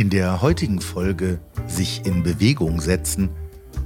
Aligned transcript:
In 0.00 0.08
der 0.08 0.40
heutigen 0.40 0.80
Folge 0.80 1.40
Sich 1.66 2.06
in 2.06 2.22
Bewegung 2.22 2.80
setzen 2.80 3.28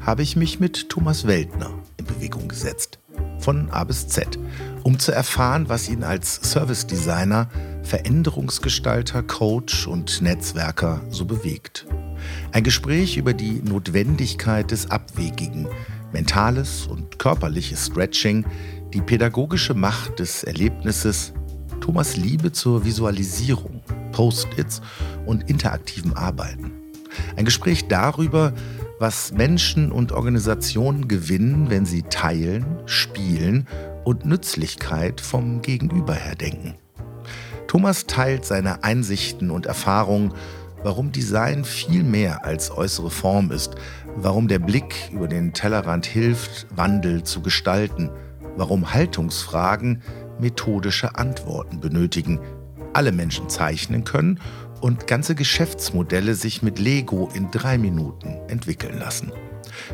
habe 0.00 0.22
ich 0.22 0.36
mich 0.36 0.60
mit 0.60 0.88
Thomas 0.88 1.26
Weltner 1.26 1.70
in 1.96 2.04
Bewegung 2.04 2.46
gesetzt. 2.46 3.00
Von 3.40 3.68
A 3.70 3.82
bis 3.82 4.06
Z, 4.06 4.38
um 4.84 5.00
zu 5.00 5.10
erfahren, 5.10 5.68
was 5.68 5.88
ihn 5.88 6.04
als 6.04 6.36
Service 6.36 6.86
Designer, 6.86 7.48
Veränderungsgestalter, 7.82 9.24
Coach 9.24 9.88
und 9.88 10.22
Netzwerker 10.22 11.00
so 11.10 11.24
bewegt. 11.24 11.84
Ein 12.52 12.62
Gespräch 12.62 13.16
über 13.16 13.34
die 13.34 13.60
Notwendigkeit 13.64 14.70
des 14.70 14.92
Abwegigen, 14.92 15.66
mentales 16.12 16.86
und 16.86 17.18
körperliches 17.18 17.86
Stretching, 17.86 18.46
die 18.92 19.00
pädagogische 19.00 19.74
Macht 19.74 20.20
des 20.20 20.44
Erlebnisses, 20.44 21.32
Thomas 21.80 22.16
Liebe 22.16 22.52
zur 22.52 22.84
Visualisierung, 22.84 23.73
Post-its 24.12 24.80
und 25.26 25.48
interaktivem 25.48 26.14
Arbeiten. 26.14 26.72
Ein 27.36 27.44
Gespräch 27.44 27.88
darüber, 27.88 28.52
was 28.98 29.32
Menschen 29.32 29.92
und 29.92 30.12
Organisationen 30.12 31.08
gewinnen, 31.08 31.70
wenn 31.70 31.84
sie 31.84 32.02
teilen, 32.02 32.64
spielen 32.86 33.66
und 34.04 34.24
Nützlichkeit 34.24 35.20
vom 35.20 35.62
Gegenüber 35.62 36.14
her 36.14 36.34
denken. 36.34 36.74
Thomas 37.66 38.06
teilt 38.06 38.44
seine 38.44 38.84
Einsichten 38.84 39.50
und 39.50 39.66
Erfahrungen, 39.66 40.32
warum 40.84 41.10
Design 41.10 41.64
viel 41.64 42.04
mehr 42.04 42.44
als 42.44 42.70
äußere 42.70 43.10
Form 43.10 43.50
ist, 43.50 43.74
warum 44.14 44.48
der 44.48 44.58
Blick 44.58 45.10
über 45.12 45.26
den 45.26 45.52
Tellerrand 45.52 46.06
hilft, 46.06 46.66
Wandel 46.76 47.24
zu 47.24 47.40
gestalten, 47.40 48.10
warum 48.56 48.92
Haltungsfragen 48.92 50.02
methodische 50.38 51.16
Antworten 51.16 51.80
benötigen, 51.80 52.38
alle 52.94 53.12
Menschen 53.12 53.48
zeichnen 53.48 54.04
können 54.04 54.40
und 54.80 55.06
ganze 55.06 55.34
Geschäftsmodelle 55.34 56.34
sich 56.34 56.62
mit 56.62 56.78
Lego 56.78 57.30
in 57.34 57.50
drei 57.50 57.78
Minuten 57.78 58.36
entwickeln 58.48 58.98
lassen. 58.98 59.32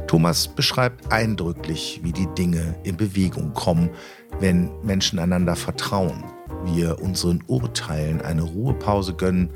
Thomas 0.06 0.48
beschreibt 0.48 1.12
eindrücklich, 1.12 2.00
wie 2.02 2.12
die 2.12 2.28
Dinge 2.36 2.74
in 2.82 2.96
Bewegung 2.96 3.54
kommen, 3.54 3.90
wenn 4.38 4.70
Menschen 4.82 5.18
einander 5.18 5.56
vertrauen, 5.56 6.24
wir 6.64 7.00
unseren 7.00 7.42
Urteilen 7.46 8.20
eine 8.20 8.42
Ruhepause 8.42 9.14
gönnen, 9.14 9.50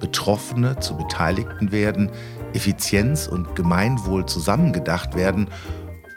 Betroffene 0.00 0.78
zu 0.80 0.96
Beteiligten 0.96 1.72
werden, 1.72 2.10
Effizienz 2.54 3.28
und 3.28 3.54
Gemeinwohl 3.54 4.26
zusammengedacht 4.26 5.14
werden 5.14 5.48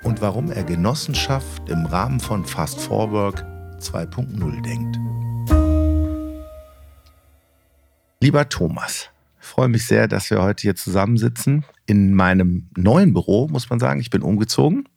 und 0.03 0.21
warum 0.21 0.51
er 0.51 0.63
Genossenschaft 0.63 1.69
im 1.69 1.85
Rahmen 1.85 2.19
von 2.19 2.45
Fast 2.45 2.79
Forward 2.79 3.45
2.0 3.79 4.61
denkt. 4.63 4.97
Lieber 8.23 8.47
Thomas, 8.47 9.09
ich 9.41 9.47
freue 9.47 9.67
mich 9.67 9.85
sehr, 9.85 10.07
dass 10.07 10.29
wir 10.29 10.41
heute 10.41 10.61
hier 10.61 10.77
zusammensitzen. 10.77 11.65
In 11.85 12.13
meinem 12.13 12.69
neuen 12.77 13.11
Büro, 13.11 13.49
muss 13.49 13.69
man 13.69 13.81
sagen. 13.81 13.99
Ich 13.99 14.11
bin 14.11 14.21
umgezogen. 14.21 14.87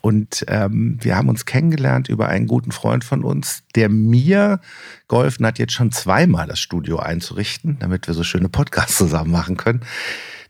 Und 0.00 0.44
ähm, 0.46 0.96
wir 1.00 1.16
haben 1.16 1.28
uns 1.28 1.44
kennengelernt 1.44 2.08
über 2.08 2.28
einen 2.28 2.46
guten 2.46 2.70
Freund 2.70 3.02
von 3.02 3.24
uns, 3.24 3.64
der 3.74 3.88
mir 3.88 4.60
geholfen 5.08 5.44
hat, 5.44 5.58
jetzt 5.58 5.72
schon 5.72 5.90
zweimal 5.90 6.46
das 6.46 6.60
Studio 6.60 7.00
einzurichten, 7.00 7.78
damit 7.80 8.06
wir 8.06 8.14
so 8.14 8.22
schöne 8.22 8.48
Podcasts 8.48 8.96
zusammen 8.96 9.32
machen 9.32 9.56
können. 9.56 9.80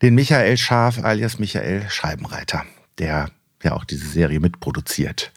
Den 0.03 0.14
Michael 0.16 0.58
Schaf 0.58 1.03
alias 1.03 1.38
Michael 1.38 1.88
Scheibenreiter, 1.88 2.66
der 2.98 3.31
ja 3.62 3.72
auch 3.72 3.84
diese 3.84 4.06
Serie 4.06 4.41
mitproduziert. 4.41 5.33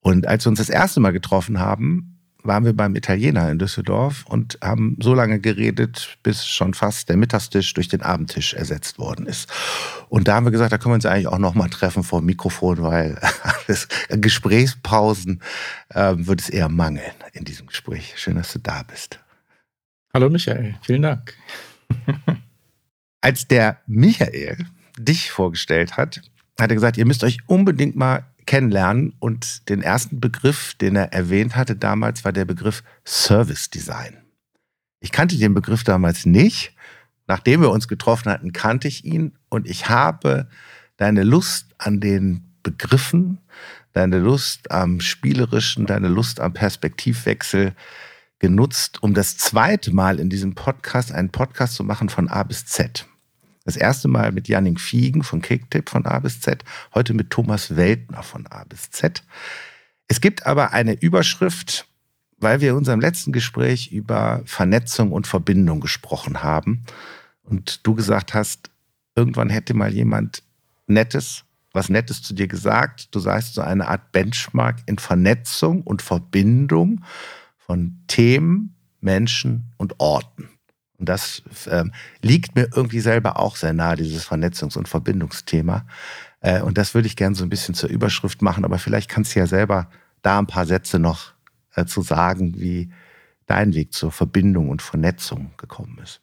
Und 0.00 0.26
als 0.26 0.46
wir 0.46 0.48
uns 0.48 0.58
das 0.58 0.70
erste 0.70 1.00
Mal 1.00 1.12
getroffen 1.12 1.60
haben, 1.60 2.11
waren 2.44 2.64
wir 2.64 2.72
beim 2.72 2.96
Italiener 2.96 3.50
in 3.50 3.58
Düsseldorf 3.58 4.24
und 4.26 4.58
haben 4.62 4.96
so 5.00 5.14
lange 5.14 5.40
geredet, 5.40 6.18
bis 6.22 6.46
schon 6.46 6.74
fast 6.74 7.08
der 7.08 7.16
Mittagstisch 7.16 7.72
durch 7.74 7.88
den 7.88 8.02
Abendtisch 8.02 8.54
ersetzt 8.54 8.98
worden 8.98 9.26
ist. 9.26 9.50
Und 10.08 10.28
da 10.28 10.34
haben 10.34 10.46
wir 10.46 10.50
gesagt, 10.50 10.72
da 10.72 10.78
können 10.78 10.92
wir 10.92 10.96
uns 10.96 11.06
eigentlich 11.06 11.28
auch 11.28 11.38
noch 11.38 11.54
mal 11.54 11.68
treffen 11.68 12.02
vor 12.02 12.20
dem 12.20 12.26
Mikrofon, 12.26 12.82
weil 12.82 13.18
Gesprächspausen 14.08 15.40
äh, 15.90 16.14
wird 16.16 16.40
es 16.40 16.48
eher 16.48 16.68
mangeln 16.68 17.12
in 17.32 17.44
diesem 17.44 17.66
Gespräch. 17.66 18.14
Schön, 18.16 18.36
dass 18.36 18.52
du 18.52 18.58
da 18.58 18.82
bist. 18.82 19.20
Hallo 20.14 20.28
Michael, 20.28 20.74
vielen 20.82 21.02
Dank. 21.02 21.34
Als 23.20 23.46
der 23.46 23.78
Michael 23.86 24.58
dich 24.98 25.30
vorgestellt 25.30 25.96
hat, 25.96 26.20
hat 26.60 26.70
er 26.70 26.74
gesagt, 26.74 26.96
ihr 26.96 27.06
müsst 27.06 27.24
euch 27.24 27.38
unbedingt 27.46 27.96
mal 27.96 28.24
kennenlernen. 28.46 29.14
Und 29.18 29.68
den 29.68 29.82
ersten 29.82 30.20
Begriff, 30.20 30.74
den 30.74 30.96
er 30.96 31.12
erwähnt 31.12 31.56
hatte 31.56 31.76
damals, 31.76 32.24
war 32.24 32.32
der 32.32 32.44
Begriff 32.44 32.82
Service 33.04 33.70
Design. 33.70 34.18
Ich 35.00 35.12
kannte 35.12 35.36
den 35.36 35.54
Begriff 35.54 35.84
damals 35.84 36.26
nicht. 36.26 36.74
Nachdem 37.26 37.62
wir 37.62 37.70
uns 37.70 37.88
getroffen 37.88 38.30
hatten, 38.30 38.52
kannte 38.52 38.88
ich 38.88 39.04
ihn 39.04 39.32
und 39.48 39.68
ich 39.68 39.88
habe 39.88 40.48
deine 40.96 41.22
Lust 41.22 41.74
an 41.78 42.00
den 42.00 42.52
Begriffen, 42.62 43.38
deine 43.92 44.18
Lust 44.18 44.70
am 44.70 45.00
Spielerischen, 45.00 45.86
deine 45.86 46.08
Lust 46.08 46.40
am 46.40 46.52
Perspektivwechsel 46.52 47.74
genutzt, 48.38 49.02
um 49.02 49.14
das 49.14 49.36
zweite 49.36 49.94
Mal 49.94 50.18
in 50.18 50.28
diesem 50.28 50.54
Podcast 50.54 51.12
einen 51.12 51.30
Podcast 51.30 51.74
zu 51.74 51.84
machen 51.84 52.08
von 52.08 52.28
A 52.28 52.42
bis 52.42 52.66
Z. 52.66 53.06
Das 53.64 53.76
erste 53.76 54.08
Mal 54.08 54.32
mit 54.32 54.48
Janning 54.48 54.78
Fiegen 54.78 55.22
von 55.22 55.40
Kicktip 55.40 55.88
von 55.88 56.04
A 56.04 56.18
bis 56.18 56.40
Z, 56.40 56.64
heute 56.94 57.14
mit 57.14 57.30
Thomas 57.30 57.76
Weltner 57.76 58.22
von 58.22 58.46
A 58.48 58.64
bis 58.64 58.90
Z. 58.90 59.22
Es 60.08 60.20
gibt 60.20 60.46
aber 60.46 60.72
eine 60.72 60.94
Überschrift, 60.94 61.86
weil 62.38 62.60
wir 62.60 62.70
in 62.70 62.76
unserem 62.76 63.00
letzten 63.00 63.32
Gespräch 63.32 63.92
über 63.92 64.42
Vernetzung 64.44 65.12
und 65.12 65.26
Verbindung 65.26 65.80
gesprochen 65.80 66.42
haben 66.42 66.82
und 67.44 67.86
du 67.86 67.94
gesagt 67.94 68.34
hast, 68.34 68.70
irgendwann 69.14 69.48
hätte 69.48 69.74
mal 69.74 69.92
jemand 69.92 70.42
Nettes, 70.86 71.44
was 71.72 71.88
Nettes 71.88 72.22
zu 72.22 72.34
dir 72.34 72.48
gesagt. 72.48 73.14
Du 73.14 73.20
sagst 73.20 73.54
so 73.54 73.62
eine 73.62 73.88
Art 73.88 74.10
Benchmark 74.12 74.80
in 74.86 74.98
Vernetzung 74.98 75.82
und 75.82 76.02
Verbindung 76.02 77.04
von 77.58 78.02
Themen, 78.08 78.74
Menschen 79.00 79.72
und 79.76 80.00
Orten. 80.00 80.51
Und 81.02 81.08
das 81.08 81.42
ähm, 81.68 81.92
liegt 82.20 82.54
mir 82.54 82.68
irgendwie 82.72 83.00
selber 83.00 83.36
auch 83.40 83.56
sehr 83.56 83.72
nahe, 83.72 83.96
dieses 83.96 84.24
Vernetzungs- 84.24 84.78
und 84.78 84.88
Verbindungsthema. 84.88 85.84
Äh, 86.38 86.62
und 86.62 86.78
das 86.78 86.94
würde 86.94 87.08
ich 87.08 87.16
gerne 87.16 87.34
so 87.34 87.42
ein 87.42 87.48
bisschen 87.48 87.74
zur 87.74 87.90
Überschrift 87.90 88.40
machen, 88.40 88.64
aber 88.64 88.78
vielleicht 88.78 89.10
kannst 89.10 89.34
du 89.34 89.40
ja 89.40 89.48
selber 89.48 89.90
da 90.22 90.38
ein 90.38 90.46
paar 90.46 90.64
Sätze 90.64 91.00
noch 91.00 91.32
äh, 91.74 91.86
zu 91.86 92.02
sagen, 92.02 92.54
wie 92.60 92.92
dein 93.46 93.74
Weg 93.74 93.92
zur 93.92 94.12
Verbindung 94.12 94.68
und 94.68 94.80
Vernetzung 94.80 95.50
gekommen 95.56 95.98
ist. 96.00 96.20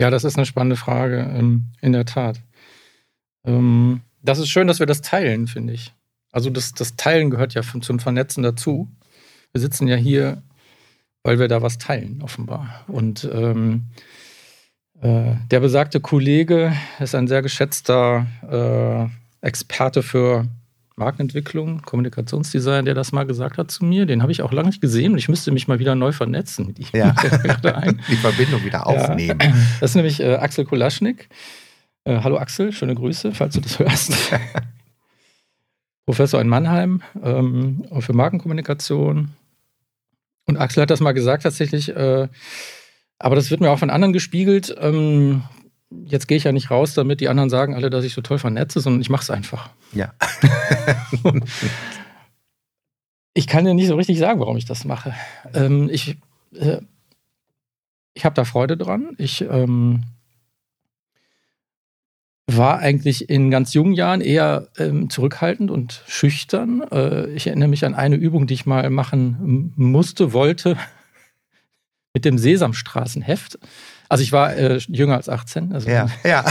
Ja, 0.00 0.08
das 0.08 0.24
ist 0.24 0.38
eine 0.38 0.46
spannende 0.46 0.76
Frage, 0.76 1.18
ähm, 1.18 1.66
in 1.82 1.92
der 1.92 2.06
Tat. 2.06 2.40
Ähm, 3.44 4.00
das 4.22 4.38
ist 4.38 4.48
schön, 4.48 4.68
dass 4.68 4.78
wir 4.78 4.86
das 4.86 5.02
teilen, 5.02 5.48
finde 5.48 5.74
ich. 5.74 5.92
Also 6.32 6.48
das, 6.48 6.72
das 6.72 6.96
Teilen 6.96 7.28
gehört 7.28 7.52
ja 7.52 7.60
zum 7.60 7.98
Vernetzen 7.98 8.42
dazu. 8.42 8.90
Wir 9.52 9.60
sitzen 9.60 9.86
ja 9.86 9.96
hier 9.96 10.42
weil 11.26 11.40
wir 11.40 11.48
da 11.48 11.60
was 11.60 11.78
teilen, 11.78 12.20
offenbar. 12.22 12.84
Und 12.86 13.28
ähm, 13.32 13.86
äh, 15.00 15.32
der 15.50 15.58
besagte 15.58 15.98
Kollege 15.98 16.72
ist 17.00 17.16
ein 17.16 17.26
sehr 17.26 17.42
geschätzter 17.42 18.26
äh, 18.48 19.44
Experte 19.44 20.04
für 20.04 20.46
Markenentwicklung, 20.94 21.82
Kommunikationsdesign, 21.82 22.84
der 22.84 22.94
das 22.94 23.10
mal 23.10 23.26
gesagt 23.26 23.58
hat 23.58 23.72
zu 23.72 23.84
mir. 23.84 24.06
Den 24.06 24.22
habe 24.22 24.30
ich 24.30 24.40
auch 24.40 24.52
lange 24.52 24.68
nicht 24.68 24.80
gesehen 24.80 25.12
und 25.12 25.18
ich 25.18 25.28
müsste 25.28 25.50
mich 25.50 25.66
mal 25.66 25.80
wieder 25.80 25.96
neu 25.96 26.12
vernetzen 26.12 26.64
mit 26.68 26.78
ihm. 26.78 26.86
Ja. 26.92 27.12
Die 28.08 28.16
Verbindung 28.16 28.64
wieder 28.64 28.86
aufnehmen. 28.86 29.40
Ja. 29.42 29.52
Das 29.80 29.90
ist 29.90 29.96
nämlich 29.96 30.20
äh, 30.20 30.36
Axel 30.36 30.64
Kolaschnik. 30.64 31.28
Äh, 32.04 32.20
hallo 32.22 32.38
Axel, 32.38 32.70
schöne 32.70 32.94
Grüße, 32.94 33.32
falls 33.32 33.54
du 33.54 33.60
das 33.60 33.80
hörst. 33.80 34.12
Professor 36.06 36.40
in 36.40 36.46
Mannheim 36.46 37.02
ähm, 37.20 37.84
für 37.98 38.12
Markenkommunikation, 38.12 39.32
und 40.46 40.56
Axel 40.56 40.82
hat 40.82 40.90
das 40.90 41.00
mal 41.00 41.12
gesagt 41.12 41.42
tatsächlich, 41.42 41.94
äh, 41.94 42.28
aber 43.18 43.36
das 43.36 43.50
wird 43.50 43.60
mir 43.60 43.70
auch 43.70 43.78
von 43.78 43.90
anderen 43.90 44.12
gespiegelt. 44.12 44.74
Ähm, 44.78 45.42
jetzt 45.90 46.28
gehe 46.28 46.36
ich 46.36 46.44
ja 46.44 46.52
nicht 46.52 46.70
raus, 46.70 46.94
damit 46.94 47.20
die 47.20 47.28
anderen 47.28 47.50
sagen 47.50 47.74
alle, 47.74 47.90
dass 47.90 48.04
ich 48.04 48.14
so 48.14 48.20
toll 48.20 48.38
vernetze, 48.38 48.80
sondern 48.80 49.00
ich 49.00 49.10
mache 49.10 49.22
es 49.22 49.30
einfach. 49.30 49.70
Ja. 49.92 50.12
ich 53.34 53.46
kann 53.46 53.64
dir 53.64 53.74
nicht 53.74 53.88
so 53.88 53.96
richtig 53.96 54.18
sagen, 54.18 54.40
warum 54.40 54.56
ich 54.56 54.66
das 54.66 54.84
mache. 54.84 55.14
Ähm, 55.54 55.88
ich 55.90 56.16
äh, 56.54 56.80
ich 58.16 58.24
habe 58.24 58.34
da 58.34 58.44
Freude 58.44 58.76
dran. 58.76 59.14
Ich 59.18 59.42
ähm, 59.42 60.02
war 62.46 62.78
eigentlich 62.78 63.28
in 63.28 63.50
ganz 63.50 63.74
jungen 63.74 63.92
Jahren 63.92 64.20
eher 64.20 64.68
ähm, 64.78 65.10
zurückhaltend 65.10 65.70
und 65.70 66.02
schüchtern. 66.06 66.82
Äh, 66.92 67.26
ich 67.30 67.48
erinnere 67.48 67.68
mich 67.68 67.84
an 67.84 67.94
eine 67.94 68.16
Übung, 68.16 68.46
die 68.46 68.54
ich 68.54 68.66
mal 68.66 68.88
machen 68.90 69.72
musste, 69.76 70.32
wollte, 70.32 70.76
mit 72.14 72.24
dem 72.24 72.38
Sesamstraßenheft. 72.38 73.58
Also 74.08 74.22
ich 74.22 74.30
war 74.30 74.54
äh, 74.54 74.76
jünger 74.76 75.16
als 75.16 75.28
18. 75.28 75.72
Also 75.72 75.90
ja, 75.90 76.08
ja. 76.24 76.44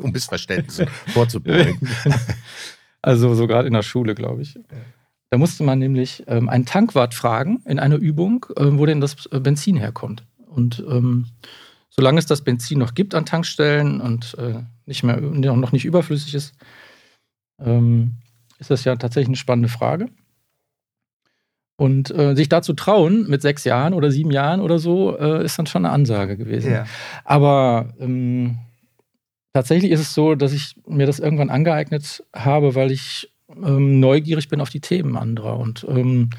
um 0.00 0.10
Missverständnisse 0.10 0.86
vorzubeugen. 1.12 1.88
also 3.02 3.34
so 3.34 3.46
gerade 3.46 3.68
in 3.68 3.74
der 3.74 3.82
Schule, 3.82 4.16
glaube 4.16 4.42
ich. 4.42 4.58
Da 5.30 5.38
musste 5.38 5.62
man 5.62 5.78
nämlich 5.78 6.24
ähm, 6.26 6.48
einen 6.48 6.66
Tankwart 6.66 7.14
fragen 7.14 7.62
in 7.66 7.78
einer 7.78 7.96
Übung, 7.96 8.46
äh, 8.56 8.64
wo 8.66 8.84
denn 8.84 9.00
das 9.00 9.28
Benzin 9.28 9.76
herkommt. 9.76 10.24
Und 10.48 10.84
ähm, 10.90 11.26
solange 11.94 12.18
es 12.18 12.26
das 12.26 12.42
Benzin 12.42 12.78
noch 12.78 12.94
gibt 12.94 13.14
an 13.14 13.26
Tankstellen 13.26 14.00
und 14.00 14.34
äh, 14.38 14.62
nicht 14.86 15.02
mehr, 15.02 15.20
noch 15.20 15.72
nicht 15.72 15.84
überflüssig 15.84 16.34
ist, 16.34 16.54
ähm, 17.60 18.14
ist 18.58 18.70
das 18.70 18.84
ja 18.84 18.96
tatsächlich 18.96 19.28
eine 19.28 19.36
spannende 19.36 19.68
Frage. 19.68 20.06
Und 21.76 22.10
äh, 22.10 22.34
sich 22.34 22.48
dazu 22.48 22.72
trauen 22.72 23.28
mit 23.28 23.42
sechs 23.42 23.64
Jahren 23.64 23.92
oder 23.92 24.10
sieben 24.10 24.30
Jahren 24.30 24.60
oder 24.60 24.78
so, 24.78 25.18
äh, 25.18 25.44
ist 25.44 25.58
dann 25.58 25.66
schon 25.66 25.84
eine 25.84 25.92
Ansage 25.92 26.36
gewesen. 26.36 26.72
Ja. 26.72 26.86
Aber 27.24 27.92
ähm, 27.98 28.58
tatsächlich 29.52 29.90
ist 29.90 30.00
es 30.00 30.14
so, 30.14 30.34
dass 30.34 30.52
ich 30.52 30.76
mir 30.86 31.06
das 31.06 31.18
irgendwann 31.18 31.50
angeeignet 31.50 32.24
habe, 32.34 32.74
weil 32.74 32.90
ich 32.90 33.32
ähm, 33.50 34.00
neugierig 34.00 34.48
bin 34.48 34.60
auf 34.62 34.70
die 34.70 34.80
Themen 34.80 35.16
anderer 35.16 35.58
und 35.58 35.84
ähm, 35.88 36.30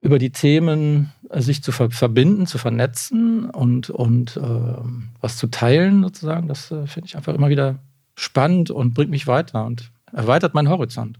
über 0.00 0.18
die 0.18 0.30
Themen 0.30 1.12
sich 1.30 1.62
zu 1.62 1.72
ver 1.72 1.90
verbinden, 1.90 2.46
zu 2.46 2.58
vernetzen 2.58 3.50
und, 3.50 3.90
und 3.90 4.36
äh, 4.36 4.40
was 5.20 5.36
zu 5.36 5.48
teilen 5.48 6.02
sozusagen, 6.02 6.48
das 6.48 6.70
äh, 6.70 6.86
finde 6.86 7.06
ich 7.06 7.16
einfach 7.16 7.34
immer 7.34 7.48
wieder 7.48 7.78
spannend 8.16 8.70
und 8.70 8.94
bringt 8.94 9.10
mich 9.10 9.26
weiter 9.26 9.64
und 9.64 9.90
erweitert 10.12 10.54
meinen 10.54 10.68
Horizont. 10.68 11.18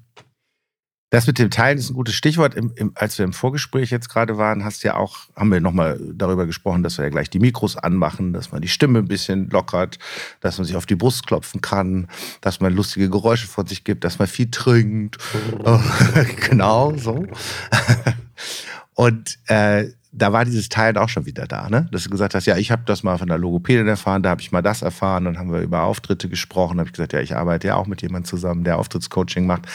Das 1.11 1.27
mit 1.27 1.39
dem 1.39 1.51
Teilen 1.51 1.79
ist 1.79 1.89
ein 1.89 1.95
gutes 1.95 2.15
Stichwort. 2.15 2.55
Im, 2.55 2.71
im, 2.77 2.93
als 2.95 3.17
wir 3.17 3.25
im 3.25 3.33
Vorgespräch 3.33 3.91
jetzt 3.91 4.11
gerade 4.11 4.37
waren, 4.37 4.63
hast 4.63 4.83
ja 4.83 4.97
auch, 4.97 5.17
haben 5.35 5.51
wir 5.51 5.61
nochmal 5.61 5.99
darüber 6.13 6.45
gesprochen, 6.45 6.83
dass 6.83 6.99
wir 6.99 7.07
ja 7.07 7.11
gleich 7.11 7.31
die 7.31 7.39
Mikros 7.39 7.79
anmachen, 7.79 8.35
dass 8.35 8.53
man 8.53 8.61
die 8.61 8.69
Stimme 8.69 8.99
ein 8.99 9.09
bisschen 9.09 9.49
lockert, 9.49 9.99
dass 10.41 10.59
man 10.59 10.67
sich 10.67 10.77
auf 10.77 10.85
die 10.85 10.97
Brust 10.97 11.27
klopfen 11.27 11.63
kann, 11.63 12.09
dass 12.43 12.61
man 12.61 12.75
lustige 12.75 13.09
Geräusche 13.09 13.47
von 13.47 13.67
sich 13.67 13.85
gibt, 13.85 14.05
dass 14.05 14.19
man 14.19 14.29
viel 14.29 14.51
trinkt. 14.51 15.17
genau, 16.51 16.95
so. 16.99 17.27
Und 18.95 19.39
äh, 19.47 19.87
da 20.11 20.33
war 20.33 20.45
dieses 20.45 20.69
Teil 20.69 20.97
auch 20.97 21.09
schon 21.09 21.27
wieder 21.27 21.47
da, 21.47 21.69
ne? 21.69 21.89
Dass 21.93 22.05
du 22.05 22.11
gesagt 22.11 22.35
hast, 22.35 22.47
ja, 22.47 22.57
ich 22.57 22.71
habe 22.71 22.83
das 22.87 23.03
mal 23.03 23.19
von 23.19 23.29
der 23.29 23.37
Logopädin 23.37 23.87
erfahren, 23.87 24.23
da 24.23 24.31
habe 24.31 24.41
ich 24.41 24.53
mal 24.53 24.63
das 24.63 24.83
erfahren, 24.83 25.25
dann 25.25 25.39
haben 25.39 25.53
wir 25.53 25.61
über 25.61 25.83
Auftritte 25.83 26.29
gesprochen, 26.29 26.79
habe 26.79 26.89
ich 26.89 26.95
gesagt, 26.95 27.13
ja, 27.13 27.21
ich 27.21 27.37
arbeite 27.37 27.69
ja 27.69 27.77
auch 27.77 27.87
mit 27.87 28.01
jemandem 28.01 28.25
zusammen, 28.25 28.65
der 28.65 28.79
Auftrittscoaching 28.79 29.47
macht. 29.47 29.67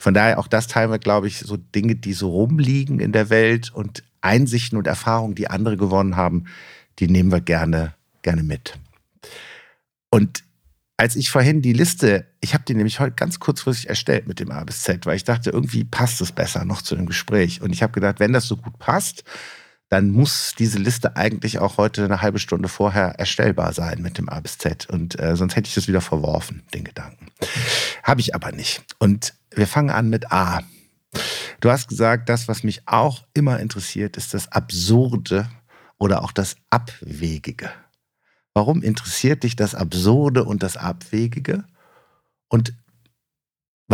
Von 0.00 0.14
daher 0.14 0.38
auch 0.38 0.48
das 0.48 0.68
teilen 0.68 0.90
wir, 0.90 0.98
glaube 0.98 1.26
ich, 1.26 1.38
so 1.40 1.56
Dinge, 1.56 1.96
die 1.96 2.14
so 2.14 2.30
rumliegen 2.30 2.98
in 2.98 3.12
der 3.12 3.28
Welt 3.28 3.72
und 3.74 4.02
Einsichten 4.22 4.78
und 4.78 4.86
Erfahrungen, 4.86 5.34
die 5.34 5.50
andere 5.50 5.76
gewonnen 5.76 6.16
haben, 6.16 6.44
die 6.98 7.08
nehmen 7.08 7.30
wir 7.30 7.42
gerne, 7.42 7.94
gerne 8.22 8.42
mit. 8.42 8.78
Und 10.08 10.44
als 10.96 11.16
ich 11.16 11.30
vorhin 11.30 11.60
die 11.60 11.72
Liste, 11.72 12.24
ich 12.40 12.54
habe 12.54 12.64
die 12.66 12.74
nämlich 12.74 13.00
heute 13.00 13.16
ganz 13.16 13.40
kurzfristig 13.40 13.88
erstellt 13.88 14.28
mit 14.28 14.40
dem 14.40 14.50
A 14.50 14.64
bis 14.64 14.82
Z, 14.82 15.04
weil 15.06 15.16
ich 15.16 15.24
dachte, 15.24 15.50
irgendwie 15.50 15.84
passt 15.84 16.20
es 16.20 16.32
besser 16.32 16.64
noch 16.64 16.82
zu 16.82 16.94
dem 16.94 17.06
Gespräch. 17.06 17.60
Und 17.60 17.72
ich 17.72 17.82
habe 17.82 17.92
gedacht, 17.92 18.20
wenn 18.20 18.32
das 18.32 18.46
so 18.46 18.56
gut 18.56 18.78
passt, 18.78 19.24
dann 19.94 20.10
muss 20.10 20.56
diese 20.58 20.80
Liste 20.80 21.14
eigentlich 21.14 21.60
auch 21.60 21.78
heute 21.78 22.04
eine 22.04 22.20
halbe 22.20 22.40
Stunde 22.40 22.68
vorher 22.68 23.20
erstellbar 23.20 23.72
sein 23.72 24.02
mit 24.02 24.18
dem 24.18 24.28
A 24.28 24.40
bis 24.40 24.58
Z. 24.58 24.88
Und 24.90 25.20
äh, 25.20 25.36
sonst 25.36 25.54
hätte 25.54 25.68
ich 25.68 25.74
das 25.76 25.86
wieder 25.86 26.00
verworfen, 26.00 26.64
den 26.74 26.82
Gedanken. 26.82 27.28
Habe 28.02 28.20
ich 28.20 28.34
aber 28.34 28.50
nicht. 28.50 28.82
Und 28.98 29.34
wir 29.54 29.68
fangen 29.68 29.90
an 29.90 30.10
mit 30.10 30.32
A. 30.32 30.62
Du 31.60 31.70
hast 31.70 31.86
gesagt, 31.86 32.28
das, 32.28 32.48
was 32.48 32.64
mich 32.64 32.82
auch 32.86 33.22
immer 33.34 33.60
interessiert, 33.60 34.16
ist 34.16 34.34
das 34.34 34.50
Absurde 34.50 35.48
oder 35.96 36.24
auch 36.24 36.32
das 36.32 36.56
Abwegige. 36.70 37.70
Warum 38.52 38.82
interessiert 38.82 39.44
dich 39.44 39.54
das 39.54 39.76
Absurde 39.76 40.42
und 40.42 40.64
das 40.64 40.76
Abwegige? 40.76 41.62
Und 42.48 42.74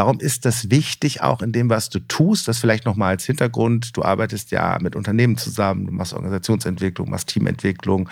Warum 0.00 0.18
ist 0.18 0.46
das 0.46 0.70
wichtig, 0.70 1.20
auch 1.20 1.42
in 1.42 1.52
dem, 1.52 1.68
was 1.68 1.90
du 1.90 1.98
tust? 1.98 2.48
Das 2.48 2.58
vielleicht 2.58 2.86
nochmal 2.86 3.10
als 3.10 3.26
Hintergrund. 3.26 3.98
Du 3.98 4.02
arbeitest 4.02 4.50
ja 4.50 4.78
mit 4.80 4.96
Unternehmen 4.96 5.36
zusammen, 5.36 5.84
du 5.84 5.92
machst 5.92 6.14
Organisationsentwicklung, 6.14 7.10
machst 7.10 7.28
Teamentwicklung, 7.28 8.08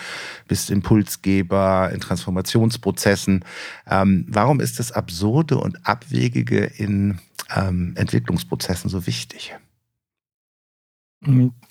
bist 0.48 0.68
Impulsgeber 0.68 1.90
in 1.90 2.00
Transformationsprozessen. 2.00 3.42
Ähm, 3.90 4.26
warum 4.28 4.60
ist 4.60 4.78
das 4.78 4.92
Absurde 4.92 5.56
und 5.56 5.86
Abwegige 5.86 6.64
in 6.66 7.20
ähm, 7.56 7.94
Entwicklungsprozessen 7.96 8.90
so 8.90 9.06
wichtig? 9.06 9.56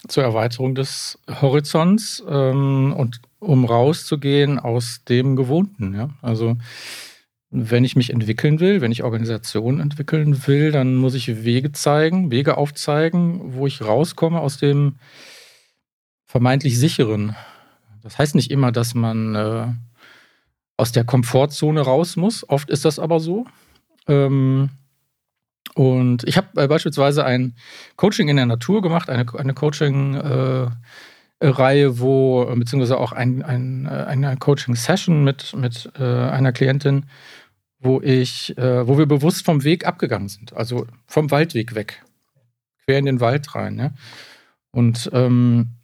Zur 0.08 0.24
Erweiterung 0.24 0.74
des 0.74 1.20
Horizonts 1.30 2.24
ähm, 2.28 2.92
und 2.98 3.22
um 3.38 3.66
rauszugehen 3.66 4.58
aus 4.58 5.04
dem 5.08 5.36
Gewohnten. 5.36 5.94
Ja? 5.94 6.10
Also 6.24 6.58
wenn 7.50 7.86
ich 7.86 7.96
mich 7.96 8.10
entwickeln 8.10 8.60
will, 8.60 8.82
wenn 8.82 8.92
ich 8.92 9.04
Organisationen 9.04 9.80
entwickeln 9.80 10.48
will, 10.48 10.72
dann 10.72 10.96
muss 10.96 11.14
ich 11.14 11.44
Wege 11.46 11.72
zeigen, 11.72 12.30
Wege 12.30 12.58
aufzeigen, 12.58 13.54
wo 13.56 13.68
ich 13.68 13.82
rauskomme 13.82 14.40
aus 14.40 14.58
dem 14.58 14.98
vermeintlich 16.26 16.78
sicheren. 16.78 17.36
Das 18.04 18.18
heißt 18.18 18.36
nicht 18.36 18.52
immer, 18.52 18.72
dass 18.72 18.96
man 18.96 19.36
äh, 19.36 19.68
aus 20.76 20.92
der 20.92 21.06
Komfortzone 21.06 21.82
raus 21.82 22.18
muss. 22.18 22.48
Oft 22.48 22.70
ist 22.70 22.86
das 22.86 23.00
aber 23.00 23.20
so. 23.20 23.46
Ähm, 24.08 24.70
und 25.74 26.24
ich 26.26 26.38
habe 26.38 26.62
äh, 26.62 26.68
beispielsweise 26.68 27.24
ein 27.24 27.56
Coaching 27.96 28.28
in 28.28 28.36
der 28.36 28.46
Natur 28.46 28.82
gemacht, 28.82 29.10
eine, 29.10 29.26
eine 29.38 29.54
Coaching- 29.54 30.16
äh, 30.16 30.68
Reihe, 31.42 32.00
wo, 32.00 32.46
beziehungsweise 32.56 32.98
auch 32.98 33.12
ein, 33.12 33.44
ein, 33.44 33.86
äh, 33.86 33.90
eine 33.90 34.38
Coaching-Session 34.38 35.24
mit, 35.24 35.56
mit 35.56 35.92
äh, 36.00 36.04
einer 36.04 36.52
Klientin, 36.52 37.06
wo 37.80 38.02
ich, 38.02 38.58
äh, 38.58 38.88
wo 38.88 38.98
wir 38.98 39.06
bewusst 39.06 39.46
vom 39.46 39.64
Weg 39.64 39.86
abgegangen 39.86 40.30
sind, 40.30 40.56
also 40.56 40.88
vom 41.06 41.30
Waldweg 41.30 41.76
weg, 41.76 42.04
quer 42.86 42.98
in 42.98 43.06
den 43.06 43.20
Wald 43.20 43.54
rein. 43.54 43.78
Ja? 43.78 43.92
Und 44.72 45.10
ähm, 45.14 45.78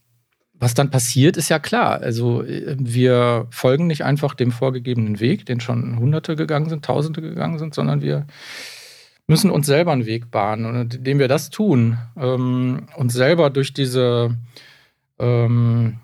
was 0.53 0.73
dann 0.73 0.89
passiert, 0.89 1.37
ist 1.37 1.49
ja 1.49 1.59
klar. 1.59 2.01
Also 2.01 2.43
äh, 2.43 2.75
wir 2.79 3.47
folgen 3.51 3.85
nicht 3.85 4.03
einfach 4.03 4.33
dem 4.33 4.51
vorgegebenen 4.51 5.19
Weg, 5.19 5.45
den 5.45 5.59
schon 5.59 5.99
Hunderte 5.99 6.35
gegangen 6.35 6.69
sind, 6.69 6.85
Tausende 6.85 7.21
gegangen 7.21 7.59
sind, 7.59 7.75
sondern 7.75 8.01
wir 8.01 8.25
müssen 9.27 9.51
uns 9.51 9.67
selber 9.67 9.91
einen 9.91 10.05
Weg 10.05 10.31
bahnen. 10.31 10.65
Und 10.65 10.95
indem 10.95 11.19
wir 11.19 11.27
das 11.27 11.49
tun, 11.49 11.97
ähm, 12.17 12.87
uns 12.95 13.13
selber 13.13 13.49
durch 13.51 13.73
diese 13.73 14.35
ähm, 15.19 15.99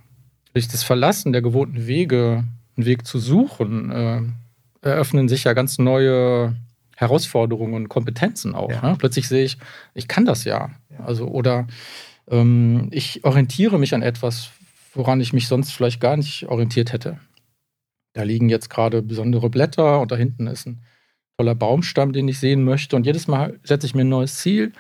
durch 0.54 0.68
das 0.68 0.84
Verlassen 0.84 1.32
der 1.32 1.42
gewohnten 1.42 1.88
Wege 1.88 2.44
einen 2.76 2.86
Weg 2.86 3.06
zu 3.06 3.20
suchen, 3.20 3.92
äh, 3.92 4.22
eröffnen 4.82 5.28
sich 5.28 5.44
ja 5.44 5.54
ganz 5.54 5.78
neue 5.78 6.56
Herausforderungen 6.96 7.76
und 7.76 7.90
Kompetenzen 7.90 8.56
auch. 8.56 8.70
Ja. 8.70 8.92
Ne? 8.92 8.96
Plötzlich 8.98 9.28
sehe 9.28 9.46
ich, 9.46 9.58
ich 9.94 10.08
kann 10.08 10.26
das 10.26 10.44
ja. 10.44 10.72
ja. 10.90 11.06
Also, 11.06 11.28
oder 11.28 11.68
ähm, 12.30 12.90
ich 12.92 13.24
orientiere 13.24 13.80
mich 13.80 13.94
an 13.94 14.02
etwas, 14.02 14.52
woran 14.94 15.22
ich 15.22 15.34
mich 15.34 15.48
sonst 15.48 15.72
vielleicht 15.72 16.02
gar 16.02 16.18
nicht 16.18 16.48
orientiert 16.48 16.94
hätte. 16.94 17.20
Da 18.14 18.24
liegen 18.24 18.50
jetzt 18.50 18.70
gerade 18.70 19.02
besondere 19.02 19.50
Blätter 19.50 20.02
und 20.02 20.12
da 20.12 20.16
hinten 20.16 20.48
ist 20.48 20.66
ein 20.66 20.82
toller 21.38 21.56
Baumstamm, 21.56 22.12
den 22.12 22.28
ich 22.28 22.40
sehen 22.40 22.64
möchte. 22.64 22.96
Und 22.96 23.06
jedes 23.06 23.28
Mal 23.28 23.60
setze 23.64 23.86
ich 23.86 23.96
mir 23.96 24.02
ein 24.02 24.10
neues 24.10 24.36
Ziel. 24.36 24.74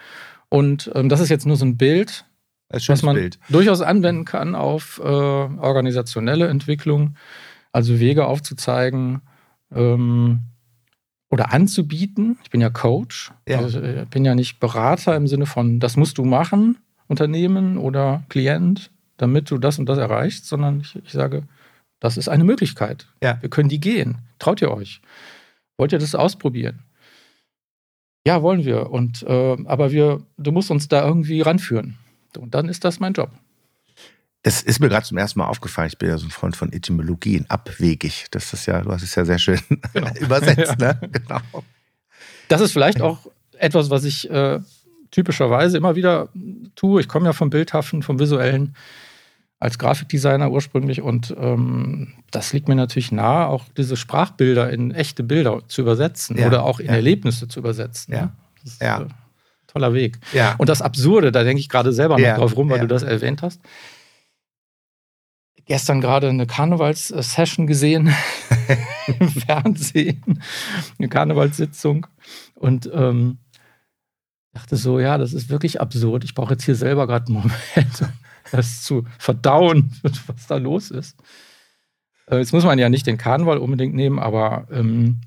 Und 0.49 0.91
ähm, 0.95 1.07
das 1.07 1.19
ist 1.21 1.29
jetzt 1.29 1.45
nur 1.45 1.55
so 1.55 1.63
ein 1.63 1.77
Bild, 1.77 2.25
was 2.69 3.03
man 3.03 3.15
Bild. 3.15 3.39
durchaus 3.49 3.81
anwenden 3.81 4.25
kann 4.25 4.55
auf 4.55 4.99
äh, 5.03 5.07
organisationelle 5.07 6.47
Entwicklung, 6.47 7.15
also 7.71 7.99
Wege 7.99 8.25
aufzuzeigen 8.25 9.21
ähm, 9.73 10.41
oder 11.29 11.53
anzubieten. 11.53 12.37
Ich 12.43 12.49
bin 12.49 12.61
ja 12.61 12.69
Coach, 12.69 13.31
ja. 13.47 13.59
Also 13.59 13.81
ich 13.81 14.07
bin 14.09 14.25
ja 14.25 14.35
nicht 14.35 14.59
Berater 14.59 15.15
im 15.15 15.27
Sinne 15.27 15.45
von, 15.45 15.79
das 15.79 15.97
musst 15.97 16.17
du 16.17 16.25
machen, 16.25 16.77
Unternehmen 17.07 17.77
oder 17.77 18.23
Klient, 18.29 18.91
damit 19.17 19.49
du 19.51 19.57
das 19.57 19.79
und 19.79 19.87
das 19.87 19.97
erreichst, 19.97 20.45
sondern 20.45 20.81
ich, 20.81 20.95
ich 20.95 21.11
sage, 21.11 21.43
das 21.99 22.17
ist 22.17 22.29
eine 22.29 22.43
Möglichkeit. 22.43 23.07
Ja. 23.21 23.37
Wir 23.41 23.49
können 23.49 23.69
die 23.69 23.79
gehen. 23.79 24.19
Traut 24.39 24.61
ihr 24.61 24.71
euch? 24.71 25.01
Wollt 25.77 25.91
ihr 25.91 25.99
das 25.99 26.15
ausprobieren? 26.15 26.79
Ja, 28.25 28.41
wollen 28.41 28.65
wir. 28.65 28.89
Und 28.89 29.23
äh, 29.23 29.57
aber 29.65 29.91
wir, 29.91 30.21
du 30.37 30.51
musst 30.51 30.71
uns 30.71 30.87
da 30.87 31.05
irgendwie 31.05 31.41
ranführen. 31.41 31.97
Und 32.37 32.53
dann 32.53 32.69
ist 32.69 32.83
das 32.83 32.99
mein 32.99 33.13
Job. 33.13 33.31
Es 34.41 34.61
ist 34.61 34.79
mir 34.79 34.87
gerade 34.87 35.05
zum 35.05 35.17
ersten 35.17 35.39
Mal 35.39 35.47
aufgefallen, 35.47 35.89
ich 35.89 35.97
bin 35.97 36.09
ja 36.09 36.17
so 36.17 36.25
ein 36.25 36.31
Freund 36.31 36.55
von 36.55 36.71
Etymologien, 36.71 37.45
abwegig. 37.49 38.27
Das 38.31 38.53
ist 38.53 38.65
ja, 38.67 38.81
du 38.81 38.91
hast 38.91 39.03
es 39.03 39.15
ja 39.15 39.25
sehr 39.25 39.39
schön 39.39 39.59
genau. 39.93 40.13
übersetzt, 40.19 40.75
ja. 40.79 40.93
ne? 40.93 40.99
Genau. 41.11 41.41
Das 42.47 42.61
ist 42.61 42.71
vielleicht 42.71 43.01
auch 43.01 43.19
etwas, 43.57 43.89
was 43.89 44.05
ich 44.05 44.29
äh, 44.29 44.59
typischerweise 45.11 45.77
immer 45.77 45.95
wieder 45.95 46.29
tue. 46.75 47.01
Ich 47.01 47.07
komme 47.07 47.25
ja 47.25 47.33
vom 47.33 47.49
Bildhaften, 47.49 48.01
vom 48.01 48.19
Visuellen 48.19 48.75
als 49.59 49.77
Grafikdesigner 49.77 50.51
ursprünglich 50.51 51.01
und 51.01 51.35
ähm, 51.37 52.13
das 52.31 52.53
liegt 52.53 52.69
mir 52.69 52.75
natürlich 52.75 53.11
nahe, 53.11 53.47
auch 53.47 53.65
diese 53.75 53.97
Sprachbilder 53.97 54.69
in 54.69 54.91
echte 54.91 55.21
Bilder 55.21 55.61
zu 55.67 55.81
übersetzen 55.81 56.37
ja. 56.37 56.47
oder 56.47 56.63
auch 56.63 56.79
in 56.79 56.87
ja. 56.87 56.93
Erlebnisse 56.93 57.49
zu 57.49 57.59
übersetzen. 57.59 58.13
Ja. 58.13 58.31
Das 58.63 58.73
ist, 58.73 58.81
ja. 58.81 59.07
Toller 59.71 59.93
Weg. 59.93 60.19
Ja. 60.33 60.55
Und 60.57 60.67
das 60.67 60.81
Absurde, 60.81 61.31
da 61.31 61.43
denke 61.43 61.59
ich 61.59 61.69
gerade 61.69 61.93
selber 61.93 62.17
noch 62.17 62.35
drauf 62.35 62.57
rum, 62.57 62.69
weil 62.69 62.79
du 62.79 62.87
das 62.87 63.03
erwähnt 63.03 63.41
hast. 63.43 63.61
Gestern 65.65 66.01
gerade 66.01 66.29
eine 66.29 66.47
Karnevalssession 66.47 67.67
gesehen 67.67 68.11
im 69.19 69.29
Fernsehen, 69.29 70.41
eine 70.97 71.07
Karnevalssitzung 71.07 72.07
und 72.55 72.89
ähm, 72.91 73.37
dachte 74.53 74.75
so, 74.75 74.99
ja, 74.99 75.19
das 75.19 75.33
ist 75.33 75.49
wirklich 75.49 75.79
absurd. 75.79 76.23
Ich 76.23 76.33
brauche 76.33 76.53
jetzt 76.53 76.63
hier 76.63 76.75
selber 76.75 77.05
gerade 77.05 77.27
einen 77.27 77.35
Moment, 77.35 78.05
das 78.51 78.81
zu 78.81 79.05
verdauen, 79.19 79.95
was 80.25 80.47
da 80.47 80.57
los 80.57 80.89
ist. 80.89 81.15
Äh, 82.25 82.37
jetzt 82.37 82.53
muss 82.53 82.63
man 82.63 82.79
ja 82.79 82.89
nicht 82.89 83.05
den 83.05 83.19
Karneval 83.19 83.59
unbedingt 83.59 83.93
nehmen, 83.93 84.17
aber 84.17 84.67
ähm, 84.71 85.21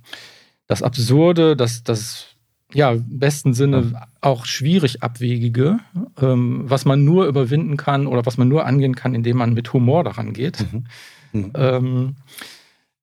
das 0.66 0.82
Absurde, 0.82 1.54
das, 1.56 1.84
das 1.84 2.31
ja, 2.74 2.92
im 2.92 3.18
besten 3.18 3.54
Sinne 3.54 4.06
auch 4.20 4.46
schwierig 4.46 5.02
abwegige, 5.02 5.78
ähm, 6.20 6.62
was 6.64 6.84
man 6.84 7.04
nur 7.04 7.26
überwinden 7.26 7.76
kann 7.76 8.06
oder 8.06 8.24
was 8.26 8.38
man 8.38 8.48
nur 8.48 8.66
angehen 8.66 8.94
kann, 8.94 9.14
indem 9.14 9.38
man 9.38 9.54
mit 9.54 9.72
Humor 9.72 10.04
daran 10.04 10.32
geht. 10.32 10.64
Mhm. 10.72 10.84
Mhm. 11.32 11.52
Ähm, 11.54 12.16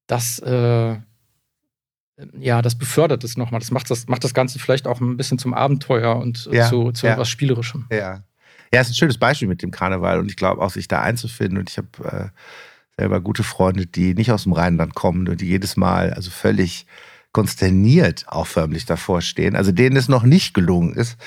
das, 0.08 0.40
äh, 0.40 0.98
ja, 2.38 2.62
das 2.62 2.78
befördert 2.78 3.24
es 3.24 3.38
nochmal. 3.38 3.60
Das 3.60 3.72
macht, 3.72 3.90
das 3.90 4.08
macht 4.08 4.24
das 4.24 4.34
Ganze 4.34 4.60
vielleicht 4.60 4.88
auch 4.88 5.00
ein 5.02 5.18
bisschen 5.18 5.40
zum 5.40 5.54
Abenteuer 5.54 6.18
und 6.18 6.50
ja, 6.52 6.68
zu, 6.68 6.92
zu 6.92 7.08
ja. 7.08 7.14
etwas 7.14 7.30
Spielerischem. 7.30 7.86
Ja. 7.92 8.24
Ja, 8.72 8.82
es 8.82 8.88
ist 8.88 8.94
ein 8.94 8.98
schönes 8.98 9.18
Beispiel 9.18 9.48
mit 9.48 9.64
dem 9.64 9.72
Karneval 9.72 10.20
und 10.20 10.30
ich 10.30 10.36
glaube 10.36 10.62
auch, 10.62 10.70
sich 10.70 10.88
da 10.88 11.02
einzufinden. 11.02 11.58
Und 11.58 11.70
ich 11.72 11.78
habe 11.78 11.88
äh, 12.04 12.30
selber 13.00 13.20
gute 13.20 13.44
Freunde, 13.44 13.88
die 13.88 14.14
nicht 14.14 14.32
aus 14.32 14.44
dem 14.44 14.54
Rheinland 14.54 14.94
kommen 14.94 15.28
und 15.28 15.42
die 15.42 15.48
jedes 15.48 15.76
Mal 15.76 16.14
also 16.14 16.30
völlig 16.30 16.86
konsterniert 17.32 18.26
auch 18.28 18.48
förmlich 18.48 18.86
davor 18.86 19.22
stehen. 19.22 19.56
Also 19.56 19.72
denen 19.72 19.96
es 19.96 20.08
noch 20.08 20.24
nicht 20.24 20.54
gelungen 20.54 20.94
ist, 20.96 21.18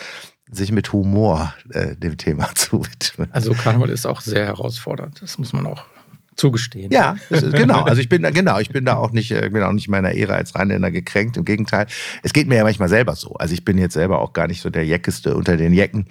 sich 0.50 0.72
mit 0.72 0.92
Humor 0.92 1.54
äh, 1.70 1.96
dem 1.96 2.16
Thema 2.16 2.50
zu 2.54 2.84
widmen. 2.84 3.30
Also 3.32 3.54
Karneval 3.54 3.90
ist 3.90 4.06
auch 4.06 4.20
sehr 4.20 4.46
herausfordernd. 4.46 5.22
Das 5.22 5.38
muss 5.38 5.52
man 5.52 5.66
auch 5.66 5.84
zugestehen. 6.36 6.90
Ja, 6.90 7.16
genau. 7.30 7.82
Also 7.82 8.00
ich 8.00 8.08
bin 8.08 8.22
da, 8.22 8.30
genau, 8.30 8.58
ich 8.58 8.70
bin 8.70 8.84
da 8.84 8.96
auch 8.96 9.12
nicht, 9.12 9.30
äh, 9.30 9.48
bin 9.50 9.62
auch 9.62 9.72
nicht 9.72 9.88
meiner 9.88 10.12
Ehre 10.12 10.34
als 10.34 10.54
Rheinländer 10.54 10.90
gekränkt. 10.90 11.36
Im 11.36 11.44
Gegenteil, 11.44 11.86
es 12.22 12.32
geht 12.32 12.48
mir 12.48 12.56
ja 12.56 12.64
manchmal 12.64 12.88
selber 12.88 13.14
so. 13.16 13.34
Also 13.34 13.54
ich 13.54 13.64
bin 13.64 13.78
jetzt 13.78 13.94
selber 13.94 14.20
auch 14.20 14.32
gar 14.32 14.46
nicht 14.46 14.62
so 14.62 14.70
der 14.70 14.86
Jeckeste 14.86 15.36
unter 15.36 15.56
den 15.56 15.72
Jecken. 15.72 16.06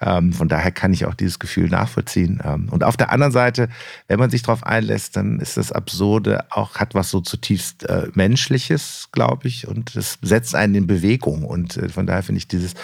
Ähm, 0.00 0.32
von 0.32 0.48
daher 0.48 0.70
kann 0.70 0.92
ich 0.92 1.06
auch 1.06 1.14
dieses 1.14 1.38
Gefühl 1.38 1.68
nachvollziehen. 1.68 2.40
Ähm, 2.44 2.68
und 2.70 2.84
auf 2.84 2.96
der 2.96 3.10
anderen 3.10 3.32
Seite, 3.32 3.68
wenn 4.08 4.18
man 4.18 4.30
sich 4.30 4.42
darauf 4.42 4.64
einlässt, 4.64 5.16
dann 5.16 5.40
ist 5.40 5.56
das 5.56 5.72
Absurde 5.72 6.44
auch, 6.50 6.76
hat 6.76 6.94
was 6.94 7.10
so 7.10 7.20
zutiefst 7.20 7.88
äh, 7.88 8.08
Menschliches, 8.14 9.08
glaube 9.12 9.48
ich. 9.48 9.66
Und 9.66 9.96
es 9.96 10.18
setzt 10.22 10.54
einen 10.54 10.74
in 10.74 10.86
Bewegung. 10.86 11.44
Und 11.44 11.76
äh, 11.76 11.88
von 11.88 12.06
daher 12.06 12.22
finde 12.22 12.38
ich 12.38 12.48
dieses 12.48 12.74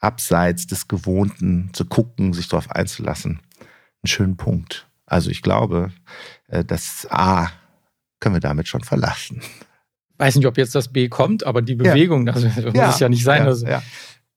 Abseits 0.00 0.66
des 0.66 0.88
Gewohnten 0.88 1.70
zu 1.72 1.84
gucken, 1.84 2.32
sich 2.32 2.48
darauf 2.48 2.70
einzulassen, 2.70 3.40
einen 4.02 4.08
schönen 4.08 4.36
Punkt. 4.36 4.87
Also 5.08 5.30
ich 5.30 5.42
glaube, 5.42 5.90
äh, 6.48 6.64
das 6.64 7.06
A 7.10 7.48
können 8.20 8.36
wir 8.36 8.40
damit 8.40 8.68
schon 8.68 8.82
verlassen. 8.84 9.40
Weiß 10.18 10.36
nicht, 10.36 10.46
ob 10.46 10.58
jetzt 10.58 10.74
das 10.74 10.88
B 10.88 11.08
kommt, 11.08 11.44
aber 11.44 11.62
die 11.62 11.76
Bewegung, 11.76 12.26
ja. 12.26 12.34
also 12.34 12.48
muss 12.48 12.74
ja. 12.74 12.90
es 12.90 12.98
ja 12.98 13.08
nicht 13.08 13.24
sein. 13.24 13.42
Ja. 13.42 13.46
Also, 13.46 13.66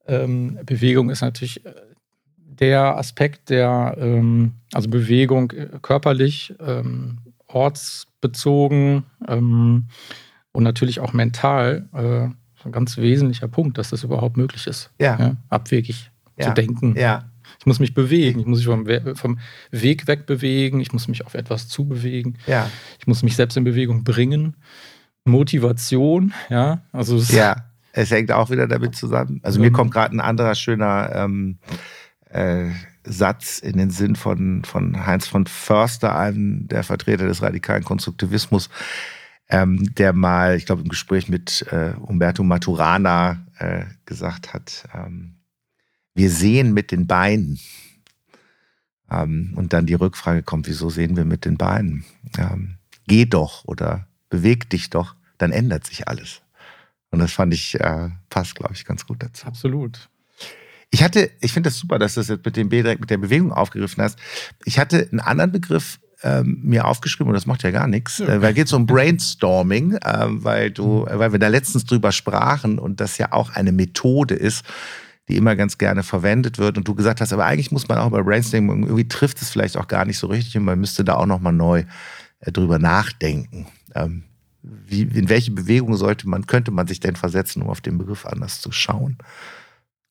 ähm, 0.08 0.60
Bewegung 0.66 1.10
ist 1.10 1.22
natürlich 1.22 1.66
äh, 1.66 1.74
der 2.38 2.98
Aspekt, 2.98 3.50
der, 3.50 3.96
ähm, 4.00 4.54
also 4.72 4.90
Bewegung 4.90 5.51
äh, 5.51 5.70
körperlich, 5.82 6.54
ähm, 6.60 7.20
ortsbezogen 7.48 9.04
ähm, 9.28 9.88
und 10.51 10.63
natürlich 10.63 11.00
auch 11.00 11.13
mental 11.13 11.90
äh, 11.94 12.30
ein 12.63 12.72
ganz 12.72 12.98
wesentlicher 12.98 13.48
Punkt, 13.48 13.80
dass 13.80 13.90
das 13.90 14.04
überhaupt 14.04 14.38
möglich 14.38 14.68
ist. 14.68 14.92
Ja. 15.00 15.36
abwegig 15.50 16.12
zu 16.40 16.51
denken. 16.54 16.96
Ja. 16.96 17.31
Ich 17.62 17.68
muss 17.68 17.80
mich 17.80 17.94
bewegen, 17.94 18.39
ich 18.39 18.48
muss 18.48 18.58
mich 18.58 18.65
vom, 18.65 18.88
We 18.88 19.13
vom 19.15 19.38
Weg 19.70 20.08
weg 20.08 20.25
bewegen, 20.25 20.80
ich 20.80 20.94
muss 20.94 21.08
mich 21.08 21.27
auf 21.27 21.36
etwas 21.36 21.68
zubewegen. 21.68 22.39
Ja. 22.48 22.68
Ich 22.98 23.06
muss 23.06 23.22
mich 23.22 23.36
selbst 23.36 23.56
in 23.56 23.63
Bewegung 23.63 24.03
bringen. 24.03 24.56
Motivation, 25.25 26.34
ja. 26.50 26.82
Also 26.91 27.18
ja, 27.18 27.56
es 27.94 28.10
hängt 28.10 28.32
auch 28.32 28.50
wieder 28.50 28.68
damit 28.68 28.96
zusammen. 28.96 29.41
Also 29.44 29.60
mir 29.60 29.72
kommt 29.72 29.91
gerade 29.91 30.15
ein 30.15 30.22
anderer 30.22 30.56
schöner 30.56 31.12
ähm, 31.13 31.60
äh, 32.32 32.72
Satz 33.03 33.60
in 33.60 33.77
den 33.77 33.91
Sinn 33.91 34.15
von, 34.15 34.63
von 34.63 35.06
Heinz 35.06 35.27
von 35.27 35.46
Förster, 35.46 36.18
einem 36.18 36.68
der 36.68 36.84
Vertreter 36.84 37.27
des 37.27 37.44
radikalen 37.44 37.84
Konstruktivismus, 37.84 38.72
ähm, 39.50 39.94
der 39.94 40.13
mal, 40.13 40.56
ich 40.56 40.65
glaube, 40.65 40.82
im 40.82 40.89
Gespräch 40.89 41.30
mit 41.30 41.63
äh, 41.70 41.94
Umberto 42.00 42.41
Maturana 42.44 43.46
äh, 43.60 43.84
gesagt 44.06 44.56
hat, 44.56 44.86
ähm, 44.96 45.36
wir 46.13 46.30
sehen 46.30 46.74
mit 46.74 46.91
den 46.91 47.08
Beinen. 47.08 47.60
Ähm, 49.10 49.53
und 49.56 49.74
dann 49.74 49.86
die 49.86 49.94
Rückfrage 49.94 50.44
kommt, 50.44 50.68
wieso 50.68 50.89
sehen 50.89 51.18
wir 51.18 51.25
mit 51.25 51.46
den 51.46 51.58
Beinen? 51.58 52.06
Ähm, 52.38 52.77
geh 53.08 53.25
doch 53.25 53.65
oder 53.65 54.08
beweg 54.30 54.70
dich 54.70 54.89
doch, 54.89 55.15
dann 55.38 55.51
ändert 55.51 55.86
sich 55.86 56.08
alles. 56.08 56.41
Und 57.12 57.20
das 57.20 57.34
fand 57.34 57.53
ich, 57.53 57.80
äh, 57.80 58.10
passt, 58.30 58.56
glaube 58.56 58.74
ich, 58.74 58.86
ganz 58.86 59.06
gut 59.06 59.22
dazu. 59.22 59.46
Absolut. 59.46 60.10
Ich 60.91 61.03
hatte, 61.03 61.32
ich 61.39 61.53
finde 61.53 61.70
das 61.70 61.77
super, 61.77 62.00
dass 62.00 62.13
du 62.13 62.22
das 62.22 62.27
jetzt 62.30 62.46
mit 62.46 62.56
dem 62.58 62.70
B 62.70 62.82
direkt 62.82 63.01
mit 63.01 63.10
der 63.10 63.18
Bewegung 63.18 63.51
aufgegriffen 63.51 64.03
hast. 64.03 64.18
Ich 64.65 64.80
hatte 64.80 65.08
einen 65.12 65.20
anderen 65.20 65.51
Begriff 65.51 66.00
ähm, 66.24 66.60
mir 66.63 66.86
aufgeschrieben 66.86 67.30
und 67.30 67.34
das 67.34 67.46
macht 67.46 67.63
ja 67.63 67.72
gar 67.72 67.88
nichts, 67.88 68.20
ja. 68.20 68.27
äh, 68.27 68.41
weil 68.41 68.53
geht 68.53 68.72
um 68.74 68.86
Brainstorming, 68.86 69.94
äh, 69.94 70.25
weil 70.27 70.72
du, 70.72 71.06
mhm. 71.10 71.20
weil 71.20 71.32
wir 71.32 71.39
da 71.39 71.48
letztens 71.48 71.86
drüber 71.86 72.12
sprachen 72.12 72.80
und 72.80 73.00
das 73.00 73.18
ja 73.18 73.32
auch 73.32 73.51
eine 73.51 73.72
Methode 73.72 74.36
ist, 74.36 74.63
die 75.28 75.38
immer 75.38 75.56
ganz 75.56 75.78
gerne 75.78 76.04
verwendet 76.04 76.58
wird. 76.58 76.78
Und 76.78 76.88
du 76.88 76.96
gesagt 76.96 77.22
hast, 77.22 77.34
aber 77.34 77.46
eigentlich 77.46 77.72
muss 77.72 77.88
man 77.88 77.98
auch 77.98 78.10
bei 78.10 78.22
Brainstorming, 78.22 78.84
irgendwie 78.84 79.08
trifft 79.08 79.42
es 79.42 79.50
vielleicht 79.50 79.78
auch 79.78 79.88
gar 79.88 80.06
nicht 80.06 80.18
so 80.18 80.28
richtig 80.28 80.58
und 80.58 80.66
man 80.66 80.80
müsste 80.80 81.04
da 81.04 81.16
auch 81.16 81.25
nochmal 81.25 81.54
neu 81.54 81.86
äh, 82.40 82.51
drüber 82.51 82.80
nachdenken. 82.80 83.68
Ähm, 83.96 84.24
wie, 84.63 85.01
in 85.01 85.30
welche 85.30 85.51
Bewegung 85.51 85.96
sollte 85.96 86.28
man, 86.30 86.46
könnte 86.46 86.72
man 86.72 86.88
sich 86.88 87.00
denn 87.00 87.16
versetzen, 87.16 87.62
um 87.63 87.70
auf 87.70 87.82
den 87.82 87.98
Begriff 87.98 88.25
anders 88.25 88.62
zu 88.62 88.72
schauen? 88.72 89.18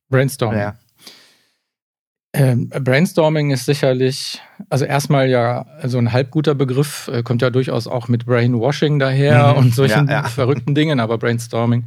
Brainstorming. 0.09 0.61
Ja. 0.61 0.75
Ähm, 2.33 2.69
Brainstorming 2.69 3.50
ist 3.50 3.67
sicherlich, 3.67 4.40
also 4.69 4.85
erstmal 4.85 5.29
ja 5.29 5.67
so 5.85 5.99
ein 5.99 6.12
halb 6.12 6.31
guter 6.31 6.55
Begriff, 6.55 7.09
äh, 7.12 7.23
kommt 7.25 7.43
ja 7.43 7.50
durchaus 7.50 7.88
auch 7.88 8.07
mit 8.07 8.25
Brainwashing 8.26 9.00
daher 9.00 9.52
mhm. 9.52 9.59
und 9.59 9.75
solchen 9.75 10.07
ja, 10.09 10.23
ja. 10.23 10.29
verrückten 10.29 10.75
Dingen, 10.75 11.00
aber 11.00 11.19
Brainstorming 11.19 11.87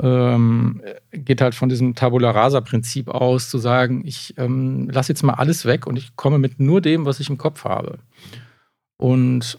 ähm, 0.00 0.80
geht 1.12 1.40
halt 1.40 1.54
von 1.54 1.68
diesem 1.68 1.94
Tabula 1.94 2.30
Rasa-Prinzip 2.30 3.08
aus, 3.08 3.50
zu 3.50 3.58
sagen, 3.58 4.02
ich 4.04 4.34
ähm, 4.38 4.88
lasse 4.90 5.12
jetzt 5.12 5.22
mal 5.22 5.34
alles 5.34 5.64
weg 5.64 5.86
und 5.86 5.96
ich 5.96 6.14
komme 6.16 6.38
mit 6.38 6.60
nur 6.60 6.80
dem, 6.80 7.04
was 7.04 7.20
ich 7.20 7.30
im 7.30 7.38
Kopf 7.38 7.64
habe. 7.64 7.98
Und 8.96 9.58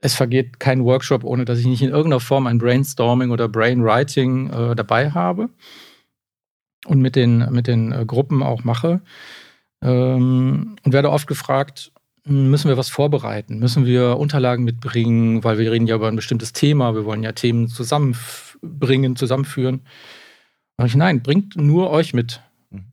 es 0.00 0.14
vergeht 0.14 0.60
kein 0.60 0.84
Workshop, 0.84 1.24
ohne 1.24 1.44
dass 1.44 1.58
ich 1.58 1.66
nicht 1.66 1.82
in 1.82 1.90
irgendeiner 1.90 2.20
Form 2.20 2.46
ein 2.46 2.58
Brainstorming 2.58 3.30
oder 3.30 3.48
Brainwriting 3.48 4.50
äh, 4.50 4.74
dabei 4.74 5.10
habe 5.10 5.50
und 6.86 7.00
mit 7.00 7.16
den, 7.16 7.46
mit 7.50 7.66
den 7.66 7.92
äh, 7.92 8.04
Gruppen 8.06 8.42
auch 8.42 8.64
mache. 8.64 9.00
Ähm, 9.82 10.76
und 10.82 10.92
werde 10.92 11.10
oft 11.10 11.26
gefragt, 11.26 11.92
müssen 12.24 12.68
wir 12.68 12.76
was 12.76 12.88
vorbereiten? 12.88 13.58
Müssen 13.58 13.84
wir 13.84 14.16
Unterlagen 14.18 14.64
mitbringen? 14.64 15.44
Weil 15.44 15.58
wir 15.58 15.70
reden 15.70 15.86
ja 15.86 15.96
über 15.96 16.08
ein 16.08 16.16
bestimmtes 16.16 16.52
Thema. 16.52 16.94
Wir 16.94 17.04
wollen 17.04 17.22
ja 17.22 17.32
Themen 17.32 17.68
zusammenführen 17.68 18.45
bringen, 18.62 19.16
zusammenführen. 19.16 19.82
Sag 20.78 20.88
ich, 20.88 20.96
nein, 20.96 21.22
bringt 21.22 21.56
nur 21.56 21.90
euch 21.90 22.14
mit. 22.14 22.40
Mhm. 22.70 22.84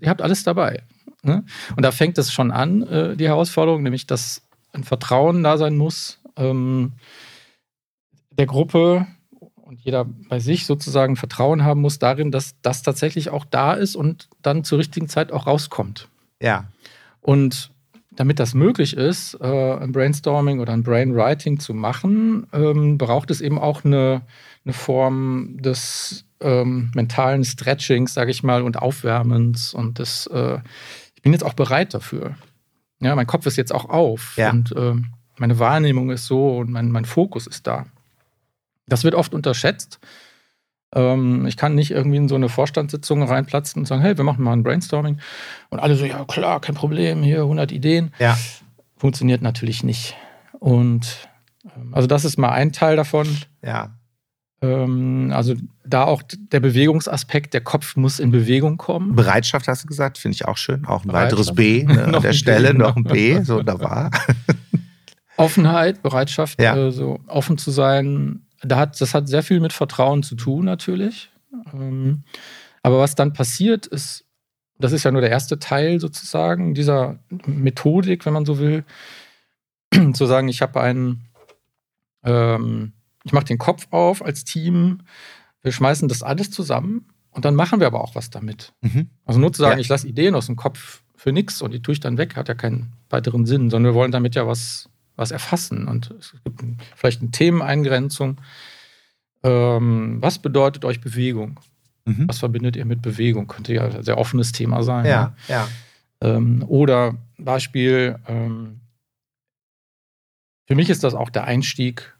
ihr 0.00 0.08
habt 0.08 0.22
alles 0.22 0.44
dabei. 0.44 0.82
Ne? 1.22 1.44
Und 1.76 1.82
da 1.82 1.90
fängt 1.90 2.18
es 2.18 2.32
schon 2.32 2.50
an, 2.50 2.82
äh, 2.82 3.16
die 3.16 3.26
Herausforderung, 3.26 3.82
nämlich 3.82 4.06
dass 4.06 4.42
ein 4.72 4.84
Vertrauen 4.84 5.42
da 5.42 5.56
sein 5.56 5.76
muss, 5.76 6.20
ähm, 6.36 6.92
der 8.30 8.46
Gruppe 8.46 9.06
und 9.54 9.80
jeder 9.80 10.04
bei 10.04 10.40
sich 10.40 10.66
sozusagen 10.66 11.16
Vertrauen 11.16 11.64
haben 11.64 11.80
muss 11.80 11.98
darin, 11.98 12.30
dass 12.30 12.56
das 12.62 12.82
tatsächlich 12.82 13.30
auch 13.30 13.44
da 13.44 13.72
ist 13.72 13.96
und 13.96 14.28
dann 14.42 14.64
zur 14.64 14.78
richtigen 14.78 15.08
Zeit 15.08 15.32
auch 15.32 15.46
rauskommt. 15.46 16.08
Ja. 16.42 16.68
Und 17.20 17.70
damit 18.10 18.38
das 18.38 18.54
möglich 18.54 18.96
ist, 18.96 19.38
äh, 19.40 19.76
ein 19.76 19.92
Brainstorming 19.92 20.60
oder 20.60 20.72
ein 20.72 20.82
Brainwriting 20.82 21.58
zu 21.58 21.74
machen, 21.74 22.46
ähm, 22.52 22.98
braucht 22.98 23.30
es 23.30 23.40
eben 23.40 23.58
auch 23.58 23.84
eine, 23.84 24.22
eine 24.64 24.72
Form 24.72 25.58
des 25.58 26.24
ähm, 26.40 26.90
mentalen 26.94 27.44
Stretchings, 27.44 28.14
sage 28.14 28.30
ich 28.30 28.42
mal, 28.42 28.62
und 28.62 28.80
Aufwärmens. 28.80 29.74
Und 29.74 29.98
das, 29.98 30.26
äh, 30.28 30.58
ich 31.14 31.22
bin 31.22 31.32
jetzt 31.32 31.44
auch 31.44 31.54
bereit 31.54 31.94
dafür. 31.94 32.36
Ja, 33.00 33.14
mein 33.14 33.26
Kopf 33.26 33.46
ist 33.46 33.56
jetzt 33.56 33.74
auch 33.74 33.88
auf 33.88 34.34
ja. 34.36 34.50
und 34.50 34.72
äh, 34.72 34.94
meine 35.36 35.58
Wahrnehmung 35.58 36.10
ist 36.10 36.26
so 36.26 36.58
und 36.58 36.70
mein, 36.70 36.90
mein 36.90 37.04
Fokus 37.04 37.46
ist 37.46 37.66
da. 37.66 37.86
Das 38.86 39.04
wird 39.04 39.14
oft 39.14 39.34
unterschätzt. 39.34 39.98
Ähm, 40.94 41.46
ich 41.46 41.56
kann 41.56 41.74
nicht 41.74 41.90
irgendwie 41.90 42.18
in 42.18 42.28
so 42.28 42.34
eine 42.34 42.48
Vorstandssitzung 42.48 43.22
reinplatzen 43.22 43.82
und 43.82 43.86
sagen, 43.86 44.02
hey, 44.02 44.16
wir 44.16 44.24
machen 44.24 44.44
mal 44.44 44.52
ein 44.52 44.62
Brainstorming. 44.62 45.18
Und 45.70 45.80
alle 45.80 45.96
so, 45.96 46.04
ja 46.04 46.24
klar, 46.24 46.60
kein 46.60 46.74
Problem, 46.74 47.22
hier 47.22 47.40
100 47.40 47.72
Ideen. 47.72 48.12
Ja. 48.18 48.38
Funktioniert 48.96 49.42
natürlich 49.42 49.82
nicht. 49.82 50.16
Und 50.60 51.28
ähm, 51.76 51.92
also 51.92 52.06
das 52.06 52.24
ist 52.24 52.38
mal 52.38 52.52
ein 52.52 52.72
Teil 52.72 52.96
davon. 52.96 53.26
Ja. 53.62 53.90
Ähm, 54.64 55.32
also 55.34 55.54
da 55.84 56.04
auch 56.04 56.22
der 56.22 56.60
Bewegungsaspekt, 56.60 57.54
der 57.54 57.60
Kopf 57.60 57.96
muss 57.96 58.18
in 58.18 58.30
Bewegung 58.30 58.76
kommen. 58.76 59.14
Bereitschaft 59.14 59.68
hast 59.68 59.84
du 59.84 59.86
gesagt, 59.86 60.18
finde 60.18 60.36
ich 60.36 60.46
auch 60.46 60.56
schön. 60.56 60.86
Auch 60.86 61.04
ein 61.04 61.12
weiteres 61.12 61.54
B 61.54 61.84
ne, 61.84 62.04
an 62.14 62.22
der 62.22 62.32
Stelle, 62.32 62.72
B, 62.72 62.78
noch 62.78 62.96
ein 62.96 63.04
B, 63.04 63.42
so 63.42 63.62
da 63.62 63.78
war. 63.80 64.10
Offenheit, 65.36 66.02
Bereitschaft, 66.02 66.60
ja. 66.60 66.76
äh, 66.76 66.92
so 66.92 67.20
offen 67.26 67.58
zu 67.58 67.70
sein, 67.70 68.46
da 68.62 68.78
hat, 68.78 69.00
das 69.00 69.14
hat 69.14 69.28
sehr 69.28 69.42
viel 69.42 69.60
mit 69.60 69.72
Vertrauen 69.72 70.22
zu 70.22 70.36
tun, 70.36 70.64
natürlich. 70.64 71.30
Ähm, 71.72 72.22
aber 72.82 73.00
was 73.00 73.14
dann 73.14 73.32
passiert, 73.32 73.86
ist, 73.86 74.24
das 74.78 74.92
ist 74.92 75.04
ja 75.04 75.10
nur 75.10 75.20
der 75.20 75.30
erste 75.30 75.58
Teil 75.58 76.00
sozusagen 76.00 76.74
dieser 76.74 77.18
Methodik, 77.46 78.24
wenn 78.24 78.32
man 78.32 78.46
so 78.46 78.58
will, 78.58 78.84
zu 80.14 80.26
sagen, 80.26 80.48
ich 80.48 80.62
habe 80.62 80.80
ein, 80.80 81.24
Ähm, 82.26 82.92
ich 83.24 83.32
mache 83.32 83.46
den 83.46 83.58
Kopf 83.58 83.86
auf 83.90 84.24
als 84.24 84.44
Team. 84.44 85.00
Wir 85.62 85.72
schmeißen 85.72 86.08
das 86.08 86.22
alles 86.22 86.50
zusammen 86.50 87.06
und 87.30 87.44
dann 87.44 87.54
machen 87.54 87.80
wir 87.80 87.86
aber 87.86 88.02
auch 88.02 88.14
was 88.14 88.30
damit. 88.30 88.72
Mhm. 88.82 89.10
Also 89.24 89.40
nur 89.40 89.52
zu 89.52 89.62
sagen, 89.62 89.78
ja. 89.78 89.80
ich 89.80 89.88
lasse 89.88 90.06
Ideen 90.06 90.34
aus 90.34 90.46
dem 90.46 90.56
Kopf 90.56 91.02
für 91.16 91.32
nichts 91.32 91.62
und 91.62 91.72
die 91.72 91.80
tue 91.80 91.94
ich 91.94 92.00
dann 92.00 92.18
weg, 92.18 92.36
hat 92.36 92.48
ja 92.48 92.54
keinen 92.54 92.92
weiteren 93.08 93.46
Sinn, 93.46 93.70
sondern 93.70 93.92
wir 93.92 93.98
wollen 93.98 94.12
damit 94.12 94.34
ja 94.34 94.46
was, 94.46 94.90
was 95.16 95.30
erfassen. 95.30 95.88
Und 95.88 96.10
es 96.18 96.34
gibt 96.44 96.62
vielleicht 96.94 97.22
eine 97.22 97.30
Themeneingrenzung. 97.30 98.40
Ähm, 99.42 100.18
was 100.20 100.38
bedeutet 100.38 100.84
euch 100.84 101.00
Bewegung? 101.00 101.60
Mhm. 102.04 102.28
Was 102.28 102.38
verbindet 102.38 102.76
ihr 102.76 102.84
mit 102.84 103.00
Bewegung? 103.00 103.46
Könnte 103.46 103.72
ja 103.72 103.86
ein 103.86 104.02
sehr 104.02 104.18
offenes 104.18 104.52
Thema 104.52 104.82
sein. 104.82 105.06
Ja, 105.06 105.34
ja. 105.48 105.68
Ähm, 106.20 106.64
oder 106.68 107.16
Beispiel, 107.38 108.18
ähm, 108.28 108.80
für 110.66 110.74
mich 110.74 110.90
ist 110.90 111.04
das 111.04 111.14
auch 111.14 111.30
der 111.30 111.44
Einstieg. 111.44 112.14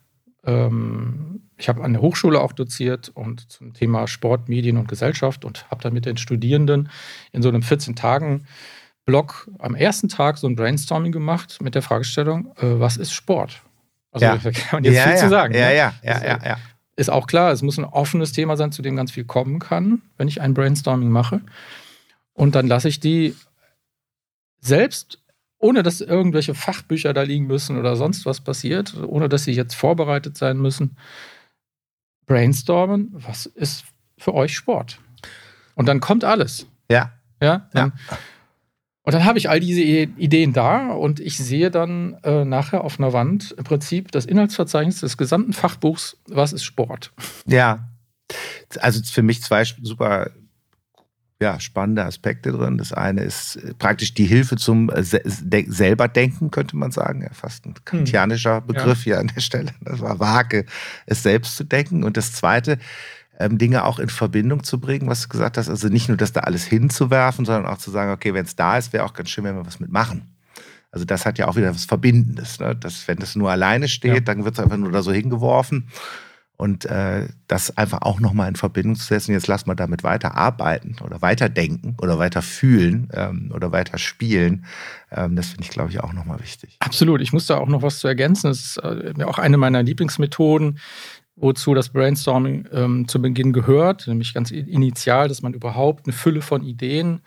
Ähm, 0.47 1.43
ich 1.57 1.69
habe 1.69 1.85
an 1.85 1.93
der 1.93 2.03
Hochschule 2.03 2.41
auch 2.41 2.53
doziert 2.53 3.11
und 3.15 3.51
zum 3.51 3.75
Thema 3.75 4.07
Sport, 4.07 4.49
Medien 4.49 4.77
und 4.77 4.89
Gesellschaft 4.89 5.45
und 5.45 5.71
habe 5.71 5.83
dann 5.83 5.93
mit 5.93 6.07
den 6.07 6.17
Studierenden 6.17 6.89
in 7.33 7.43
so 7.43 7.49
einem 7.49 7.63
14 7.63 7.95
Tagen 7.95 8.47
Blog 9.05 9.49
am 9.59 9.75
ersten 9.75 10.09
Tag 10.09 10.39
so 10.39 10.47
ein 10.47 10.57
Brainstorming 10.57 11.13
gemacht 11.13 11.61
mit 11.61 11.75
der 11.75 11.83
Fragestellung, 11.83 12.55
äh, 12.57 12.81
was 12.81 12.97
ist 12.97 13.13
Sport? 13.13 13.63
Also 14.11 14.27
ja. 14.27 14.37
da 14.43 14.51
kann 14.51 14.69
man 14.73 14.85
jetzt 14.85 14.97
ja, 14.97 15.03
viel 15.03 15.13
ja. 15.13 15.19
zu 15.19 15.29
sagen. 15.29 15.55
Ja, 15.55 15.69
ne? 15.69 15.77
ja, 15.77 15.95
ja, 16.03 16.13
also, 16.13 16.27
ja, 16.27 16.39
ja. 16.45 16.57
Ist 16.97 17.11
auch 17.11 17.27
klar, 17.27 17.53
es 17.53 17.63
muss 17.63 17.77
ein 17.77 17.85
offenes 17.85 18.33
Thema 18.33 18.57
sein, 18.57 18.73
zu 18.73 18.81
dem 18.81 18.97
ganz 18.97 19.11
viel 19.11 19.25
kommen 19.25 19.59
kann, 19.59 20.03
wenn 20.17 20.29
ich 20.29 20.41
ein 20.41 20.55
Brainstorming 20.55 21.11
mache. 21.11 21.41
Und 22.33 22.55
dann 22.55 22.67
lasse 22.67 22.89
ich 22.89 23.01
die 23.01 23.35
selbst 24.61 25.19
ohne 25.65 25.83
dass 25.83 26.03
irgendwelche 26.03 26.55
Fachbücher 26.55 27.15
da 27.15 27.23
liegen 27.23 27.47
müssen 27.47 27.79
oder 27.79 27.97
sonst 27.97 28.27
was 28.27 28.43
passiert, 28.43 28.95
ohne 29.03 29.31
dass 29.31 29.45
sie 29.45 29.53
jetzt 29.53 29.75
vorbereitet 29.75 30.37
sein 30.37 30.59
müssen, 30.59 30.99
brainstormen, 32.27 33.09
was 33.13 33.47
ist 33.47 33.87
für 34.19 34.35
euch 34.35 34.55
Sport? 34.55 34.99
Und 35.75 35.87
dann 35.87 36.01
kommt 36.01 36.23
alles. 36.23 36.67
Ja. 36.91 37.13
Ja. 37.43 37.71
Dann, 37.73 37.95
ja. 38.11 38.19
Und 39.05 39.15
dann 39.15 39.25
habe 39.25 39.39
ich 39.39 39.49
all 39.49 39.59
diese 39.59 39.81
Ideen 39.81 40.53
da 40.53 40.91
und 40.93 41.19
ich 41.19 41.39
sehe 41.39 41.71
dann 41.71 42.19
äh, 42.25 42.45
nachher 42.45 42.85
auf 42.85 42.99
einer 42.99 43.15
Wand 43.15 43.53
im 43.57 43.65
Prinzip 43.65 44.13
das 44.13 44.27
Inhaltsverzeichnis 44.27 45.01
des 45.01 45.17
gesamten 45.17 45.55
Fachbuchs, 45.55 46.19
was 46.29 46.53
ist 46.53 46.65
Sport? 46.65 47.11
Ja. 47.47 47.89
Also 48.81 49.01
für 49.03 49.23
mich 49.23 49.43
zwei 49.43 49.65
super 49.65 50.31
ja, 51.43 51.59
spannende 51.61 52.05
Aspekte 52.05 52.53
drin. 52.53 52.79
Das 52.79 52.93
eine 52.93 53.23
ist 53.23 53.57
äh, 53.57 53.75
praktisch 53.75 54.15
die 54.15 54.25
Hilfe 54.25 54.57
zum 54.57 54.89
äh, 54.91 55.03
selber 55.03 56.09
Denken, 56.09 56.51
könnte 56.51 56.77
man 56.77 56.93
sagen. 56.93 57.23
Ja, 57.23 57.31
fast 57.33 57.67
ein 57.67 57.75
kantianischer 57.85 58.59
hm. 58.59 58.67
Begriff 58.67 59.01
ja. 59.01 59.05
hier 59.05 59.21
an 59.21 59.33
der 59.35 59.41
Stelle. 59.41 59.73
Das 59.81 60.01
war 60.01 60.21
vage, 60.21 60.65
es 61.07 61.23
selbst 61.23 61.57
zu 61.57 61.65
denken. 61.65 62.05
Und 62.05 62.17
das 62.17 62.33
zweite, 62.33 62.79
ähm, 63.39 63.59
Dinge 63.59 63.85
auch 63.85 63.99
in 63.99 64.09
Verbindung 64.09 64.63
zu 64.63 64.81
bringen, 64.81 65.09
was 65.09 65.23
du 65.23 65.29
gesagt 65.29 65.59
hast. 65.59 65.69
Also 65.69 65.89
nicht 65.89 66.09
nur 66.09 66.17
das 66.17 66.33
da 66.33 66.41
alles 66.41 66.65
hinzuwerfen, 66.65 67.45
sondern 67.45 67.67
auch 67.67 67.79
zu 67.79 67.91
sagen, 67.91 68.13
okay, 68.13 68.35
wenn 68.35 68.45
es 68.45 68.57
da 68.57 68.79
ist, 68.79 68.93
wäre 68.93 69.05
auch 69.05 69.15
ganz 69.15 69.31
schön, 69.31 69.45
wenn 69.45 69.57
wir 69.57 69.67
was 69.67 69.81
mitmachen. 69.81 70.35
Also 70.93 71.05
das 71.05 71.27
hat 71.27 71.39
ja 71.39 71.49
auch 71.49 71.57
wieder 71.57 71.75
was 71.75 71.85
Verbindendes. 71.85 72.61
Ne? 72.61 72.77
Das, 72.77 73.09
wenn 73.09 73.19
das 73.19 73.35
nur 73.35 73.51
alleine 73.51 73.89
steht, 73.89 74.15
ja. 74.15 74.21
dann 74.21 74.45
wird 74.45 74.55
es 74.55 74.63
einfach 74.63 74.77
nur 74.77 74.93
da 74.93 75.03
so 75.03 75.13
hingeworfen. 75.13 75.89
Und 76.65 76.87
äh, 76.87 77.29
das 77.47 77.77
einfach 77.77 78.01
auch 78.01 78.21
nochmal 78.21 78.49
in 78.49 78.57
Verbindung 78.57 78.97
zu 78.97 79.05
setzen, 79.05 79.33
jetzt 79.33 79.49
lass 79.49 79.67
mal 79.67 79.75
damit 79.75 80.03
weiter 80.03 80.35
arbeiten 80.35 80.97
oder 81.05 81.21
weiter 81.21 81.51
denken 81.51 81.95
oder 82.01 82.19
weiter 82.19 82.41
fühlen 82.41 83.11
ähm, 83.13 83.53
oder 83.55 83.71
weiter 83.71 83.99
spielen, 83.99 84.65
ähm, 85.11 85.37
das 85.37 85.49
finde 85.49 85.65
ich, 85.65 85.69
glaube 85.69 85.91
ich, 85.91 86.01
auch 86.01 86.15
nochmal 86.15 86.41
wichtig. 86.41 86.77
Absolut. 86.79 87.21
Ich 87.21 87.35
muss 87.35 87.45
da 87.45 87.59
auch 87.59 87.69
noch 87.69 87.83
was 87.83 87.99
zu 87.99 88.09
ergänzen. 88.09 88.47
Das 88.47 88.61
ist 88.61 88.77
äh, 88.79 89.13
auch 89.25 89.37
eine 89.37 89.59
meiner 89.59 89.83
Lieblingsmethoden, 89.83 90.79
wozu 91.37 91.75
das 91.75 91.91
Brainstorming 91.91 92.67
ähm, 92.73 93.09
zu 93.09 93.21
Beginn 93.21 93.53
gehört, 93.53 94.09
nämlich 94.09 94.33
ganz 94.33 94.51
initial, 94.51 95.29
dass 95.29 95.43
man 95.43 95.53
überhaupt 95.53 96.07
eine 96.07 96.15
Fülle 96.15 96.41
von 96.41 96.63
Ideen 96.63 97.21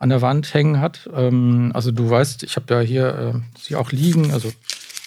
an 0.00 0.10
der 0.10 0.20
Wand 0.20 0.52
hängen 0.52 0.80
hat. 0.80 1.08
Ähm, 1.14 1.70
also 1.72 1.92
du 1.92 2.10
weißt, 2.10 2.42
ich 2.42 2.56
habe 2.56 2.74
ja 2.74 2.80
hier 2.80 3.32
äh, 3.36 3.58
sie 3.58 3.74
auch 3.74 3.90
liegen, 3.90 4.32
also 4.32 4.52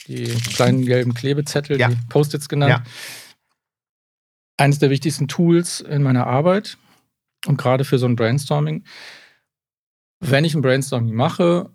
die 0.07 0.23
kleinen 0.55 0.83
gelben 0.88 1.13
Klebezettel, 1.13 1.79
ja. 1.79 1.89
die 1.89 1.97
Post-its 2.10 2.49
genannt. 2.49 2.81
Ja 2.83 2.91
eines 4.57 4.79
der 4.79 4.89
wichtigsten 4.89 5.27
Tools 5.27 5.81
in 5.81 6.03
meiner 6.03 6.27
Arbeit 6.27 6.77
und 7.47 7.57
gerade 7.57 7.83
für 7.83 7.97
so 7.97 8.05
ein 8.05 8.15
Brainstorming. 8.15 8.83
Wenn 10.19 10.45
ich 10.45 10.55
ein 10.55 10.61
Brainstorming 10.61 11.13
mache 11.13 11.69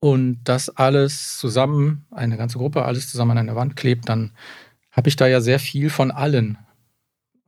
und 0.00 0.40
das 0.44 0.70
alles 0.70 1.38
zusammen, 1.38 2.06
eine 2.10 2.36
ganze 2.36 2.58
Gruppe, 2.58 2.84
alles 2.84 3.10
zusammen 3.10 3.32
an 3.32 3.38
einer 3.38 3.56
Wand 3.56 3.76
klebt, 3.76 4.08
dann 4.08 4.32
habe 4.90 5.08
ich 5.08 5.16
da 5.16 5.26
ja 5.26 5.40
sehr 5.40 5.58
viel 5.58 5.90
von 5.90 6.10
allen. 6.10 6.58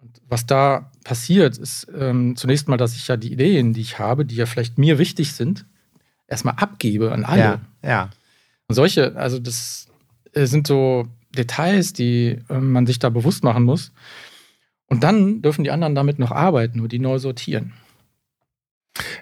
Und 0.00 0.20
was 0.28 0.46
da 0.46 0.90
passiert, 1.04 1.58
ist 1.58 1.86
ähm, 1.96 2.36
zunächst 2.36 2.68
mal, 2.68 2.76
dass 2.76 2.94
ich 2.94 3.08
ja 3.08 3.16
die 3.16 3.32
Ideen, 3.32 3.72
die 3.72 3.80
ich 3.80 3.98
habe, 3.98 4.24
die 4.24 4.36
ja 4.36 4.46
vielleicht 4.46 4.78
mir 4.78 4.98
wichtig 4.98 5.32
sind, 5.32 5.66
erstmal 6.26 6.54
abgebe 6.54 7.12
an 7.12 7.24
alle. 7.24 7.40
Ja, 7.40 7.60
ja. 7.82 8.10
Und 8.68 8.74
solche, 8.74 9.16
also 9.16 9.38
das 9.38 9.88
äh, 10.32 10.46
sind 10.46 10.66
so 10.66 11.08
Details, 11.36 11.92
die 11.92 12.38
äh, 12.48 12.58
man 12.58 12.86
sich 12.86 12.98
da 12.98 13.10
bewusst 13.10 13.42
machen 13.42 13.64
muss. 13.64 13.92
Und 14.90 15.04
dann 15.04 15.40
dürfen 15.40 15.64
die 15.64 15.70
anderen 15.70 15.94
damit 15.94 16.18
noch 16.18 16.32
arbeiten 16.32 16.80
und 16.80 16.92
die 16.92 16.98
neu 16.98 17.18
sortieren. 17.18 17.72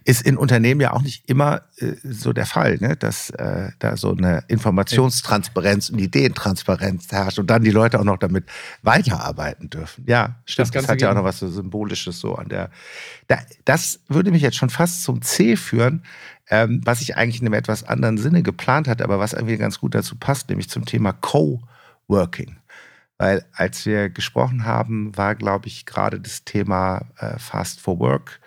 Ist 0.05 0.23
in 0.23 0.39
Unternehmen 0.39 0.81
ja 0.81 0.95
auch 0.95 1.03
nicht 1.03 1.29
immer 1.29 1.61
äh, 1.77 1.93
so 2.03 2.33
der 2.33 2.47
Fall, 2.47 2.79
ne? 2.81 2.97
dass 2.97 3.29
äh, 3.31 3.71
da 3.79 3.99
so 3.99 4.13
eine 4.13 4.43
Informationstransparenz 4.49 5.91
und 5.91 5.99
Ideentransparenz 5.99 7.13
herrscht 7.13 7.39
und 7.39 7.51
dann 7.51 7.63
die 7.63 7.71
Leute 7.71 8.01
auch 8.01 8.05
noch 8.05 8.17
damit 8.17 8.47
weiterarbeiten 8.83 9.69
dürfen. 9.69 10.05
Ja, 10.09 10.37
stimmt. 10.47 10.75
Das, 10.75 10.85
das 10.85 10.89
hat 10.89 11.03
ja 11.03 11.11
auch 11.11 11.15
noch 11.15 11.25
was 11.25 11.39
so 11.39 11.49
Symbolisches 11.49 12.19
so 12.19 12.35
an 12.35 12.49
der. 12.49 12.71
Da, 13.27 13.39
das 13.67 14.01
würde 14.09 14.31
mich 14.31 14.43
jetzt 14.43 14.57
schon 14.57 14.71
fast 14.71 15.05
zum 15.05 15.21
C 15.21 15.55
führen, 15.55 16.03
ähm, 16.49 16.81
was 16.85 17.03
ich 17.03 17.17
eigentlich 17.19 17.41
in 17.43 17.47
einem 17.47 17.55
etwas 17.55 17.85
anderen 17.85 18.17
Sinne 18.17 18.43
geplant 18.43 18.89
hatte, 18.89 19.05
aber 19.05 19.19
was 19.19 19.35
irgendwie 19.35 19.59
ganz 19.59 19.79
gut 19.79 19.95
dazu 19.95 20.17
passt, 20.17 20.49
nämlich 20.49 20.71
zum 20.71 20.87
Thema 20.87 21.13
Co-Working. 21.13 22.58
Weil 23.19 23.45
als 23.53 23.85
wir 23.85 24.09
gesprochen 24.09 24.65
haben, 24.65 25.17
war, 25.17 25.35
glaube 25.35 25.67
ich, 25.67 25.85
gerade 25.87 26.21
das 26.21 26.45
Thema 26.45 27.03
äh, 27.19 27.39
Fast 27.39 27.81
for 27.81 27.99
Work 27.99 28.41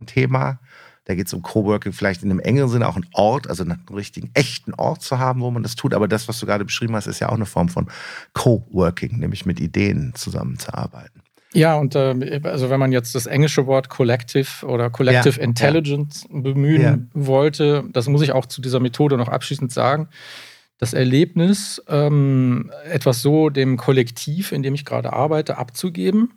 ein 0.00 0.06
Thema. 0.06 0.58
Da 1.04 1.14
geht 1.14 1.28
es 1.28 1.32
um 1.32 1.40
Coworking, 1.40 1.92
vielleicht 1.92 2.24
in 2.24 2.30
einem 2.32 2.40
engeren 2.40 2.68
Sinne 2.68 2.88
auch 2.88 2.96
ein 2.96 3.06
Ort, 3.12 3.48
also 3.48 3.62
einen 3.62 3.84
richtigen, 3.94 4.30
echten 4.34 4.74
Ort 4.74 5.02
zu 5.02 5.20
haben, 5.20 5.40
wo 5.40 5.50
man 5.52 5.62
das 5.62 5.76
tut. 5.76 5.94
Aber 5.94 6.08
das, 6.08 6.26
was 6.26 6.40
du 6.40 6.46
gerade 6.46 6.64
beschrieben 6.64 6.96
hast, 6.96 7.06
ist 7.06 7.20
ja 7.20 7.28
auch 7.28 7.36
eine 7.36 7.46
Form 7.46 7.68
von 7.68 7.86
Coworking, 8.34 9.20
nämlich 9.20 9.46
mit 9.46 9.60
Ideen 9.60 10.12
zusammenzuarbeiten. 10.16 11.22
Ja, 11.52 11.76
und 11.76 11.94
äh, 11.94 12.40
also 12.42 12.70
wenn 12.70 12.80
man 12.80 12.90
jetzt 12.90 13.14
das 13.14 13.26
englische 13.26 13.68
Wort 13.68 13.88
Collective 13.88 14.66
oder 14.66 14.90
Collective 14.90 15.38
ja, 15.38 15.44
Intelligence 15.44 16.26
ja. 16.28 16.40
bemühen 16.40 16.82
ja. 16.82 16.98
wollte, 17.14 17.84
das 17.92 18.08
muss 18.08 18.22
ich 18.22 18.32
auch 18.32 18.46
zu 18.46 18.60
dieser 18.60 18.80
Methode 18.80 19.16
noch 19.16 19.28
abschließend 19.28 19.72
sagen 19.72 20.08
das 20.78 20.92
Erlebnis, 20.92 21.82
ähm, 21.88 22.70
etwas 22.84 23.22
so 23.22 23.50
dem 23.50 23.76
Kollektiv, 23.76 24.52
in 24.52 24.62
dem 24.62 24.74
ich 24.74 24.84
gerade 24.84 25.12
arbeite, 25.12 25.56
abzugeben, 25.58 26.34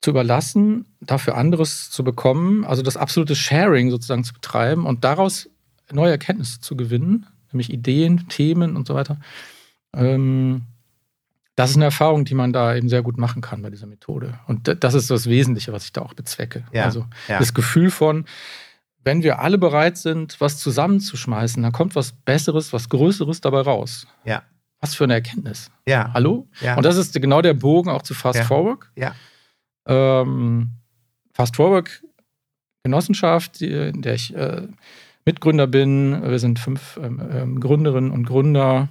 zu 0.00 0.10
überlassen, 0.10 0.86
dafür 1.00 1.36
anderes 1.36 1.90
zu 1.90 2.04
bekommen, 2.04 2.64
also 2.64 2.82
das 2.82 2.96
absolute 2.96 3.34
Sharing 3.34 3.90
sozusagen 3.90 4.24
zu 4.24 4.32
betreiben 4.32 4.86
und 4.86 5.04
daraus 5.04 5.50
neue 5.92 6.12
Erkenntnisse 6.12 6.60
zu 6.60 6.76
gewinnen, 6.76 7.26
nämlich 7.52 7.72
Ideen, 7.72 8.28
Themen 8.28 8.76
und 8.76 8.86
so 8.86 8.94
weiter. 8.94 9.18
Ähm, 9.94 10.62
das 11.56 11.70
ist 11.70 11.76
eine 11.76 11.86
Erfahrung, 11.86 12.26
die 12.26 12.34
man 12.34 12.52
da 12.52 12.74
eben 12.76 12.88
sehr 12.88 13.02
gut 13.02 13.16
machen 13.16 13.40
kann 13.40 13.62
bei 13.62 13.70
dieser 13.70 13.86
Methode. 13.86 14.38
Und 14.46 14.82
das 14.82 14.94
ist 14.94 15.10
das 15.10 15.26
Wesentliche, 15.26 15.72
was 15.72 15.84
ich 15.86 15.92
da 15.92 16.02
auch 16.02 16.12
bezwecke. 16.12 16.64
Ja, 16.70 16.84
also 16.84 17.06
ja. 17.28 17.38
das 17.38 17.54
Gefühl 17.54 17.90
von, 17.90 18.26
wenn 19.06 19.22
wir 19.22 19.38
alle 19.38 19.56
bereit 19.56 19.96
sind, 19.96 20.40
was 20.40 20.58
zusammenzuschmeißen, 20.58 21.62
dann 21.62 21.70
kommt 21.70 21.94
was 21.94 22.10
Besseres, 22.10 22.72
was 22.72 22.88
Größeres 22.88 23.40
dabei 23.40 23.60
raus. 23.60 24.08
Ja. 24.24 24.42
Was 24.80 24.96
für 24.96 25.04
eine 25.04 25.14
Erkenntnis. 25.14 25.70
Ja. 25.86 26.10
Hallo? 26.12 26.48
Ja. 26.60 26.76
Und 26.76 26.84
das 26.84 26.96
ist 26.96 27.14
genau 27.14 27.40
der 27.40 27.54
Bogen 27.54 27.88
auch 27.88 28.02
zu 28.02 28.14
Fast 28.14 28.40
ja. 28.40 28.44
Forward. 28.44 28.80
Ja. 28.96 29.14
Ähm, 29.86 30.72
Fast 31.32 31.54
Forward 31.54 32.02
Genossenschaft, 32.82 33.62
in 33.62 34.02
der 34.02 34.14
ich 34.14 34.34
äh, 34.34 34.62
Mitgründer 35.24 35.68
bin. 35.68 36.20
Wir 36.28 36.40
sind 36.40 36.58
fünf 36.58 36.98
ähm, 37.00 37.22
ähm, 37.32 37.60
Gründerinnen 37.60 38.10
und 38.10 38.26
Gründer, 38.26 38.88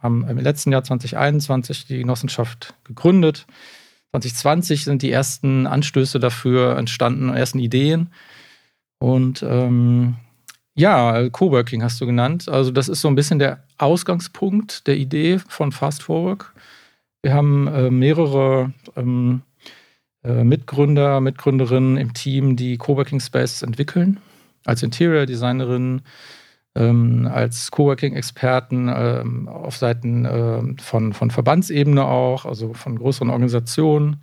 haben 0.00 0.26
im 0.26 0.38
letzten 0.38 0.72
Jahr 0.72 0.82
2021 0.82 1.86
die 1.86 1.98
Genossenschaft 1.98 2.72
gegründet. 2.84 3.46
2020 4.12 4.84
sind 4.84 5.02
die 5.02 5.12
ersten 5.12 5.66
Anstöße 5.66 6.18
dafür 6.18 6.78
entstanden, 6.78 7.28
ersten 7.34 7.58
Ideen. 7.58 8.10
Und 8.98 9.42
ähm, 9.42 10.16
ja, 10.74 11.28
Coworking 11.30 11.82
hast 11.82 12.00
du 12.00 12.06
genannt. 12.06 12.48
Also 12.48 12.70
das 12.70 12.88
ist 12.88 13.00
so 13.00 13.08
ein 13.08 13.14
bisschen 13.14 13.38
der 13.38 13.64
Ausgangspunkt 13.78 14.86
der 14.86 14.96
Idee 14.96 15.38
von 15.48 15.72
Fast 15.72 16.02
Forward. 16.02 16.46
Wir 17.22 17.34
haben 17.34 17.66
äh, 17.66 17.90
mehrere 17.90 18.72
ähm, 18.96 19.42
äh, 20.22 20.44
Mitgründer, 20.44 21.20
Mitgründerinnen 21.20 21.96
im 21.96 22.14
Team, 22.14 22.56
die 22.56 22.76
Coworking 22.76 23.20
Spaces 23.20 23.62
entwickeln. 23.62 24.20
Als 24.64 24.82
Interior 24.82 25.26
Designerin, 25.26 26.02
ähm, 26.74 27.28
als 27.32 27.70
Coworking-Experten 27.70 28.88
ähm, 28.94 29.48
auf 29.48 29.76
Seiten 29.76 30.24
äh, 30.24 30.82
von, 30.82 31.12
von 31.12 31.30
Verbandsebene 31.30 32.04
auch, 32.04 32.44
also 32.44 32.74
von 32.74 32.98
größeren 32.98 33.30
Organisationen. 33.30 34.22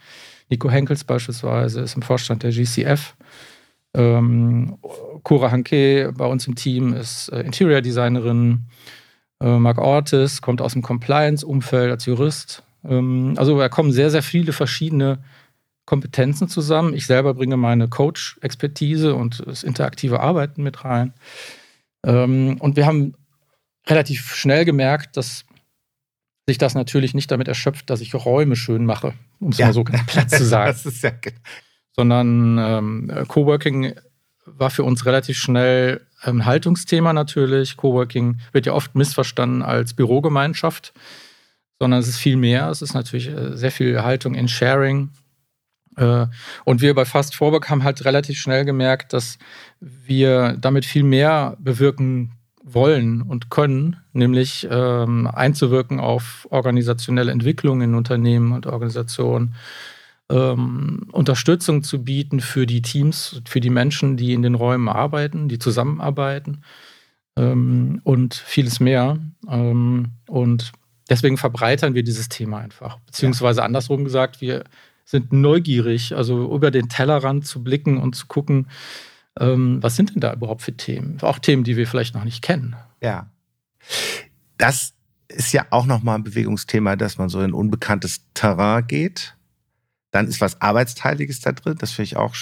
Nico 0.49 0.69
Henkels 0.69 1.03
beispielsweise 1.03 1.81
ist 1.81 1.95
im 1.95 2.01
Vorstand 2.01 2.43
der 2.43 2.51
GCF. 2.51 3.15
Ähm, 3.95 4.77
Cora 5.23 5.51
Hanke 5.51 6.13
bei 6.15 6.25
uns 6.25 6.47
im 6.47 6.55
Team 6.55 6.93
ist 6.93 7.29
äh, 7.29 7.41
Interior 7.41 7.81
Designerin. 7.81 8.65
Äh, 9.41 9.57
Mark 9.57 9.77
Ortis 9.77 10.41
kommt 10.41 10.61
aus 10.61 10.73
dem 10.73 10.81
Compliance-Umfeld 10.81 11.91
als 11.91 12.05
Jurist. 12.05 12.63
Ähm, 12.83 13.33
also 13.37 13.57
da 13.57 13.69
kommen 13.69 13.91
sehr, 13.91 14.11
sehr 14.11 14.23
viele 14.23 14.53
verschiedene 14.53 15.19
Kompetenzen 15.85 16.49
zusammen. 16.49 16.93
Ich 16.93 17.05
selber 17.05 17.33
bringe 17.33 17.57
meine 17.57 17.87
Coach-Expertise 17.87 19.15
und 19.15 19.43
das 19.45 19.63
interaktive 19.63 20.19
Arbeiten 20.19 20.63
mit 20.63 20.83
rein. 20.83 21.13
Ähm, 22.05 22.57
und 22.59 22.75
wir 22.75 22.85
haben 22.85 23.13
relativ 23.87 24.35
schnell 24.35 24.65
gemerkt, 24.65 25.15
dass 25.15 25.45
sich 26.47 26.57
das 26.57 26.75
natürlich 26.75 27.13
nicht 27.13 27.31
damit 27.31 27.47
erschöpft, 27.47 27.89
dass 27.89 28.01
ich 28.01 28.13
Räume 28.13 28.55
schön 28.55 28.85
mache, 28.85 29.13
um 29.39 29.49
es 29.49 29.57
ja. 29.57 29.67
mal 29.67 29.73
so 29.73 29.83
ganz 29.83 30.05
platt 30.05 30.29
zu 30.29 30.43
sagen. 30.45 30.71
das 30.71 30.85
ist 30.85 31.03
ja 31.03 31.11
Sondern 31.95 32.57
ähm, 32.57 33.25
Coworking 33.27 33.93
war 34.45 34.69
für 34.69 34.83
uns 34.83 35.05
relativ 35.05 35.37
schnell 35.37 36.01
ein 36.21 36.45
Haltungsthema 36.45 37.13
natürlich. 37.13 37.77
Coworking 37.77 38.39
wird 38.51 38.65
ja 38.65 38.73
oft 38.73 38.95
missverstanden 38.95 39.61
als 39.61 39.93
Bürogemeinschaft, 39.93 40.93
sondern 41.79 41.99
es 41.99 42.07
ist 42.07 42.17
viel 42.17 42.35
mehr. 42.37 42.69
Es 42.69 42.81
ist 42.81 42.93
natürlich 42.93 43.27
äh, 43.27 43.55
sehr 43.55 43.71
viel 43.71 44.01
Haltung 44.03 44.35
in 44.35 44.47
Sharing. 44.47 45.09
Äh, 45.97 46.27
und 46.63 46.81
wir 46.81 46.93
bei 46.93 47.05
Fast 47.05 47.35
Forward 47.35 47.69
haben 47.69 47.83
halt 47.83 48.05
relativ 48.05 48.39
schnell 48.39 48.65
gemerkt, 48.65 49.13
dass 49.13 49.37
wir 49.79 50.57
damit 50.59 50.85
viel 50.85 51.03
mehr 51.03 51.57
bewirken 51.59 52.31
wollen 52.63 53.21
und 53.21 53.51
können, 53.51 53.97
nämlich 54.11 54.67
ähm, 54.69 55.27
einzuwirken 55.27 55.99
auf 55.99 56.47
organisationelle 56.49 57.31
Entwicklung 57.31 57.81
in 57.81 57.93
Unternehmen 57.93 58.53
und 58.53 58.65
Organisationen, 58.65 59.55
ähm, 60.29 61.07
Unterstützung 61.11 61.83
zu 61.83 62.03
bieten 62.03 62.39
für 62.39 62.65
die 62.65 62.81
Teams, 62.81 63.41
für 63.47 63.59
die 63.59 63.69
Menschen, 63.69 64.17
die 64.17 64.33
in 64.33 64.41
den 64.41 64.55
Räumen 64.55 64.89
arbeiten, 64.89 65.47
die 65.47 65.59
zusammenarbeiten 65.59 66.63
ähm, 67.37 68.01
und 68.03 68.33
vieles 68.33 68.79
mehr. 68.79 69.19
Ähm, 69.47 70.11
und 70.27 70.71
deswegen 71.09 71.37
verbreitern 71.37 71.93
wir 71.93 72.03
dieses 72.03 72.29
Thema 72.29 72.59
einfach. 72.59 72.97
Beziehungsweise 73.05 73.63
andersrum 73.63 74.03
gesagt, 74.03 74.41
wir 74.41 74.63
sind 75.05 75.31
neugierig, 75.31 76.15
also 76.15 76.53
über 76.53 76.71
den 76.71 76.89
Tellerrand 76.89 77.45
zu 77.45 77.63
blicken 77.63 77.97
und 77.97 78.15
zu 78.15 78.25
gucken, 78.25 78.67
ähm, 79.39 79.83
was 79.83 79.95
sind 79.95 80.15
denn 80.15 80.21
da 80.21 80.33
überhaupt 80.33 80.63
für 80.63 80.75
Themen? 80.75 81.17
Auch 81.21 81.39
Themen, 81.39 81.63
die 81.63 81.77
wir 81.77 81.87
vielleicht 81.87 82.15
noch 82.15 82.23
nicht 82.23 82.41
kennen. 82.41 82.75
Ja. 83.01 83.29
Das 84.57 84.93
ist 85.27 85.53
ja 85.53 85.65
auch 85.69 85.85
nochmal 85.85 86.15
ein 86.15 86.23
Bewegungsthema, 86.23 86.95
dass 86.95 87.17
man 87.17 87.29
so 87.29 87.41
in 87.41 87.53
unbekanntes 87.53 88.21
Terrain 88.33 88.87
geht. 88.87 89.34
Dann 90.15 90.27
ist 90.27 90.39
was 90.39 90.61
Arbeitsteiliges 90.61 91.41
da 91.41 91.51
drin. 91.51 91.75
Das 91.77 91.91
finde 91.91 92.05
ich 92.05 92.17
auch 92.17 92.33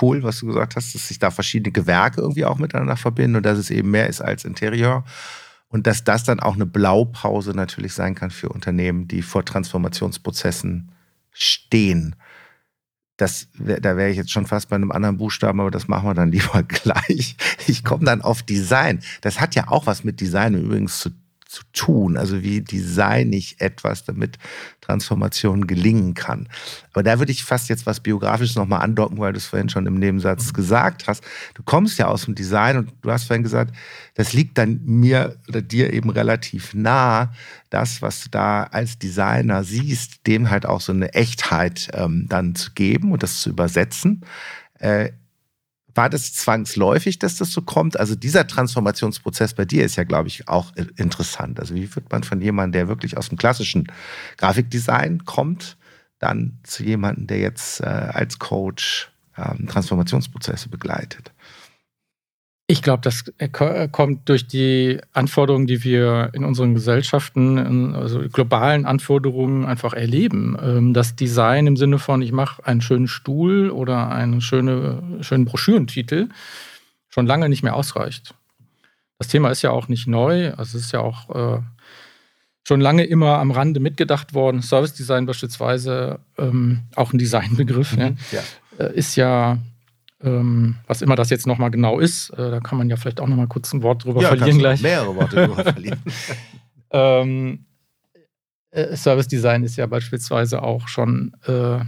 cool, 0.00 0.22
was 0.22 0.40
du 0.40 0.46
gesagt 0.46 0.76
hast, 0.76 0.94
dass 0.94 1.08
sich 1.08 1.18
da 1.18 1.30
verschiedene 1.30 1.72
Gewerke 1.72 2.20
irgendwie 2.20 2.44
auch 2.44 2.58
miteinander 2.58 2.96
verbinden 2.96 3.36
und 3.36 3.46
dass 3.46 3.58
es 3.58 3.70
eben 3.70 3.90
mehr 3.90 4.08
ist 4.08 4.20
als 4.20 4.44
Interieur. 4.44 5.04
Und 5.68 5.86
dass 5.86 6.04
das 6.04 6.24
dann 6.24 6.40
auch 6.40 6.54
eine 6.54 6.66
Blaupause 6.66 7.52
natürlich 7.52 7.94
sein 7.94 8.14
kann 8.14 8.30
für 8.30 8.50
Unternehmen, 8.50 9.08
die 9.08 9.22
vor 9.22 9.44
Transformationsprozessen 9.44 10.92
stehen 11.30 12.14
das, 13.22 13.48
da 13.54 13.96
wäre 13.96 14.10
ich 14.10 14.16
jetzt 14.16 14.32
schon 14.32 14.46
fast 14.46 14.68
bei 14.68 14.76
einem 14.76 14.90
anderen 14.90 15.16
Buchstaben, 15.16 15.60
aber 15.60 15.70
das 15.70 15.88
machen 15.88 16.08
wir 16.08 16.14
dann 16.14 16.32
lieber 16.32 16.62
gleich. 16.62 17.36
Ich 17.66 17.84
komme 17.84 18.04
dann 18.04 18.20
auf 18.20 18.42
Design. 18.42 19.00
Das 19.20 19.40
hat 19.40 19.54
ja 19.54 19.68
auch 19.68 19.86
was 19.86 20.04
mit 20.04 20.20
Design 20.20 20.54
übrigens 20.54 20.98
zu 20.98 21.10
zu 21.52 21.62
tun. 21.74 22.16
Also 22.16 22.42
wie 22.42 22.62
design 22.62 23.32
ich 23.32 23.60
etwas, 23.60 24.04
damit 24.04 24.38
Transformation 24.80 25.66
gelingen 25.66 26.14
kann. 26.14 26.48
Aber 26.92 27.02
da 27.02 27.18
würde 27.18 27.30
ich 27.30 27.44
fast 27.44 27.68
jetzt 27.68 27.84
was 27.84 28.00
Biografisches 28.00 28.56
nochmal 28.56 28.80
andocken, 28.80 29.18
weil 29.18 29.34
du 29.34 29.38
es 29.38 29.46
vorhin 29.46 29.68
schon 29.68 29.86
im 29.86 29.98
Nebensatz 29.98 30.48
mhm. 30.48 30.52
gesagt 30.54 31.06
hast. 31.06 31.22
Du 31.54 31.62
kommst 31.62 31.98
ja 31.98 32.06
aus 32.06 32.24
dem 32.24 32.34
Design 32.34 32.78
und 32.78 32.92
du 33.02 33.10
hast 33.10 33.24
vorhin 33.24 33.42
gesagt, 33.42 33.74
das 34.14 34.32
liegt 34.32 34.56
dann 34.56 34.80
mir 34.84 35.36
oder 35.48 35.60
dir 35.60 35.92
eben 35.92 36.10
relativ 36.10 36.72
nah, 36.72 37.32
das, 37.68 38.00
was 38.00 38.24
du 38.24 38.30
da 38.30 38.64
als 38.64 38.98
Designer 38.98 39.62
siehst, 39.62 40.26
dem 40.26 40.48
halt 40.50 40.64
auch 40.64 40.80
so 40.80 40.92
eine 40.92 41.12
Echtheit 41.12 41.88
ähm, 41.92 42.26
dann 42.28 42.54
zu 42.54 42.72
geben 42.72 43.12
und 43.12 43.22
das 43.22 43.40
zu 43.40 43.50
übersetzen. 43.50 44.22
Äh, 44.78 45.10
war 45.94 46.08
das 46.08 46.32
zwangsläufig, 46.32 47.18
dass 47.18 47.36
das 47.36 47.52
so 47.52 47.62
kommt? 47.62 47.98
Also 47.98 48.14
dieser 48.14 48.46
Transformationsprozess 48.46 49.54
bei 49.54 49.64
dir 49.64 49.84
ist 49.84 49.96
ja, 49.96 50.04
glaube 50.04 50.28
ich, 50.28 50.48
auch 50.48 50.72
interessant. 50.96 51.60
Also 51.60 51.74
wie 51.74 51.94
wird 51.94 52.10
man 52.10 52.22
von 52.22 52.40
jemandem, 52.40 52.72
der 52.72 52.88
wirklich 52.88 53.16
aus 53.16 53.28
dem 53.28 53.38
klassischen 53.38 53.86
Grafikdesign 54.38 55.24
kommt, 55.24 55.76
dann 56.18 56.58
zu 56.62 56.84
jemandem, 56.84 57.26
der 57.26 57.38
jetzt 57.38 57.80
äh, 57.80 57.84
als 57.84 58.38
Coach 58.38 59.10
ähm, 59.36 59.66
Transformationsprozesse 59.66 60.68
begleitet? 60.68 61.31
Ich 62.68 62.80
glaube, 62.80 63.02
das 63.02 63.24
kommt 63.90 64.28
durch 64.28 64.46
die 64.46 64.98
Anforderungen, 65.12 65.66
die 65.66 65.84
wir 65.84 66.30
in 66.32 66.44
unseren 66.44 66.74
Gesellschaften, 66.74 67.94
also 67.94 68.20
globalen 68.28 68.86
Anforderungen 68.86 69.64
einfach 69.64 69.92
erleben. 69.92 70.56
Ähm, 70.62 70.94
das 70.94 71.16
Design 71.16 71.66
im 71.66 71.76
Sinne 71.76 71.98
von, 71.98 72.22
ich 72.22 72.32
mache 72.32 72.64
einen 72.64 72.80
schönen 72.80 73.08
Stuhl 73.08 73.70
oder 73.70 74.10
einen 74.10 74.40
schöne, 74.40 75.02
schönen 75.20 75.44
Broschürentitel 75.44 76.28
schon 77.08 77.26
lange 77.26 77.48
nicht 77.48 77.62
mehr 77.62 77.76
ausreicht. 77.76 78.34
Das 79.18 79.28
Thema 79.28 79.50
ist 79.50 79.62
ja 79.62 79.70
auch 79.70 79.88
nicht 79.88 80.06
neu. 80.06 80.52
Also 80.54 80.78
es 80.78 80.86
ist 80.86 80.92
ja 80.92 81.00
auch 81.00 81.58
äh, 81.58 81.60
schon 82.66 82.80
lange 82.80 83.04
immer 83.04 83.38
am 83.38 83.50
Rande 83.50 83.80
mitgedacht 83.80 84.34
worden. 84.34 84.62
Service 84.62 84.94
Design 84.94 85.26
beispielsweise, 85.26 86.20
ähm, 86.38 86.82
auch 86.96 87.12
ein 87.12 87.18
Designbegriff, 87.18 87.96
mhm, 87.96 88.16
ja, 88.32 88.42
äh, 88.78 88.94
ist 88.96 89.16
ja 89.16 89.58
ähm, 90.22 90.76
was 90.86 91.02
immer 91.02 91.16
das 91.16 91.30
jetzt 91.30 91.46
nochmal 91.46 91.70
genau 91.70 91.98
ist, 91.98 92.30
äh, 92.30 92.50
da 92.50 92.60
kann 92.60 92.78
man 92.78 92.88
ja 92.88 92.96
vielleicht 92.96 93.20
auch 93.20 93.26
nochmal 93.26 93.48
kurz 93.48 93.72
ein 93.72 93.82
Wort 93.82 94.04
drüber 94.04 94.22
ja, 94.22 94.28
verlieren 94.28 94.58
gleich. 94.58 94.82
Mehrere 94.82 95.16
Worte 95.16 95.46
drüber 95.46 95.62
verlieren. 95.62 96.00
ähm, 96.90 97.66
äh, 98.70 98.96
Service 98.96 99.28
Design 99.28 99.64
ist 99.64 99.76
ja 99.76 99.86
beispielsweise 99.86 100.62
auch 100.62 100.88
schon 100.88 101.34
äh, 101.46 101.78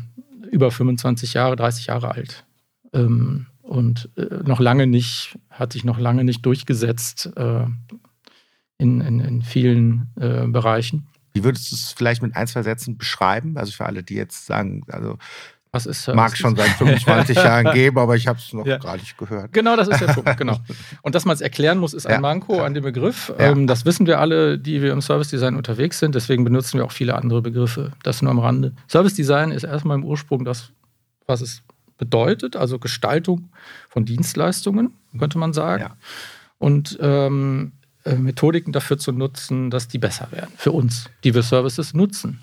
über 0.51 0.71
25 0.71 1.35
Jahre, 1.35 1.57
30 1.57 1.87
Jahre 1.87 2.11
alt. 2.11 2.45
Ähm, 2.93 3.47
und 3.63 4.11
äh, 4.17 4.43
noch 4.45 4.61
lange 4.61 4.87
nicht, 4.87 5.39
hat 5.51 5.73
sich 5.73 5.85
noch 5.85 5.99
lange 5.99 6.25
nicht 6.25 6.45
durchgesetzt 6.45 7.31
äh, 7.37 7.65
in, 8.79 9.01
in, 9.01 9.21
in, 9.21 9.43
vielen 9.43 10.11
Bereichen. 10.17 11.07
Wie 11.33 11.45
würdest 11.45 11.71
du 11.71 11.77
es 11.77 11.93
vielleicht 11.93 12.23
mit 12.23 12.35
ein, 12.37 12.47
zwei 12.49 12.63
Sätzen 12.63 12.99
beschreiben? 12.99 13.57
Also 13.57 13.73
für 13.73 13.87
alle, 13.87 14.03
die 14.03 14.15
jetzt 14.15 14.47
sagen, 14.47 14.83
also 14.89 15.17
was 15.75 15.87
ist 15.87 16.03
Service 16.03 16.17
Mag 16.17 16.37
schon 16.37 16.55
seit 16.55 16.69
25 16.69 17.37
Jahren 17.37 17.73
geben, 17.75 17.99
aber 17.99 18.15
ich 18.15 18.29
habe 18.29 18.39
es 18.39 18.53
noch 18.53 18.65
ja. 18.65 18.79
gar 18.79 18.97
nicht 18.97 19.19
gehört. 19.19 19.53
Genau, 19.53 19.75
das 19.75 19.89
ist 19.89 20.01
der 20.01 20.13
Punkt, 20.13 20.37
genau. 20.37 20.59
Und 21.03 21.15
dass 21.17 21.25
man 21.25 21.35
es 21.35 21.41
erklären 21.41 21.79
muss, 21.79 21.95
ist 21.95 22.07
ein 22.07 22.15
ja. 22.15 22.21
Manko 22.21 22.63
an 22.63 22.75
dem 22.75 22.85
Begriff. 22.85 23.33
Ja. 23.39 23.51
Ähm, 23.51 23.67
das 23.67 23.85
wissen 23.85 24.07
wir 24.07 24.21
alle, 24.21 24.57
die 24.57 24.81
wir 24.83 24.93
im 24.93 25.03
Service 25.03 25.29
Design 25.29 25.57
unterwegs 25.57 25.99
sind. 25.99 26.15
Deswegen 26.15 26.45
benutzen 26.45 26.79
wir 26.79 26.85
auch 26.85 26.93
viele 26.93 27.17
andere 27.17 27.43
Begriffe. 27.43 27.91
Das 28.05 28.23
nur 28.23 28.31
am 28.31 28.39
Rande. 28.39 28.73
Service 28.89 29.15
Design 29.15 29.51
ist 29.51 29.65
erstmal 29.65 29.97
im 29.99 30.05
Ursprung 30.05 30.45
das, 30.45 30.71
was 31.27 31.41
es 31.41 31.63
bedeutet, 31.99 32.55
also 32.55 32.79
Gestaltung 32.79 33.51
von 33.89 34.05
Dienstleistungen, 34.05 34.93
könnte 35.19 35.39
man 35.39 35.53
sagen. 35.53 35.91
Und 36.59 36.99
ähm, 37.01 37.73
äh, 38.05 38.15
Methodiken 38.15 38.73
dafür 38.73 38.99
zu 38.99 39.11
nutzen, 39.11 39.71
dass 39.71 39.89
die 39.89 39.99
besser 39.99 40.29
werden 40.31 40.53
für 40.57 40.71
uns, 40.71 41.11
die 41.25 41.35
wir 41.35 41.43
Services 41.43 41.95
nutzen. 41.95 42.41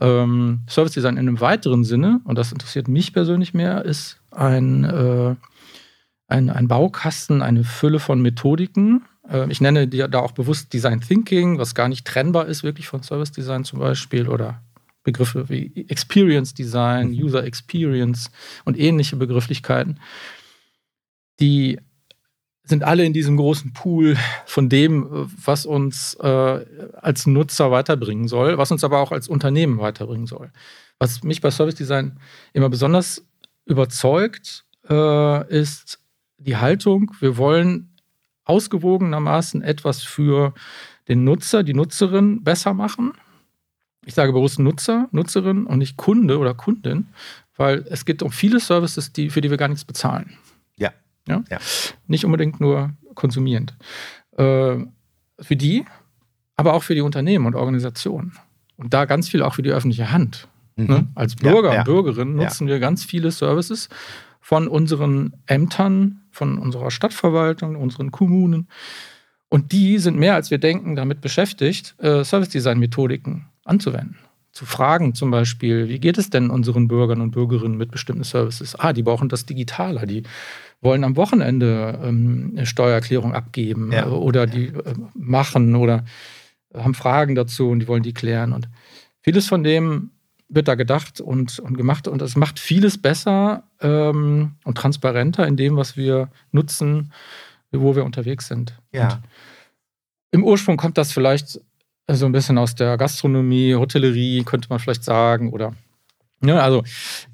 Ähm, 0.00 0.60
Service 0.68 0.92
Design 0.92 1.16
in 1.16 1.28
einem 1.28 1.40
weiteren 1.40 1.84
Sinne, 1.84 2.20
und 2.24 2.38
das 2.38 2.52
interessiert 2.52 2.88
mich 2.88 3.12
persönlich 3.12 3.54
mehr, 3.54 3.84
ist 3.84 4.20
ein, 4.30 4.84
äh, 4.84 5.34
ein, 6.28 6.50
ein 6.50 6.68
Baukasten, 6.68 7.42
eine 7.42 7.64
Fülle 7.64 7.98
von 7.98 8.20
Methodiken. 8.22 9.04
Äh, 9.28 9.50
ich 9.50 9.60
nenne 9.60 9.88
die, 9.88 9.98
da 9.98 10.20
auch 10.20 10.32
bewusst 10.32 10.72
Design 10.72 11.00
Thinking, 11.00 11.58
was 11.58 11.74
gar 11.74 11.88
nicht 11.88 12.06
trennbar 12.06 12.46
ist, 12.46 12.62
wirklich 12.62 12.86
von 12.86 13.02
Service 13.02 13.32
Design 13.32 13.64
zum 13.64 13.80
Beispiel, 13.80 14.28
oder 14.28 14.62
Begriffe 15.02 15.48
wie 15.48 15.86
Experience 15.88 16.54
Design, 16.54 17.08
mhm. 17.08 17.24
User 17.24 17.44
Experience 17.44 18.30
und 18.64 18.78
ähnliche 18.78 19.16
Begrifflichkeiten, 19.16 20.00
die 21.40 21.78
sind 22.68 22.84
alle 22.84 23.04
in 23.04 23.12
diesem 23.12 23.36
großen 23.36 23.72
Pool 23.72 24.16
von 24.46 24.68
dem, 24.68 25.06
was 25.44 25.66
uns 25.66 26.14
äh, 26.14 26.64
als 27.00 27.26
Nutzer 27.26 27.70
weiterbringen 27.70 28.28
soll, 28.28 28.58
was 28.58 28.70
uns 28.70 28.84
aber 28.84 29.00
auch 29.00 29.12
als 29.12 29.28
Unternehmen 29.28 29.78
weiterbringen 29.78 30.26
soll. 30.26 30.50
Was 30.98 31.22
mich 31.22 31.40
bei 31.40 31.50
Service 31.50 31.76
Design 31.76 32.18
immer 32.52 32.68
besonders 32.68 33.24
überzeugt, 33.64 34.64
äh, 34.88 35.48
ist 35.54 36.00
die 36.38 36.56
Haltung, 36.56 37.12
wir 37.20 37.36
wollen 37.36 37.94
ausgewogenermaßen 38.44 39.62
etwas 39.62 40.02
für 40.02 40.54
den 41.08 41.24
Nutzer, 41.24 41.62
die 41.62 41.74
Nutzerin 41.74 42.42
besser 42.44 42.74
machen. 42.74 43.12
Ich 44.04 44.14
sage 44.14 44.32
bewusst 44.32 44.58
Nutzer, 44.58 45.08
Nutzerin 45.12 45.66
und 45.66 45.78
nicht 45.78 45.96
Kunde 45.96 46.38
oder 46.38 46.54
Kundin, 46.54 47.08
weil 47.56 47.84
es 47.90 48.04
geht 48.04 48.22
um 48.22 48.30
viele 48.30 48.60
Services, 48.60 49.12
die, 49.12 49.30
für 49.30 49.40
die 49.40 49.50
wir 49.50 49.58
gar 49.58 49.68
nichts 49.68 49.84
bezahlen. 49.84 50.38
Ja. 51.28 51.44
Ja? 51.50 51.58
Nicht 52.06 52.24
unbedingt 52.24 52.60
nur 52.60 52.90
konsumierend. 53.14 53.76
Äh, 54.36 54.78
für 55.40 55.56
die, 55.56 55.84
aber 56.56 56.74
auch 56.74 56.82
für 56.82 56.94
die 56.94 57.00
Unternehmen 57.00 57.46
und 57.46 57.54
Organisationen. 57.54 58.32
Und 58.76 58.94
da 58.94 59.04
ganz 59.04 59.28
viel 59.28 59.42
auch 59.42 59.54
für 59.54 59.62
die 59.62 59.70
öffentliche 59.70 60.10
Hand. 60.10 60.48
Mhm. 60.76 60.86
Ne? 60.86 61.08
Als 61.14 61.36
Bürger 61.36 61.72
ja, 61.72 61.80
und 61.80 61.84
Bürgerinnen 61.84 62.36
nutzen 62.36 62.66
wir 62.66 62.78
ganz 62.78 63.04
viele 63.04 63.30
Services 63.30 63.88
von 64.40 64.68
unseren 64.68 65.34
Ämtern, 65.46 66.22
von 66.30 66.58
unserer 66.58 66.90
Stadtverwaltung, 66.90 67.76
unseren 67.76 68.10
Kommunen. 68.10 68.68
Und 69.48 69.72
die 69.72 69.98
sind 69.98 70.18
mehr 70.18 70.34
als 70.34 70.50
wir 70.50 70.58
denken 70.58 70.94
damit 70.94 71.20
beschäftigt, 71.20 71.94
äh, 71.98 72.24
Service 72.24 72.50
Design 72.50 72.78
Methodiken 72.78 73.46
anzuwenden 73.64 74.18
zu 74.58 74.66
fragen, 74.66 75.14
zum 75.14 75.30
Beispiel, 75.30 75.88
wie 75.88 76.00
geht 76.00 76.18
es 76.18 76.30
denn 76.30 76.50
unseren 76.50 76.88
Bürgern 76.88 77.20
und 77.20 77.30
Bürgerinnen 77.30 77.76
mit 77.76 77.92
bestimmten 77.92 78.24
Services? 78.24 78.74
Ah, 78.74 78.92
die 78.92 79.04
brauchen 79.04 79.28
das 79.28 79.46
digitaler, 79.46 80.04
die 80.04 80.24
wollen 80.80 81.04
am 81.04 81.16
Wochenende 81.16 81.98
ähm, 82.02 82.54
eine 82.56 82.66
Steuererklärung 82.66 83.34
abgeben 83.34 83.92
ja. 83.92 84.08
oder 84.08 84.46
die 84.46 84.66
äh, 84.66 84.94
machen 85.14 85.74
oder 85.74 86.04
haben 86.74 86.94
Fragen 86.94 87.34
dazu 87.34 87.70
und 87.70 87.80
die 87.80 87.88
wollen 87.88 88.02
die 88.02 88.14
klären. 88.14 88.52
Und 88.52 88.68
vieles 89.22 89.48
von 89.48 89.64
dem 89.64 90.10
wird 90.48 90.68
da 90.68 90.74
gedacht 90.76 91.20
und, 91.20 91.58
und 91.58 91.76
gemacht 91.76 92.08
und 92.08 92.22
es 92.22 92.36
macht 92.36 92.58
vieles 92.58 93.00
besser 93.00 93.64
ähm, 93.80 94.52
und 94.64 94.78
transparenter 94.78 95.46
in 95.46 95.56
dem, 95.56 95.76
was 95.76 95.96
wir 95.96 96.30
nutzen, 96.52 97.12
wo 97.70 97.94
wir 97.96 98.04
unterwegs 98.04 98.48
sind. 98.48 98.78
Ja. 98.92 99.14
Und 99.14 99.22
Im 100.30 100.44
Ursprung 100.44 100.76
kommt 100.76 100.96
das 100.96 101.12
vielleicht 101.12 101.60
so 102.10 102.24
ein 102.24 102.32
bisschen 102.32 102.56
aus 102.56 102.74
der 102.74 102.96
Gastronomie, 102.96 103.74
Hotellerie, 103.74 104.42
könnte 104.44 104.68
man 104.70 104.78
vielleicht 104.78 105.04
sagen, 105.04 105.52
oder 105.52 105.74
ja, 106.40 106.54
ne, 106.54 106.62
also 106.62 106.84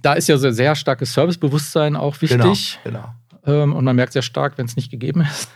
da 0.01 0.15
ist 0.15 0.29
ja 0.29 0.37
so 0.39 0.51
sehr 0.51 0.75
starkes 0.75 1.13
Servicebewusstsein 1.13 1.95
auch 1.95 2.21
wichtig. 2.23 2.79
Genau, 2.83 3.01
genau. 3.03 3.15
Ähm, 3.47 3.75
und 3.75 3.85
man 3.85 3.97
merkt 3.97 4.13
sehr 4.13 4.23
stark, 4.23 4.59
wenn 4.59 4.67
es 4.67 4.77
nicht 4.77 4.91
gegeben 4.91 5.23
ist. 5.23 5.49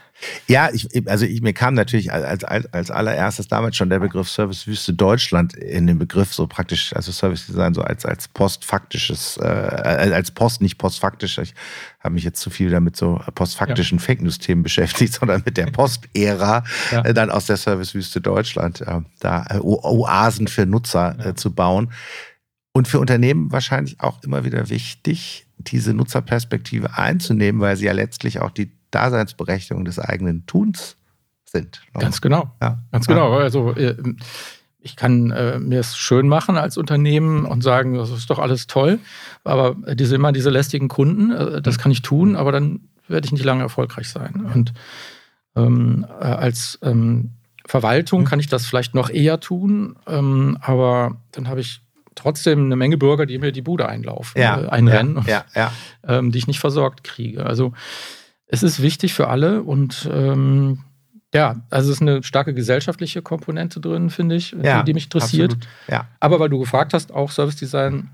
Ja, 0.49 0.69
ich, 0.73 0.89
also 1.09 1.25
ich, 1.25 1.43
mir 1.43 1.53
kam 1.53 1.75
natürlich 1.75 2.13
als, 2.13 2.43
als, 2.43 2.73
als 2.73 2.91
allererstes 2.91 3.47
damals 3.47 3.77
schon 3.77 3.89
der 3.89 4.01
Begriff 4.01 4.29
Servicewüste 4.29 4.93
Deutschland 4.93 5.55
in 5.55 5.87
den 5.87 5.99
Begriff 5.99 6.35
so 6.35 6.49
praktisch, 6.49 6.93
also 6.95 7.13
Service 7.13 7.47
Design 7.47 7.73
so 7.73 7.83
als, 7.83 8.05
als 8.05 8.27
postfaktisches, 8.27 9.37
äh, 9.37 9.47
als 9.47 10.33
Post, 10.33 10.61
nicht 10.61 10.77
postfaktisch. 10.77 11.39
Ich 11.39 11.55
habe 12.01 12.15
mich 12.15 12.25
jetzt 12.25 12.41
zu 12.41 12.51
viel 12.51 12.71
damit 12.71 12.97
so 12.97 13.21
postfaktischen 13.35 13.99
ja. 13.99 14.05
Fake 14.05 14.23
News-Themen 14.23 14.63
beschäftigt, 14.65 15.15
sondern 15.21 15.43
mit 15.45 15.57
der 15.57 15.67
Post-Ära 15.67 16.65
ja. 16.91 17.05
äh, 17.05 17.15
dann 17.15 17.31
aus 17.31 17.47
der 17.47 17.57
Servicewüste 17.57 18.21
Deutschland 18.21 18.81
äh, 18.81 19.01
da 19.21 19.47
äh, 19.51 19.59
Oasen 19.59 20.49
für 20.49 20.67
Nutzer 20.67 21.17
ja. 21.19 21.27
Äh, 21.27 21.35
zu 21.37 21.55
bauen. 21.55 21.93
Und 22.73 22.89
für 22.89 23.01
Unternehmen 23.01 23.51
wahrscheinlich 23.53 24.01
auch 24.01 24.23
immer 24.23 24.45
wieder 24.45 24.69
wichtig, 24.69 25.48
diese 25.59 25.95
Nutzerperspektive 25.95 26.97
einzunehmen, 26.97 27.61
weil 27.61 27.77
sie 27.77 27.87
ja 27.87 27.93
letztlich 27.93 28.41
auch 28.41 28.51
die 28.51 28.73
Daseinsberechtigung 28.91 29.85
des 29.85 29.99
eigenen 29.99 30.47
Tuns 30.47 30.97
sind. 31.45 31.83
Ganz 31.95 32.21
genau. 32.21 32.51
Ja. 32.61 32.79
Ganz 32.93 33.07
genau. 33.07 33.33
Also 33.35 33.73
äh, 33.75 33.97
ich 34.81 34.97
kann 34.97 35.31
äh, 35.31 35.59
mir 35.59 35.81
es 35.81 35.97
schön 35.97 36.29
machen 36.29 36.57
als 36.57 36.77
Unternehmen 36.79 37.45
und 37.45 37.63
sagen, 37.63 37.95
das 37.95 38.11
ist 38.11 38.31
doch 38.31 38.39
alles 38.39 38.67
toll, 38.67 39.01
aber 39.45 39.77
diese 39.95 40.15
immer 40.15 40.33
diese 40.33 40.51
lästigen 40.51 40.89
Kunden, 40.89 41.33
äh, 41.33 41.63
das 41.63 41.79
kann 41.79 41.93
ich 41.93 42.03
tun, 42.03 42.37
aber 42.37 42.53
dann 42.53 42.81
werde 43.09 43.27
ich 43.27 43.33
nicht 43.33 43.45
lange 43.45 43.63
erfolgreich 43.63 44.09
sein. 44.09 44.47
Und 44.55 44.73
ähm, 45.57 46.07
äh, 46.21 46.25
als 46.25 46.79
ähm, 46.83 47.31
Verwaltung 47.67 48.25
kann 48.25 48.41
ich 48.41 48.47
das 48.47 48.67
vielleicht 48.67 48.95
noch 48.95 49.11
eher 49.11 49.41
tun, 49.41 49.97
ähm, 50.07 50.59
aber 50.61 51.17
dann 51.33 51.49
habe 51.49 51.61
ich 51.61 51.83
trotzdem 52.19 52.67
eine 52.67 52.77
Menge 52.77 52.99
Bürger, 52.99 53.27
die 53.27 53.39
mir 53.39 53.53
die 53.53 53.63
Bude 53.63 53.89
einlaufen, 53.89 54.41
ja, 54.41 54.61
äh, 54.61 54.69
einrennen, 54.69 55.25
ja, 55.27 55.45
ja, 55.55 55.73
ähm, 56.07 56.33
die 56.33 56.39
ich 56.39 56.47
nicht 56.47 56.61
versorgt 56.61 57.05
kriege. 57.05 57.47
Also 57.47 57.73
es 58.47 58.63
ist 58.63 58.83
wichtig 58.83 59.15
für 59.15 59.29
alle 59.29 59.63
und 59.63 60.09
ähm, 60.13 60.85
ja, 61.35 61.57
also 61.71 61.91
es 61.91 61.97
ist 61.97 62.03
eine 62.03 62.23
starke 62.23 62.55
gesellschaftliche 62.55 63.21
Komponente 63.21 63.81
drin, 63.81 64.11
finde 64.11 64.35
ich, 64.35 64.57
ja, 64.63 64.83
die 64.83 64.95
mich 64.95 65.05
interessiert. 65.05 65.57
Aber 66.21 66.41
weil 66.41 66.49
du 66.49 66.59
gefragt 66.59 66.95
hast, 66.95 67.13
auch 67.13 67.31
Service 67.31 67.57
Design 67.57 68.11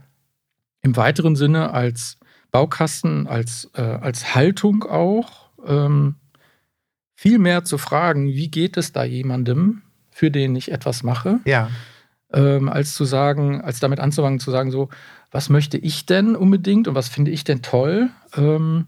im 0.83 0.97
weiteren 0.97 1.37
Sinne 1.37 1.71
als 1.73 2.19
Baukasten, 2.51 3.27
als, 3.27 3.71
äh, 3.75 3.83
als 3.83 4.35
Haltung 4.35 4.85
auch, 4.85 5.49
ähm, 5.67 6.17
viel 7.15 7.39
mehr 7.39 7.65
zu 7.65 7.79
fragen, 7.79 8.29
wie 8.29 8.51
geht 8.51 8.77
es 8.77 8.93
da 8.93 9.05
jemandem, 9.05 9.83
für 10.11 10.31
den 10.31 10.55
ich 10.57 10.71
etwas 10.71 11.03
mache, 11.03 11.41
ja. 11.45 11.71
Ähm, 12.35 12.69
als 12.69 12.95
zu 12.95 13.05
sagen, 13.05 13.61
als 13.61 13.81
damit 13.81 14.01
anzufangen 14.01 14.41
zu 14.41 14.51
sagen, 14.51 14.71
so, 14.71 14.89
was 15.31 15.49
möchte 15.49 15.79
ich 15.79 16.05
denn 16.07 16.37
unbedingt 16.37 16.89
und 16.89 16.95
was 16.95 17.09
finde 17.09 17.31
ich 17.31 17.45
denn 17.45 17.63
toll? 17.63 18.11
Ähm, 18.37 18.87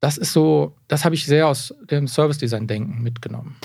das 0.00 0.18
ist 0.18 0.32
so, 0.32 0.76
das 0.88 1.04
habe 1.04 1.14
ich 1.14 1.26
sehr 1.26 1.46
aus 1.46 1.74
dem 1.90 2.08
Service-Design-Denken 2.08 3.02
mitgenommen. 3.02 3.56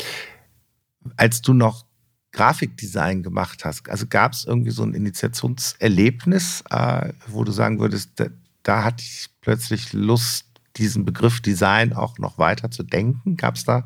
Als 1.18 1.42
du 1.42 1.54
noch 1.54 1.86
Grafikdesign 2.32 3.24
gemacht 3.24 3.66
hast, 3.66 3.90
also 3.90 4.06
gab 4.08 4.34
es 4.34 4.46
irgendwie 4.46 4.72
so 4.72 4.84
ein 4.84 4.94
Initiationserlebnis, 4.94 6.64
äh, 6.70 7.14
wo 7.28 7.44
du 7.44 7.52
sagen 7.52 7.80
würdest, 7.80 8.12
da, 8.18 8.28
da 8.64 8.84
hatte 8.84 9.04
ich 9.04 9.30
plötzlich 9.42 9.94
Lust, 9.94 10.46
diesen 10.78 11.04
Begriff 11.04 11.42
Design 11.42 11.94
auch 11.94 12.18
noch 12.20 12.38
weiter 12.38 12.70
zu 12.70 12.84
denken? 12.84 13.36
Gab 13.36 13.56
es 13.56 13.66
da 13.66 13.86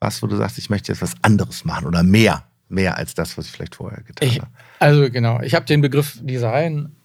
was, 0.00 0.22
wo 0.22 0.26
du 0.26 0.36
sagst, 0.36 0.58
ich 0.58 0.70
möchte 0.70 0.92
jetzt 0.92 1.02
was 1.02 1.14
anderes 1.22 1.64
machen 1.64 1.86
oder 1.86 2.02
mehr, 2.02 2.44
mehr 2.72 2.96
als 2.96 3.14
das, 3.14 3.36
was 3.38 3.46
ich 3.46 3.52
vielleicht 3.52 3.74
vorher 3.76 4.02
getan 4.02 4.28
ich, 4.28 4.40
habe? 4.40 4.50
Also 4.78 5.10
genau, 5.10 5.40
ich 5.40 5.54
habe 5.54 5.66
den 5.66 5.80
Begriff 5.80 6.18
Design 6.20 6.96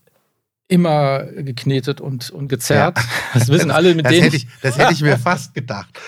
immer 0.67 1.23
geknetet 1.23 2.01
und, 2.01 2.29
und 2.29 2.47
gezerrt. 2.47 2.97
Ja. 2.97 3.03
Das 3.33 3.49
wissen 3.49 3.71
alle, 3.71 3.95
mit 3.95 4.05
das 4.05 4.11
denen. 4.11 4.23
Hätte 4.23 4.35
ich, 4.37 4.47
das 4.61 4.77
hätte 4.77 4.93
ich 4.93 5.01
mir 5.01 5.17
fast 5.17 5.53
gedacht. 5.53 5.99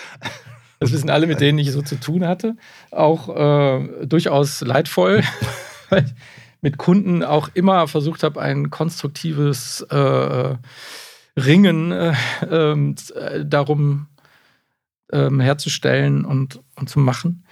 Das 0.79 0.91
wissen 0.91 1.09
alle, 1.09 1.27
mit 1.27 1.41
denen 1.41 1.59
ich 1.59 1.71
so 1.71 1.81
zu 1.81 1.99
tun 1.99 2.25
hatte. 2.25 2.55
Auch 2.91 3.29
äh, 3.29 4.05
durchaus 4.05 4.61
leidvoll, 4.61 5.23
weil 5.89 6.05
ich 6.05 6.13
mit 6.61 6.77
Kunden 6.77 7.23
auch 7.23 7.49
immer 7.53 7.87
versucht 7.87 8.23
habe, 8.23 8.41
ein 8.41 8.69
konstruktives 8.69 9.81
äh, 9.89 10.55
Ringen 11.37 11.91
äh, 11.91 12.13
ähm, 12.49 12.95
darum 13.45 14.07
ähm, 15.11 15.39
herzustellen 15.39 16.25
und, 16.25 16.59
und 16.75 16.89
zu 16.89 16.99
machen. 16.99 17.45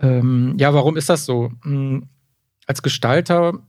Ähm, 0.00 0.56
ja, 0.58 0.72
warum 0.74 0.96
ist 0.96 1.08
das 1.08 1.24
so? 1.24 1.52
Hm, 1.62 2.08
als 2.66 2.82
Gestalter 2.82 3.60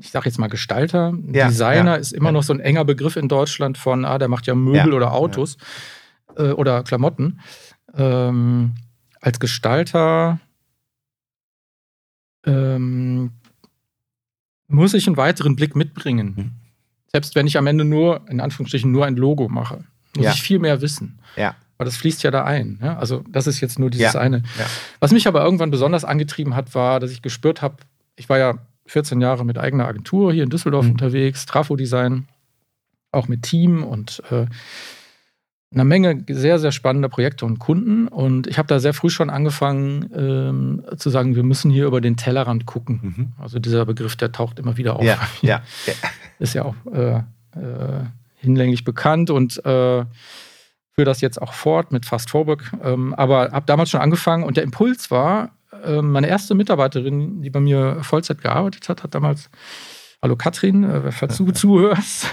ich 0.00 0.10
sage 0.10 0.26
jetzt 0.26 0.38
mal 0.38 0.48
Gestalter. 0.48 1.14
Ja, 1.32 1.48
Designer 1.48 1.92
ja, 1.92 1.96
ist 1.96 2.12
immer 2.12 2.28
ja. 2.28 2.32
noch 2.32 2.42
so 2.42 2.52
ein 2.52 2.60
enger 2.60 2.84
Begriff 2.84 3.16
in 3.16 3.28
Deutschland 3.28 3.78
von, 3.78 4.04
ah, 4.04 4.18
der 4.18 4.28
macht 4.28 4.46
ja 4.46 4.54
Möbel 4.54 4.92
oder 4.92 5.12
Autos 5.12 5.56
äh, 6.36 6.50
oder 6.50 6.82
Klamotten. 6.82 7.40
Ähm, 7.94 8.74
als 9.20 9.40
Gestalter 9.40 10.40
ähm, 12.44 13.32
muss 14.68 14.94
ich 14.94 15.06
einen 15.06 15.16
weiteren 15.16 15.56
Blick 15.56 15.76
mitbringen. 15.76 16.34
Mhm. 16.36 16.50
Selbst 17.12 17.34
wenn 17.34 17.46
ich 17.46 17.56
am 17.56 17.66
Ende 17.66 17.84
nur, 17.84 18.28
in 18.28 18.40
Anführungsstrichen, 18.40 18.90
nur 18.90 19.06
ein 19.06 19.16
Logo 19.16 19.48
mache, 19.48 19.84
muss 20.16 20.26
ich 20.34 20.42
viel 20.42 20.58
mehr 20.58 20.80
wissen. 20.80 21.20
Ja. 21.36 21.54
Weil 21.78 21.84
das 21.84 21.96
fließt 21.96 22.22
ja 22.22 22.30
da 22.30 22.44
ein. 22.44 22.78
Ja? 22.82 22.98
Also, 22.98 23.22
das 23.28 23.46
ist 23.46 23.60
jetzt 23.60 23.78
nur 23.78 23.90
dieses 23.90 24.16
eine. 24.16 24.42
Was 25.00 25.12
mich 25.12 25.28
aber 25.28 25.44
irgendwann 25.44 25.70
besonders 25.70 26.04
angetrieben 26.04 26.56
hat, 26.56 26.74
war, 26.74 27.00
dass 27.00 27.10
ich 27.10 27.22
gespürt 27.22 27.62
habe, 27.62 27.76
ich 28.16 28.28
war 28.28 28.38
ja 28.38 28.58
14 28.86 29.20
Jahre 29.20 29.44
mit 29.44 29.58
eigener 29.58 29.86
Agentur 29.86 30.32
hier 30.32 30.44
in 30.44 30.50
Düsseldorf 30.50 30.86
mhm. 30.86 30.92
unterwegs, 30.92 31.46
Trafo-Design, 31.46 32.28
auch 33.12 33.28
mit 33.28 33.42
Team 33.42 33.82
und 33.82 34.22
äh, 34.30 34.46
einer 35.74 35.84
Menge 35.84 36.24
sehr, 36.28 36.58
sehr 36.58 36.72
spannender 36.72 37.08
Projekte 37.08 37.44
und 37.44 37.58
Kunden. 37.58 38.08
Und 38.08 38.46
ich 38.46 38.58
habe 38.58 38.68
da 38.68 38.78
sehr 38.78 38.94
früh 38.94 39.10
schon 39.10 39.30
angefangen 39.30 40.10
ähm, 40.14 40.82
zu 40.96 41.10
sagen, 41.10 41.34
wir 41.34 41.42
müssen 41.42 41.70
hier 41.70 41.86
über 41.86 42.00
den 42.00 42.16
Tellerrand 42.16 42.66
gucken. 42.66 43.00
Mhm. 43.02 43.32
Also 43.42 43.58
dieser 43.58 43.84
Begriff, 43.84 44.16
der 44.16 44.32
taucht 44.32 44.58
immer 44.58 44.76
wieder 44.76 44.96
auf. 44.96 45.04
Ja, 45.04 45.18
ja, 45.42 45.62
ja. 45.86 45.92
Ist 46.38 46.54
ja 46.54 46.64
auch 46.64 46.76
äh, 46.92 47.16
äh, 47.16 48.04
hinlänglich 48.36 48.84
bekannt 48.84 49.30
und 49.30 49.64
äh, 49.64 50.04
führe 50.96 51.04
das 51.04 51.20
jetzt 51.20 51.40
auch 51.40 51.52
fort 51.52 51.92
mit 51.92 52.06
Fast 52.06 52.30
Forward. 52.30 52.62
Ähm, 52.82 53.14
aber 53.14 53.52
habe 53.52 53.66
damals 53.66 53.90
schon 53.90 54.00
angefangen 54.00 54.44
und 54.44 54.56
der 54.56 54.64
Impuls 54.64 55.10
war, 55.10 55.50
ähm, 55.84 56.10
meine 56.10 56.26
erste 56.26 56.54
Mitarbeiterin, 56.54 57.42
die 57.42 57.50
bei 57.50 57.60
mir 57.60 57.98
Vollzeit 58.02 58.40
gearbeitet 58.40 58.88
hat, 58.88 59.02
hat 59.02 59.14
damals, 59.14 59.50
hallo 60.22 60.36
Katrin, 60.36 60.84
äh, 60.84 61.12
falls 61.12 61.36
du 61.36 61.50
zuhörst, 61.52 62.28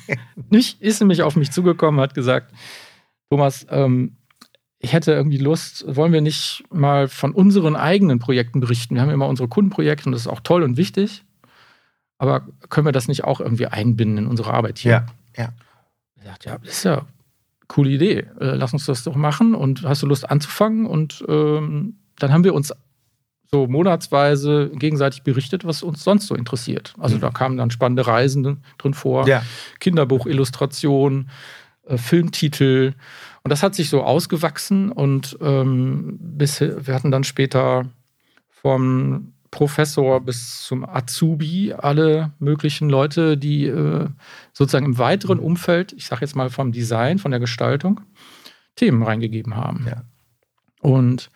nicht, 0.50 0.82
ist 0.82 1.00
nämlich 1.00 1.22
auf 1.22 1.36
mich 1.36 1.52
zugekommen, 1.52 2.00
hat 2.00 2.14
gesagt, 2.14 2.52
Thomas, 3.30 3.66
ähm, 3.70 4.16
ich 4.80 4.92
hätte 4.92 5.12
irgendwie 5.12 5.38
Lust, 5.38 5.84
wollen 5.86 6.12
wir 6.12 6.20
nicht 6.20 6.64
mal 6.70 7.08
von 7.08 7.32
unseren 7.32 7.76
eigenen 7.76 8.18
Projekten 8.18 8.60
berichten? 8.60 8.94
Wir 8.94 9.02
haben 9.02 9.10
immer 9.10 9.26
unsere 9.26 9.48
Kundenprojekte 9.48 10.06
und 10.06 10.12
das 10.12 10.22
ist 10.22 10.28
auch 10.28 10.40
toll 10.40 10.62
und 10.62 10.76
wichtig. 10.76 11.24
Aber 12.18 12.46
können 12.68 12.86
wir 12.86 12.92
das 12.92 13.08
nicht 13.08 13.24
auch 13.24 13.40
irgendwie 13.40 13.66
einbinden 13.66 14.18
in 14.18 14.26
unsere 14.26 14.52
Arbeit 14.52 14.78
hier? 14.78 15.06
Ja, 15.36 15.44
ja. 15.44 15.52
Ich 16.16 16.24
dachte, 16.24 16.48
ja, 16.48 16.58
das 16.58 16.70
ist 16.70 16.84
ja 16.84 17.06
coole 17.68 17.90
Idee. 17.90 18.26
Äh, 18.40 18.54
lass 18.54 18.72
uns 18.72 18.86
das 18.86 19.04
doch 19.04 19.14
machen 19.14 19.54
und 19.54 19.82
hast 19.84 20.02
du 20.02 20.06
Lust 20.06 20.28
anzufangen? 20.28 20.86
Und 20.86 21.24
ähm, 21.28 21.98
dann 22.18 22.32
haben 22.32 22.44
wir 22.44 22.54
uns 22.54 22.72
so 23.50 23.66
monatsweise 23.66 24.70
gegenseitig 24.74 25.22
berichtet, 25.22 25.64
was 25.64 25.82
uns 25.82 26.04
sonst 26.04 26.26
so 26.26 26.34
interessiert. 26.34 26.94
Also 26.98 27.16
mhm. 27.16 27.20
da 27.20 27.30
kamen 27.30 27.56
dann 27.56 27.70
spannende 27.70 28.06
Reisen 28.06 28.62
drin 28.76 28.94
vor, 28.94 29.26
ja. 29.26 29.42
Kinderbuchillustration, 29.80 31.30
äh, 31.86 31.96
Filmtitel. 31.96 32.94
Und 33.42 33.48
Und 33.48 33.52
das 33.52 33.62
hat 33.62 33.74
sich 33.74 33.88
so 33.88 34.02
ausgewachsen 34.02 34.92
und 34.92 35.38
ähm, 35.40 36.18
bis 36.20 36.60
wir 36.60 36.92
hatten 36.92 37.10
dann 37.10 37.24
später 37.24 37.86
vom 38.50 39.32
Professor 39.50 40.20
bis 40.20 40.62
zum 40.62 40.84
Azubi 40.88 41.72
alle 41.72 42.32
möglichen 42.38 42.90
Leute, 42.90 43.36
die 43.36 43.66
äh, 43.66 44.08
sozusagen 44.52 44.86
im 44.86 44.98
weiteren 44.98 45.38
Umfeld, 45.38 45.92
ich 45.92 46.06
sage 46.06 46.22
jetzt 46.22 46.36
mal 46.36 46.50
vom 46.50 46.72
Design, 46.72 47.18
von 47.18 47.30
der 47.30 47.40
Gestaltung, 47.40 48.00
Themen 48.76 49.02
reingegeben 49.02 49.56
haben. 49.56 49.86
Ja. 49.88 50.04
Und 50.80 51.30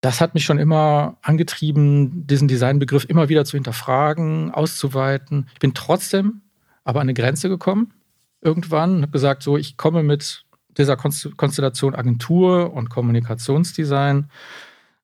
das 0.00 0.20
hat 0.20 0.34
mich 0.34 0.44
schon 0.44 0.58
immer 0.58 1.16
angetrieben, 1.22 2.26
diesen 2.26 2.48
Designbegriff 2.48 3.04
immer 3.08 3.28
wieder 3.28 3.44
zu 3.44 3.56
hinterfragen, 3.56 4.50
auszuweiten. 4.50 5.48
Ich 5.54 5.60
bin 5.60 5.74
trotzdem 5.74 6.42
aber 6.84 7.00
an 7.00 7.04
eine 7.04 7.14
Grenze 7.14 7.48
gekommen 7.48 7.94
irgendwann 8.40 8.96
und 8.96 9.02
habe 9.02 9.12
gesagt, 9.12 9.42
so, 9.44 9.56
ich 9.56 9.76
komme 9.76 10.02
mit 10.02 10.44
dieser 10.76 10.96
Konstellation 10.96 11.94
Agentur 11.94 12.72
und 12.72 12.90
Kommunikationsdesign, 12.90 14.30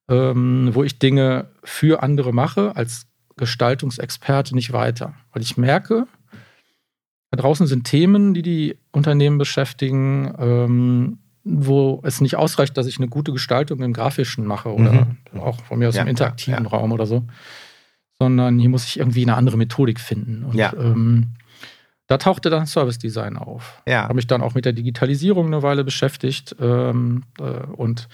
ähm, 0.09 0.69
wo 0.73 0.83
ich 0.83 0.99
Dinge 0.99 1.47
für 1.63 2.03
andere 2.03 2.33
mache, 2.33 2.75
als 2.75 3.07
Gestaltungsexperte 3.37 4.55
nicht 4.55 4.73
weiter. 4.73 5.13
Weil 5.31 5.43
ich 5.43 5.55
merke, 5.55 6.07
da 7.31 7.37
draußen 7.37 7.67
sind 7.67 7.85
Themen, 7.85 8.33
die 8.33 8.41
die 8.41 8.77
Unternehmen 8.91 9.37
beschäftigen, 9.37 10.33
ähm, 10.39 11.19
wo 11.43 12.01
es 12.03 12.21
nicht 12.21 12.35
ausreicht, 12.35 12.75
dass 12.75 12.87
ich 12.87 12.97
eine 12.97 13.07
gute 13.07 13.31
Gestaltung 13.31 13.81
im 13.81 13.93
Grafischen 13.93 14.45
mache 14.45 14.73
oder 14.73 15.07
mhm. 15.31 15.39
auch 15.39 15.63
von 15.63 15.79
mir 15.79 15.87
aus 15.87 15.95
ja, 15.95 16.01
im 16.01 16.07
interaktiven 16.07 16.65
ja. 16.65 16.69
Raum 16.69 16.91
oder 16.91 17.05
so, 17.05 17.23
sondern 18.19 18.59
hier 18.59 18.69
muss 18.69 18.85
ich 18.85 18.99
irgendwie 18.99 19.23
eine 19.23 19.35
andere 19.35 19.57
Methodik 19.57 19.99
finden. 19.99 20.43
Und 20.43 20.55
ja. 20.55 20.73
ähm, 20.73 21.35
da 22.07 22.17
tauchte 22.17 22.49
dann 22.49 22.65
Service 22.65 22.97
Design 22.97 23.37
auf. 23.37 23.81
Ja. 23.87 24.03
Habe 24.03 24.15
mich 24.15 24.27
dann 24.27 24.41
auch 24.41 24.55
mit 24.55 24.65
der 24.65 24.73
Digitalisierung 24.73 25.47
eine 25.47 25.63
Weile 25.63 25.83
beschäftigt 25.83 26.55
ähm, 26.59 27.23
äh, 27.39 27.43
und 27.43 28.09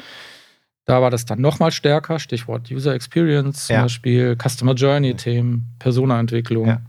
da 0.86 1.02
war 1.02 1.10
das 1.10 1.26
dann 1.26 1.41
nochmal 1.41 1.71
stärker, 1.71 2.19
Stichwort 2.19 2.71
User 2.71 2.93
Experience 2.93 3.67
zum 3.67 3.78
Beispiel, 3.78 4.38
Customer 4.38 4.74
Journey-Themen, 4.74 5.76
Personaentwicklung, 5.80 6.80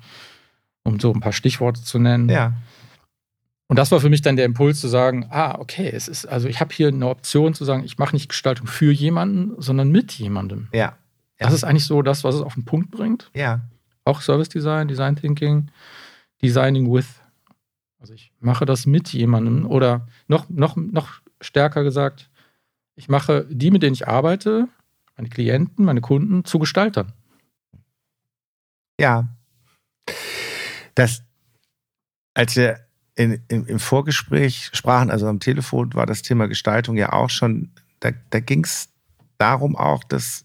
um 0.84 1.00
so 1.00 1.12
ein 1.12 1.20
paar 1.20 1.32
Stichworte 1.32 1.82
zu 1.82 1.98
nennen. 1.98 2.28
Ja. 2.28 2.52
Und 3.68 3.78
das 3.78 3.90
war 3.90 4.00
für 4.00 4.10
mich 4.10 4.22
dann 4.22 4.36
der 4.36 4.44
Impuls 4.44 4.80
zu 4.80 4.88
sagen, 4.88 5.26
ah, 5.30 5.58
okay, 5.58 5.90
es 5.92 6.06
ist, 6.06 6.26
also 6.26 6.46
ich 6.46 6.60
habe 6.60 6.72
hier 6.72 6.88
eine 6.88 7.08
Option 7.08 7.54
zu 7.54 7.64
sagen, 7.64 7.82
ich 7.84 7.98
mache 7.98 8.14
nicht 8.14 8.28
Gestaltung 8.28 8.66
für 8.66 8.92
jemanden, 8.92 9.60
sondern 9.60 9.90
mit 9.90 10.12
jemandem. 10.12 10.68
Ja. 10.72 10.80
ja. 10.80 10.94
Das 11.38 11.52
ist 11.52 11.64
eigentlich 11.64 11.86
so 11.86 12.02
das, 12.02 12.22
was 12.22 12.36
es 12.36 12.42
auf 12.42 12.54
den 12.54 12.64
Punkt 12.64 12.90
bringt. 12.90 13.30
Ja. 13.34 13.62
Auch 14.04 14.20
Service 14.20 14.50
Design, 14.50 14.86
Design 14.86 15.16
Thinking, 15.16 15.68
Designing 16.42 16.92
with. 16.92 17.06
Also 17.98 18.14
ich 18.14 18.30
mache 18.38 18.66
das 18.66 18.86
mit 18.86 19.12
jemandem 19.12 19.66
oder 19.66 20.06
noch, 20.28 20.48
noch, 20.48 20.76
noch 20.76 21.14
stärker 21.40 21.82
gesagt, 21.82 22.30
ich 22.96 23.08
mache 23.08 23.46
die, 23.48 23.70
mit 23.70 23.82
denen 23.82 23.94
ich 23.94 24.08
arbeite, 24.08 24.68
meine 25.16 25.28
Klienten, 25.28 25.84
meine 25.84 26.00
Kunden, 26.00 26.44
zu 26.44 26.58
Gestaltern. 26.58 27.12
Ja. 28.98 29.28
Das, 30.94 31.22
als 32.34 32.56
wir 32.56 32.80
in, 33.14 33.42
in, 33.48 33.66
im 33.66 33.78
Vorgespräch 33.78 34.70
sprachen, 34.72 35.10
also 35.10 35.26
am 35.26 35.40
Telefon, 35.40 35.94
war 35.94 36.06
das 36.06 36.22
Thema 36.22 36.48
Gestaltung 36.48 36.96
ja 36.96 37.12
auch 37.12 37.30
schon, 37.30 37.70
da, 38.00 38.10
da 38.30 38.40
ging 38.40 38.64
es 38.64 38.88
darum 39.38 39.76
auch, 39.76 40.04
dass 40.04 40.44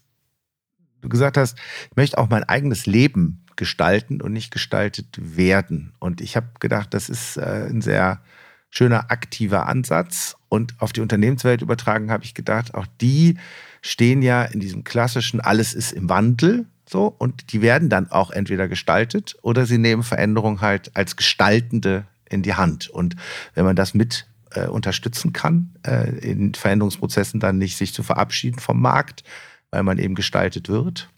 du 1.00 1.08
gesagt 1.08 1.36
hast, 1.36 1.58
ich 1.90 1.96
möchte 1.96 2.18
auch 2.18 2.28
mein 2.28 2.44
eigenes 2.44 2.86
Leben 2.86 3.44
gestalten 3.56 4.20
und 4.20 4.32
nicht 4.32 4.50
gestaltet 4.50 5.18
werden. 5.18 5.94
Und 5.98 6.20
ich 6.20 6.36
habe 6.36 6.48
gedacht, 6.60 6.94
das 6.94 7.08
ist 7.08 7.36
äh, 7.36 7.66
ein 7.68 7.82
sehr 7.82 8.22
schöner 8.70 9.10
aktiver 9.10 9.66
Ansatz. 9.66 10.36
Und 10.52 10.74
auf 10.80 10.92
die 10.92 11.00
Unternehmenswelt 11.00 11.62
übertragen 11.62 12.10
habe 12.10 12.24
ich 12.24 12.34
gedacht, 12.34 12.74
auch 12.74 12.84
die 13.00 13.38
stehen 13.80 14.20
ja 14.20 14.42
in 14.42 14.60
diesem 14.60 14.84
klassischen, 14.84 15.40
alles 15.40 15.72
ist 15.72 15.92
im 15.92 16.10
Wandel. 16.10 16.66
So, 16.86 17.06
und 17.06 17.54
die 17.54 17.62
werden 17.62 17.88
dann 17.88 18.10
auch 18.10 18.30
entweder 18.30 18.68
gestaltet 18.68 19.34
oder 19.40 19.64
sie 19.64 19.78
nehmen 19.78 20.02
Veränderung 20.02 20.60
halt 20.60 20.94
als 20.94 21.16
gestaltende 21.16 22.04
in 22.28 22.42
die 22.42 22.52
Hand. 22.52 22.90
Und 22.90 23.16
wenn 23.54 23.64
man 23.64 23.76
das 23.76 23.94
mit 23.94 24.26
äh, 24.50 24.66
unterstützen 24.66 25.32
kann, 25.32 25.74
äh, 25.86 26.10
in 26.18 26.52
Veränderungsprozessen 26.52 27.40
dann 27.40 27.56
nicht 27.56 27.78
sich 27.78 27.94
zu 27.94 28.02
verabschieden 28.02 28.58
vom 28.58 28.78
Markt, 28.78 29.24
weil 29.70 29.84
man 29.84 29.96
eben 29.96 30.14
gestaltet 30.14 30.68
wird, 30.68 31.08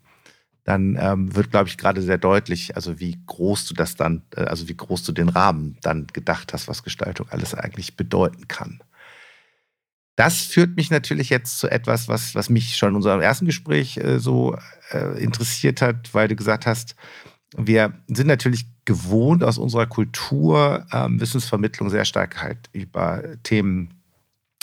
dann 0.62 0.96
ähm, 0.96 1.34
wird, 1.34 1.50
glaube 1.50 1.68
ich, 1.68 1.76
gerade 1.76 2.02
sehr 2.02 2.18
deutlich, 2.18 2.76
also 2.76 3.00
wie 3.00 3.18
groß 3.26 3.66
du 3.66 3.74
das 3.74 3.96
dann, 3.96 4.22
äh, 4.36 4.42
also 4.42 4.68
wie 4.68 4.76
groß 4.76 5.02
du 5.02 5.10
den 5.10 5.28
Rahmen 5.28 5.76
dann 5.82 6.06
gedacht 6.12 6.52
hast, 6.52 6.68
was 6.68 6.84
Gestaltung 6.84 7.26
alles 7.30 7.52
eigentlich 7.52 7.96
bedeuten 7.96 8.46
kann. 8.46 8.78
Das 10.16 10.42
führt 10.42 10.76
mich 10.76 10.90
natürlich 10.90 11.28
jetzt 11.28 11.58
zu 11.58 11.68
etwas, 11.68 12.08
was, 12.08 12.34
was 12.34 12.48
mich 12.48 12.76
schon 12.76 12.90
in 12.90 12.96
unserem 12.96 13.20
ersten 13.20 13.46
Gespräch 13.46 13.96
äh, 13.96 14.18
so 14.18 14.56
äh, 14.92 15.22
interessiert 15.22 15.82
hat, 15.82 16.14
weil 16.14 16.28
du 16.28 16.36
gesagt 16.36 16.66
hast, 16.66 16.94
wir 17.56 17.94
sind 18.08 18.26
natürlich 18.26 18.66
gewohnt 18.84 19.42
aus 19.42 19.58
unserer 19.58 19.86
Kultur, 19.86 20.86
ähm, 20.92 21.20
Wissensvermittlung 21.20 21.90
sehr 21.90 22.04
stark 22.04 22.42
halt 22.42 22.68
über 22.72 23.22
Themen 23.42 23.94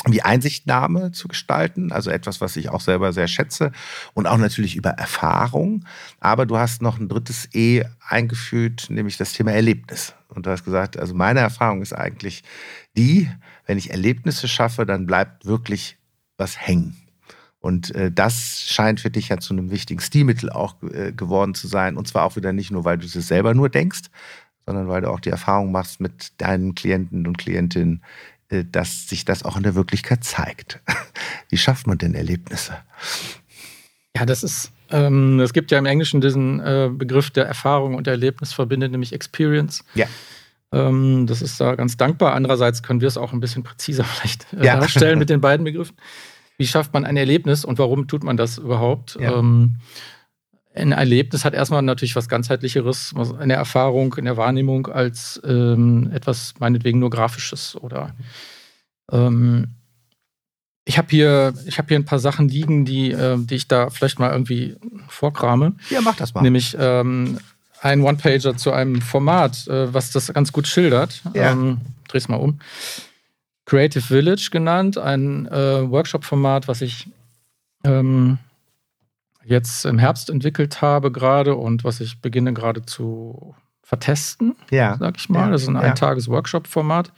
wie 0.06 0.22
Einsichtnahme 0.24 1.12
zu 1.12 1.28
gestalten, 1.28 1.92
also 1.92 2.10
etwas, 2.10 2.42
was 2.42 2.56
ich 2.56 2.70
auch 2.70 2.82
selber 2.82 3.14
sehr 3.14 3.28
schätze 3.28 3.72
und 4.14 4.26
auch 4.26 4.38
natürlich 4.38 4.76
über 4.76 4.90
Erfahrung. 4.92 5.86
Aber 6.20 6.48
du 6.48 6.58
hast 6.58 6.82
noch 6.82 7.00
ein 7.00 7.08
drittes 7.08 7.48
E 7.54 7.84
eingefügt, 8.08 8.90
nämlich 8.90 9.18
das 9.18 9.34
Thema 9.34 9.52
Erlebnis. 9.52 10.16
Und 10.28 10.46
du 10.46 10.50
hast 10.50 10.66
gesagt, 10.66 10.98
also 10.98 11.14
meine 11.14 11.42
Erfahrung 11.42 11.82
ist 11.84 11.94
eigentlich 11.94 12.44
die, 12.98 13.30
wenn 13.66 13.78
ich 13.78 13.92
Erlebnisse 13.92 14.48
schaffe, 14.48 14.86
dann 14.86 15.06
bleibt 15.06 15.46
wirklich 15.46 15.98
was 16.38 16.60
hängen. 16.60 16.96
Und 17.60 17.94
äh, 17.94 18.12
das 18.12 18.62
scheint 18.68 19.00
für 19.00 19.12
dich 19.12 19.30
ja 19.30 19.38
zu 19.38 19.54
einem 19.54 19.70
wichtigen 19.70 20.02
Stilmittel 20.02 20.50
auch 20.50 20.76
äh, 20.82 21.12
geworden 21.12 21.54
zu 21.54 21.68
sein. 21.68 21.96
Und 21.96 22.08
zwar 22.08 22.26
auch 22.26 22.36
wieder 22.36 22.54
nicht 22.54 22.72
nur, 22.72 22.86
weil 22.86 22.98
du 22.98 23.06
es 23.06 23.14
selber 23.14 23.54
nur 23.54 23.70
denkst, 23.70 24.10
sondern 24.66 24.88
weil 24.88 25.02
du 25.02 25.12
auch 25.12 25.20
die 25.20 25.30
Erfahrung 25.30 25.72
machst 25.72 26.02
mit 26.02 26.42
deinen 26.42 26.74
Klienten 26.74 27.28
und 27.28 27.38
Klientinnen, 27.38 28.04
äh, 28.50 28.66
dass 28.70 29.08
sich 29.08 29.26
das 29.26 29.44
auch 29.44 29.58
in 29.58 29.64
der 29.64 29.76
Wirklichkeit 29.76 30.24
zeigt. 30.24 30.80
Wie 31.50 31.58
schafft 31.58 31.86
man 31.86 32.00
denn 32.00 32.16
Erlebnisse? 32.16 32.74
Ja, 34.16 34.26
das 34.26 34.44
ist, 34.44 34.72
ähm, 34.90 35.40
es 35.40 35.54
gibt 35.54 35.72
ja 35.72 35.78
im 35.78 35.86
Englischen 35.86 36.20
diesen 36.20 36.60
äh, 36.60 36.90
Begriff 36.92 37.30
der 37.30 37.46
Erfahrung 37.46 37.94
und 37.94 38.08
Erlebnis 38.08 38.54
verbindet, 38.54 38.92
nämlich 38.92 39.14
Experience. 39.14 39.84
Ja. 39.94 40.08
Ähm, 40.72 41.28
das 41.28 41.42
ist 41.42 41.60
da 41.60 41.76
ganz 41.76 41.98
dankbar. 41.98 42.34
Andererseits 42.34 42.84
können 42.84 43.02
wir 43.02 43.08
es 43.08 43.18
auch 43.18 43.34
ein 43.34 43.40
bisschen 43.40 43.64
präziser 43.64 44.04
vielleicht 44.06 44.54
äh, 44.54 44.66
ja. 44.66 44.80
darstellen 44.80 45.20
mit 45.20 45.30
den 45.30 45.42
beiden 45.42 45.64
Begriffen 45.64 45.96
wie 46.62 46.68
schafft 46.68 46.94
man 46.94 47.06
ein 47.06 47.18
Erlebnis 47.18 47.66
und 47.66 47.80
warum 47.80 48.08
tut 48.08 48.24
man 48.24 48.38
das 48.38 48.60
überhaupt? 48.60 49.18
Ja. 49.20 49.40
Ähm, 49.40 49.78
ein 50.76 50.92
Erlebnis 50.92 51.44
hat 51.44 51.56
erstmal 51.56 51.82
natürlich 51.82 52.16
was 52.16 52.30
ganzheitlicheres, 52.30 53.16
eine 53.40 53.54
Erfahrung 53.54 54.14
in 54.14 54.26
der 54.26 54.38
Wahrnehmung 54.38 54.86
als 54.86 55.42
ähm, 55.44 56.12
etwas 56.14 56.54
meinetwegen 56.60 57.00
nur 57.00 57.10
grafisches 57.10 57.76
oder 57.76 58.16
ähm, 59.12 59.70
ich 60.86 61.00
habe 61.00 61.08
hier, 61.10 61.54
hab 61.76 61.88
hier 61.88 61.98
ein 61.98 62.06
paar 62.06 62.20
Sachen 62.20 62.48
liegen, 62.48 62.86
die, 62.86 63.12
äh, 63.12 63.38
die 63.40 63.56
ich 63.56 63.68
da 63.68 63.90
vielleicht 63.90 64.20
mal 64.20 64.32
irgendwie 64.32 64.76
vorkrame. 65.08 65.74
Ja, 65.90 66.02
mach 66.02 66.16
das 66.16 66.36
mal. 66.36 66.42
Nämlich 66.42 66.78
ähm, 66.80 67.40
ein 67.82 68.02
One-Pager 68.02 68.56
zu 68.56 68.72
einem 68.72 69.02
Format, 69.02 69.68
äh, 69.68 69.94
was 69.94 70.12
das 70.12 70.32
ganz 70.34 70.52
gut 70.54 70.68
schildert. 70.68 71.22
Ja. 71.34 71.52
Ähm, 71.52 71.82
dreh's 72.08 72.28
mal 72.28 72.38
um. 72.38 72.60
Creative 73.66 74.04
Village 74.04 74.50
genannt, 74.52 74.98
ein 74.98 75.48
äh, 75.48 75.90
Workshop-Format, 75.90 76.68
was 76.68 76.82
ich 76.82 77.08
ähm, 77.84 78.38
jetzt 79.44 79.86
im 79.86 79.98
Herbst 79.98 80.30
entwickelt 80.30 80.82
habe 80.82 81.12
gerade 81.12 81.56
und 81.56 81.84
was 81.84 82.02
ich 82.02 82.22
beginne 82.22 82.54
gerade 82.54 82.86
zu 82.86 83.56
vertesten, 83.82 84.56
ja. 84.70 84.98
sag 85.00 85.18
ich 85.18 85.30
mal. 85.30 85.46
Ja. 85.46 85.52
Das 85.52 85.64
ist 85.64 85.68
ein 85.70 85.76
ja. 85.76 85.82
Eintages-Workshop-Format, 85.82 87.12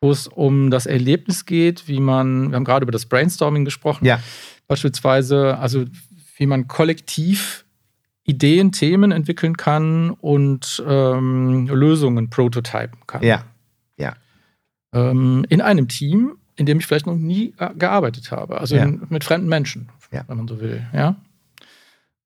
wo 0.00 0.10
es 0.10 0.26
um 0.26 0.70
das 0.70 0.86
Erlebnis 0.86 1.44
geht, 1.44 1.88
wie 1.88 2.00
man, 2.00 2.50
wir 2.50 2.56
haben 2.56 2.64
gerade 2.64 2.82
über 2.82 2.92
das 2.92 3.06
Brainstorming 3.06 3.64
gesprochen, 3.64 4.04
ja. 4.04 4.20
beispielsweise, 4.66 5.58
also 5.58 5.84
wie 6.36 6.46
man 6.46 6.68
kollektiv 6.68 7.65
Ideen, 8.26 8.72
Themen 8.72 9.12
entwickeln 9.12 9.56
kann 9.56 10.10
und 10.10 10.82
ähm, 10.86 11.68
Lösungen 11.68 12.28
prototypen 12.28 12.98
kann. 13.06 13.22
Ja, 13.22 13.44
ja 13.96 14.16
ähm, 14.92 15.44
in 15.48 15.60
einem 15.60 15.88
Team, 15.88 16.38
in 16.56 16.66
dem 16.66 16.78
ich 16.78 16.86
vielleicht 16.86 17.06
noch 17.06 17.16
nie 17.16 17.54
gearbeitet 17.76 18.30
habe. 18.30 18.58
Also 18.58 18.76
ja. 18.76 18.84
in, 18.84 19.02
mit 19.08 19.24
fremden 19.24 19.48
Menschen, 19.48 19.90
ja. 20.10 20.24
wenn 20.26 20.38
man 20.38 20.48
so 20.48 20.60
will. 20.60 20.86
Ja? 20.92 21.16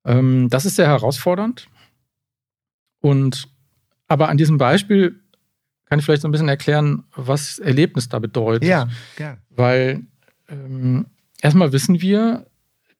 Ähm, 0.04 0.48
das 0.50 0.64
ist 0.64 0.76
sehr 0.76 0.86
herausfordernd. 0.86 1.68
Und 3.00 3.48
aber 4.06 4.28
an 4.28 4.36
diesem 4.36 4.58
Beispiel 4.58 5.20
kann 5.86 5.98
ich 5.98 6.04
vielleicht 6.04 6.22
so 6.22 6.28
ein 6.28 6.32
bisschen 6.32 6.48
erklären, 6.48 7.04
was 7.14 7.58
Erlebnis 7.58 8.08
da 8.08 8.18
bedeutet. 8.18 8.68
Ja, 8.68 8.88
ja. 9.18 9.36
Weil 9.50 10.02
ähm, 10.48 11.06
erstmal 11.40 11.72
wissen 11.72 12.00
wir, 12.00 12.46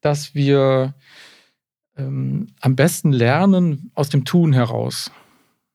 dass 0.00 0.34
wir 0.34 0.94
ähm, 2.00 2.48
am 2.60 2.76
besten 2.76 3.12
lernen 3.12 3.90
aus 3.94 4.08
dem 4.08 4.24
Tun 4.24 4.52
heraus. 4.52 5.10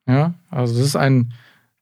Ja, 0.08 0.34
also 0.50 0.78
das 0.78 0.86
ist 0.86 0.96
ein 0.96 1.34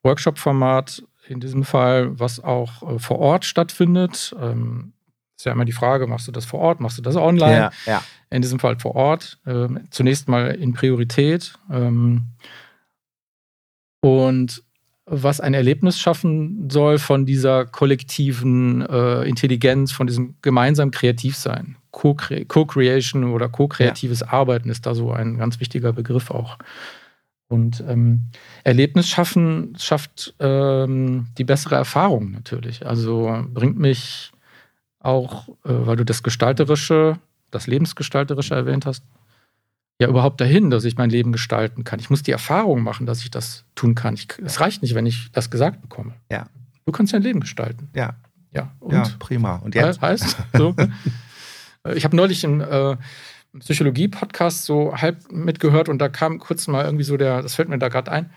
Workshop-Format, 0.03 1.03
in 1.27 1.39
diesem 1.39 1.63
Fall, 1.63 2.19
was 2.19 2.41
auch 2.41 2.95
äh, 2.95 2.99
vor 2.99 3.19
Ort 3.19 3.45
stattfindet. 3.45 4.35
Ähm, 4.39 4.93
ist 5.37 5.45
ja 5.45 5.51
immer 5.51 5.65
die 5.65 5.71
Frage, 5.71 6.07
machst 6.07 6.27
du 6.27 6.31
das 6.31 6.45
vor 6.45 6.59
Ort, 6.59 6.79
machst 6.79 6.97
du 6.97 7.01
das 7.01 7.15
online? 7.15 7.55
Ja, 7.55 7.71
ja. 7.85 8.03
In 8.29 8.41
diesem 8.41 8.59
Fall 8.59 8.77
vor 8.79 8.95
Ort. 8.95 9.39
Ähm, 9.45 9.87
zunächst 9.89 10.27
mal 10.27 10.51
in 10.51 10.73
Priorität. 10.73 11.53
Ähm, 11.71 12.27
und 14.01 14.63
was 15.05 15.39
ein 15.39 15.53
Erlebnis 15.53 15.99
schaffen 15.99 16.69
soll 16.69 16.97
von 16.97 17.25
dieser 17.25 17.65
kollektiven 17.65 18.81
äh, 18.81 19.23
Intelligenz, 19.23 19.91
von 19.91 20.07
diesem 20.07 20.35
gemeinsamen 20.41 20.91
Kreativsein. 20.91 21.75
Co-Creation 21.91 23.25
oder 23.25 23.49
co-kreatives 23.49 24.21
ja. 24.21 24.29
Arbeiten 24.29 24.69
ist 24.69 24.85
da 24.85 24.95
so 24.95 25.11
ein 25.11 25.37
ganz 25.37 25.59
wichtiger 25.59 25.93
Begriff 25.93 26.31
auch. 26.31 26.57
Und 27.47 27.83
ähm, 27.87 28.29
Erlebnis 28.63 29.07
schaffen 29.07 29.75
schafft 29.77 30.33
ähm, 30.39 31.27
die 31.37 31.43
bessere 31.43 31.75
Erfahrung 31.75 32.31
natürlich. 32.31 32.85
Also 32.85 33.45
bringt 33.53 33.77
mich 33.77 34.31
auch, 34.99 35.49
äh, 35.49 35.53
weil 35.65 35.97
du 35.97 36.05
das 36.05 36.23
Gestalterische, 36.23 37.19
das 37.51 37.67
Lebensgestalterische 37.67 38.55
erwähnt 38.55 38.87
hast, 38.87 39.03
ja 40.03 40.09
überhaupt 40.09 40.39
dahin, 40.39 40.69
dass 40.69 40.85
ich 40.85 40.97
mein 40.97 41.09
Leben 41.09 41.31
gestalten 41.31 41.83
kann. 41.83 41.99
Ich 41.99 42.09
muss 42.09 42.23
die 42.23 42.31
Erfahrung 42.31 42.83
machen, 42.83 43.05
dass 43.05 43.21
ich 43.23 43.31
das 43.31 43.65
tun 43.75 43.95
kann. 43.95 44.13
Ich, 44.13 44.27
es 44.43 44.59
reicht 44.59 44.81
nicht, 44.81 44.95
wenn 44.95 45.05
ich 45.05 45.31
das 45.31 45.49
gesagt 45.49 45.81
bekomme. 45.81 46.13
Ja. 46.31 46.47
Du 46.85 46.91
kannst 46.91 47.13
dein 47.13 47.21
Leben 47.21 47.39
gestalten. 47.39 47.89
Ja. 47.95 48.15
Ja, 48.51 48.71
und 48.79 48.93
ja 48.93 49.03
prima. 49.17 49.55
Und 49.55 49.73
jetzt? 49.73 50.01
Heißt, 50.01 50.37
so, 50.53 50.75
äh, 51.83 51.95
ich 51.95 52.05
habe 52.05 52.15
neulich 52.15 52.45
einen 52.45 52.61
äh, 52.61 52.97
Psychologie-Podcast 53.57 54.65
so 54.65 54.95
halb 54.95 55.31
mitgehört 55.31 55.89
und 55.89 55.99
da 55.99 56.09
kam 56.09 56.39
kurz 56.39 56.67
mal 56.67 56.85
irgendwie 56.85 57.03
so 57.03 57.17
der, 57.17 57.41
das 57.41 57.55
fällt 57.55 57.69
mir 57.69 57.79
da 57.79 57.89
gerade 57.89 58.11
ein, 58.11 58.29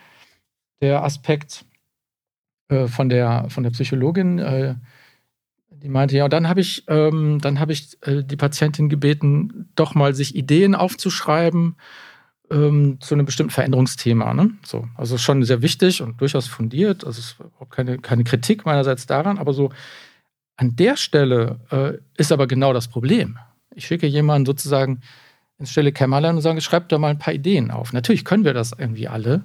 der 0.81 1.03
Aspekt 1.03 1.67
äh, 2.69 2.87
von, 2.87 3.09
der, 3.09 3.47
von 3.49 3.63
der 3.63 3.71
Psychologin, 3.71 4.39
äh, 4.39 4.75
die 5.87 5.93
meinte, 5.93 6.17
ja, 6.17 6.25
und 6.25 6.33
dann 6.33 6.49
habe 6.49 6.61
ich, 6.61 6.83
ähm, 6.89 7.39
dann 7.41 7.61
habe 7.61 7.73
ich 7.73 7.97
äh, 8.03 8.25
die 8.25 8.35
Patientin 8.35 8.89
gebeten, 8.89 9.69
doch 9.77 9.95
mal 9.95 10.15
sich 10.17 10.35
Ideen 10.35 10.75
aufzuschreiben 10.75 11.77
ähm, 12.51 12.99
zu 13.01 13.15
einem 13.15 13.25
bestimmten 13.25 13.53
Veränderungsthema. 13.53 14.35
Ne? 14.35 14.51
So, 14.65 14.89
also 14.97 15.17
schon 15.17 15.45
sehr 15.45 15.63
wichtig 15.63 16.03
und 16.03 16.21
durchaus 16.21 16.49
fundiert. 16.49 17.05
Also 17.05 17.21
es 17.21 17.27
ist 17.27 17.71
keine, 17.71 17.99
keine 17.99 18.25
Kritik 18.25 18.67
meinerseits 18.67 19.07
daran, 19.07 19.39
aber 19.39 19.53
so 19.53 19.71
an 20.57 20.75
der 20.75 20.97
Stelle 20.97 21.61
äh, 21.71 21.99
ist 22.21 22.33
aber 22.33 22.49
genau 22.49 22.73
das 22.73 22.89
Problem. 22.89 23.39
Ich 23.73 23.87
schicke 23.87 24.09
jemanden 24.09 24.47
sozusagen 24.47 25.03
ins 25.57 25.71
stille 25.71 25.93
Kämmerlein 25.93 26.35
und 26.35 26.43
sage, 26.43 26.61
schreib 26.63 26.89
da 26.89 26.99
mal 26.99 27.11
ein 27.11 27.21
paar 27.21 27.33
Ideen 27.33 27.71
auf. 27.71 27.93
Natürlich 27.93 28.25
können 28.25 28.45
wir 28.45 28.55
das 28.55 28.73
irgendwie 28.77 29.07
alle, 29.07 29.45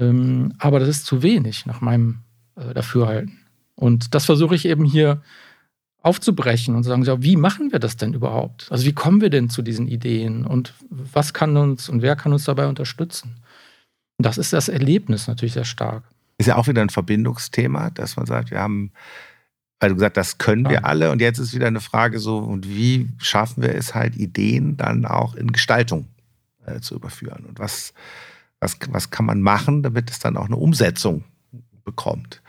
ähm, 0.00 0.54
aber 0.58 0.80
das 0.80 0.88
ist 0.88 1.06
zu 1.06 1.22
wenig 1.22 1.66
nach 1.66 1.80
meinem 1.80 2.24
äh, 2.56 2.74
Dafürhalten. 2.74 3.38
Und 3.76 4.12
das 4.16 4.24
versuche 4.24 4.56
ich 4.56 4.66
eben 4.66 4.84
hier 4.84 5.22
aufzubrechen 6.02 6.74
und 6.74 6.82
zu 6.82 6.88
sagen, 6.88 7.04
so, 7.04 7.22
wie 7.22 7.36
machen 7.36 7.72
wir 7.72 7.78
das 7.78 7.96
denn 7.96 8.12
überhaupt? 8.12 8.66
Also 8.70 8.84
wie 8.84 8.92
kommen 8.92 9.20
wir 9.20 9.30
denn 9.30 9.48
zu 9.48 9.62
diesen 9.62 9.86
Ideen 9.86 10.44
und 10.44 10.74
was 10.90 11.32
kann 11.32 11.56
uns 11.56 11.88
und 11.88 12.02
wer 12.02 12.16
kann 12.16 12.32
uns 12.32 12.44
dabei 12.44 12.66
unterstützen? 12.66 13.36
Und 14.18 14.26
das 14.26 14.36
ist 14.36 14.52
das 14.52 14.68
Erlebnis 14.68 15.28
natürlich 15.28 15.54
sehr 15.54 15.64
stark. 15.64 16.02
Ist 16.38 16.46
ja 16.46 16.56
auch 16.56 16.66
wieder 16.66 16.82
ein 16.82 16.90
Verbindungsthema, 16.90 17.90
dass 17.90 18.16
man 18.16 18.26
sagt, 18.26 18.50
wir 18.50 18.58
haben, 18.58 18.92
weil 19.78 19.90
du 19.90 19.94
gesagt 19.94 20.18
hast, 20.18 20.32
das 20.32 20.38
können 20.38 20.68
wir 20.68 20.84
alle 20.84 21.12
und 21.12 21.20
jetzt 21.20 21.38
ist 21.38 21.54
wieder 21.54 21.68
eine 21.68 21.80
Frage 21.80 22.18
so, 22.18 22.38
und 22.38 22.68
wie 22.68 23.08
schaffen 23.18 23.62
wir 23.62 23.74
es 23.74 23.94
halt, 23.94 24.16
Ideen 24.16 24.76
dann 24.76 25.04
auch 25.04 25.34
in 25.36 25.52
Gestaltung 25.52 26.08
äh, 26.66 26.80
zu 26.80 26.96
überführen? 26.96 27.44
Und 27.46 27.60
was, 27.60 27.94
was, 28.58 28.76
was 28.88 29.10
kann 29.10 29.26
man 29.26 29.40
machen, 29.40 29.84
damit 29.84 30.10
es 30.10 30.18
dann 30.18 30.36
auch 30.36 30.46
eine 30.46 30.56
Umsetzung 30.56 31.22
bekommt? 31.84 32.41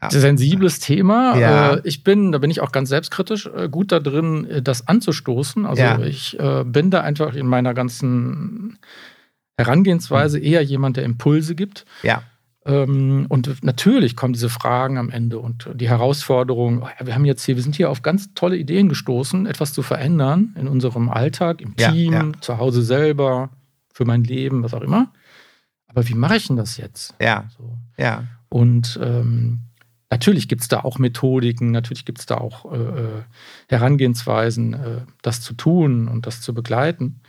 Ja. 0.00 0.10
Sensibles 0.10 0.78
Thema. 0.78 1.36
Ja. 1.38 1.74
Äh, 1.74 1.80
ich 1.84 2.04
bin, 2.04 2.30
da 2.30 2.38
bin 2.38 2.50
ich 2.50 2.60
auch 2.60 2.70
ganz 2.70 2.88
selbstkritisch, 2.88 3.46
äh, 3.46 3.68
gut 3.68 3.90
da 3.90 3.98
drin, 3.98 4.44
äh, 4.44 4.62
das 4.62 4.86
anzustoßen. 4.86 5.66
Also 5.66 5.82
ja. 5.82 5.98
ich 6.00 6.38
bin 6.66 6.90
da 6.90 7.00
einfach 7.00 7.34
in 7.34 7.46
meiner 7.46 7.74
ganzen 7.74 8.78
Herangehensweise 9.56 10.38
eher 10.38 10.62
jemand, 10.62 10.96
der 10.96 11.04
Impulse 11.04 11.56
gibt. 11.56 11.84
Ja. 12.02 12.22
Ähm, 12.64 13.26
und 13.28 13.64
natürlich 13.64 14.14
kommen 14.14 14.34
diese 14.34 14.48
Fragen 14.48 14.98
am 14.98 15.10
Ende 15.10 15.38
und 15.40 15.68
die 15.74 15.88
Herausforderung, 15.88 16.82
oh 16.82 17.04
wir 17.04 17.14
haben 17.14 17.24
jetzt 17.24 17.44
hier, 17.44 17.56
wir 17.56 17.62
sind 17.62 17.74
hier 17.74 17.90
auf 17.90 18.02
ganz 18.02 18.34
tolle 18.34 18.56
Ideen 18.56 18.88
gestoßen, 18.88 19.46
etwas 19.46 19.72
zu 19.72 19.82
verändern 19.82 20.54
in 20.58 20.68
unserem 20.68 21.08
Alltag, 21.08 21.60
im 21.60 21.74
Team, 21.74 22.40
zu 22.40 22.58
Hause 22.58 22.82
selber, 22.82 23.50
für 23.92 24.04
mein 24.04 24.22
Leben, 24.22 24.62
was 24.62 24.74
auch 24.74 24.82
immer. 24.82 25.12
Aber 25.88 26.06
wie 26.06 26.14
mache 26.14 26.36
ich 26.36 26.46
denn 26.46 26.56
das 26.56 26.76
jetzt? 26.76 27.14
Ja. 27.20 27.46
So. 27.56 27.76
Ja. 27.96 28.24
Und 28.48 28.98
ähm, 29.02 29.60
Natürlich 30.10 30.48
gibt 30.48 30.62
es 30.62 30.68
da 30.68 30.80
auch 30.80 30.98
Methodiken, 30.98 31.70
natürlich 31.70 32.04
gibt 32.04 32.18
es 32.20 32.26
da 32.26 32.38
auch 32.38 32.72
äh, 32.72 32.76
äh, 32.76 33.22
Herangehensweisen, 33.68 34.74
äh, 34.74 35.00
das 35.22 35.42
zu 35.42 35.52
tun 35.52 36.08
und 36.08 36.26
das 36.26 36.40
zu 36.40 36.54
begleiten. 36.54 37.20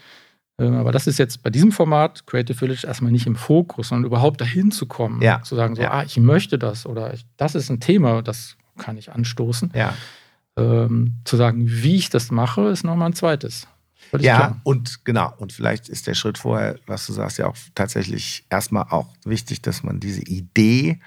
Äh, 0.57 0.67
aber 0.67 0.91
das 0.91 1.05
ist 1.05 1.19
jetzt 1.19 1.43
bei 1.43 1.49
diesem 1.49 1.73
Format 1.73 2.25
Creative 2.25 2.57
Village 2.57 2.87
erstmal 2.87 3.11
nicht 3.11 3.27
im 3.27 3.35
Fokus, 3.35 3.89
sondern 3.89 4.05
überhaupt 4.05 4.39
dahin 4.39 4.71
zu 4.71 4.85
kommen, 4.85 5.21
ja. 5.21 5.41
zu 5.43 5.55
sagen, 5.55 5.75
so, 5.75 5.81
ja. 5.81 5.91
ah, 5.91 6.03
ich 6.03 6.17
möchte 6.17 6.57
das 6.57 6.85
oder 6.85 7.13
ich, 7.13 7.25
das 7.35 7.55
ist 7.55 7.69
ein 7.69 7.81
Thema, 7.81 8.21
das 8.21 8.55
kann 8.77 8.97
ich 8.97 9.11
anstoßen. 9.11 9.71
Ja. 9.75 9.93
Ähm, 10.57 11.15
zu 11.25 11.35
sagen, 11.35 11.63
wie 11.65 11.95
ich 11.97 12.09
das 12.09 12.31
mache, 12.31 12.69
ist 12.69 12.83
nochmal 12.83 13.09
ein 13.09 13.13
zweites. 13.13 13.67
Ja, 14.17 14.37
klar. 14.37 14.61
und 14.63 15.05
genau, 15.05 15.33
und 15.37 15.53
vielleicht 15.53 15.89
ist 15.89 16.07
der 16.07 16.13
Schritt 16.13 16.37
vorher, 16.37 16.79
was 16.87 17.05
du 17.05 17.13
sagst, 17.13 17.37
ja 17.37 17.47
auch 17.47 17.55
tatsächlich 17.75 18.45
erstmal 18.49 18.85
auch 18.89 19.07
wichtig, 19.25 19.61
dass 19.61 19.83
man 19.83 19.99
diese 19.99 20.21
Idee, 20.21 20.99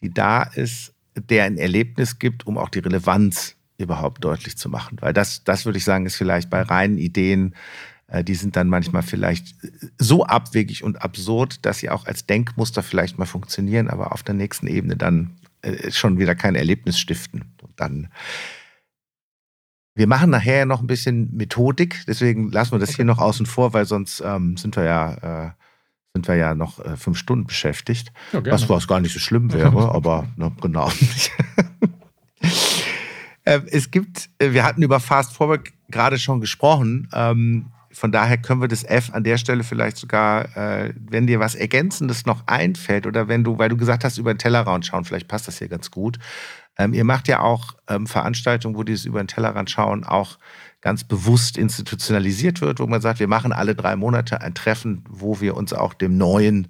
die 0.00 0.14
da 0.14 0.44
ist, 0.44 0.94
der 1.20 1.44
ein 1.44 1.58
Erlebnis 1.58 2.18
gibt, 2.18 2.46
um 2.46 2.58
auch 2.58 2.68
die 2.68 2.80
Relevanz 2.80 3.56
überhaupt 3.78 4.24
deutlich 4.24 4.56
zu 4.56 4.68
machen. 4.68 4.98
Weil 5.00 5.12
das, 5.12 5.44
das 5.44 5.64
würde 5.64 5.78
ich 5.78 5.84
sagen, 5.84 6.06
ist 6.06 6.16
vielleicht 6.16 6.50
bei 6.50 6.62
reinen 6.62 6.98
Ideen, 6.98 7.54
äh, 8.08 8.24
die 8.24 8.34
sind 8.34 8.56
dann 8.56 8.68
manchmal 8.68 9.02
vielleicht 9.02 9.54
so 9.98 10.24
abwegig 10.24 10.82
und 10.82 11.02
absurd, 11.02 11.64
dass 11.64 11.78
sie 11.78 11.90
auch 11.90 12.06
als 12.06 12.26
Denkmuster 12.26 12.82
vielleicht 12.82 13.18
mal 13.18 13.26
funktionieren, 13.26 13.88
aber 13.88 14.12
auf 14.12 14.22
der 14.22 14.34
nächsten 14.34 14.66
Ebene 14.66 14.96
dann 14.96 15.36
äh, 15.62 15.90
schon 15.90 16.18
wieder 16.18 16.34
kein 16.34 16.54
Erlebnis 16.54 16.98
stiften. 16.98 17.44
Und 17.62 17.72
dann 17.76 18.08
wir 19.98 20.06
machen 20.06 20.30
nachher 20.30 20.64
noch 20.64 20.80
ein 20.80 20.86
bisschen 20.86 21.34
Methodik, 21.36 22.04
deswegen 22.06 22.52
lassen 22.52 22.70
wir 22.70 22.78
das 22.78 22.94
hier 22.94 23.04
noch 23.04 23.18
außen 23.18 23.46
vor, 23.46 23.72
weil 23.72 23.84
sonst 23.84 24.22
ähm, 24.24 24.56
sind 24.56 24.76
wir 24.76 24.84
ja 24.84 25.46
äh, 25.46 25.50
sind 26.18 26.26
wir 26.28 26.34
ja 26.34 26.54
noch 26.54 26.84
äh, 26.84 26.96
fünf 26.96 27.16
Stunden 27.16 27.46
beschäftigt. 27.46 28.12
Ja, 28.32 28.44
was, 28.44 28.68
was 28.68 28.88
gar 28.88 29.00
nicht 29.00 29.12
so 29.12 29.20
schlimm 29.20 29.52
wäre, 29.52 29.92
aber 29.94 30.26
ne, 30.36 30.50
genau. 30.60 30.90
äh, 33.44 33.60
es 33.70 33.92
gibt, 33.92 34.28
äh, 34.38 34.52
wir 34.52 34.64
hatten 34.64 34.82
über 34.82 34.98
Fast 34.98 35.34
Forward 35.34 35.68
gerade 35.88 36.18
schon 36.18 36.40
gesprochen. 36.40 37.08
Ähm, 37.12 37.66
von 37.92 38.10
daher 38.10 38.36
können 38.36 38.60
wir 38.60 38.68
das 38.68 38.82
F 38.82 39.12
an 39.12 39.22
der 39.22 39.38
Stelle 39.38 39.62
vielleicht 39.62 39.96
sogar, 39.96 40.56
äh, 40.56 40.92
wenn 41.08 41.28
dir 41.28 41.38
was 41.38 41.54
Ergänzendes 41.54 42.26
noch 42.26 42.46
einfällt 42.46 43.06
oder 43.06 43.28
wenn 43.28 43.44
du, 43.44 43.58
weil 43.58 43.68
du 43.68 43.76
gesagt 43.76 44.02
hast, 44.02 44.18
über 44.18 44.34
den 44.34 44.38
Tellerrand 44.38 44.86
schauen, 44.86 45.04
vielleicht 45.04 45.28
passt 45.28 45.46
das 45.46 45.58
hier 45.58 45.68
ganz 45.68 45.90
gut. 45.90 46.18
Ähm, 46.78 46.94
ihr 46.94 47.04
macht 47.04 47.28
ja 47.28 47.40
auch 47.40 47.74
ähm, 47.88 48.08
Veranstaltungen, 48.08 48.76
wo 48.76 48.82
dieses 48.82 49.04
über 49.04 49.22
den 49.22 49.28
Tellerrand 49.28 49.70
schauen 49.70 50.04
auch 50.04 50.38
ganz 50.80 51.04
bewusst 51.04 51.56
institutionalisiert 51.56 52.60
wird, 52.60 52.78
wo 52.80 52.86
man 52.86 53.00
sagt, 53.00 53.20
wir 53.20 53.28
machen 53.28 53.52
alle 53.52 53.74
drei 53.74 53.96
Monate 53.96 54.40
ein 54.40 54.54
Treffen, 54.54 55.04
wo 55.08 55.40
wir 55.40 55.56
uns 55.56 55.72
auch 55.72 55.94
dem 55.94 56.16
Neuen 56.16 56.68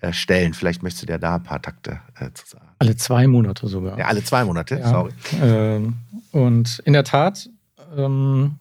äh, 0.00 0.12
stellen. 0.12 0.54
Vielleicht 0.54 0.82
möchtest 0.82 1.04
du 1.04 1.06
dir 1.06 1.18
da 1.18 1.36
ein 1.36 1.42
paar 1.42 1.62
Takte 1.62 2.00
äh, 2.18 2.30
zu 2.34 2.46
sagen. 2.46 2.66
Alle 2.78 2.96
zwei 2.96 3.26
Monate 3.26 3.68
sogar. 3.68 3.98
Ja, 3.98 4.06
alle 4.06 4.24
zwei 4.24 4.44
Monate, 4.44 4.78
ja. 4.78 4.88
sorry. 4.88 5.12
Ähm, 5.40 5.94
und 6.32 6.80
in 6.84 6.92
der 6.92 7.04
Tat, 7.04 7.48
ähm, 7.96 8.56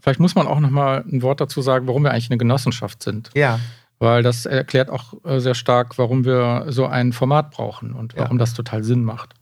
vielleicht 0.00 0.18
muss 0.18 0.34
man 0.34 0.46
auch 0.46 0.58
noch 0.58 0.70
mal 0.70 1.04
ein 1.10 1.22
Wort 1.22 1.40
dazu 1.40 1.62
sagen, 1.62 1.86
warum 1.86 2.02
wir 2.02 2.10
eigentlich 2.10 2.30
eine 2.30 2.38
Genossenschaft 2.38 3.02
sind. 3.02 3.30
Ja. 3.34 3.60
Weil 4.00 4.24
das 4.24 4.44
erklärt 4.46 4.90
auch 4.90 5.14
äh, 5.24 5.38
sehr 5.38 5.54
stark, 5.54 5.96
warum 5.98 6.24
wir 6.24 6.66
so 6.68 6.86
ein 6.86 7.12
Format 7.12 7.52
brauchen 7.52 7.92
und 7.92 8.16
warum 8.16 8.36
ja. 8.36 8.40
das 8.40 8.54
total 8.54 8.82
Sinn 8.82 9.04
macht. 9.04 9.34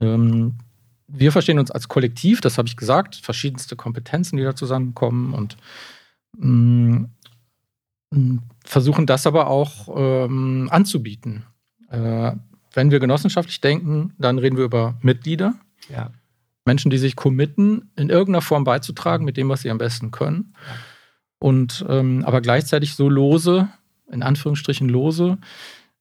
Ähm, 0.00 0.58
wir 1.08 1.32
verstehen 1.32 1.58
uns 1.58 1.70
als 1.70 1.88
Kollektiv, 1.88 2.40
das 2.40 2.58
habe 2.58 2.68
ich 2.68 2.76
gesagt, 2.76 3.16
verschiedenste 3.16 3.76
Kompetenzen, 3.76 4.36
die 4.36 4.44
da 4.44 4.54
zusammenkommen 4.54 5.34
und 5.34 5.56
mh, 6.36 7.08
mm, 8.10 8.38
versuchen 8.64 9.06
das 9.06 9.26
aber 9.26 9.48
auch 9.48 9.88
ähm, 9.96 10.68
anzubieten. 10.70 11.44
Äh, 11.90 12.32
wenn 12.74 12.90
wir 12.90 13.00
genossenschaftlich 13.00 13.60
denken, 13.60 14.14
dann 14.18 14.38
reden 14.38 14.56
wir 14.56 14.64
über 14.64 14.96
Mitglieder. 15.02 15.54
Ja. 15.88 16.10
Menschen, 16.64 16.90
die 16.90 16.98
sich 16.98 17.16
committen, 17.16 17.90
in 17.96 18.10
irgendeiner 18.10 18.42
Form 18.42 18.64
beizutragen 18.64 19.24
mit 19.24 19.36
dem, 19.36 19.48
was 19.48 19.62
sie 19.62 19.70
am 19.70 19.78
besten 19.78 20.10
können. 20.10 20.54
Ja. 20.54 20.74
Und 21.40 21.84
ähm, 21.88 22.24
aber 22.26 22.40
gleichzeitig 22.40 22.94
so 22.94 23.08
lose, 23.08 23.68
in 24.10 24.22
Anführungsstrichen 24.22 24.88
lose, 24.88 25.38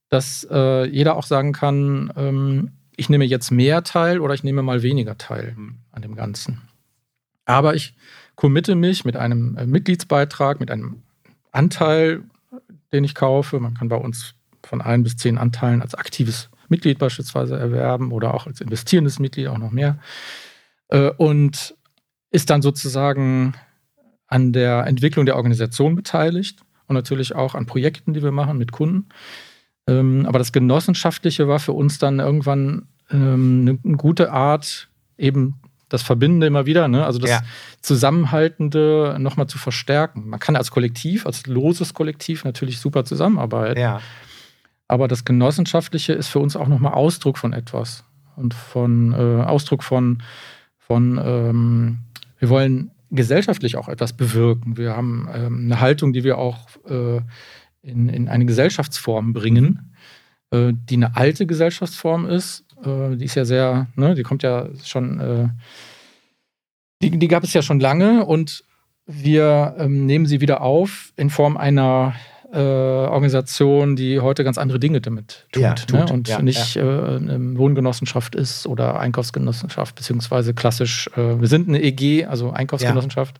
dass 0.09 0.47
äh, 0.49 0.85
jeder 0.85 1.15
auch 1.15 1.23
sagen 1.23 1.53
kann, 1.53 2.11
ähm, 2.15 2.71
ich 2.97 3.09
nehme 3.09 3.23
jetzt 3.23 3.51
mehr 3.51 3.83
teil 3.83 4.19
oder 4.19 4.33
ich 4.33 4.43
nehme 4.43 4.63
mal 4.63 4.81
weniger 4.81 5.17
teil 5.17 5.53
mhm. 5.55 5.77
an 5.91 6.01
dem 6.01 6.15
Ganzen. 6.15 6.61
Aber 7.45 7.75
ich 7.75 7.95
committe 8.35 8.75
mich 8.75 9.05
mit 9.05 9.15
einem 9.15 9.55
äh, 9.55 9.65
Mitgliedsbeitrag, 9.65 10.59
mit 10.59 10.69
einem 10.69 11.03
Anteil, 11.51 12.23
den 12.91 13.05
ich 13.05 13.15
kaufe. 13.15 13.59
Man 13.59 13.75
kann 13.75 13.87
bei 13.87 13.95
uns 13.95 14.35
von 14.63 14.81
ein 14.81 15.03
bis 15.03 15.15
zehn 15.15 15.37
Anteilen 15.37 15.81
als 15.81 15.95
aktives 15.95 16.49
Mitglied 16.67 16.99
beispielsweise 16.99 17.57
erwerben 17.57 18.11
oder 18.11 18.33
auch 18.33 18.47
als 18.47 18.59
investierendes 18.59 19.19
Mitglied 19.19 19.47
auch 19.47 19.57
noch 19.57 19.71
mehr. 19.71 19.99
Äh, 20.89 21.11
und 21.11 21.75
ist 22.31 22.49
dann 22.49 22.61
sozusagen 22.61 23.53
an 24.27 24.51
der 24.51 24.85
Entwicklung 24.85 25.25
der 25.25 25.37
Organisation 25.37 25.95
beteiligt 25.95 26.59
und 26.87 26.95
natürlich 26.95 27.35
auch 27.35 27.55
an 27.55 27.65
Projekten, 27.65 28.13
die 28.13 28.23
wir 28.23 28.31
machen 28.31 28.57
mit 28.57 28.71
Kunden. 28.71 29.07
Ähm, 29.87 30.25
aber 30.25 30.39
das 30.39 30.51
Genossenschaftliche 30.51 31.47
war 31.47 31.59
für 31.59 31.73
uns 31.73 31.97
dann 31.97 32.19
irgendwann 32.19 32.87
ähm, 33.11 33.79
eine 33.83 33.97
gute 33.97 34.31
Art, 34.31 34.89
eben 35.17 35.55
das 35.89 36.03
Verbindende 36.03 36.47
immer 36.47 36.65
wieder, 36.65 36.87
ne? 36.87 37.05
also 37.05 37.17
das 37.17 37.29
ja. 37.29 37.41
Zusammenhaltende 37.81 39.15
nochmal 39.19 39.47
zu 39.47 39.57
verstärken. 39.57 40.27
Man 40.27 40.39
kann 40.39 40.57
als 40.57 40.71
Kollektiv, 40.71 41.25
als 41.25 41.47
loses 41.47 41.93
Kollektiv 41.93 42.43
natürlich 42.43 42.79
super 42.79 43.05
zusammenarbeiten. 43.05 43.79
Ja. 43.79 44.01
Aber 44.89 45.07
das 45.07 45.23
Genossenschaftliche 45.23 46.13
ist 46.13 46.27
für 46.27 46.39
uns 46.39 46.55
auch 46.55 46.67
nochmal 46.67 46.93
Ausdruck 46.93 47.37
von 47.37 47.53
etwas 47.53 48.03
und 48.35 48.53
von 48.53 49.13
äh, 49.13 49.43
Ausdruck 49.43 49.83
von, 49.83 50.23
von 50.77 51.19
ähm, 51.23 51.99
wir 52.39 52.49
wollen 52.49 52.91
gesellschaftlich 53.09 53.77
auch 53.77 53.87
etwas 53.87 54.13
bewirken. 54.13 54.77
Wir 54.77 54.95
haben 54.95 55.29
ähm, 55.33 55.65
eine 55.65 55.79
Haltung, 55.79 56.13
die 56.13 56.23
wir 56.23 56.37
auch 56.37 56.67
äh, 56.89 57.21
in, 57.87 58.09
in 58.09 58.27
eine 58.29 58.45
Gesellschaftsform 58.45 59.33
bringen, 59.33 59.93
äh, 60.51 60.73
die 60.73 60.95
eine 60.95 61.15
alte 61.15 61.45
Gesellschaftsform 61.45 62.27
ist. 62.27 62.65
Äh, 62.83 63.15
die 63.15 63.25
ist 63.25 63.35
ja 63.35 63.45
sehr, 63.45 63.87
ne, 63.95 64.15
die 64.15 64.23
kommt 64.23 64.43
ja 64.43 64.67
schon, 64.83 65.19
äh, 65.19 65.47
die, 67.01 67.17
die 67.17 67.27
gab 67.27 67.43
es 67.43 67.53
ja 67.53 67.61
schon 67.61 67.79
lange 67.79 68.25
und 68.25 68.63
wir 69.05 69.75
ähm, 69.77 70.05
nehmen 70.05 70.25
sie 70.25 70.41
wieder 70.41 70.61
auf 70.61 71.13
in 71.15 71.29
Form 71.29 71.55
einer 71.55 72.15
äh, 72.51 72.59
Organisation, 72.59 73.95
die 73.95 74.19
heute 74.19 74.43
ganz 74.43 74.57
andere 74.57 74.79
Dinge 74.79 75.01
damit 75.01 75.47
tut, 75.51 75.63
ja, 75.63 75.73
tut. 75.73 75.91
Ne? 75.91 76.13
und 76.13 76.27
ja, 76.27 76.41
nicht 76.41 76.75
ja. 76.75 76.83
Äh, 76.83 77.17
eine 77.17 77.57
Wohngenossenschaft 77.57 78.35
ist 78.35 78.67
oder 78.67 78.99
Einkaufsgenossenschaft, 78.99 79.95
beziehungsweise 79.95 80.53
klassisch, 80.53 81.09
äh, 81.15 81.39
wir 81.39 81.47
sind 81.47 81.67
eine 81.67 81.81
EG, 81.81 82.25
also 82.25 82.51
Einkaufsgenossenschaft, 82.51 83.39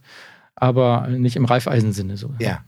aber 0.55 1.07
nicht 1.07 1.35
im 1.35 1.45
Reifeisensinne 1.45 2.17
so. 2.17 2.31
Ja. 2.39 2.63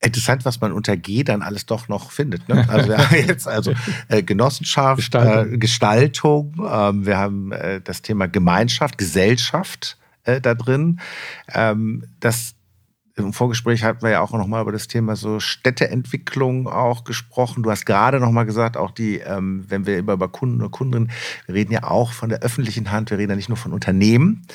Interessant, 0.00 0.44
was 0.44 0.60
man 0.60 0.72
unter 0.72 0.96
G 0.96 1.24
dann 1.24 1.42
alles 1.42 1.66
doch 1.66 1.88
noch 1.88 2.12
findet. 2.12 2.48
Ne? 2.48 2.64
Also 2.68 2.88
wir 2.88 2.98
haben 2.98 3.16
jetzt 3.26 3.48
also 3.48 3.72
äh, 4.08 4.22
Genossenschaft, 4.22 4.98
Gestaltung, 4.98 5.54
äh, 5.54 5.58
Gestaltung 5.58 6.54
ähm, 6.70 7.06
wir 7.06 7.18
haben 7.18 7.50
äh, 7.50 7.80
das 7.80 8.02
Thema 8.02 8.28
Gemeinschaft, 8.28 8.96
Gesellschaft 8.96 9.98
äh, 10.22 10.40
da 10.40 10.54
drin. 10.54 11.00
Ähm, 11.52 12.04
das 12.20 12.54
im 13.18 13.32
Vorgespräch 13.32 13.82
hatten 13.82 14.02
wir 14.02 14.10
ja 14.10 14.20
auch 14.20 14.32
noch 14.32 14.46
mal 14.46 14.62
über 14.62 14.72
das 14.72 14.86
Thema 14.86 15.16
so 15.16 15.40
Städteentwicklung 15.40 16.68
auch 16.68 17.04
gesprochen. 17.04 17.62
Du 17.62 17.70
hast 17.70 17.84
gerade 17.84 18.20
noch 18.20 18.30
mal 18.30 18.44
gesagt, 18.44 18.76
auch 18.76 18.92
die, 18.92 19.18
ähm, 19.18 19.64
wenn 19.68 19.86
wir 19.86 19.98
immer 19.98 20.12
über 20.12 20.28
Kunden 20.28 20.62
und 20.62 20.70
Kundinnen, 20.70 21.10
wir 21.46 21.54
reden 21.54 21.72
ja 21.72 21.84
auch 21.84 22.12
von 22.12 22.28
der 22.28 22.40
öffentlichen 22.40 22.90
Hand, 22.90 23.10
wir 23.10 23.18
reden 23.18 23.30
ja 23.30 23.36
nicht 23.36 23.48
nur 23.48 23.56
von 23.56 23.72
Unternehmen. 23.72 24.46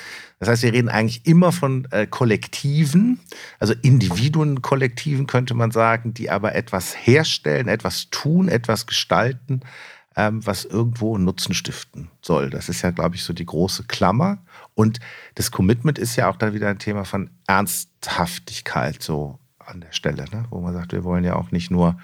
Das 0.43 0.51
heißt, 0.51 0.63
wir 0.63 0.73
reden 0.73 0.89
eigentlich 0.89 1.25
immer 1.25 1.53
von 1.53 1.87
äh, 1.91 2.05
Kollektiven, 2.05 3.21
also 3.59 3.73
Individuen, 3.81 4.61
Kollektiven 4.61 5.25
könnte 5.25 5.53
man 5.53 5.71
sagen, 5.71 6.13
die 6.13 6.29
aber 6.29 6.53
etwas 6.53 6.93
herstellen, 6.93 7.69
etwas 7.69 8.09
tun, 8.09 8.49
etwas 8.49 8.85
gestalten, 8.85 9.61
ähm, 10.17 10.45
was 10.45 10.65
irgendwo 10.65 11.17
Nutzen 11.17 11.53
stiften 11.53 12.09
soll. 12.21 12.49
Das 12.49 12.67
ist 12.67 12.81
ja, 12.81 12.91
glaube 12.91 13.15
ich, 13.15 13.23
so 13.23 13.31
die 13.31 13.45
große 13.45 13.85
Klammer. 13.85 14.43
Und 14.73 14.99
das 15.35 15.49
Commitment 15.49 15.97
ist 15.97 16.17
ja 16.17 16.29
auch 16.29 16.35
dann 16.35 16.53
wieder 16.53 16.67
ein 16.67 16.77
Thema 16.77 17.05
von 17.05 17.29
Ernsthaftigkeit 17.47 19.01
so 19.01 19.39
an 19.59 19.79
der 19.79 19.93
Stelle, 19.93 20.25
ne? 20.33 20.43
wo 20.49 20.59
man 20.59 20.73
sagt, 20.73 20.91
wir 20.91 21.05
wollen 21.05 21.23
ja 21.23 21.35
auch 21.35 21.51
nicht 21.51 21.71
nur 21.71 21.97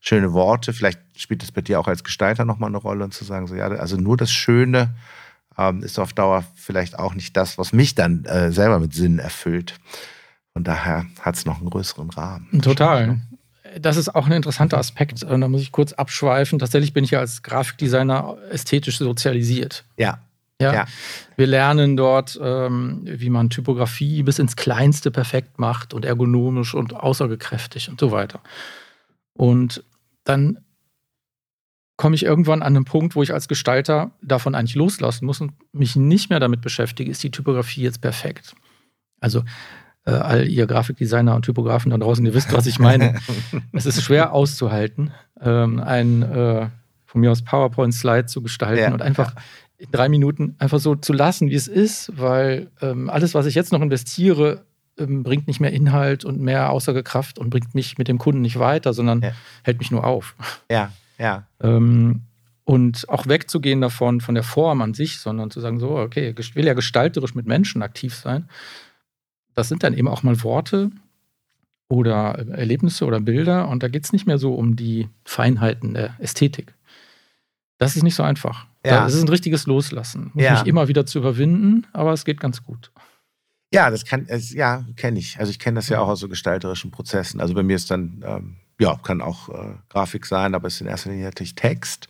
schöne 0.00 0.32
Worte, 0.32 0.72
vielleicht 0.72 1.00
spielt 1.16 1.44
es 1.44 1.52
bei 1.52 1.60
dir 1.60 1.78
auch 1.78 1.86
als 1.86 2.02
Gestalter 2.02 2.44
nochmal 2.44 2.70
eine 2.70 2.78
Rolle 2.78 3.04
und 3.04 3.14
zu 3.14 3.24
sagen, 3.24 3.46
so 3.46 3.54
ja, 3.54 3.68
also 3.68 3.96
nur 3.96 4.16
das 4.16 4.32
Schöne 4.32 4.96
ähm, 5.58 5.82
ist 5.82 5.98
auf 5.98 6.12
Dauer 6.12 6.44
vielleicht 6.54 6.98
auch 6.98 7.14
nicht 7.14 7.36
das, 7.36 7.58
was 7.58 7.72
mich 7.72 7.94
dann 7.94 8.24
äh, 8.24 8.52
selber 8.52 8.78
mit 8.78 8.94
Sinn 8.94 9.18
erfüllt. 9.18 9.74
Von 10.52 10.64
daher 10.64 11.06
hat 11.20 11.36
es 11.36 11.46
noch 11.46 11.58
einen 11.58 11.70
größeren 11.70 12.10
Rahmen. 12.10 12.62
Total 12.62 13.20
das 13.80 13.96
ist 13.96 14.14
auch 14.14 14.26
ein 14.26 14.32
interessanter 14.32 14.78
Aspekt. 14.78 15.22
Da 15.22 15.36
muss 15.48 15.62
ich 15.62 15.72
kurz 15.72 15.92
abschweifen. 15.92 16.58
Tatsächlich 16.58 16.92
bin 16.92 17.04
ich 17.04 17.10
ja 17.10 17.20
als 17.20 17.42
Grafikdesigner 17.42 18.36
ästhetisch 18.50 18.98
sozialisiert. 18.98 19.84
Ja. 19.96 20.18
Ja. 20.60 20.72
ja. 20.72 20.86
Wir 21.36 21.46
lernen 21.46 21.96
dort, 21.96 22.38
ähm, 22.40 23.02
wie 23.04 23.30
man 23.30 23.50
Typografie 23.50 24.22
bis 24.22 24.38
ins 24.38 24.54
Kleinste 24.54 25.10
perfekt 25.10 25.58
macht 25.58 25.92
und 25.92 26.04
ergonomisch 26.04 26.74
und 26.74 26.94
aussagekräftig 26.94 27.88
und 27.88 27.98
so 27.98 28.12
weiter. 28.12 28.40
Und 29.32 29.82
dann 30.22 30.58
komme 31.96 32.16
ich 32.16 32.24
irgendwann 32.24 32.62
an 32.62 32.76
einen 32.76 32.84
Punkt, 32.84 33.14
wo 33.14 33.22
ich 33.22 33.32
als 33.32 33.48
Gestalter 33.48 34.10
davon 34.20 34.54
eigentlich 34.54 34.74
loslassen 34.74 35.26
muss 35.26 35.40
und 35.40 35.52
mich 35.72 35.96
nicht 35.96 36.30
mehr 36.30 36.40
damit 36.40 36.60
beschäftige, 36.60 37.10
ist 37.10 37.22
die 37.22 37.30
Typografie 37.30 37.82
jetzt 37.82 38.00
perfekt. 38.00 38.54
Also 39.20 39.44
äh, 40.04 40.10
all 40.10 40.48
ihr 40.48 40.66
Grafikdesigner 40.66 41.34
und 41.34 41.44
Typografen 41.44 41.90
da 41.90 41.98
draußen, 41.98 42.24
ihr 42.26 42.34
wisst, 42.34 42.52
was 42.52 42.66
ich 42.66 42.78
meine. 42.78 43.20
es 43.72 43.86
ist 43.86 44.02
schwer 44.02 44.32
auszuhalten, 44.32 45.12
ähm, 45.40 45.80
ein 45.80 46.22
äh, 46.22 46.68
von 47.06 47.20
mir 47.20 47.30
aus 47.30 47.42
PowerPoint-Slide 47.42 48.26
zu 48.26 48.42
gestalten 48.42 48.82
ja, 48.82 48.92
und 48.92 49.00
einfach 49.00 49.34
ja. 49.34 49.42
in 49.78 49.90
drei 49.92 50.08
Minuten 50.08 50.56
einfach 50.58 50.80
so 50.80 50.96
zu 50.96 51.12
lassen, 51.12 51.48
wie 51.48 51.54
es 51.54 51.68
ist, 51.68 52.12
weil 52.18 52.70
ähm, 52.82 53.08
alles, 53.08 53.34
was 53.34 53.46
ich 53.46 53.54
jetzt 53.54 53.72
noch 53.72 53.80
investiere, 53.80 54.64
ähm, 54.98 55.22
bringt 55.22 55.46
nicht 55.46 55.60
mehr 55.60 55.72
Inhalt 55.72 56.24
und 56.24 56.40
mehr 56.40 56.70
Aussagekraft 56.70 57.38
und 57.38 57.50
bringt 57.50 57.74
mich 57.74 57.98
mit 57.98 58.08
dem 58.08 58.18
Kunden 58.18 58.40
nicht 58.42 58.58
weiter, 58.58 58.92
sondern 58.92 59.22
ja. 59.22 59.30
hält 59.62 59.78
mich 59.78 59.92
nur 59.92 60.04
auf. 60.04 60.34
Ja, 60.68 60.90
ja. 61.18 61.46
Ähm, 61.60 62.22
und 62.64 63.08
auch 63.10 63.26
wegzugehen 63.26 63.80
davon, 63.80 64.20
von 64.20 64.34
der 64.34 64.44
Form 64.44 64.80
an 64.80 64.94
sich, 64.94 65.18
sondern 65.18 65.50
zu 65.50 65.60
sagen, 65.60 65.78
so, 65.78 65.98
okay, 65.98 66.34
ich 66.38 66.56
will 66.56 66.66
ja 66.66 66.74
gestalterisch 66.74 67.34
mit 67.34 67.46
Menschen 67.46 67.82
aktiv 67.82 68.14
sein 68.14 68.48
das 69.54 69.68
sind 69.68 69.82
dann 69.82 69.94
eben 69.94 70.08
auch 70.08 70.22
mal 70.22 70.42
Worte 70.42 70.90
oder 71.88 72.38
Erlebnisse 72.50 73.04
oder 73.06 73.20
Bilder 73.20 73.68
und 73.68 73.82
da 73.82 73.88
geht 73.88 74.04
es 74.04 74.12
nicht 74.12 74.26
mehr 74.26 74.38
so 74.38 74.54
um 74.54 74.76
die 74.76 75.08
Feinheiten 75.24 75.94
der 75.94 76.14
Ästhetik. 76.18 76.74
Das 77.78 77.96
ist 77.96 78.02
nicht 78.02 78.14
so 78.14 78.22
einfach. 78.22 78.66
Ja. 78.84 79.04
Das 79.04 79.14
ist 79.14 79.22
ein 79.22 79.28
richtiges 79.28 79.66
Loslassen. 79.66 80.30
Muss 80.34 80.44
ja. 80.44 80.52
mich 80.52 80.66
immer 80.66 80.88
wieder 80.88 81.06
zu 81.06 81.18
überwinden, 81.18 81.86
aber 81.92 82.12
es 82.12 82.24
geht 82.24 82.40
ganz 82.40 82.62
gut. 82.62 82.90
Ja, 83.72 83.90
das 83.90 84.04
kann, 84.04 84.26
ja, 84.28 84.84
kenne 84.96 85.18
ich. 85.18 85.38
Also 85.38 85.50
ich 85.50 85.58
kenne 85.58 85.76
das 85.76 85.88
ja 85.88 86.00
auch 86.00 86.08
aus 86.08 86.20
so 86.20 86.28
gestalterischen 86.28 86.90
Prozessen. 86.90 87.40
Also 87.40 87.54
bei 87.54 87.62
mir 87.62 87.76
ist 87.76 87.90
dann, 87.90 88.22
ähm, 88.24 88.56
ja, 88.78 88.98
kann 89.02 89.20
auch 89.20 89.48
äh, 89.48 89.74
Grafik 89.88 90.26
sein, 90.26 90.54
aber 90.54 90.68
es 90.68 90.74
ist 90.74 90.80
in 90.80 90.86
erster 90.86 91.10
Linie 91.10 91.26
natürlich 91.26 91.54
Text. 91.54 92.08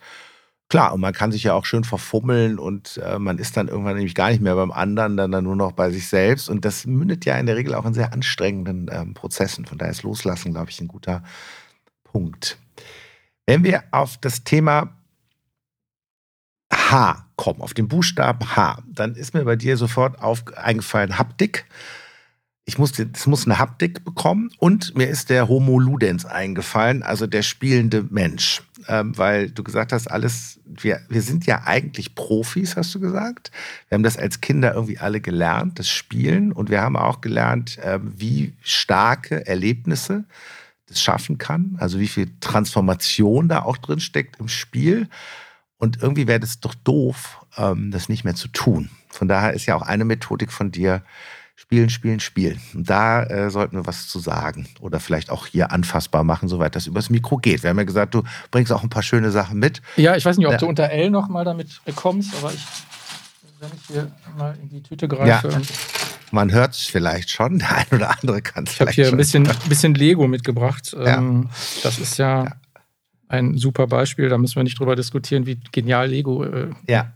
Klar, 0.68 0.94
und 0.94 1.00
man 1.00 1.12
kann 1.12 1.30
sich 1.30 1.44
ja 1.44 1.52
auch 1.54 1.66
schön 1.66 1.84
verfummeln 1.84 2.58
und 2.58 2.96
äh, 3.04 3.18
man 3.18 3.38
ist 3.38 3.56
dann 3.56 3.68
irgendwann 3.68 3.96
nämlich 3.96 4.14
gar 4.14 4.30
nicht 4.30 4.40
mehr 4.40 4.56
beim 4.56 4.72
anderen, 4.72 5.16
dann, 5.16 5.30
dann 5.30 5.44
nur 5.44 5.56
noch 5.56 5.72
bei 5.72 5.90
sich 5.90 6.08
selbst. 6.08 6.48
Und 6.48 6.64
das 6.64 6.86
mündet 6.86 7.24
ja 7.26 7.36
in 7.36 7.46
der 7.46 7.56
Regel 7.56 7.74
auch 7.74 7.84
in 7.84 7.94
sehr 7.94 8.12
anstrengenden 8.12 8.88
ähm, 8.90 9.14
Prozessen. 9.14 9.66
Von 9.66 9.78
daher 9.78 9.92
ist 9.92 10.02
Loslassen, 10.02 10.52
glaube 10.52 10.70
ich, 10.70 10.80
ein 10.80 10.88
guter 10.88 11.22
Punkt. 12.02 12.58
Wenn 13.46 13.62
wir 13.62 13.84
auf 13.90 14.16
das 14.16 14.42
Thema 14.42 14.96
H 16.72 17.26
kommen, 17.36 17.60
auf 17.60 17.74
den 17.74 17.88
Buchstaben 17.88 18.56
H, 18.56 18.82
dann 18.88 19.14
ist 19.14 19.34
mir 19.34 19.44
bei 19.44 19.56
dir 19.56 19.76
sofort 19.76 20.20
auf, 20.22 20.44
eingefallen 20.56 21.18
Haptik 21.18 21.66
ich 22.66 22.78
musste, 22.78 23.10
es 23.12 23.26
muss 23.26 23.44
eine 23.44 23.58
Haptik 23.58 24.04
bekommen 24.04 24.50
und 24.58 24.96
mir 24.96 25.08
ist 25.08 25.28
der 25.28 25.48
Homo 25.48 25.78
Ludens 25.78 26.24
eingefallen, 26.24 27.02
also 27.02 27.26
der 27.26 27.42
spielende 27.42 28.06
Mensch. 28.08 28.62
Ähm, 28.88 29.16
weil 29.16 29.50
du 29.50 29.62
gesagt 29.62 29.92
hast, 29.92 30.10
alles, 30.10 30.60
wir, 30.64 31.00
wir 31.08 31.20
sind 31.20 31.46
ja 31.46 31.62
eigentlich 31.64 32.14
Profis, 32.14 32.76
hast 32.76 32.94
du 32.94 33.00
gesagt. 33.00 33.50
Wir 33.88 33.96
haben 33.96 34.02
das 34.02 34.16
als 34.16 34.40
Kinder 34.40 34.74
irgendwie 34.74 34.98
alle 34.98 35.20
gelernt, 35.20 35.78
das 35.78 35.88
Spielen. 35.88 36.52
Und 36.52 36.70
wir 36.70 36.80
haben 36.80 36.96
auch 36.96 37.20
gelernt, 37.20 37.78
äh, 37.78 37.98
wie 38.02 38.54
starke 38.62 39.46
Erlebnisse 39.46 40.24
das 40.86 41.00
schaffen 41.00 41.38
kann. 41.38 41.76
Also 41.78 41.98
wie 41.98 42.08
viel 42.08 42.30
Transformation 42.40 43.48
da 43.48 43.62
auch 43.62 43.78
drin 43.78 44.00
steckt 44.00 44.40
im 44.40 44.48
Spiel. 44.48 45.08
Und 45.78 46.02
irgendwie 46.02 46.26
wäre 46.26 46.40
das 46.40 46.60
doch 46.60 46.74
doof, 46.74 47.44
ähm, 47.56 47.90
das 47.90 48.08
nicht 48.08 48.24
mehr 48.24 48.34
zu 48.34 48.48
tun. 48.48 48.90
Von 49.08 49.28
daher 49.28 49.52
ist 49.52 49.66
ja 49.66 49.76
auch 49.76 49.82
eine 49.82 50.04
Methodik 50.04 50.50
von 50.50 50.70
dir, 50.70 51.02
Spielen, 51.56 51.88
spielen, 51.88 52.20
spielen. 52.20 52.60
Und 52.74 52.90
da 52.90 53.22
äh, 53.22 53.50
sollten 53.50 53.76
wir 53.76 53.86
was 53.86 54.08
zu 54.08 54.18
sagen 54.18 54.68
oder 54.80 54.98
vielleicht 54.98 55.30
auch 55.30 55.46
hier 55.46 55.70
anfassbar 55.70 56.24
machen, 56.24 56.48
soweit 56.48 56.74
das 56.74 56.86
übers 56.86 57.10
Mikro 57.10 57.36
geht. 57.38 57.62
Wir 57.62 57.70
haben 57.70 57.78
ja 57.78 57.84
gesagt, 57.84 58.14
du 58.14 58.22
bringst 58.50 58.72
auch 58.72 58.82
ein 58.82 58.90
paar 58.90 59.04
schöne 59.04 59.30
Sachen 59.30 59.60
mit. 59.60 59.80
Ja, 59.96 60.16
ich 60.16 60.24
weiß 60.24 60.36
nicht, 60.36 60.46
ob 60.46 60.52
ja. 60.52 60.58
du 60.58 60.66
unter 60.66 60.90
L 60.90 61.10
noch 61.10 61.28
mal 61.28 61.44
damit 61.44 61.80
bekommst, 61.84 62.34
aber 62.36 62.52
ich, 62.52 62.66
wenn 63.60 63.70
ich 63.72 63.86
hier 63.86 64.10
mal 64.36 64.56
in 64.60 64.68
die 64.68 64.82
Tüte 64.82 65.06
greife. 65.06 65.48
Ja. 65.48 65.60
Man 66.32 66.50
hört 66.50 66.74
es 66.74 66.80
vielleicht 66.80 67.30
schon, 67.30 67.60
der 67.60 67.76
ein 67.76 67.86
oder 67.92 68.10
andere 68.20 68.42
kann 68.42 68.64
es 68.64 68.72
vielleicht 68.72 68.98
Ich 68.98 68.98
habe 68.98 69.08
hier 69.08 69.14
ein 69.14 69.16
bisschen, 69.16 69.48
bisschen, 69.68 69.94
Lego 69.94 70.26
mitgebracht. 70.26 70.92
Ja. 70.92 71.18
Ähm, 71.18 71.50
das 71.84 71.98
ist 72.00 72.18
ja, 72.18 72.56
ein 73.28 73.56
super 73.56 73.86
Beispiel, 73.86 74.28
da 74.28 74.38
müssen 74.38 74.56
wir 74.56 74.64
nicht 74.64 74.78
drüber 74.78 74.96
diskutieren, 74.96 75.46
wie 75.46 75.58
genial 75.72 76.08
Lego, 76.08 76.44
äh, 76.44 76.70
ja. 76.86 77.12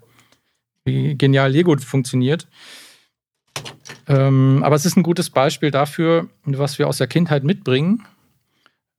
wie 0.85 1.17
genial 1.17 1.51
Lego 1.51 1.77
funktioniert. 1.79 2.49
Ähm, 4.07 4.63
aber 4.65 4.75
es 4.77 4.87
ist 4.87 4.97
ein 4.97 5.03
gutes 5.03 5.31
Beispiel 5.31 5.71
dafür, 5.71 6.29
was 6.45 6.79
wir 6.79 6.89
aus 6.89 6.99
der 6.99 7.07
Kindheit 7.07 7.45
mitbringen 7.45 8.05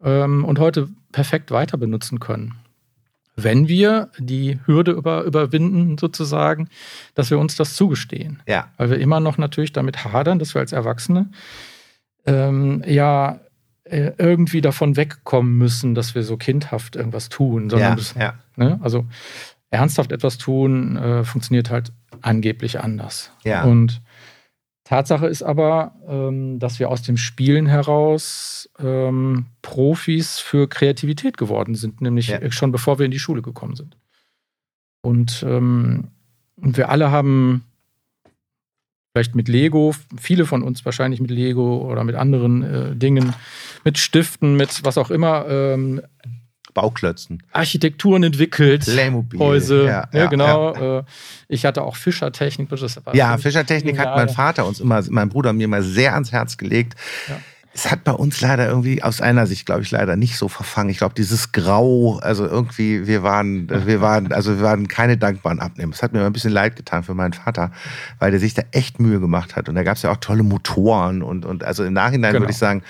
ähm, 0.03 0.45
und 0.45 0.60
heute 0.60 0.88
perfekt 1.12 1.51
weiter 1.51 1.78
benutzen 1.78 2.20
können. 2.20 2.55
wenn 3.36 3.68
wir 3.68 4.10
die 4.18 4.60
Hürde 4.66 4.91
über, 4.91 5.24
überwinden, 5.24 5.97
sozusagen, 5.97 6.68
dass 7.16 7.30
wir 7.32 7.39
uns 7.39 7.55
das 7.55 7.74
zugestehen. 7.76 8.41
Ja. 8.47 8.68
Weil 8.78 8.89
wir 8.91 8.99
immer 8.99 9.20
noch 9.20 9.38
natürlich 9.38 9.72
damit 9.72 10.03
hadern, 10.03 10.39
dass 10.39 10.53
wir 10.55 10.60
als 10.60 10.74
Erwachsene 10.74 11.30
ähm, 12.26 12.84
ja 12.86 13.39
äh, 13.86 14.12
irgendwie 14.18 14.62
davon 14.62 14.97
wegkommen 14.97 15.57
müssen, 15.57 15.95
dass 15.95 16.16
wir 16.16 16.24
so 16.24 16.38
kindhaft 16.38 16.95
irgendwas 16.95 17.30
tun, 17.30 17.70
sondern 17.70 17.91
Ja, 17.91 17.95
das, 17.95 18.14
ja. 18.16 18.34
ne, 18.57 18.80
also 18.84 19.05
ernsthaft 19.72 20.12
etwas 20.12 20.38
tun 20.38 20.97
äh, 20.97 21.24
funktioniert 21.24 21.70
halt 21.70 21.91
angeblich 22.22 22.80
anders. 22.82 23.32
Ja. 23.43 23.64
Und 23.64 24.01
Tatsache 24.89 25.27
ist 25.27 25.43
aber, 25.43 25.93
ähm, 26.07 26.57
dass 26.57 26.79
wir 26.79 26.89
aus 26.89 27.03
dem 27.03 27.15
Spielen 27.15 27.67
heraus 27.67 28.67
ähm, 28.79 29.45
Profis 29.61 30.39
für 30.39 30.67
Kreativität 30.67 31.37
geworden 31.37 31.75
sind, 31.75 32.01
nämlich 32.01 32.29
Ja. 32.29 32.51
schon 32.51 32.71
bevor 32.71 32.97
wir 32.97 33.05
in 33.05 33.11
die 33.11 33.19
Schule 33.19 33.43
gekommen 33.43 33.75
sind. 33.75 33.95
Und, 35.03 35.45
ähm, 35.47 36.07
und 36.55 36.75
wir 36.75 36.89
alle 36.89 37.11
haben 37.11 37.63
vielleicht 39.13 39.35
mit 39.35 39.47
Lego, 39.47 39.93
viele 40.17 40.47
von 40.47 40.63
uns 40.63 40.83
wahrscheinlich 40.85 41.21
mit 41.21 41.29
Lego 41.29 41.87
oder 41.87 42.03
mit 42.03 42.15
anderen 42.15 42.63
äh, 42.63 42.95
Dingen, 42.95 43.33
mit 43.83 43.99
Stiften, 43.99 44.55
mit 44.55 44.83
was 44.83 44.97
auch 44.97 45.11
immer, 45.11 45.45
ähm, 45.47 46.01
Bauklötzen. 46.82 47.43
Architekturen 47.51 48.23
entwickelt. 48.23 48.86
Playmobil. 48.86 49.39
Häuser, 49.39 49.84
Ja, 49.84 50.07
ja, 50.13 50.19
ja, 50.19 50.25
genau. 50.27 50.99
Äh, 50.99 51.03
ich 51.47 51.65
hatte 51.65 51.82
auch 51.82 51.95
Fischertechnik. 51.95 52.69
Ja, 53.13 53.38
Fischertechnik 53.38 53.97
hat 53.97 54.15
mein 54.15 54.30
Vater 54.30 54.65
uns 54.65 54.80
immer, 54.80 55.03
mein 55.09 55.30
Bruder 55.30 55.53
mir 55.53 55.67
mal 55.67 55.84
sehr 55.84 56.13
ans 56.13 56.32
Herz 56.32 56.57
gelegt. 56.57 56.95
Ja. 57.27 57.39
Es 57.71 57.89
hat 57.91 58.03
bei 58.03 58.11
uns 58.11 58.41
leider 58.41 58.67
irgendwie, 58.67 59.03
aus 59.03 59.21
einer 59.21 59.45
Sicht, 59.45 59.65
glaube 59.65 59.84
ich, 59.84 59.91
leider 59.91 60.15
nicht 60.15 60.38
so 60.38 60.47
verfangen. 60.47 60.89
Ich 60.89 60.97
glaube, 60.97 61.13
dieses 61.15 61.51
Grau, 61.51 62.17
also 62.17 62.45
irgendwie, 62.45 63.05
wir 63.05 63.21
waren, 63.23 63.69
wir 63.86 64.01
waren, 64.01 64.34
also 64.34 64.57
wir 64.57 64.63
waren 64.63 64.88
keine 64.88 65.17
dankbaren 65.17 65.59
Abnehmer. 65.59 65.93
Es 65.93 66.01
hat 66.01 66.11
mir 66.11 66.19
immer 66.19 66.30
ein 66.30 66.34
bisschen 66.34 66.51
leid 66.51 66.75
getan 66.75 67.03
für 67.03 67.13
meinen 67.13 67.34
Vater, 67.34 67.71
weil 68.17 68.32
der 68.32 68.39
sich 68.39 68.53
da 68.55 68.63
echt 68.71 68.99
Mühe 68.99 69.19
gemacht 69.19 69.55
hat. 69.55 69.69
Und 69.69 69.75
da 69.75 69.84
gab 69.84 69.97
es 69.97 70.01
ja 70.01 70.11
auch 70.11 70.17
tolle 70.17 70.43
Motoren 70.43 71.21
und, 71.21 71.45
und 71.45 71.63
also 71.63 71.84
im 71.84 71.93
Nachhinein 71.93 72.32
Genau. 72.34 72.41
würde 72.43 72.51
ich 72.51 72.57
sagen, 72.57 72.82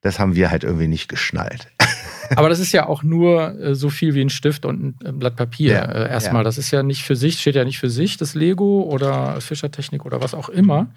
das 0.00 0.18
haben 0.18 0.34
wir 0.34 0.50
halt 0.50 0.64
irgendwie 0.64 0.88
nicht 0.88 1.08
geschnallt. 1.08 1.68
Aber 2.36 2.48
das 2.48 2.58
ist 2.60 2.72
ja 2.72 2.86
auch 2.86 3.02
nur 3.02 3.58
äh, 3.60 3.74
so 3.74 3.90
viel 3.90 4.14
wie 4.14 4.20
ein 4.20 4.30
Stift 4.30 4.64
und 4.64 4.82
ein 4.82 5.06
äh, 5.06 5.12
Blatt 5.12 5.36
Papier. 5.36 5.72
Ja, 5.72 5.82
äh, 5.84 6.08
erstmal, 6.10 6.40
ja. 6.40 6.44
das 6.44 6.58
ist 6.58 6.70
ja 6.70 6.82
nicht 6.82 7.02
für 7.02 7.16
sich, 7.16 7.40
steht 7.40 7.54
ja 7.54 7.64
nicht 7.64 7.78
für 7.78 7.90
sich, 7.90 8.16
das 8.16 8.34
Lego 8.34 8.82
oder 8.82 9.40
Fischertechnik 9.40 10.04
oder 10.04 10.20
was 10.22 10.34
auch 10.34 10.48
immer, 10.48 10.88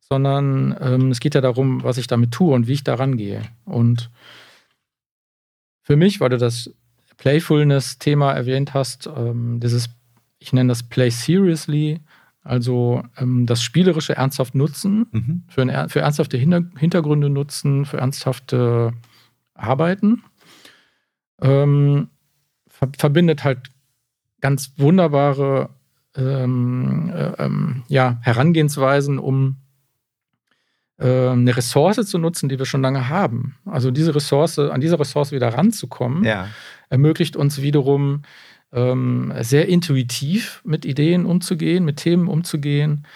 sondern 0.00 0.76
ähm, 0.80 1.10
es 1.10 1.20
geht 1.20 1.34
ja 1.34 1.40
darum, 1.40 1.82
was 1.82 1.98
ich 1.98 2.06
damit 2.06 2.32
tue 2.32 2.54
und 2.54 2.66
wie 2.66 2.74
ich 2.74 2.84
da 2.84 2.94
rangehe. 2.94 3.42
Und 3.64 4.10
für 5.82 5.96
mich, 5.96 6.20
weil 6.20 6.30
du 6.30 6.38
das 6.38 6.70
Playfulness-Thema 7.16 8.32
erwähnt 8.32 8.74
hast, 8.74 9.08
ähm, 9.16 9.60
dieses, 9.60 9.88
ich 10.38 10.52
nenne 10.52 10.68
das 10.68 10.82
Play 10.82 11.10
Seriously, 11.10 12.00
also 12.42 13.02
ähm, 13.16 13.46
das 13.46 13.62
spielerische 13.62 14.16
ernsthaft 14.16 14.54
nutzen, 14.54 15.06
Mhm. 15.10 15.42
für, 15.48 15.62
ein, 15.62 15.88
für 15.88 16.00
ernsthafte 16.00 16.36
Hinter 16.36 16.62
Hintergründe 16.78 17.28
nutzen, 17.28 17.84
für 17.84 17.98
ernsthafte 17.98 18.92
Arbeiten. 19.54 20.22
Ähm, 21.40 22.08
ver 22.68 22.88
verbindet 22.98 23.44
halt 23.44 23.70
ganz 24.40 24.72
wunderbare 24.76 25.70
ähm, 26.16 27.10
äh, 27.14 27.32
ähm, 27.44 27.82
ja, 27.88 28.18
Herangehensweisen, 28.22 29.18
um 29.18 29.56
ähm, 30.98 31.40
eine 31.40 31.56
Ressource 31.56 32.06
zu 32.06 32.18
nutzen, 32.18 32.48
die 32.48 32.58
wir 32.58 32.66
schon 32.66 32.82
lange 32.82 33.08
haben. 33.08 33.56
Also 33.66 33.90
diese 33.90 34.14
Ressource, 34.14 34.58
an 34.58 34.80
diese 34.80 34.98
Ressource 34.98 35.32
wieder 35.32 35.48
ranzukommen, 35.48 36.24
Ja. 36.24 36.48
ermöglicht 36.88 37.36
uns 37.36 37.60
wiederum 37.60 38.22
ähm, 38.72 39.32
sehr 39.40 39.68
intuitiv 39.68 40.60
mit 40.64 40.84
Ideen 40.84 41.26
umzugehen, 41.26 41.84
mit 41.84 41.98
Themen 41.98 42.28
umzugehen, 42.28 43.06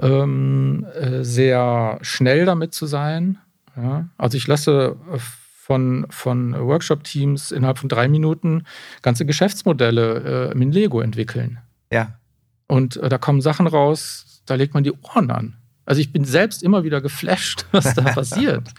ähm, 0.00 0.86
äh, 0.94 1.22
sehr 1.24 1.98
schnell 2.02 2.46
damit 2.46 2.74
zu 2.74 2.86
sein. 2.86 3.38
Ja? 3.76 4.08
Also 4.16 4.36
ich 4.36 4.46
lasse 4.46 4.96
äh, 5.12 5.18
von, 5.64 6.04
von 6.10 6.52
Workshop-Teams 6.52 7.50
innerhalb 7.50 7.78
von 7.78 7.88
drei 7.88 8.06
Minuten 8.06 8.64
ganze 9.00 9.24
Geschäftsmodelle 9.24 10.50
äh, 10.52 10.62
in 10.62 10.72
Lego 10.72 11.00
entwickeln. 11.00 11.58
Ja. 11.90 12.18
Und 12.66 12.98
äh, 12.98 13.08
da 13.08 13.16
kommen 13.16 13.40
Sachen 13.40 13.66
raus, 13.66 14.42
da 14.44 14.56
legt 14.56 14.74
man 14.74 14.84
die 14.84 14.92
Ohren 14.92 15.30
an. 15.30 15.56
Also 15.86 16.02
ich 16.02 16.12
bin 16.12 16.26
selbst 16.26 16.62
immer 16.62 16.84
wieder 16.84 17.00
geflasht, 17.00 17.64
was 17.72 17.94
da 17.94 18.02
passiert. 18.14 18.74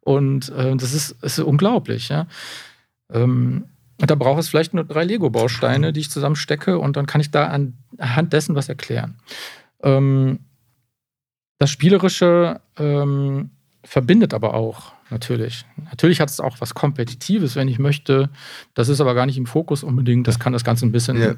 Und 0.00 0.50
äh, 0.50 0.76
das 0.76 0.92
ist, 0.92 1.12
ist 1.22 1.38
unglaublich, 1.38 2.10
ja. 2.10 2.26
Ähm, 3.10 3.64
und 3.98 4.10
da 4.10 4.14
braucht 4.14 4.40
es 4.40 4.50
vielleicht 4.50 4.74
nur 4.74 4.84
drei 4.84 5.04
Lego-Bausteine, 5.04 5.94
die 5.94 6.00
ich 6.00 6.10
zusammenstecke 6.10 6.78
und 6.78 6.98
dann 6.98 7.06
kann 7.06 7.22
ich 7.22 7.30
da 7.30 7.46
an- 7.46 7.78
anhand 7.96 8.34
dessen 8.34 8.54
was 8.54 8.68
erklären. 8.68 9.16
Ähm, 9.82 10.40
das 11.58 11.70
Spielerische 11.70 12.60
ähm, 12.76 13.48
verbindet 13.82 14.34
aber 14.34 14.52
auch, 14.52 14.92
natürlich. 15.10 15.64
Natürlich 15.90 16.20
hat 16.20 16.28
es 16.30 16.40
auch 16.40 16.56
was 16.60 16.74
Kompetitives, 16.74 17.56
wenn 17.56 17.68
ich 17.68 17.78
möchte. 17.78 18.30
Das 18.74 18.88
ist 18.88 19.00
aber 19.00 19.14
gar 19.14 19.26
nicht 19.26 19.38
im 19.38 19.46
Fokus 19.46 19.82
unbedingt. 19.82 20.26
Das 20.28 20.38
kann 20.38 20.52
das 20.52 20.64
Ganze 20.64 20.86
ein 20.86 20.92
bisschen 20.92 21.20
Ja. 21.20 21.34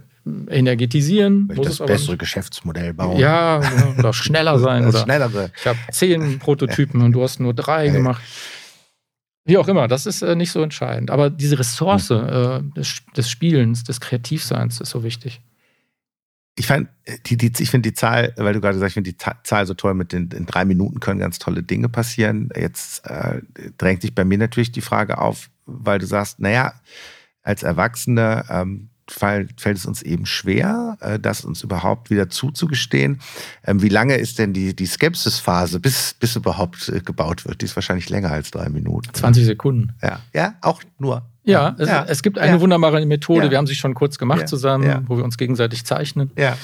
energetisieren. 0.49 1.47
Möchte 1.47 1.57
muss 1.68 1.79
das 1.79 1.87
bessere 1.87 2.16
Geschäftsmodell 2.16 2.95
bauen. 2.95 3.18
ja, 3.18 3.59
genau. 3.59 3.99
oder 3.99 4.12
schneller 4.12 4.59
sein. 4.59 4.87
Oder 4.87 5.01
schnellere. 5.03 5.51
ich 5.59 5.66
habe 5.66 5.79
zehn 5.93 6.39
Prototypen 6.41 7.01
und 7.03 7.12
du 7.12 7.23
hast 7.23 7.41
nur 7.41 7.55
drei 7.55 7.87
Ja. 7.87 7.93
gemacht. 7.93 8.23
Wie 9.47 9.57
auch 9.57 9.68
immer, 9.68 9.89
das 9.89 10.07
ist 10.07 10.23
äh, 10.23 10.37
nicht 10.37 10.53
so 10.53 10.62
entscheidend. 10.62 11.11
Aber 11.11 11.31
diese 11.31 11.59
Ressource 11.59 12.11
äh, 12.11 12.61
des, 12.77 13.03
des 13.16 13.31
Spielens, 13.31 13.85
des 13.85 14.01
Kreativseins 14.01 14.81
ist 14.81 14.91
so 14.91 15.03
wichtig. 15.03 15.41
Ich 16.61 16.67
fand, 16.67 16.91
die, 17.25 17.39
die, 17.39 17.51
ich 17.59 17.71
finde 17.71 17.89
die 17.89 17.95
Zahl, 17.95 18.35
weil 18.37 18.53
du 18.53 18.61
gerade 18.61 18.79
sagst, 18.79 18.91
ich 18.91 18.95
finde 18.95 19.11
die 19.11 19.17
Zahl 19.45 19.67
so 19.67 19.73
toll, 19.73 19.95
mit 19.95 20.13
den 20.13 20.29
in 20.29 20.45
drei 20.45 20.67
Minuten 20.67 21.01
können 21.01 21.19
ganz 21.19 21.39
tolle 21.39 21.63
Dinge 21.63 21.89
passieren. 21.89 22.51
Jetzt 22.55 23.07
äh, 23.07 23.41
drängt 23.79 24.03
sich 24.03 24.15
bei 24.15 24.27
mir 24.27 24.37
natürlich 24.37 24.71
die 24.71 24.83
Frage 24.83 25.17
auf, 25.17 25.49
weil 25.65 25.99
du 25.99 26.05
sagst, 26.05 26.39
naja, 26.39 26.75
als 27.43 27.63
Erwachsene 27.63 28.45
ähm, 28.51 28.91
fällt 29.09 29.57
es 29.65 29.87
uns 29.87 30.03
eben 30.03 30.27
schwer, 30.27 30.99
äh, 31.01 31.19
das 31.19 31.47
uns 31.47 31.63
überhaupt 31.63 32.11
wieder 32.11 32.29
zuzugestehen. 32.29 33.23
Ähm, 33.65 33.81
wie 33.81 33.89
lange 33.89 34.17
ist 34.17 34.39
denn 34.39 34.53
die, 34.53 34.77
die 34.77 34.85
Skepsisphase, 34.85 35.81
bis, 35.81 36.13
bis 36.13 36.37
überhaupt 36.37 36.91
äh, 36.91 37.01
gebaut 37.01 37.47
wird? 37.47 37.63
Die 37.63 37.65
ist 37.65 37.75
wahrscheinlich 37.75 38.11
länger 38.11 38.33
als 38.33 38.51
drei 38.51 38.69
Minuten. 38.69 39.15
20 39.15 39.47
Sekunden. 39.47 39.95
Ja, 40.03 40.21
ja 40.35 40.57
auch 40.61 40.83
nur. 40.99 41.23
Ja, 41.51 41.74
es, 41.78 41.88
ja. 41.88 42.05
es 42.09 42.22
gibt 42.22 42.38
eine 42.38 42.53
Ja. 42.57 42.61
wunderbare 42.61 43.05
Methode. 43.07 43.44
Ja. 43.46 43.51
Wir 43.51 43.59
haben 43.59 43.66
sie 43.66 43.74
schon 43.74 43.94
kurz 43.94 44.18
gemacht 44.18 44.40
Ja. 44.40 44.46
zusammen, 44.46 44.84
Ja. 44.84 45.03
wo 45.07 45.16
wir 45.16 45.24
uns 45.24 45.36
gegenseitig 45.36 45.84
zeichnen. 45.84 46.30
Ja. 46.38 46.57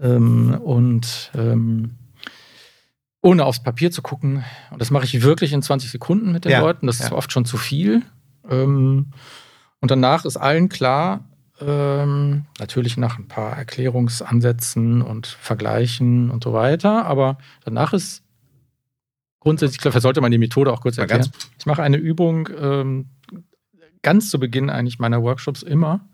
Ähm, 0.00 0.54
und 0.62 1.30
ähm, 1.34 1.92
ohne 3.22 3.44
aufs 3.44 3.62
Papier 3.62 3.90
zu 3.90 4.02
gucken. 4.02 4.44
Und 4.70 4.80
das 4.80 4.90
mache 4.90 5.04
ich 5.04 5.22
wirklich 5.22 5.52
in 5.52 5.62
20 5.62 5.90
Sekunden 5.90 6.32
mit 6.32 6.44
den 6.44 6.52
Ja. 6.52 6.60
Leuten. 6.60 6.86
Das 6.86 7.00
ist 7.00 7.12
oft 7.12 7.32
schon 7.32 7.44
zu 7.44 7.56
viel. 7.56 8.02
Ähm, 8.50 9.06
und 9.80 9.90
danach 9.90 10.24
ist 10.24 10.36
allen 10.36 10.68
klar, 10.68 11.24
ähm, 11.60 12.44
natürlich 12.58 12.96
nach 12.96 13.18
ein 13.18 13.28
paar 13.28 13.56
Erklärungsansätzen 13.56 15.00
und 15.02 15.26
Vergleichen 15.26 16.30
und 16.30 16.42
so 16.44 16.52
weiter, 16.52 17.06
aber 17.06 17.38
danach 17.64 17.92
ist 17.92 18.22
grundsätzlich 19.40 19.78
klar, 19.80 19.92
vielleicht 19.92 20.02
sollte 20.02 20.20
man 20.20 20.32
die 20.32 20.38
Methode 20.38 20.72
auch 20.72 20.80
kurz 20.80 20.98
erklären. 20.98 21.30
Ich 21.58 21.66
mache 21.66 21.82
eine 21.82 21.96
Übung 21.96 22.48
ähm, 22.60 23.06
ganz 24.04 24.30
zu 24.30 24.38
Beginn 24.38 24.70
eigentlich 24.70 25.00
meiner 25.00 25.22
Workshops 25.22 25.62
immer. 25.62 26.08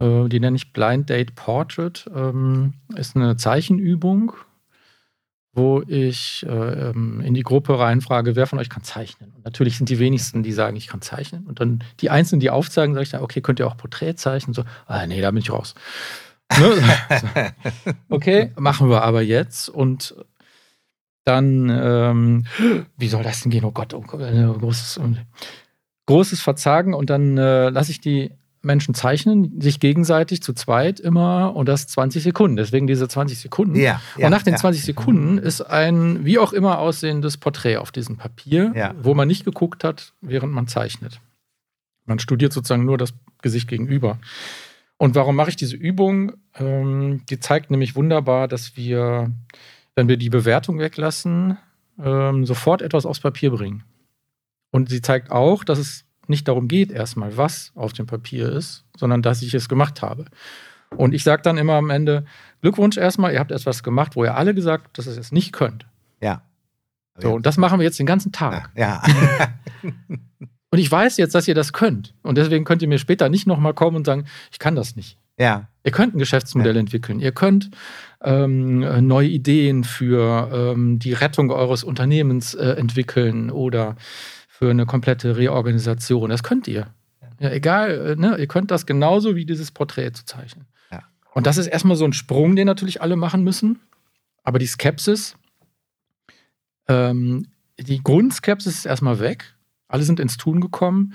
Äh, 0.00 0.28
die 0.28 0.40
nenne 0.40 0.56
ich 0.56 0.72
Blind 0.72 1.08
Date 1.08 1.34
Portrait. 1.36 2.10
Ähm, 2.14 2.74
ist 2.96 3.14
eine 3.14 3.36
Zeichenübung, 3.36 4.32
wo 5.52 5.82
ich 5.86 6.44
äh, 6.48 6.90
ähm, 6.90 7.20
in 7.20 7.34
die 7.34 7.42
Gruppe 7.42 7.78
reinfrage, 7.78 8.34
wer 8.34 8.46
von 8.46 8.58
euch 8.58 8.70
kann 8.70 8.82
zeichnen. 8.82 9.32
Und 9.36 9.44
natürlich 9.44 9.76
sind 9.76 9.88
die 9.88 9.98
wenigsten, 9.98 10.42
die 10.42 10.52
sagen, 10.52 10.76
ich 10.76 10.88
kann 10.88 11.02
zeichnen. 11.02 11.46
Und 11.46 11.60
dann 11.60 11.84
die 12.00 12.10
Einzelnen, 12.10 12.40
die 12.40 12.50
aufzeigen, 12.50 12.94
sage 12.94 13.04
ich 13.04 13.10
dann, 13.10 13.22
okay, 13.22 13.40
könnt 13.40 13.60
ihr 13.60 13.66
auch 13.68 13.76
Porträt 13.76 14.14
zeichnen? 14.16 14.54
So, 14.54 14.64
ah, 14.86 15.06
nee, 15.06 15.20
da 15.20 15.30
bin 15.30 15.40
ich 15.40 15.52
raus. 15.52 15.74
Ne? 16.60 17.54
Okay, 18.10 18.52
machen 18.58 18.90
wir 18.90 19.02
aber 19.02 19.22
jetzt. 19.22 19.70
Und 19.70 20.14
dann, 21.24 21.70
ähm, 21.70 22.44
wie 22.98 23.08
soll 23.08 23.22
das 23.22 23.40
denn 23.40 23.50
gehen? 23.50 23.64
Oh 23.64 23.70
Gott, 23.70 23.94
oh 23.94 24.02
Gott 24.02 24.20
äh, 24.20 24.44
großes, 24.44 24.98
großes 26.06 26.40
Verzagen. 26.40 26.94
Und 26.94 27.10
dann 27.10 27.38
äh, 27.38 27.68
lasse 27.70 27.90
ich 27.90 28.00
die 28.00 28.32
Menschen 28.64 28.94
zeichnen, 28.94 29.60
sich 29.60 29.80
gegenseitig 29.80 30.42
zu 30.42 30.52
zweit 30.52 31.00
immer 31.00 31.54
und 31.56 31.68
das 31.68 31.88
20 31.88 32.22
Sekunden. 32.22 32.56
Deswegen 32.56 32.86
diese 32.86 33.08
20 33.08 33.38
Sekunden. 33.38 33.74
Ja, 33.74 34.00
ja, 34.16 34.26
und 34.26 34.30
nach 34.30 34.42
den 34.42 34.52
ja. 34.54 34.58
20 34.58 34.84
Sekunden 34.84 35.38
ist 35.38 35.62
ein 35.62 36.24
wie 36.24 36.38
auch 36.38 36.52
immer 36.52 36.78
aussehendes 36.78 37.36
Porträt 37.38 37.78
auf 37.78 37.90
diesem 37.90 38.16
Papier, 38.16 38.72
Ja. 38.76 38.94
wo 39.02 39.14
man 39.14 39.26
nicht 39.26 39.44
geguckt 39.44 39.82
hat, 39.82 40.12
während 40.20 40.52
man 40.52 40.68
zeichnet. 40.68 41.20
Man 42.04 42.18
studiert 42.20 42.52
sozusagen 42.52 42.84
nur 42.84 42.98
das 42.98 43.14
Gesicht 43.42 43.68
gegenüber. 43.68 44.18
Und 44.96 45.16
warum 45.16 45.34
mache 45.34 45.50
ich 45.50 45.56
diese 45.56 45.74
Übung? 45.76 46.32
Ähm, 46.56 47.22
die 47.28 47.40
zeigt 47.40 47.72
nämlich 47.72 47.96
wunderbar, 47.96 48.46
dass 48.46 48.76
wir, 48.76 49.32
wenn 49.96 50.06
wir 50.06 50.16
die 50.16 50.30
Bewertung 50.30 50.78
weglassen, 50.78 51.58
ähm, 52.00 52.46
sofort 52.46 52.82
etwas 52.82 53.06
aufs 53.06 53.18
Papier 53.20 53.50
bringen. 53.50 53.82
Und 54.72 54.88
sie 54.88 55.00
zeigt 55.00 55.30
auch, 55.30 55.62
dass 55.62 55.78
es 55.78 56.04
nicht 56.26 56.48
darum 56.48 56.66
geht, 56.66 56.90
erstmal, 56.90 57.36
was 57.36 57.70
auf 57.76 57.92
dem 57.92 58.06
Papier 58.06 58.48
ist, 58.50 58.84
sondern 58.96 59.22
dass 59.22 59.42
ich 59.42 59.54
es 59.54 59.68
gemacht 59.68 60.02
habe. 60.02 60.24
Und 60.96 61.14
ich 61.14 61.22
sage 61.22 61.42
dann 61.42 61.56
immer 61.58 61.74
am 61.74 61.90
Ende: 61.90 62.24
Glückwunsch 62.60 62.96
erstmal, 62.96 63.32
ihr 63.32 63.38
habt 63.38 63.52
etwas 63.52 63.84
gemacht, 63.84 64.16
wo 64.16 64.24
ihr 64.24 64.36
alle 64.36 64.54
gesagt 64.54 64.84
habt, 64.86 64.98
dass 64.98 65.06
ihr 65.06 65.16
es 65.16 65.30
nicht 65.30 65.52
könnt. 65.52 65.86
Ja. 66.20 66.42
So, 67.18 67.34
und 67.34 67.46
das 67.46 67.56
machen 67.58 67.78
wir 67.78 67.84
jetzt 67.84 67.98
den 67.98 68.06
ganzen 68.06 68.32
Tag. 68.32 68.70
Ja. 68.74 69.02
Und 70.70 70.78
ich 70.78 70.90
weiß 70.90 71.18
jetzt, 71.18 71.34
dass 71.34 71.46
ihr 71.46 71.54
das 71.54 71.74
könnt. 71.74 72.14
Und 72.22 72.38
deswegen 72.38 72.64
könnt 72.64 72.80
ihr 72.80 72.88
mir 72.88 72.98
später 72.98 73.28
nicht 73.28 73.46
nochmal 73.46 73.74
kommen 73.74 73.96
und 73.98 74.06
sagen, 74.06 74.24
ich 74.50 74.58
kann 74.58 74.74
das 74.74 74.96
nicht. 74.96 75.18
Ja. 75.38 75.68
Ihr 75.84 75.92
könnt 75.92 76.14
ein 76.14 76.18
Geschäftsmodell 76.18 76.76
Ja. 76.76 76.80
entwickeln. 76.80 77.20
Ihr 77.20 77.32
könnt 77.32 77.70
ähm, 78.22 78.82
äh, 78.82 79.02
neue 79.02 79.28
Ideen 79.28 79.84
für 79.84 80.72
ähm, 80.72 80.98
die 80.98 81.12
Rettung 81.12 81.50
eures 81.50 81.84
Unternehmens 81.84 82.54
äh, 82.54 82.70
entwickeln 82.70 83.50
oder 83.50 83.96
für 84.62 84.70
eine 84.70 84.86
komplette 84.86 85.36
Reorganisation. 85.36 86.30
Das 86.30 86.44
könnt 86.44 86.68
ihr. 86.68 86.94
Ja, 87.40 87.50
egal, 87.50 88.12
äh, 88.12 88.14
ne? 88.14 88.36
ihr 88.38 88.46
könnt 88.46 88.70
das 88.70 88.86
genauso 88.86 89.34
wie 89.34 89.44
dieses 89.44 89.72
Porträt 89.72 90.12
zu 90.12 90.24
zeichnen. 90.24 90.66
Ja. 90.92 91.02
Und 91.34 91.48
das 91.48 91.56
ist 91.56 91.66
erstmal 91.66 91.96
so 91.96 92.04
ein 92.04 92.12
Sprung, 92.12 92.54
den 92.54 92.68
natürlich 92.68 93.02
alle 93.02 93.16
machen 93.16 93.42
müssen. 93.42 93.80
Aber 94.44 94.60
die 94.60 94.66
Skepsis, 94.66 95.34
ähm, 96.86 97.48
die 97.76 98.04
Grundskepsis 98.04 98.76
ist 98.76 98.86
erstmal 98.86 99.18
weg. 99.18 99.56
Alle 99.88 100.04
sind 100.04 100.20
ins 100.20 100.36
Tun 100.36 100.60
gekommen. 100.60 101.14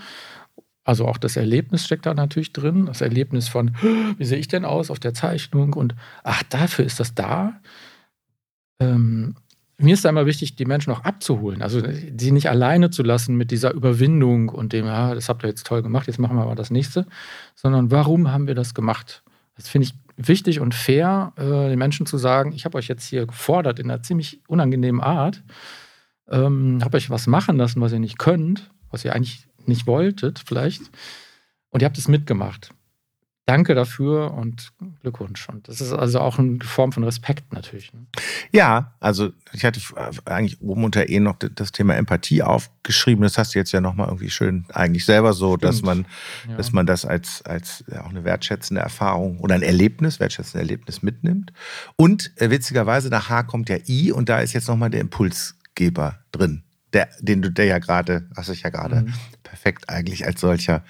Also 0.83 1.07
auch 1.07 1.17
das 1.17 1.37
Erlebnis 1.37 1.85
steckt 1.85 2.05
da 2.05 2.13
natürlich 2.13 2.51
drin. 2.51 2.87
Das 2.87 2.99
Erlebnis 2.99 3.47
von, 3.47 3.77
wie 4.17 4.25
sehe 4.25 4.39
ich 4.39 4.49
denn 4.49 4.65
aus 4.65 4.91
auf 4.91 4.99
der 4.99 5.13
Zeichnung? 5.13 5.71
Und 5.71 5.95
ach, 6.25 6.43
dafür 6.49 6.83
ist 6.83 6.99
das 6.99 7.15
da. 7.15 7.61
Ähm, 8.81 9.37
mir 9.77 9.93
ist 9.93 10.03
da 10.03 10.09
immer 10.09 10.25
wichtig, 10.25 10.55
die 10.55 10.65
Menschen 10.65 10.91
auch 10.91 11.03
abzuholen. 11.03 11.61
Also 11.61 11.81
sie 12.17 12.31
nicht 12.31 12.49
alleine 12.49 12.89
zu 12.89 13.03
lassen 13.03 13.35
mit 13.35 13.51
dieser 13.51 13.73
Überwindung 13.73 14.49
und 14.49 14.73
dem, 14.73 14.85
ja, 14.85 15.13
das 15.13 15.29
habt 15.29 15.43
ihr 15.43 15.49
jetzt 15.49 15.67
toll 15.67 15.83
gemacht, 15.83 16.07
jetzt 16.07 16.17
machen 16.17 16.35
wir 16.35 16.45
mal 16.45 16.55
das 16.55 16.71
nächste. 16.71 17.05
Sondern 17.55 17.91
warum 17.91 18.31
haben 18.31 18.47
wir 18.47 18.55
das 18.55 18.73
gemacht? 18.73 19.23
Das 19.55 19.69
finde 19.69 19.87
ich 19.87 19.93
wichtig 20.17 20.59
und 20.59 20.73
fair, 20.73 21.33
äh, 21.35 21.69
den 21.69 21.77
Menschen 21.77 22.07
zu 22.07 22.17
sagen, 22.17 22.51
ich 22.53 22.65
habe 22.65 22.77
euch 22.77 22.87
jetzt 22.87 23.05
hier 23.05 23.27
gefordert 23.27 23.79
in 23.79 23.89
einer 23.89 24.01
ziemlich 24.01 24.41
unangenehmen 24.47 25.01
Art, 25.01 25.43
ähm, 26.27 26.79
habe 26.83 26.97
euch 26.97 27.09
was 27.09 27.27
machen 27.27 27.57
lassen, 27.57 27.79
was 27.79 27.93
ihr 27.93 27.99
nicht 27.99 28.17
könnt, 28.17 28.71
was 28.89 29.05
ihr 29.05 29.13
eigentlich 29.13 29.47
nicht 29.65 29.85
wolltet, 29.85 30.41
vielleicht. 30.45 30.81
Und 31.69 31.81
ihr 31.81 31.85
habt 31.85 31.97
es 31.97 32.07
mitgemacht. 32.07 32.71
Danke 33.47 33.75
dafür 33.75 34.33
und 34.33 34.73
Glückwunsch. 35.01 35.47
Und 35.47 35.69
das 35.69 35.79
ist 35.79 35.93
also 35.93 36.19
auch 36.19 36.37
eine 36.37 36.59
Form 36.65 36.91
von 36.91 37.05
Respekt 37.05 37.53
natürlich. 37.53 37.93
Ne? 37.93 38.05
Ja, 38.51 38.93
also 38.99 39.29
ich 39.53 39.63
hatte 39.63 39.79
eigentlich 40.25 40.61
oben 40.61 40.83
unter 40.83 41.07
E 41.07 41.21
noch 41.21 41.37
das 41.39 41.71
Thema 41.71 41.95
Empathie 41.95 42.43
aufgeschrieben. 42.43 43.23
Das 43.23 43.37
hast 43.37 43.55
du 43.55 43.59
jetzt 43.59 43.71
ja 43.71 43.79
nochmal 43.79 44.07
irgendwie 44.07 44.29
schön 44.29 44.65
eigentlich 44.73 45.05
selber 45.05 45.31
so, 45.31 45.55
dass 45.55 45.81
man, 45.81 46.05
Ja. 46.49 46.57
dass 46.57 46.73
man 46.73 46.85
das 46.85 47.05
als, 47.05 47.41
als 47.43 47.85
auch 48.03 48.09
eine 48.09 48.25
wertschätzende 48.25 48.81
Erfahrung 48.81 49.39
oder 49.39 49.55
ein 49.55 49.61
Erlebnis, 49.63 50.19
wertschätzende 50.19 50.59
Erlebnis 50.59 51.01
mitnimmt. 51.01 51.53
Und 51.95 52.33
äh, 52.41 52.49
witzigerweise 52.49 53.07
nach 53.07 53.29
H 53.29 53.43
kommt 53.43 53.69
ja 53.69 53.77
I 53.87 54.11
und 54.11 54.27
da 54.27 54.39
ist 54.39 54.51
jetzt 54.51 54.67
nochmal 54.67 54.89
der 54.89 54.99
Impulsgeber 54.99 56.19
drin. 56.33 56.63
Der, 56.91 57.07
den 57.21 57.41
du 57.41 57.49
der 57.49 57.65
ja 57.65 57.79
gerade, 57.79 58.29
hast 58.35 58.49
du 58.49 58.53
ja 58.53 58.69
gerade 58.69 59.03
Mhm. 59.03 59.13
perfekt 59.43 59.89
eigentlich 59.89 60.25
als 60.25 60.41
solcher 60.41 60.83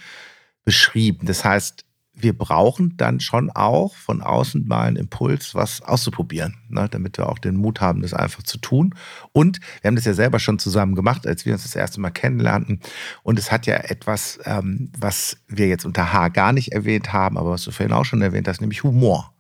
beschrieben. 0.66 1.26
Das 1.28 1.45
heißt, 1.45 1.86
wir 2.20 2.38
brauchen 2.38 2.95
dann 2.97 3.20
schon 3.20 3.51
auch 3.51 3.95
von 3.95 4.22
außen 4.22 4.68
mal 4.68 4.88
einen 4.88 4.97
Impuls, 4.97 5.53
was 5.53 5.82
auszuprobieren, 5.82 6.55
ne, 6.70 6.88
damit 6.89 7.18
wir 7.18 7.30
auch 7.30 7.38
den 7.38 7.55
Mut 7.55 7.80
haben, 7.80 8.01
das 8.01 8.13
einfach 8.13 8.43
zu 8.43 8.57
tun. 8.57 8.95
Und 9.34 9.59
wir 9.82 9.89
haben 9.89 9.95
das 9.95 10.05
ja 10.05 10.13
selber 10.13 10.39
schon 10.39 10.59
zusammen 10.59 10.95
gemacht, 10.95 11.28
als 11.28 11.45
wir 11.45 11.53
uns 11.53 11.63
das 11.63 11.76
erste 11.76 12.01
Mal 12.01 12.09
kennenlernten. 12.09 12.82
Und 13.24 13.38
es 13.38 13.51
hat 13.51 13.68
ja 13.68 13.76
etwas, 13.76 14.39
ähm, 14.45 14.91
was 14.97 15.38
wir 15.47 15.68
jetzt 15.68 15.86
unter 15.86 16.11
H 16.11 16.30
gar 16.30 16.53
nicht 16.53 16.72
erwähnt 16.72 17.13
haben, 17.13 17.38
aber 17.38 17.51
was 17.51 17.63
du 17.63 17.72
vorhin 17.72 17.93
auch 17.93 18.05
schon 18.05 18.22
erwähnt 18.22 18.47
hast, 18.47 18.61
nämlich 18.61 18.84
Humor. 18.84 19.34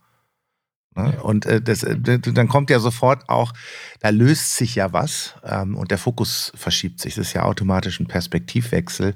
Ne? 0.97 1.13
Ja. 1.15 1.21
Und 1.21 1.45
äh, 1.45 1.61
das, 1.61 1.83
äh, 1.83 1.95
dann 1.97 2.47
kommt 2.47 2.69
ja 2.69 2.79
sofort 2.79 3.29
auch, 3.29 3.53
da 4.01 4.09
löst 4.09 4.55
sich 4.55 4.75
ja 4.75 4.91
was 4.93 5.35
ähm, 5.45 5.75
und 5.75 5.91
der 5.91 5.97
Fokus 5.97 6.51
verschiebt 6.55 6.99
sich. 6.99 7.15
Das 7.15 7.27
ist 7.27 7.33
ja 7.33 7.43
automatisch 7.43 7.99
ein 7.99 8.07
Perspektivwechsel 8.07 9.13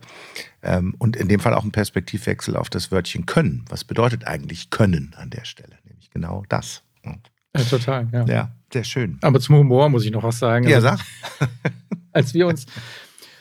ähm, 0.63 0.95
und 0.99 1.15
in 1.15 1.27
dem 1.27 1.39
Fall 1.39 1.53
auch 1.53 1.63
ein 1.63 1.71
Perspektivwechsel 1.71 2.55
auf 2.55 2.69
das 2.69 2.91
Wörtchen 2.91 3.25
können. 3.25 3.65
Was 3.69 3.83
bedeutet 3.83 4.27
eigentlich 4.27 4.69
können 4.69 5.13
an 5.17 5.29
der 5.31 5.43
Stelle? 5.45 5.75
Nämlich 5.85 6.09
genau 6.11 6.43
das. 6.49 6.83
Ja, 7.03 7.63
total, 7.65 8.07
ja. 8.13 8.25
Ja, 8.25 8.51
sehr 8.71 8.83
schön. 8.85 9.17
Aber 9.21 9.39
zum 9.41 9.55
Humor 9.57 9.89
muss 9.89 10.05
ich 10.05 10.11
noch 10.11 10.23
was 10.23 10.39
sagen. 10.39 10.67
Ja, 10.69 10.77
Also, 10.77 10.87
sag. 10.89 10.99
als 12.13 12.33
wir 12.33 12.47
uns 12.47 12.65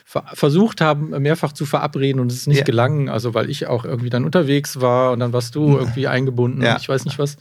ver 0.03 0.25
versucht 0.33 0.81
haben, 0.81 1.09
mehrfach 1.21 1.53
zu 1.53 1.65
verabreden 1.65 2.19
und 2.19 2.29
es 2.31 2.39
ist 2.39 2.47
nicht 2.47 2.57
Ja. 2.59 2.63
gelangen, 2.65 3.07
also 3.07 3.33
weil 3.33 3.49
ich 3.49 3.67
auch 3.67 3.85
irgendwie 3.85 4.09
dann 4.09 4.25
unterwegs 4.25 4.81
war 4.81 5.11
und 5.13 5.19
dann 5.21 5.31
warst 5.31 5.55
du 5.55 5.77
irgendwie 5.77 6.07
eingebunden 6.07 6.61
Ja. 6.61 6.73
und 6.75 6.81
ich 6.81 6.89
weiß 6.89 7.05
nicht 7.05 7.17
was, 7.19 7.37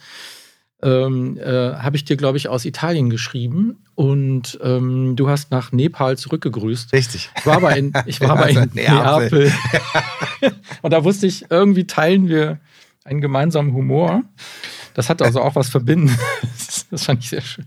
ähm, 0.82 1.38
äh, 1.38 1.74
habe 1.74 1.96
ich 1.96 2.04
dir, 2.04 2.16
glaube 2.16 2.38
ich, 2.38 2.48
aus 2.48 2.64
Italien 2.64 3.10
geschrieben 3.10 3.78
und 3.94 4.58
ähm, 4.62 5.14
du 5.16 5.28
hast 5.28 5.50
nach 5.50 5.72
Nepal 5.72 6.16
zurückgegrüßt. 6.16 6.92
Richtig. 6.92 7.30
Ich 7.36 7.46
war 7.46 7.56
aber 7.56 7.76
in, 7.76 7.92
ich 8.06 8.20
war 8.20 8.30
aber 8.30 8.44
Also 8.46 8.60
in 8.60 8.70
Neapel. 8.74 9.52
Und 10.82 10.92
da 10.92 11.04
wusste 11.04 11.26
ich, 11.26 11.50
irgendwie 11.50 11.86
teilen 11.86 12.28
wir 12.28 12.58
einen 13.04 13.20
gemeinsamen 13.20 13.74
Humor. 13.74 14.22
Das 14.94 15.08
hat 15.08 15.22
also 15.22 15.40
auch 15.40 15.54
was 15.54 15.68
Verbindendes. 15.68 16.86
Das 16.90 17.04
fand 17.04 17.22
ich 17.22 17.28
sehr 17.28 17.42
schön. 17.42 17.66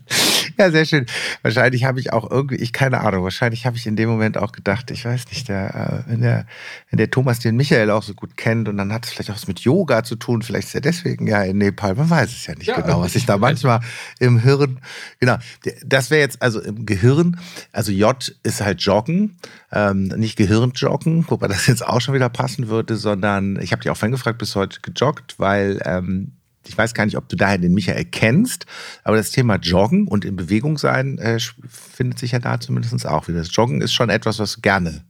Ja, 0.58 0.70
sehr 0.72 0.86
schön. 0.86 1.06
Wahrscheinlich 1.42 1.84
habe 1.84 2.00
ich 2.00 2.14
auch 2.14 2.30
irgendwie, 2.30 2.56
ich 2.56 2.74
keine 2.74 3.02
Ahnung, 3.02 3.24
wahrscheinlich 3.24 3.66
habe 3.66 3.76
ich 3.78 3.88
in 3.88 3.96
dem 3.96 4.10
Moment 4.10 4.38
auch 4.38 4.52
gedacht, 4.52 4.92
ich 4.92 5.04
weiß 5.06 5.26
nicht, 5.30 5.48
der, 5.50 6.04
äh, 6.06 6.12
wenn, 6.12 6.22
der, 6.22 6.46
wenn 6.90 6.98
der 6.98 7.10
Thomas 7.10 7.40
den 7.40 7.56
Michael 7.56 7.90
auch 7.92 8.04
so 8.04 8.14
gut 8.14 8.38
kennt 8.38 8.70
und 8.70 8.78
dann 8.78 8.94
hat 8.94 9.06
es 9.06 9.12
vielleicht 9.12 9.32
auch 9.32 9.36
was 9.36 9.48
mit 9.48 9.62
Yoga 9.62 10.04
zu 10.04 10.16
tun, 10.16 10.42
vielleicht 10.42 10.68
ist 10.68 10.76
er 10.76 10.82
deswegen 10.82 11.28
ja 11.28 11.42
in 11.44 11.58
Nepal, 11.58 11.96
man 11.96 12.10
weiß 12.10 12.32
es 12.32 12.46
ja 12.46 12.56
nicht 12.56 12.68
Ja, 12.68 12.80
genau, 12.80 13.02
was 13.02 13.14
sich 13.14 13.26
da 13.26 13.36
ich- 13.36 13.42
manchmal 13.42 13.80
im 14.20 14.40
Hirn, 14.40 14.80
genau, 15.20 15.38
das 15.86 16.10
wäre 16.12 16.22
jetzt 16.22 16.42
also 16.42 16.62
im 16.62 16.86
Gehirn, 16.86 17.40
also 17.72 17.92
J 17.92 18.36
ist 18.44 18.62
halt 18.62 18.82
Joggen, 18.82 19.38
ähm, 19.72 20.04
nicht 20.18 20.36
Gehirnjoggen, 20.38 21.26
wobei 21.30 21.48
das 21.48 21.68
jetzt 21.68 21.86
auch 21.86 22.00
schon 22.02 22.14
wieder 22.14 22.30
passen 22.30 22.68
würde, 22.68 22.96
sondern 22.96 23.60
ich 23.62 23.72
habe 23.72 23.82
dich 23.82 23.90
auch 23.90 23.98
vorhin 23.98 24.12
gefragt, 24.12 24.38
bist 24.38 24.54
du 24.56 24.60
heute 24.60 24.80
gejoggt, 24.82 25.36
weil 25.40 25.80
ähm, 25.86 26.34
ich 26.68 26.78
weiß 26.78 26.94
gar 26.94 27.06
nicht, 27.06 27.18
ob 27.18 27.28
du 27.30 27.36
daher 27.36 27.58
den 27.58 27.74
Michael 27.74 28.06
kennst, 28.06 28.66
aber 29.04 29.18
das 29.18 29.32
Thema 29.32 29.56
Joggen 29.56 30.08
und 30.08 30.26
in 30.26 30.36
Bewegung 30.36 30.78
sein 30.78 31.18
äh, 31.18 31.38
findet 31.68 32.20
sich 32.20 32.32
ja 32.32 32.40
da 32.40 32.60
zumindest 32.60 33.06
auch 33.08 33.28
wieder. 33.28 33.40
Das 33.40 33.56
Joggen 33.56 33.82
ist 33.82 33.94
schon 33.94 34.10
etwas, 34.10 34.40
was 34.40 34.56
du 34.56 34.62
gerne 34.62 35.04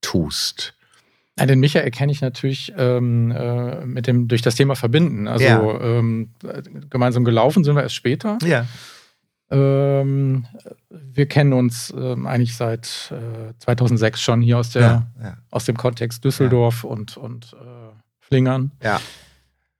tust. 0.00 0.74
Ja, 1.38 1.44
den 1.44 1.60
Michael 1.60 1.90
kenne 1.90 2.12
ich 2.12 2.22
natürlich 2.22 2.72
ähm, 2.78 3.30
äh, 3.30 3.84
mit 3.84 4.06
dem, 4.06 4.26
durch 4.26 4.40
das 4.40 4.54
Thema 4.54 4.74
Verbinden. 4.74 5.28
Also 5.28 5.44
Ja. 5.44 5.80
ähm, 5.80 6.30
gemeinsam 6.88 7.24
gelaufen 7.24 7.62
sind 7.62 7.74
wir 7.76 7.82
erst 7.82 7.94
später. 7.94 8.38
Ja. 8.42 8.64
Ähm, 9.50 10.46
wir 10.88 11.26
kennen 11.26 11.52
uns 11.52 11.92
ähm, 11.96 12.26
eigentlich 12.26 12.56
seit 12.56 13.12
äh, 13.12 13.52
2006 13.58 14.20
schon 14.20 14.40
hier 14.40 14.58
aus, 14.58 14.70
der, 14.70 14.82
Ja. 14.82 15.06
Ja. 15.22 15.36
aus 15.50 15.66
dem 15.66 15.76
Kontext 15.76 16.24
Düsseldorf 16.24 16.84
und, 16.84 17.16
und 17.16 17.52
äh, 17.52 17.92
Flingern. 18.18 18.72
ja. 18.82 19.00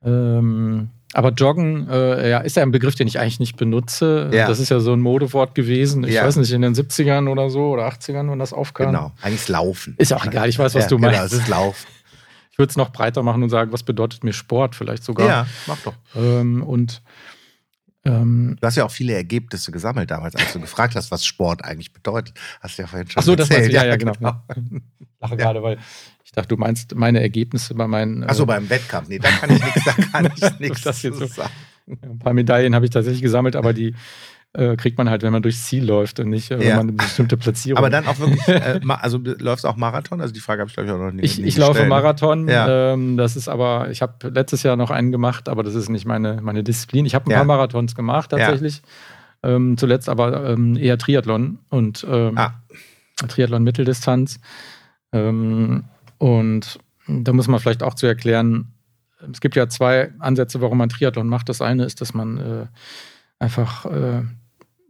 Ähm, 0.05 0.91
aber 1.17 1.31
Joggen 1.31 1.89
äh, 1.89 2.29
ja, 2.29 2.39
ist 2.41 2.57
ja 2.57 2.63
ein 2.63 2.71
Begriff, 2.73 2.95
den 2.95 3.09
ich 3.09 3.19
eigentlich 3.19 3.41
nicht 3.41 3.57
benutze. 3.57 4.29
Ja. 4.35 4.47
Das 4.47 4.59
ist 4.61 4.69
ja 4.69 4.81
so 4.81 4.93
ein 4.93 5.01
Modewort 5.01 5.55
gewesen. 5.55 6.05
Ich 6.05 6.13
Ja. 6.15 6.25
weiß 6.25 6.37
nicht, 6.37 6.53
in 6.53 6.61
den 6.61 6.75
70ern 6.75 7.29
oder 7.29 7.49
so 7.49 7.71
oder 7.71 7.87
80ern, 7.89 8.31
wenn 8.31 8.39
das 8.39 8.53
aufkam. 8.53 8.89
Genau. 8.89 9.13
Eigentlich 9.23 9.49
Laufen. 9.49 9.95
Ist 9.99 10.13
auch 10.13 10.27
egal, 10.27 10.49
ich 10.49 10.59
weiß, 10.59 10.75
was 10.75 10.85
ja, 10.85 10.89
du 10.91 10.97
Genau, 10.99 11.11
meinst. 11.11 11.33
es 11.33 11.41
ist 11.41 11.49
Laufen. 11.49 11.87
Ich 12.53 12.59
würde 12.59 12.71
es 12.71 12.77
noch 12.77 12.91
breiter 12.91 13.23
machen 13.23 13.43
und 13.43 13.49
sagen, 13.49 13.73
was 13.73 13.83
bedeutet 13.83 14.25
mir 14.25 14.33
Sport 14.35 14.75
vielleicht 14.75 15.05
sogar. 15.05 15.27
Ja, 15.29 15.47
mach 15.67 15.79
doch. 15.79 15.95
Ähm, 16.15 16.63
und 16.63 17.01
ähm, 18.05 18.57
Du 18.61 18.67
hast 18.67 18.77
ja 18.77 18.85
auch 18.85 18.91
viele 18.91 19.15
Ergebnisse 19.15 19.73
gesammelt 19.73 20.11
damals, 20.11 20.37
als 20.37 20.53
du 20.53 20.61
gefragt 20.61 20.95
hast, 20.97 21.11
was 21.11 21.25
Sport 21.25 21.65
eigentlich 21.65 21.93
bedeutet. 21.93 22.35
Hast 22.61 22.79
du 22.79 22.83
ja 22.83 22.89
vorhin 22.89 23.09
schon 23.11 23.21
ach 23.21 23.25
so, 23.25 23.35
das 23.37 23.51
erzählt. 23.51 23.75
war 23.75 23.85
ja, 23.85 23.89
ja, 23.91 23.97
genau. 23.97 24.13
Lache 25.21 25.37
gerade, 25.37 25.63
weil 25.63 25.79
dachte, 26.37 26.49
du 26.49 26.57
meinst 26.57 26.95
meine 26.95 27.21
Ergebnisse 27.21 27.75
bei 27.75 27.87
meinen. 27.89 28.23
äh, 28.23 28.27
Achso, 28.27 28.47
beim 28.47 28.71
Wettkampf. 28.71 29.09
Nee, 29.09 29.19
da 29.19 29.29
kann 29.31 29.51
ich 29.51 29.63
nichts, 29.65 29.85
da 29.85 29.93
kann 29.93 30.29
ich 30.37 30.61
nichts 30.61 30.83
Das 30.83 31.03
jetzt 31.03 31.19
so. 31.19 31.27
sagen. 31.27 31.51
Ein 32.03 32.19
paar 32.19 32.33
Medaillen 32.35 32.75
habe 32.75 32.85
ich 32.85 32.91
tatsächlich 32.91 33.23
gesammelt, 33.23 33.57
aber 33.57 33.73
die 33.73 33.95
äh, 34.53 34.75
kriegt 34.77 34.97
man 34.97 35.11
halt, 35.11 35.23
wenn 35.23 35.33
man 35.33 35.43
durchs 35.43 35.67
Ziel 35.67 35.85
läuft 35.85 36.19
und 36.19 36.31
nicht, 36.31 36.51
äh, 36.51 36.59
wenn 36.59 36.67
Ja. 36.69 36.77
man 36.77 36.89
eine 36.89 36.93
bestimmte 36.97 37.37
Platzierung 37.37 37.79
Aber 37.79 37.91
dann 37.91 38.07
auch 38.07 38.19
wirklich, 38.19 38.41
äh, 38.49 38.81
also 38.89 39.19
du 39.19 39.33
läufst 39.35 39.67
auch 39.67 39.77
Marathon? 39.77 40.21
Also 40.21 40.33
die 40.33 40.41
Frage 40.41 40.61
habe 40.61 40.69
ich 40.71 40.75
glaube 40.75 40.89
ich 40.89 40.95
auch 40.95 40.99
noch 40.99 41.13
nie 41.13 41.23
Ich, 41.23 41.39
nie 41.39 41.47
ich 41.47 41.57
laufe. 41.59 41.85
Marathon. 41.87 42.49
Ja. 42.49 42.93
Ähm, 42.95 43.17
das 43.19 43.37
ist 43.37 43.49
aber, 43.49 43.91
ich 43.91 44.01
habe 44.03 44.29
letztes 44.31 44.63
Jahr 44.63 44.77
noch 44.77 44.91
einen 44.91 45.13
gemacht, 45.13 45.49
aber 45.49 45.63
das 45.63 45.75
ist 45.75 45.89
nicht 45.91 46.07
meine, 46.07 46.41
meine 46.43 46.65
Disziplin. 46.65 47.05
Ich 47.07 47.15
habe 47.15 47.27
ein 47.27 47.31
Ja. 47.33 47.37
paar 47.39 47.45
Marathons 47.47 47.95
gemacht 47.95 48.31
tatsächlich. 48.31 48.83
Ähm, 49.43 49.77
zuletzt 49.77 50.09
aber 50.09 50.49
ähm, 50.51 50.77
eher 50.77 50.97
Triathlon 50.99 51.59
und 51.69 52.05
ähm, 52.11 52.39
Ah. 52.39 52.55
Triathlon 53.29 53.63
Mitteldistanz. 53.63 54.41
Ähm, 55.13 55.85
und 56.19 56.79
da 57.09 57.33
muss 57.33 57.49
man 57.49 57.61
vielleicht 57.61 57.83
auch 57.83 57.95
zu 57.95 58.07
erklären, 58.07 58.73
es 59.33 59.41
gibt 59.41 59.57
ja 59.57 59.69
zwei 59.69 60.13
Ansätze, 60.19 60.61
warum 60.61 60.79
man 60.79 60.89
Triathlon 60.89 61.29
macht. 61.29 61.49
Das 61.49 61.63
eine 61.63 61.85
ist, 61.85 62.01
dass 62.01 62.15
man 62.15 62.39
äh, 62.39 62.67
einfach 63.39 63.87
äh, 63.87 64.23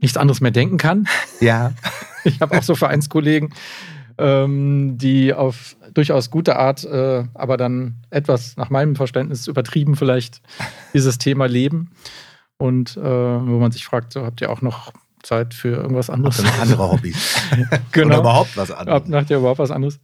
nichts 0.01 0.17
anderes 0.17 0.41
mehr 0.41 0.51
denken 0.51 0.79
kann. 0.79 1.09
Ja. 1.41 1.73
Ich 2.25 2.41
habe 2.41 2.59
auch 2.59 2.63
so 2.65 2.75
Vereinskollegen, 2.75 3.55
ähm, 4.19 4.99
die 4.99 5.33
auf 5.33 5.77
durchaus 5.95 6.29
gute 6.29 6.57
Art, 6.57 6.83
äh, 6.83 7.23
aber 7.35 7.57
dann 7.57 7.99
etwas 8.11 8.57
nach 8.57 8.69
meinem 8.69 8.97
Verständnis 8.97 9.47
übertrieben 9.47 9.95
vielleicht 9.95 10.43
dieses 10.93 11.19
Thema 11.19 11.47
leben. 11.47 11.93
Und 12.59 12.97
äh, 12.97 13.01
wo 13.01 13.61
man 13.61 13.71
sich 13.71 13.85
fragt, 13.85 14.13
so, 14.13 14.25
habt 14.25 14.41
ihr 14.41 14.51
auch 14.51 14.61
noch 14.61 14.93
Zeit 15.23 15.55
für 15.55 15.77
irgendwas 15.77 16.11
anderes? 16.11 16.39
Habt 16.39 16.49
ihr 16.49 16.53
noch 16.53 16.63
andere 16.63 16.91
Hobbys? 16.91 17.37
genau. 17.93 18.07
Oder 18.09 18.19
überhaupt 18.19 18.57
was 18.57 18.73
anderes? 18.73 19.07
Macht 19.07 19.31
ihr 19.31 19.37
überhaupt 19.37 19.61
was 19.61 19.71
anderes? 19.71 20.01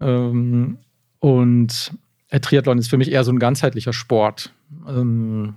Ähm, 0.00 0.78
und 1.20 1.92
Triathlon 2.30 2.78
ist 2.78 2.90
für 2.90 2.98
mich 2.98 3.10
eher 3.10 3.24
so 3.24 3.32
ein 3.32 3.38
ganzheitlicher 3.38 3.92
Sport. 3.92 4.52
Ähm, 4.86 5.54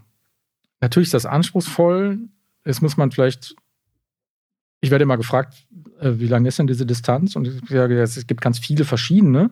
natürlich 0.80 1.08
ist 1.08 1.14
das 1.14 1.26
anspruchsvoll. 1.26 2.20
Jetzt 2.66 2.82
muss 2.82 2.98
man 2.98 3.12
vielleicht, 3.12 3.56
ich 4.80 4.92
werde 4.92 5.04
immer 5.04 5.18
gefragt, 5.18 5.66
äh, 6.00 6.14
wie 6.16 6.28
lang 6.28 6.46
ist 6.46 6.60
denn 6.60 6.68
diese 6.68 6.86
Distanz? 6.86 7.36
Und 7.36 7.48
ich 7.48 7.70
sage, 7.70 8.02
es 8.02 8.28
gibt 8.28 8.42
ganz 8.42 8.60
viele 8.60 8.86
verschiedene. 8.86 9.52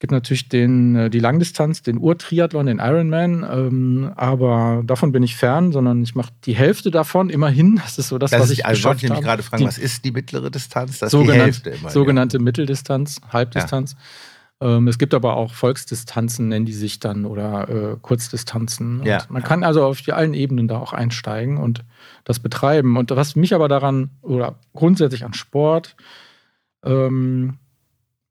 Es 0.00 0.08
gibt 0.08 0.12
natürlich 0.12 0.48
den, 0.48 0.96
äh, 0.96 1.10
die 1.10 1.18
Langdistanz, 1.18 1.82
den 1.82 1.98
Urtriathlon, 1.98 2.64
den 2.64 2.78
Ironman, 2.78 3.44
ähm, 3.52 4.10
aber 4.16 4.82
davon 4.86 5.12
bin 5.12 5.22
ich 5.22 5.36
fern, 5.36 5.72
sondern 5.72 6.02
ich 6.02 6.14
mache 6.14 6.32
die 6.46 6.54
Hälfte 6.54 6.90
davon 6.90 7.28
immerhin. 7.28 7.76
Das 7.84 7.98
ist 7.98 8.08
so 8.08 8.16
das, 8.16 8.30
das 8.30 8.40
was 8.40 8.50
ich 8.50 8.64
also 8.64 8.78
geschafft 8.78 9.02
wollte 9.02 9.14
ich 9.20 9.20
gerade 9.26 9.42
fragen, 9.42 9.60
Die- 9.62 9.66
was 9.66 9.76
ist 9.76 10.02
die 10.06 10.12
mittlere 10.12 10.50
Distanz? 10.50 11.00
Das 11.00 11.08
ist 11.08 11.10
sogenannte, 11.12 11.34
die 11.38 11.44
Hälfte 11.44 11.70
immer. 11.70 11.90
sogenannte 11.90 12.38
Mitteldistanz, 12.38 13.20
Halbdistanz. 13.30 13.94
Ähm, 14.62 14.88
es 14.88 14.96
gibt 14.96 15.12
aber 15.12 15.36
auch 15.36 15.52
Volksdistanzen, 15.52 16.48
nennen 16.48 16.64
die 16.64 16.72
sich 16.72 16.98
dann, 16.98 17.26
oder 17.26 17.68
äh, 17.68 17.96
Kurzdistanzen. 18.00 19.02
Ja. 19.04 19.18
man 19.28 19.42
kann 19.42 19.62
also 19.64 19.84
auf 19.84 20.00
die 20.00 20.14
allen 20.14 20.32
Ebenen 20.32 20.66
da 20.66 20.78
auch 20.78 20.94
einsteigen 20.94 21.58
und 21.58 21.84
das 22.24 22.38
betreiben. 22.38 22.96
Und 22.96 23.10
was 23.10 23.36
mich 23.36 23.54
aber 23.54 23.68
daran, 23.68 24.08
oder 24.22 24.54
grundsätzlich 24.72 25.26
an 25.26 25.34
Sport 25.34 25.94
ähm, 26.86 27.58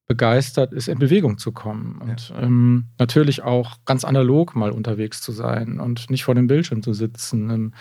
begeistert, 0.10 0.74
ist 0.74 0.89
in 0.89 0.97
Bewegung 0.99 1.38
zu 1.38 1.51
kommen. 1.53 2.01
Und 2.01 2.34
ähm, 2.36 2.88
natürlich 2.97 3.43
auch 3.43 3.78
ganz 3.86 4.03
analog 4.03 4.55
mal 4.55 4.72
unterwegs 4.72 5.22
zu 5.22 5.32
sein 5.32 5.80
und 5.80 6.10
nicht 6.10 6.24
vor 6.26 6.36
dem 6.36 6.47
Bildschirm 6.47 6.82
zu 6.82 6.93
sitzen. 6.93 7.49
Ähm, 7.49 7.74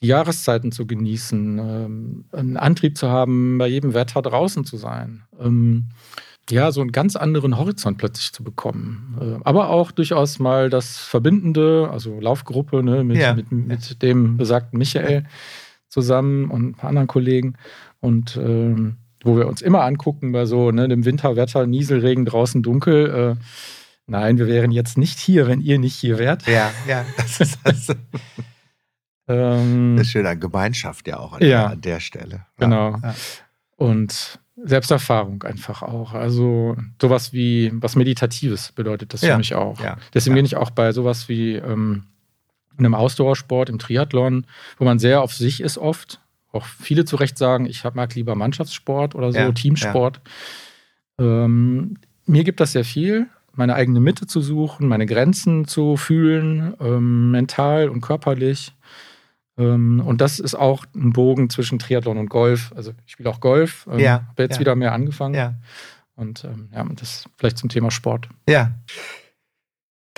die 0.00 0.06
Jahreszeiten 0.06 0.70
zu 0.70 0.86
genießen, 0.86 1.58
ähm, 1.58 2.24
einen 2.30 2.56
Antrieb 2.56 2.96
zu 2.96 3.08
haben, 3.08 3.58
bei 3.58 3.66
jedem 3.66 3.92
Wetter 3.92 4.22
draußen 4.22 4.64
zu 4.64 4.76
sein. 4.76 5.24
Ähm, 5.40 5.88
ja, 6.48 6.70
so 6.70 6.80
einen 6.80 6.92
ganz 6.92 7.16
anderen 7.16 7.58
Horizont 7.58 7.98
plötzlich 7.98 8.32
zu 8.32 8.44
bekommen. 8.44 9.18
Äh, 9.20 9.40
aber 9.42 9.68
auch 9.70 9.90
durchaus 9.90 10.38
mal 10.38 10.70
das 10.70 10.98
Verbindende, 10.98 11.88
also 11.90 12.20
Laufgruppe 12.20 12.84
ne, 12.84 13.02
mit, 13.02 13.18
Ja. 13.18 13.34
mit, 13.34 13.50
mit 13.50 14.00
dem 14.00 14.36
besagten 14.36 14.78
Michael 14.78 15.24
zusammen 15.88 16.50
und 16.50 16.68
ein 16.68 16.74
paar 16.74 16.90
anderen 16.90 17.08
Kollegen. 17.08 17.54
Und 17.98 18.36
ähm, 18.40 18.98
wo 19.24 19.36
wir 19.36 19.46
uns 19.48 19.62
immer 19.62 19.82
angucken 19.84 20.32
bei 20.32 20.46
so 20.46 20.70
ne, 20.70 20.88
dem 20.88 21.04
Winterwetter, 21.04 21.66
Nieselregen, 21.66 22.24
draußen 22.24 22.62
dunkel. 22.62 23.36
Äh, 23.38 23.42
nein, 24.06 24.38
wir 24.38 24.46
wären 24.46 24.70
jetzt 24.70 24.96
nicht 24.98 25.18
hier, 25.18 25.46
wenn 25.48 25.60
ihr 25.60 25.78
nicht 25.78 25.96
hier 25.96 26.18
wärt. 26.18 26.46
Ja, 26.46 26.70
ja, 26.86 27.04
das 27.16 27.40
ist 27.40 27.58
das, 27.64 27.88
Ähm, 29.28 29.96
das 29.98 30.08
Schöne 30.08 30.30
an 30.30 30.40
Gemeinschaft 30.40 31.06
ja 31.06 31.18
auch 31.18 31.34
an, 31.34 31.42
Ja. 31.44 31.66
an 31.66 31.80
der 31.80 32.00
Stelle. 32.00 32.46
Genau. 32.56 32.96
Ja. 33.02 33.14
Und 33.76 34.38
Selbsterfahrung 34.56 35.42
einfach 35.42 35.82
auch. 35.82 36.14
Also 36.14 36.76
sowas 37.00 37.32
wie 37.32 37.70
was 37.74 37.94
Meditatives 37.94 38.72
bedeutet 38.72 39.12
das 39.12 39.20
Ja, 39.20 39.32
für 39.32 39.38
mich 39.38 39.54
auch. 39.54 39.80
ja, 39.80 39.98
Deswegen 40.14 40.34
ja. 40.34 40.38
bin 40.40 40.46
ich 40.46 40.56
auch 40.56 40.70
bei 40.70 40.92
sowas 40.92 41.28
wie 41.28 41.54
ähm, 41.56 42.04
einem 42.78 42.94
Ausdauersport, 42.94 43.68
im 43.68 43.78
Triathlon, 43.78 44.46
wo 44.78 44.84
man 44.84 44.98
sehr 44.98 45.20
auf 45.22 45.34
sich 45.34 45.60
ist 45.60 45.78
oft. 45.78 46.20
Auch 46.52 46.64
viele 46.64 47.04
zu 47.04 47.16
Recht 47.16 47.36
sagen, 47.38 47.66
ich 47.66 47.84
mag 47.94 48.14
lieber 48.14 48.34
Mannschaftssport 48.34 49.14
oder 49.14 49.32
so, 49.32 49.38
Ja, 49.38 49.52
Teamsport. 49.52 50.20
Ähm, 51.18 51.98
mir 52.26 52.44
gibt 52.44 52.60
das 52.60 52.72
sehr 52.72 52.84
viel, 52.84 53.26
meine 53.52 53.74
eigene 53.74 54.00
Mitte 54.00 54.26
zu 54.26 54.40
suchen, 54.40 54.88
meine 54.88 55.06
Grenzen 55.06 55.66
zu 55.66 55.96
fühlen, 55.96 56.74
ähm, 56.80 57.30
mental 57.30 57.88
und 57.88 58.00
körperlich. 58.00 58.72
Ähm, 59.58 60.00
und 60.04 60.20
das 60.20 60.38
ist 60.38 60.54
auch 60.54 60.84
ein 60.94 61.12
Bogen 61.12 61.50
zwischen 61.50 61.78
Triathlon 61.78 62.18
und 62.18 62.30
Golf. 62.30 62.72
Also 62.76 62.92
ich 63.06 63.12
spiele 63.12 63.28
auch 63.28 63.40
Golf, 63.40 63.86
ähm, 63.90 63.98
Ja, 63.98 64.26
habe 64.28 64.44
jetzt 64.44 64.54
ja. 64.54 64.60
wieder 64.60 64.76
mehr 64.76 64.92
angefangen. 64.92 65.34
Ja. 65.34 65.54
Und 66.14 66.44
ähm, 66.44 66.68
ja, 66.72 66.84
das 66.84 67.28
vielleicht 67.36 67.58
zum 67.58 67.68
Thema 67.68 67.90
Sport. 67.90 68.28
Ja. 68.48 68.72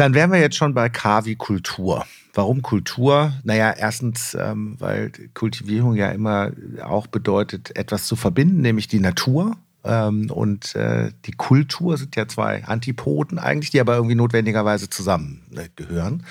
Dann 0.00 0.14
wären 0.14 0.32
wir 0.32 0.40
jetzt 0.40 0.56
schon 0.56 0.72
bei 0.72 0.88
K 0.88 1.26
wie 1.26 1.36
Kultur. 1.36 2.06
Warum 2.32 2.62
Kultur? 2.62 3.34
Naja, 3.44 3.74
erstens, 3.76 4.34
ähm, 4.34 4.76
weil 4.78 5.12
Kultivierung 5.34 5.94
ja 5.94 6.08
immer 6.08 6.52
auch 6.82 7.06
bedeutet, 7.06 7.76
etwas 7.76 8.06
zu 8.06 8.16
verbinden, 8.16 8.62
nämlich 8.62 8.88
die 8.88 8.98
Natur. 8.98 9.58
Ähm, 9.84 10.30
und 10.30 10.74
äh, 10.74 11.10
die 11.26 11.32
Kultur 11.32 11.98
sind 11.98 12.16
ja 12.16 12.26
zwei 12.26 12.64
Antipoden 12.64 13.38
eigentlich, 13.38 13.72
die 13.72 13.80
aber 13.80 13.96
irgendwie 13.96 14.14
notwendigerweise 14.14 14.88
zusammengehören. 14.88 16.24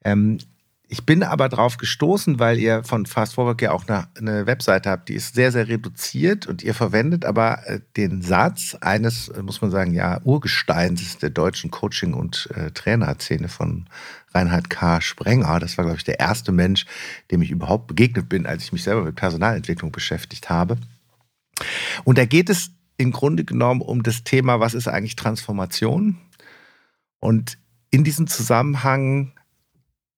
Äh, 0.00 0.12
ähm, 0.12 0.38
ich 0.94 1.04
bin 1.04 1.24
aber 1.24 1.48
drauf 1.48 1.76
gestoßen, 1.76 2.38
weil 2.38 2.56
ihr 2.56 2.84
von 2.84 3.04
Fast 3.04 3.34
Forward 3.34 3.60
ja 3.60 3.72
auch 3.72 3.88
eine, 3.88 4.06
eine 4.16 4.46
Webseite 4.46 4.90
habt, 4.90 5.08
die 5.08 5.14
ist 5.14 5.34
sehr, 5.34 5.50
sehr 5.50 5.66
reduziert 5.66 6.46
und 6.46 6.62
ihr 6.62 6.72
verwendet 6.72 7.24
aber 7.24 7.66
äh, 7.66 7.80
den 7.96 8.22
Satz 8.22 8.76
eines, 8.80 9.26
äh, 9.26 9.42
muss 9.42 9.60
man 9.60 9.72
sagen, 9.72 9.92
ja, 9.92 10.20
Urgesteins 10.22 11.18
der 11.18 11.30
deutschen 11.30 11.72
Coaching- 11.72 12.14
und 12.14 12.48
äh, 12.54 12.70
Trainerszene 12.70 13.48
von 13.48 13.88
Reinhard 14.32 14.70
K. 14.70 15.00
Sprenger. 15.00 15.58
Das 15.58 15.76
war, 15.76 15.84
glaube 15.84 15.98
ich, 15.98 16.04
der 16.04 16.20
erste 16.20 16.52
Mensch, 16.52 16.86
dem 17.32 17.42
ich 17.42 17.50
überhaupt 17.50 17.88
begegnet 17.88 18.28
bin, 18.28 18.46
als 18.46 18.62
ich 18.62 18.72
mich 18.72 18.84
selber 18.84 19.02
mit 19.02 19.16
Personalentwicklung 19.16 19.90
beschäftigt 19.90 20.48
habe. 20.48 20.78
Und 22.04 22.18
da 22.18 22.24
geht 22.24 22.48
es 22.48 22.70
im 22.98 23.10
Grunde 23.10 23.42
genommen 23.42 23.80
um 23.80 24.04
das 24.04 24.22
Thema, 24.22 24.60
was 24.60 24.74
ist 24.74 24.86
eigentlich 24.86 25.16
Transformation? 25.16 26.18
Und 27.18 27.58
in 27.90 28.04
diesem 28.04 28.28
Zusammenhang 28.28 29.32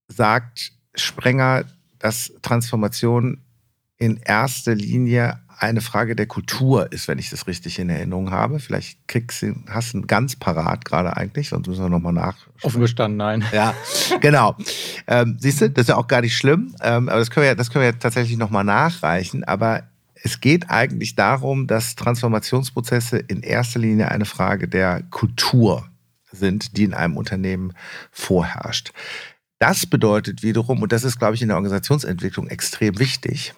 sagt 0.09 0.73
Sprenger, 0.95 1.65
dass 1.99 2.33
Transformation 2.43 3.43
in 3.99 4.17
erster 4.19 4.75
Linie 4.75 5.41
eine 5.59 5.81
Frage 5.81 6.15
der 6.15 6.27
Kultur 6.27 6.93
ist, 6.93 7.09
wenn 7.09 7.19
ich 7.19 7.31
das 7.31 7.47
richtig 7.47 7.79
in 7.79 7.89
Erinnerung 7.89 8.31
habe. 8.31 8.59
Vielleicht 8.61 9.09
kriegst 9.09 9.41
du, 9.41 9.55
hast 9.69 9.95
du 9.95 10.03
ganz 10.03 10.37
parat 10.37 10.85
gerade 10.85 11.17
eigentlich, 11.17 11.49
sonst 11.49 11.67
müssen 11.67 11.83
wir 11.83 11.89
nochmal 11.89 12.13
nach. 12.13 12.37
Offen 12.63 12.83
gestanden, 12.83 13.17
nein. 13.17 13.43
Ja, 13.53 13.75
genau. 14.21 14.55
Ähm, 15.07 15.39
siehst 15.41 15.63
du, 15.63 15.71
das 15.71 15.85
ist 15.85 15.89
ja 15.89 15.97
auch 15.97 16.09
gar 16.09 16.21
nicht 16.21 16.37
schlimm, 16.37 16.75
ähm, 16.83 17.09
aber 17.09 17.21
das 17.21 17.31
können 17.31 17.45
wir, 17.45 17.49
ja- 17.49 17.55
das 17.55 17.71
können 17.71 17.85
wir 17.85 17.91
ja 17.91 17.97
tatsächlich 17.99 18.37
nochmal 18.37 18.65
nachreichen. 18.65 19.45
Aber 19.45 19.85
es 20.23 20.41
geht 20.41 20.69
eigentlich 20.69 21.15
darum, 21.15 21.67
dass 21.67 21.95
Transformationsprozesse 21.95 23.17
in 23.17 23.41
erster 23.43 23.79
Linie 23.79 24.11
eine 24.11 24.27
Frage 24.27 24.69
der 24.69 25.05
Kultur 25.05 25.89
sind, 26.33 26.77
die 26.77 26.85
in 26.85 26.93
einem 26.93 27.17
Unternehmen 27.17 27.73
vorherrscht. 28.11 28.93
Das 29.59 29.87
bedeutet 29.87 30.43
wiederum, 30.43 30.83
und 30.83 30.93
das 30.93 31.05
ist, 31.05 31.19
glaube 31.19 31.35
ich, 31.35 31.43
in 31.43 31.49
der 31.49 31.57
Organisationsentwicklung 31.57 32.49
extrem 32.49 32.99
wichtig, 32.99 33.55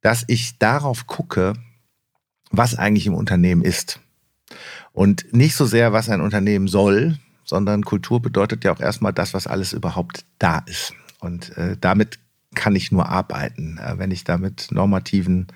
dass 0.00 0.24
ich 0.26 0.58
darauf 0.58 1.06
gucke, 1.06 1.54
was 2.50 2.74
eigentlich 2.76 3.06
im 3.06 3.14
Unternehmen 3.14 3.62
ist. 3.62 4.00
Und 4.92 5.32
nicht 5.32 5.54
so 5.54 5.66
sehr, 5.66 5.92
was 5.92 6.08
ein 6.08 6.22
Unternehmen 6.22 6.66
soll, 6.66 7.18
sondern 7.44 7.84
Kultur 7.84 8.20
bedeutet 8.20 8.64
ja 8.64 8.72
auch 8.72 8.80
erstmal 8.80 9.12
das, 9.12 9.34
was 9.34 9.46
alles 9.46 9.72
überhaupt 9.72 10.24
da 10.38 10.58
ist. 10.66 10.94
Und 11.20 11.56
äh, 11.56 11.76
damit 11.78 12.18
kann 12.54 12.74
ich 12.74 12.90
nur 12.90 13.08
arbeiten. 13.08 13.78
Äh, 13.78 13.98
wenn 13.98 14.10
ich 14.10 14.24
da 14.24 14.38
mit 14.38 14.68
normativen 14.70 15.48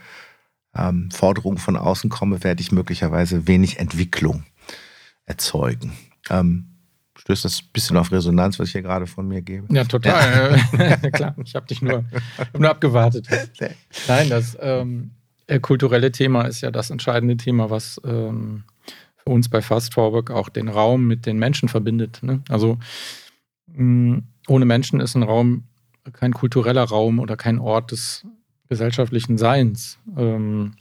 ähm, 0.74 1.10
Forderungen 1.10 1.58
von 1.58 1.76
außen 1.76 2.10
komme, 2.10 2.44
werde 2.44 2.62
ich 2.62 2.72
möglicherweise 2.72 3.46
wenig 3.46 3.78
Entwicklung 3.78 4.44
erzeugen. 5.24 5.92
Ähm, 6.30 6.71
stößt 7.22 7.44
das 7.44 7.62
ein 7.62 7.68
bisschen 7.72 7.96
auf 7.96 8.10
Resonanz, 8.10 8.58
was 8.58 8.66
ich 8.68 8.72
hier 8.72 8.82
gerade 8.82 9.06
von 9.06 9.28
mir 9.28 9.42
gebe? 9.42 9.72
Ja, 9.72 9.84
total. 9.84 10.58
Äh, 10.76 11.10
Klar, 11.12 11.36
ich 11.44 11.54
habe 11.54 11.66
dich 11.66 11.80
nur, 11.80 12.04
hab 12.36 12.58
nur 12.58 12.68
abgewartet. 12.68 13.28
Nein, 14.08 14.28
das 14.28 14.58
ähm, 14.60 15.12
äh, 15.46 15.60
kulturelle 15.60 16.10
Thema 16.10 16.42
ist 16.42 16.62
ja 16.62 16.72
das 16.72 16.90
entscheidende 16.90 17.36
Thema, 17.36 17.70
was 17.70 18.00
ähm, 18.04 18.64
für 19.18 19.30
uns 19.30 19.48
bei 19.48 19.62
Fast 19.62 19.94
Forward 19.94 20.32
auch 20.32 20.48
den 20.48 20.68
Raum 20.68 21.06
mit 21.06 21.24
den 21.24 21.38
Menschen 21.38 21.68
verbindet. 21.68 22.18
Ne? 22.22 22.42
Also 22.48 22.78
mh, 23.68 24.22
ohne 24.48 24.64
Menschen 24.64 24.98
ist 24.98 25.14
ein 25.14 25.22
Raum 25.22 25.68
kein 26.12 26.32
kultureller 26.32 26.82
Raum 26.82 27.20
oder 27.20 27.36
kein 27.36 27.60
Ort 27.60 27.92
des 27.92 28.26
gesellschaftlichen 28.68 29.38
Seins. 29.38 30.00
Ähm, 30.16 30.72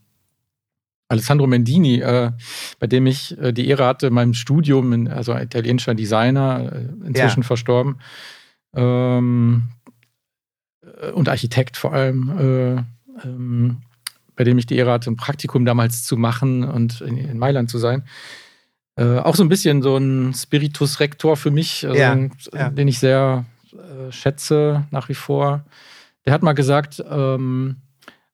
Alessandro 1.11 1.45
Mendini, 1.47 1.99
äh, 1.99 2.31
bei 2.79 2.87
dem 2.87 3.05
ich 3.05 3.37
äh, 3.37 3.51
die 3.51 3.67
Ehre 3.67 3.85
hatte, 3.85 4.07
in 4.07 4.13
meinem 4.13 4.33
Studium, 4.33 4.93
in, 4.93 5.07
also 5.09 5.33
ein 5.33 5.43
italienischer 5.43 5.93
Designer, 5.93 6.71
äh, 6.73 7.07
inzwischen 7.07 7.41
Ja. 7.41 7.45
verstorben, 7.47 7.99
ähm, 8.73 9.63
äh, 11.01 11.11
und 11.11 11.27
Architekt 11.29 11.77
vor 11.77 11.93
allem, 11.93 12.29
äh, 12.39 13.25
ähm, 13.27 13.81
bei 14.35 14.43
dem 14.45 14.57
ich 14.57 14.65
die 14.65 14.77
Ehre 14.77 14.91
hatte, 14.93 15.11
ein 15.11 15.17
Praktikum 15.17 15.65
damals 15.65 16.03
zu 16.05 16.15
machen 16.17 16.63
und 16.63 17.01
in, 17.01 17.17
in 17.17 17.37
Mailand 17.37 17.69
zu 17.69 17.77
sein. 17.77 18.03
Auch 18.97 19.35
so 19.35 19.43
ein 19.43 19.49
bisschen 19.49 19.81
so 19.81 19.95
ein 19.97 20.33
Spiritus 20.33 20.99
Rector 20.99 21.35
für 21.37 21.49
mich, 21.49 21.87
also 21.87 21.97
Ja, 21.99 22.11
ein- 22.11 22.33
ja. 22.53 22.69
den 22.69 22.87
ich 22.89 22.99
sehr 22.99 23.45
schätze 24.11 24.85
nach 24.91 25.07
wie 25.09 25.13
vor. 25.15 25.63
Der 26.25 26.33
hat 26.33 26.43
mal 26.43 26.51
gesagt, 26.53 27.01
ähm, 27.09 27.77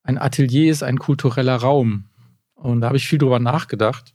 ein 0.02 0.18
Atelier 0.18 0.70
ist 0.70 0.82
ein 0.82 0.98
kultureller 0.98 1.56
Raum. 1.56 2.04
Und 2.58 2.80
da 2.80 2.88
habe 2.88 2.96
ich 2.96 3.08
viel 3.08 3.18
drüber 3.18 3.38
nachgedacht. 3.38 4.14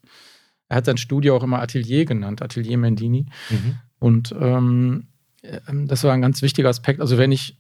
er 0.70 0.78
hat 0.78 0.86
sein 0.86 0.98
Studio 0.98 1.36
auch 1.36 1.44
immer 1.44 1.62
Atelier 1.62 2.06
genannt, 2.06 2.42
Atelier 2.42 2.78
Mendini. 2.78 3.26
Mhm. 3.50 3.76
Und 4.00 4.36
ähm, 4.40 5.08
ähm, 5.44 5.88
das 5.88 6.04
war 6.04 6.14
ein 6.14 6.22
ganz 6.22 6.42
wichtiger 6.42 6.70
Aspekt. 6.70 7.00
Also 7.00 7.18
wenn 7.18 7.32
ich 7.32 7.58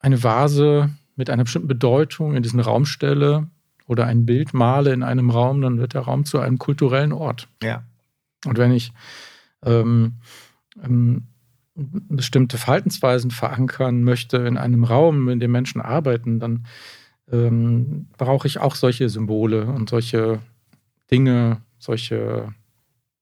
eine 0.00 0.22
Vase 0.22 0.90
mit 1.16 1.30
einer 1.30 1.44
bestimmten 1.44 1.68
Bedeutung 1.68 2.34
in 2.34 2.42
diesen 2.42 2.60
Raum 2.60 2.86
stelle 2.86 3.48
oder 3.86 4.06
ein 4.06 4.26
Bild 4.26 4.54
male 4.54 4.92
in 4.92 5.02
einem 5.02 5.30
Raum, 5.30 5.60
dann 5.60 5.78
wird 5.78 5.94
der 5.94 6.02
Raum 6.02 6.24
zu 6.24 6.38
einem 6.38 6.58
kulturellen 6.58 7.12
Ort. 7.12 7.48
Ja. 7.62 7.84
Und 8.44 8.58
wenn 8.58 8.72
ich 8.72 8.92
ähm, 9.64 10.14
ähm, 10.82 11.28
bestimmte 11.74 12.58
Verhaltensweisen 12.58 13.30
verankern 13.30 14.02
möchte 14.02 14.38
in 14.38 14.56
einem 14.56 14.84
Raum, 14.84 15.28
in 15.28 15.40
dem 15.40 15.52
Menschen 15.52 15.80
arbeiten, 15.80 16.40
dann 16.40 16.66
ähm, 17.30 18.08
brauche 18.16 18.46
ich 18.46 18.58
auch 18.58 18.74
solche 18.74 19.08
Symbole 19.08 19.66
und 19.66 19.88
solche 19.88 20.40
Dinge, 21.10 21.62
solche 21.78 22.52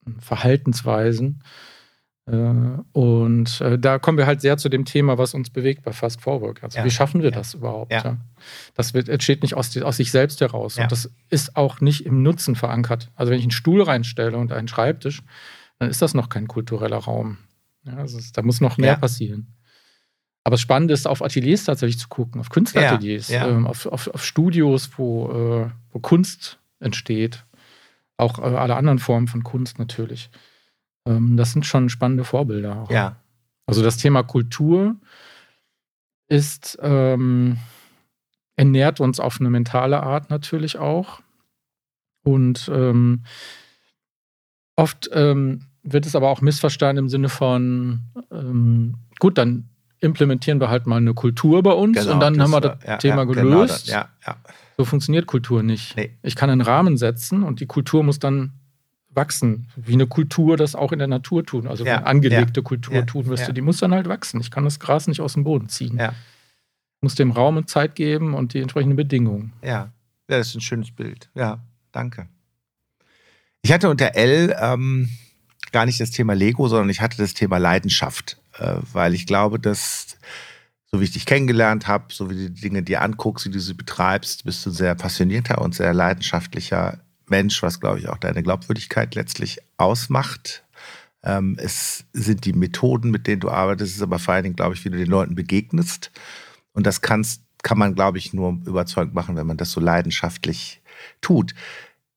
hm, 0.04 0.20
Verhaltensweisen. 0.20 1.42
Äh, 2.26 2.32
und 2.92 3.60
äh, 3.60 3.78
da 3.78 3.98
kommen 3.98 4.18
wir 4.18 4.26
halt 4.26 4.40
sehr 4.40 4.56
zu 4.56 4.68
dem 4.68 4.84
Thema, 4.84 5.18
was 5.18 5.34
uns 5.34 5.50
bewegt 5.50 5.82
bei 5.82 5.92
Fast 5.92 6.20
Forward. 6.20 6.62
Also 6.62 6.78
ja. 6.78 6.84
wie 6.84 6.90
schaffen 6.90 7.22
wir 7.22 7.30
ja. 7.30 7.36
das 7.36 7.54
überhaupt? 7.54 7.92
Ja. 7.92 8.18
Das 8.74 8.94
wird, 8.94 9.08
entsteht 9.08 9.42
nicht 9.42 9.54
aus, 9.54 9.76
aus 9.76 9.96
sich 9.96 10.10
selbst 10.10 10.40
heraus. 10.40 10.78
Und 10.78 10.90
das 10.90 11.10
ist 11.30 11.56
auch 11.56 11.80
nicht 11.80 12.06
im 12.06 12.22
Nutzen 12.22 12.56
verankert. 12.56 13.10
Also 13.14 13.30
wenn 13.30 13.38
ich 13.38 13.44
einen 13.44 13.50
Stuhl 13.50 13.82
reinstelle 13.82 14.36
und 14.36 14.52
einen 14.52 14.68
Schreibtisch, 14.68 15.22
dann 15.78 15.90
ist 15.90 16.02
das 16.02 16.14
noch 16.14 16.28
kein 16.28 16.48
kultureller 16.48 16.98
Raum. 16.98 17.38
Also 17.86 18.18
da 18.32 18.42
muss 18.42 18.60
noch 18.60 18.78
mehr 18.78 18.96
passieren. 18.96 19.54
Aber 20.44 20.58
spannend 20.58 20.90
ist, 20.90 21.06
auf 21.06 21.22
Ateliers 21.22 21.64
tatsächlich 21.64 21.98
zu 21.98 22.08
gucken, 22.08 22.40
auf 22.40 22.50
Künstlerateliers, 22.50 23.30
ähm, 23.30 23.66
auf, 23.66 23.86
auf, 23.86 24.08
auf, 24.08 24.24
Studios, 24.24 24.90
wo, 24.98 25.30
äh, 25.30 25.70
wo 25.90 25.98
Kunst 26.00 26.58
entsteht. 26.80 27.46
Auch 28.18 28.38
äh, 28.38 28.42
alle 28.42 28.76
anderen 28.76 28.98
Formen 28.98 29.26
von 29.26 29.42
Kunst 29.42 29.78
natürlich. 29.78 30.30
Ähm, 31.06 31.38
das 31.38 31.52
sind 31.52 31.64
schon 31.64 31.88
spannende 31.88 32.24
Vorbilder. 32.24 32.82
Auch. 32.82 32.90
Ja. 32.90 33.16
Also 33.66 33.82
das 33.82 33.96
Thema 33.96 34.22
Kultur 34.22 34.96
ist, 36.28 36.78
ähm, 36.82 37.58
ernährt 38.56 39.00
uns 39.00 39.20
auf 39.20 39.40
eine 39.40 39.48
mentale 39.50 40.02
Art 40.02 40.28
natürlich 40.28 40.78
auch. 40.78 41.22
Und 42.22 42.70
ähm, 42.72 43.24
oft 44.76 45.08
ähm, 45.12 45.66
wird 45.82 46.06
es 46.06 46.14
aber 46.14 46.28
auch 46.28 46.42
missverstanden 46.42 47.04
im 47.04 47.08
Sinne 47.08 47.28
von, 47.30 48.02
ähm, 48.30 48.96
gut, 49.18 49.38
dann 49.38 49.70
implementieren 50.04 50.60
wir 50.60 50.68
halt 50.68 50.86
mal 50.86 50.98
eine 50.98 51.14
Kultur 51.14 51.62
bei 51.62 51.72
uns 51.72 51.98
genau, 51.98 52.14
und 52.14 52.20
dann 52.20 52.40
haben 52.40 52.50
wir 52.50 52.60
das 52.60 52.78
ja, 52.86 52.96
Thema 52.98 53.18
ja, 53.18 53.24
gelöst. 53.24 53.44
Genau 53.44 53.66
das, 53.66 53.86
ja, 53.86 54.36
so 54.76 54.84
funktioniert 54.84 55.26
Kultur 55.26 55.62
nicht. 55.62 55.96
Nee. 55.96 56.10
Ich 56.22 56.36
kann 56.36 56.50
einen 56.50 56.60
Rahmen 56.60 56.96
setzen 56.96 57.42
und 57.42 57.60
die 57.60 57.66
Kultur 57.66 58.02
muss 58.02 58.18
dann 58.18 58.52
wachsen, 59.10 59.68
wie 59.76 59.92
eine 59.92 60.06
Kultur 60.06 60.56
das 60.56 60.74
auch 60.74 60.92
in 60.92 60.98
der 60.98 61.08
Natur 61.08 61.44
tun. 61.44 61.68
Also 61.68 61.84
ja, 61.84 62.02
angelegte 62.02 62.60
ja, 62.60 62.64
Kultur 62.64 62.94
ja, 62.94 63.02
tun 63.02 63.26
wirst 63.26 63.46
du, 63.48 63.52
die 63.52 63.60
muss 63.60 63.78
dann 63.78 63.92
halt 63.92 64.08
wachsen. 64.08 64.40
Ich 64.40 64.50
kann 64.50 64.64
das 64.64 64.80
Gras 64.80 65.06
nicht 65.06 65.20
aus 65.20 65.34
dem 65.34 65.44
Boden 65.44 65.68
ziehen. 65.68 65.96
Ja. 65.98 66.10
Ich 66.10 67.02
muss 67.02 67.14
dem 67.14 67.30
Raum 67.30 67.56
und 67.56 67.70
Zeit 67.70 67.94
geben 67.94 68.34
und 68.34 68.54
die 68.54 68.60
entsprechenden 68.60 68.96
Bedingungen. 68.96 69.52
Ja. 69.62 69.92
das 70.26 70.48
ist 70.48 70.54
ein 70.56 70.60
schönes 70.60 70.90
Bild. 70.90 71.30
Ja, 71.34 71.60
danke. 71.92 72.28
Ich 73.62 73.72
hatte 73.72 73.88
unter 73.88 74.14
L 74.14 74.54
ähm, 74.60 75.08
gar 75.70 75.86
nicht 75.86 76.00
das 76.00 76.10
Thema 76.10 76.34
Lego, 76.34 76.68
sondern 76.68 76.90
ich 76.90 77.00
hatte 77.00 77.16
das 77.16 77.34
Thema 77.34 77.58
Leidenschaft, 77.58 78.38
weil 78.58 79.14
ich 79.14 79.26
glaube, 79.26 79.58
dass 79.58 80.16
so 80.94 81.00
wie 81.00 81.04
ich 81.04 81.12
dich 81.12 81.26
kennengelernt 81.26 81.88
habe, 81.88 82.14
so 82.14 82.30
wie 82.30 82.34
du 82.34 82.50
die 82.50 82.60
Dinge 82.60 82.84
dir 82.84 83.02
anguckst, 83.02 83.46
wie 83.46 83.50
du 83.50 83.58
sie 83.58 83.74
betreibst, 83.74 84.44
bist 84.44 84.64
du 84.64 84.70
ein 84.70 84.74
sehr 84.74 84.94
passionierter 84.94 85.60
und 85.60 85.74
sehr 85.74 85.92
leidenschaftlicher 85.92 87.00
Mensch, 87.26 87.64
was, 87.64 87.80
glaube 87.80 87.98
ich, 87.98 88.08
auch 88.08 88.18
deine 88.18 88.44
Glaubwürdigkeit 88.44 89.16
letztlich 89.16 89.58
ausmacht. 89.76 90.62
Ähm, 91.24 91.56
es 91.58 92.04
sind 92.12 92.44
die 92.44 92.52
Methoden, 92.52 93.10
mit 93.10 93.26
denen 93.26 93.40
du 93.40 93.50
arbeitest, 93.50 93.90
es 93.90 93.96
ist 93.96 94.02
aber 94.02 94.20
vor 94.20 94.34
allen 94.34 94.44
Dingen, 94.44 94.54
glaube 94.54 94.74
ich, 94.74 94.84
wie 94.84 94.90
du 94.90 94.98
den 94.98 95.08
Leuten 95.08 95.34
begegnest. 95.34 96.12
Und 96.74 96.86
das 96.86 97.00
kannst, 97.00 97.42
kann 97.64 97.78
man, 97.78 97.96
glaube 97.96 98.18
ich, 98.18 98.32
nur 98.32 98.60
überzeugend 98.64 99.14
machen, 99.14 99.34
wenn 99.34 99.48
man 99.48 99.56
das 99.56 99.72
so 99.72 99.80
leidenschaftlich 99.80 100.80
tut. 101.20 101.54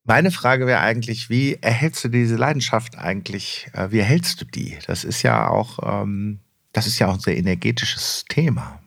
Meine 0.07 0.31
Frage 0.31 0.65
wäre 0.67 0.79
eigentlich, 0.79 1.29
wie 1.29 1.55
erhältst 1.55 2.01
du 2.05 2.07
diese 2.07 2.37
Leidenschaft 2.37 2.97
eigentlich? 2.97 3.67
Äh, 3.73 3.91
wie 3.91 3.99
erhältst 3.99 4.39
du 4.39 4.45
die? 4.45 4.77
Das 4.87 5.03
ist 5.03 5.21
ja 5.21 5.49
auch, 5.49 5.79
ähm, 5.83 6.39
das 6.71 6.87
ist 6.87 6.97
ja 6.97 7.09
auch 7.09 7.15
ein 7.15 7.19
sehr 7.19 7.37
energetisches 7.37 8.23
Thema. 8.29 8.79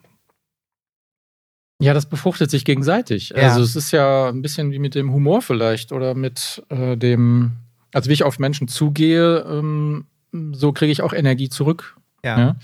Ja, 1.79 1.93
das 1.93 2.07
befruchtet 2.07 2.49
sich 2.49 2.65
gegenseitig. 2.65 3.29
Ja. 3.29 3.49
Also 3.49 3.61
es 3.61 3.75
ist 3.75 3.91
ja 3.91 4.29
ein 4.29 4.41
bisschen 4.41 4.71
wie 4.71 4.79
mit 4.79 4.95
dem 4.95 5.13
Humor 5.13 5.43
vielleicht 5.43 5.91
oder 5.91 6.15
mit 6.15 6.63
äh, 6.69 6.97
dem, 6.97 7.51
also 7.93 8.09
wie 8.09 8.13
ich 8.13 8.23
auf 8.23 8.39
Menschen 8.39 8.67
zugehe, 8.67 9.45
ähm, 9.47 10.07
so 10.53 10.73
kriege 10.73 10.91
ich 10.91 11.03
auch 11.03 11.13
Energie 11.13 11.49
zurück. 11.49 11.97
Ja. 12.25 12.39
ja? 12.39 12.55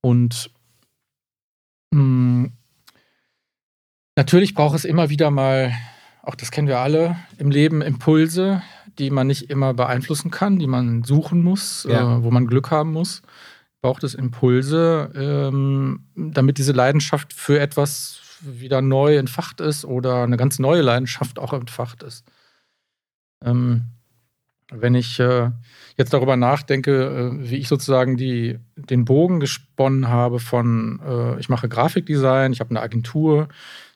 Und 0.00 0.50
mh, 1.90 2.00
hm, 2.00 2.52
natürlich 4.16 4.54
braucht 4.54 4.74
es 4.74 4.86
immer 4.86 5.10
wieder 5.10 5.30
mal, 5.30 5.74
auch 6.24 6.34
das 6.34 6.50
kennen 6.50 6.68
wir 6.68 6.78
alle, 6.78 7.16
im 7.38 7.50
Leben 7.50 7.82
Impulse, 7.82 8.62
die 8.98 9.10
man 9.10 9.26
nicht 9.26 9.50
immer 9.50 9.74
beeinflussen 9.74 10.30
kann, 10.30 10.58
die 10.58 10.66
man 10.66 11.04
suchen 11.04 11.42
muss, 11.42 11.86
ja. 11.88 12.18
äh, 12.18 12.22
wo 12.22 12.30
man 12.30 12.46
Glück 12.46 12.70
haben 12.70 12.92
muss 12.92 13.22
braucht 13.84 14.02
es 14.02 14.14
Impulse, 14.14 15.10
ähm, 15.14 16.06
damit 16.16 16.56
diese 16.56 16.72
Leidenschaft 16.72 17.34
für 17.34 17.60
etwas 17.60 18.18
wieder 18.40 18.80
neu 18.80 19.18
entfacht 19.18 19.60
ist 19.60 19.84
oder 19.84 20.22
eine 20.22 20.38
ganz 20.38 20.58
neue 20.58 20.80
Leidenschaft 20.80 21.38
auch 21.38 21.52
entfacht 21.52 22.02
ist. 22.02 22.24
Ähm, 23.44 23.90
wenn 24.72 24.94
ich 24.94 25.20
äh, 25.20 25.50
jetzt 25.98 26.14
darüber 26.14 26.38
nachdenke, 26.38 27.34
äh, 27.34 27.50
wie 27.50 27.56
ich 27.56 27.68
sozusagen 27.68 28.16
die, 28.16 28.58
den 28.74 29.04
Bogen 29.04 29.38
gesponnen 29.38 30.08
habe 30.08 30.40
von, 30.40 31.00
äh, 31.06 31.38
ich 31.38 31.50
mache 31.50 31.68
Grafikdesign, 31.68 32.54
ich 32.54 32.60
habe 32.60 32.70
eine 32.70 32.80
Agentur, 32.80 33.48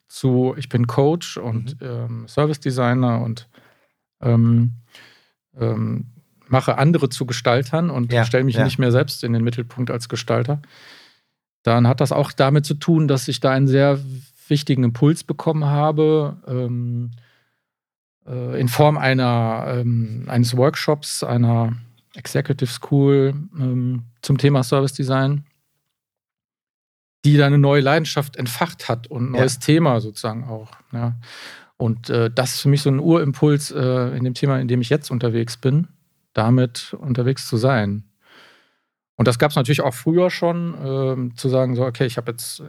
zu, 0.09 0.55
ich 0.57 0.69
bin 0.69 0.87
Coach 0.87 1.37
und 1.37 1.81
mhm. 1.81 1.87
ähm, 1.87 2.29
Service 2.29 2.61
Designer 2.61 3.21
und 3.23 3.49
ähm, 4.21 4.73
ähm, 5.59 6.07
mache 6.49 6.79
andere 6.79 7.09
zu 7.09 7.27
Gestaltern 7.27 7.91
und 7.91 8.13
ja, 8.13 8.25
stelle 8.25 8.45
mich 8.45 8.57
ja. 8.57 8.65
nicht 8.65 8.79
mehr 8.79 8.91
selbst 8.91 9.23
in 9.23 9.33
den 9.33 9.45
Mittelpunkt 9.45 9.91
als 9.91 10.09
Gestalter, 10.09 10.63
dann 11.63 11.87
hat 11.87 12.01
das 12.01 12.13
auch 12.13 12.33
damit 12.33 12.65
zu 12.65 12.75
tun, 12.75 13.09
dass 13.09 13.29
ich 13.29 13.41
da 13.41 13.51
einen 13.51 13.69
sehr 13.69 14.01
wichtigen 14.49 14.85
Impuls 14.85 15.25
bekommen 15.25 15.67
habe, 15.67 16.39
ähm, 16.47 17.11
äh, 18.27 18.59
in 18.59 18.69
Form 18.69 18.97
einer, 18.97 19.67
ähm, 19.69 20.25
eines 20.29 20.57
Workshops, 20.57 21.23
einer 21.23 21.77
Executive 22.15 22.71
School 22.71 23.35
ähm, 23.59 24.05
zum 24.23 24.39
Thema 24.39 24.63
Service 24.63 24.95
Design, 24.95 25.45
die 27.25 27.37
da 27.37 27.47
eine 27.47 27.59
neue 27.59 27.81
Leidenschaft 27.81 28.37
entfacht 28.37 28.89
hat 28.89 29.07
und 29.09 29.27
ein 29.27 29.33
neues 29.33 29.55
ja. 29.55 29.61
Thema 29.61 30.01
sozusagen 30.01 30.45
auch. 30.45 30.71
Ja. 30.93 31.14
Und 31.77 32.11
äh, 32.11 32.31
das 32.31 32.55
ist 32.55 32.61
für 32.62 32.69
mich 32.69 32.83
so 32.83 32.91
ein 32.91 32.99
Urimpuls 32.99 33.71
äh, 33.71 34.16
in 34.16 34.25
dem 34.25 34.35
Thema, 34.35 34.59
in 34.59 34.69
dem 34.69 34.81
ich 34.81 34.89
jetzt 34.89 35.11
unterwegs 35.11 35.57
bin, 35.57 35.89
damit 36.33 36.95
unterwegs 36.99 37.49
zu 37.49 37.57
sein. 37.57 38.05
Und 39.16 39.27
das 39.27 39.39
gab 39.39 39.51
es 39.51 39.57
natürlich 39.57 39.81
auch 39.81 39.95
früher 39.95 40.31
schon, 40.31 41.31
äh, 41.33 41.35
zu 41.35 41.49
sagen, 41.49 41.75
so, 41.75 41.85
okay, 41.85 42.07
ich 42.07 42.16
habe 42.16 42.31
jetzt 42.31 42.61
äh, 42.61 42.64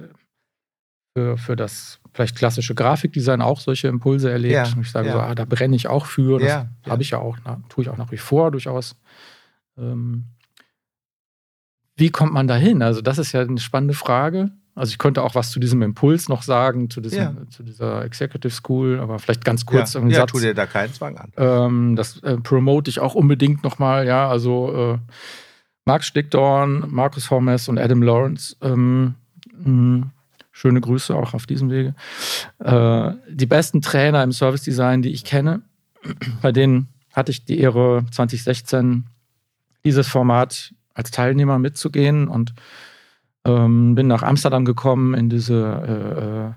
für, 1.16 1.38
für 1.38 1.56
das 1.56 2.00
vielleicht 2.14 2.36
klassische 2.36 2.76
Grafikdesign 2.76 3.42
auch 3.42 3.60
solche 3.60 3.88
Impulse 3.88 4.32
erlebt. 4.32 4.54
Ja, 4.54 4.74
und 4.74 4.82
ich 4.82 4.92
sage 4.92 5.08
ja. 5.08 5.14
so, 5.14 5.20
ah, 5.20 5.36
da 5.36 5.46
brenne 5.46 5.76
ich 5.76 5.88
auch 5.88 6.06
für. 6.06 6.40
Das 6.40 6.50
ja, 6.50 6.70
habe 6.88 7.02
ich 7.02 7.12
ja 7.12 7.20
auch, 7.20 7.38
na, 7.46 7.62
tue 7.70 7.84
ich 7.84 7.90
auch 7.90 7.98
nach 7.98 8.12
wie 8.12 8.18
vor 8.18 8.52
durchaus. 8.52 8.96
Ähm, 9.78 10.26
wie 12.00 12.10
kommt 12.10 12.34
man 12.34 12.48
da 12.48 12.56
hin? 12.56 12.82
Also, 12.82 13.02
das 13.02 13.18
ist 13.18 13.32
ja 13.32 13.42
eine 13.42 13.60
spannende 13.60 13.94
Frage. 13.94 14.52
Also, 14.76 14.92
ich 14.92 14.98
könnte 14.98 15.24
auch 15.24 15.36
was 15.36 15.52
zu 15.52 15.60
diesem 15.60 15.82
Impuls 15.82 16.30
noch 16.30 16.44
sagen, 16.44 16.90
zu, 16.90 17.02
diesem, 17.02 17.50
zu 17.50 17.64
dieser 17.64 18.04
Executive 18.06 18.54
School, 18.54 19.00
aber 19.00 19.20
vielleicht 19.20 19.44
ganz 19.44 19.66
kurz 19.66 19.94
ja, 19.94 20.02
ja, 20.08 20.16
Satz. 20.16 20.32
tu 20.32 20.40
dir 20.40 20.54
da 20.54 20.66
keinen 20.66 20.94
Zwang 20.94 21.18
an. 21.18 21.32
Ähm, 21.38 21.96
das 21.96 22.22
äh, 22.24 22.38
promote 22.38 22.90
ich 22.90 23.00
auch 23.00 23.16
unbedingt 23.16 23.64
nochmal. 23.64 24.08
Ja, 24.08 24.30
also 24.30 24.94
äh, 24.94 25.14
Mark 25.86 26.04
Stickdorn, 26.04 26.86
Markus 26.88 27.30
Hormes 27.30 27.68
und 27.68 27.78
Adam 27.78 28.02
Lawrence. 28.02 28.56
Ähm, 28.62 29.16
Schöne 30.60 30.82
Grüße 30.82 31.16
auch 31.16 31.34
auf 31.34 31.46
diesem 31.46 31.70
Wege. 31.70 31.96
Äh, 32.60 33.12
die 33.30 33.46
besten 33.46 33.82
Trainer 33.82 34.24
im 34.24 34.34
Service 34.34 34.64
Design, 34.64 35.02
die 35.02 35.12
ich 35.12 35.24
kenne, 35.24 35.62
bei 36.42 36.52
denen 36.52 36.90
hatte 37.14 37.32
ich 37.32 37.46
die 37.46 37.60
Ehre, 37.60 38.06
2016 38.12 39.06
dieses 39.86 40.10
Format 40.10 40.74
als 41.00 41.12
Teilnehmer 41.12 41.58
mitzugehen 41.58 42.28
und 42.28 42.54
ähm, 43.46 43.96
bin 43.96 44.08
nach 44.08 44.22
Amsterdam 44.22 44.66
gekommen 44.66 45.14
in 45.14 45.30
diese 45.30 46.54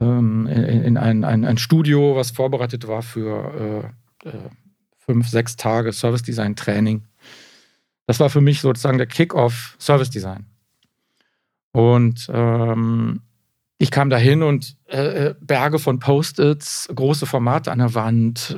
äh, 0.00 0.04
äh, 0.04 0.04
ähm, 0.04 0.46
in, 0.48 0.82
in 0.82 0.96
ein, 0.96 1.24
ein, 1.24 1.44
ein, 1.44 1.56
Studio, 1.56 2.16
was 2.16 2.32
vorbereitet 2.32 2.88
war 2.88 3.02
für 3.02 3.92
äh, 4.24 4.28
äh, 4.28 4.50
fünf, 4.98 5.28
sechs 5.28 5.54
Tage 5.54 5.92
Service 5.92 6.22
Design 6.22 6.56
Training. 6.56 7.04
Das 8.06 8.18
war 8.18 8.28
für 8.28 8.40
mich 8.40 8.60
sozusagen 8.60 8.98
der 8.98 9.06
Kick-off 9.06 9.76
Service 9.78 10.10
Design. 10.10 10.46
Und 11.72 12.28
ähm, 12.32 13.20
ich 13.78 13.92
kam 13.92 14.10
da 14.10 14.16
hin 14.16 14.42
und 14.42 14.76
äh, 14.86 15.28
äh, 15.28 15.34
Berge 15.40 15.78
von 15.78 16.00
Post-its, 16.00 16.88
große 16.92 17.26
Formate 17.26 17.70
an 17.70 17.78
der 17.78 17.94
Wand, 17.94 18.56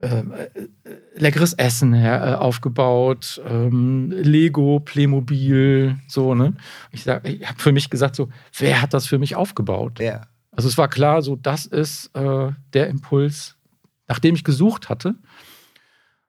äh, 0.00 0.06
ähm, 0.08 0.32
ähm, 0.36 0.68
äh, 0.84 1.18
leckeres 1.18 1.54
Essen 1.54 1.94
ja, 1.94 2.32
äh, 2.32 2.34
aufgebaut, 2.36 3.40
ähm, 3.48 4.10
Lego, 4.10 4.80
Playmobil, 4.80 5.98
so, 6.06 6.34
ne? 6.34 6.54
Ich, 6.90 7.06
ich 7.06 7.48
habe 7.48 7.58
für 7.58 7.72
mich 7.72 7.88
gesagt, 7.88 8.16
so, 8.16 8.28
wer 8.58 8.82
hat 8.82 8.92
das 8.92 9.06
für 9.06 9.18
mich 9.18 9.36
aufgebaut? 9.36 9.98
Ja. 10.00 10.26
Also 10.50 10.68
es 10.68 10.78
war 10.78 10.88
klar, 10.88 11.22
so, 11.22 11.36
das 11.36 11.66
ist 11.66 12.14
äh, 12.14 12.50
der 12.72 12.88
Impuls, 12.88 13.56
nach 14.08 14.18
dem 14.18 14.34
ich 14.34 14.44
gesucht 14.44 14.88
hatte. 14.88 15.14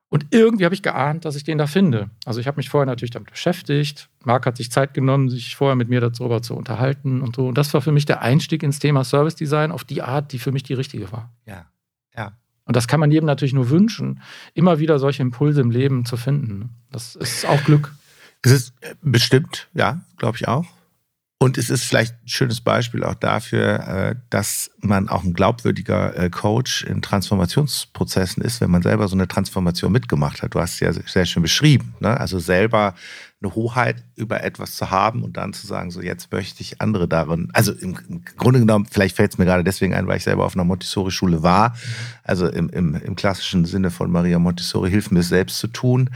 Und 0.10 0.28
irgendwie 0.32 0.64
habe 0.64 0.74
ich 0.74 0.82
geahnt, 0.82 1.26
dass 1.26 1.36
ich 1.36 1.44
den 1.44 1.58
da 1.58 1.68
finde. 1.68 2.10
Also 2.24 2.40
ich 2.40 2.48
habe 2.48 2.56
mich 2.56 2.70
vorher 2.70 2.86
natürlich 2.86 3.12
damit 3.12 3.32
beschäftigt. 3.32 4.10
Marc 4.24 4.46
hat 4.46 4.56
sich 4.56 4.72
Zeit 4.72 4.94
genommen, 4.94 5.30
sich 5.30 5.58
vorher 5.58 5.76
mit 5.76 5.90
mir 5.90 6.00
darüber 6.00 6.42
zu 6.42 6.56
unterhalten 6.56 7.22
und 7.22 7.36
so. 7.36 7.48
Und 7.48 7.58
das 7.58 7.74
war 7.74 7.82
für 7.82 7.92
mich 7.92 8.06
der 8.06 8.22
Einstieg 8.22 8.64
ins 8.64 8.80
Thema 8.80 9.04
Service 9.04 9.36
Design 9.36 9.72
auf 9.72 9.84
die 9.84 10.02
Art, 10.02 10.32
die 10.32 10.40
für 10.40 10.54
mich 10.54 10.64
die 10.64 10.76
richtige 10.76 11.12
war. 11.12 11.34
Ja, 11.46 11.66
ja. 12.16 12.32
Und 12.68 12.76
das 12.76 12.88
kann 12.88 13.00
man 13.00 13.12
jedem 13.12 13.26
natürlich 13.26 13.54
nur 13.54 13.70
wünschen, 13.70 14.22
immer 14.54 14.78
wieder 14.78 15.00
solche 15.00 15.22
Impulse 15.22 15.62
im 15.62 15.72
Leben 15.72 16.06
zu 16.06 16.18
finden. 16.18 16.70
Das 16.92 17.16
ist 17.16 17.46
auch 17.46 17.64
Glück. 17.64 17.94
Es 18.44 18.52
ist 18.52 18.74
äh, 18.82 18.94
bestimmt, 19.02 19.68
ja, 19.74 20.00
glaube 20.18 20.38
ich 20.38 20.48
auch. 20.48 20.68
Und 21.40 21.58
es 21.58 21.70
ist 21.70 21.84
vielleicht 21.84 22.14
ein 22.14 22.28
schönes 22.28 22.62
Beispiel 22.62 23.04
auch 23.04 23.16
dafür, 23.16 23.80
äh, 23.88 24.16
dass 24.30 24.72
man 24.80 25.08
auch 25.08 25.24
ein 25.24 25.34
glaubwürdiger 25.34 26.18
äh, 26.18 26.30
Coach 26.30 26.84
in 26.84 27.02
Transformationsprozessen 27.02 28.44
ist, 28.44 28.60
wenn 28.62 28.72
man 28.72 28.82
selber 28.82 29.08
so 29.08 29.16
eine 29.16 29.28
Transformation 29.28 29.92
mitgemacht 29.92 30.42
hat. 30.42 30.56
Du 30.56 30.60
hast 30.60 30.76
es 30.76 30.80
ja 30.80 30.94
sehr 30.94 31.26
schön 31.26 31.44
beschrieben. 31.44 31.96
Ne? 32.00 32.18
Also 32.18 32.40
selber 32.40 32.96
eine 33.42 33.54
Hoheit 33.54 34.04
über 34.16 34.44
etwas 34.44 34.76
zu 34.76 34.90
haben 34.90 35.24
und 35.24 35.38
dann 35.38 35.54
zu 35.54 35.68
sagen, 35.68 35.92
so 35.92 36.02
jetzt 36.02 36.32
möchte 36.32 36.62
ich 36.62 36.82
andere 36.82 37.08
darin. 37.08 37.50
Also 37.54 37.72
im, 37.72 38.24
Grunde 38.38 38.60
genommen, 38.60 38.88
vielleicht 38.90 39.16
fällt 39.16 39.34
es 39.34 39.38
mir 39.38 39.46
gerade 39.46 39.64
deswegen 39.64 39.94
ein, 39.94 40.08
weil 40.08 40.18
ich 40.18 40.24
selber 40.24 40.44
auf 40.46 40.56
einer 40.56 40.64
Montessori-Schule 40.64 41.44
war. 41.44 41.76
Also 42.24 42.48
im, 42.48 42.70
im, 42.70 42.96
im 42.96 43.16
klassischen 43.16 43.66
Sinne 43.66 43.92
von 43.92 44.10
Maria 44.10 44.40
Montessori, 44.40 44.90
hilf 44.90 45.12
mir 45.12 45.20
es 45.20 45.30
selbst 45.30 45.60
zu 45.60 45.68
tun. 45.68 46.10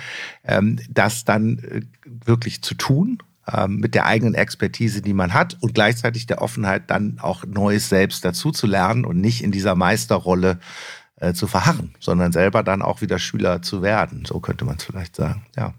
Ähm, 0.44 0.80
das 0.90 1.24
dann 1.24 1.60
äh, 1.60 1.82
wirklich 2.26 2.64
zu 2.64 2.74
tun 2.74 3.20
ähm, 3.54 3.78
mit 3.78 3.94
der 3.94 4.08
eigenen 4.08 4.34
Expertise, 4.34 5.04
die 5.04 5.14
man 5.14 5.34
hat 5.34 5.58
und 5.62 5.76
gleichzeitig 5.76 6.26
der 6.26 6.42
Offenheit, 6.42 6.90
dann 6.90 7.20
auch 7.20 7.46
Neues 7.46 7.90
selbst 7.90 8.26
dazu 8.26 8.52
zu 8.52 8.66
lernen 8.66 9.06
und 9.06 9.22
nicht 9.22 9.44
in 9.44 9.52
dieser 9.52 9.76
Meisterrolle 9.76 10.60
äh, 11.18 11.34
zu 11.34 11.46
verharren, 11.46 11.94
sondern 12.00 12.32
selber 12.32 12.64
dann 12.64 12.82
auch 12.82 13.02
wieder 13.02 13.20
Schüler 13.20 13.62
zu 13.62 13.84
werden. 13.84 14.26
So 14.26 14.40
könnte 14.40 14.66
man 14.66 14.78
es 14.78 14.84
vielleicht 14.84 15.16
sagen. 15.16 15.46
Ja. 15.56 15.76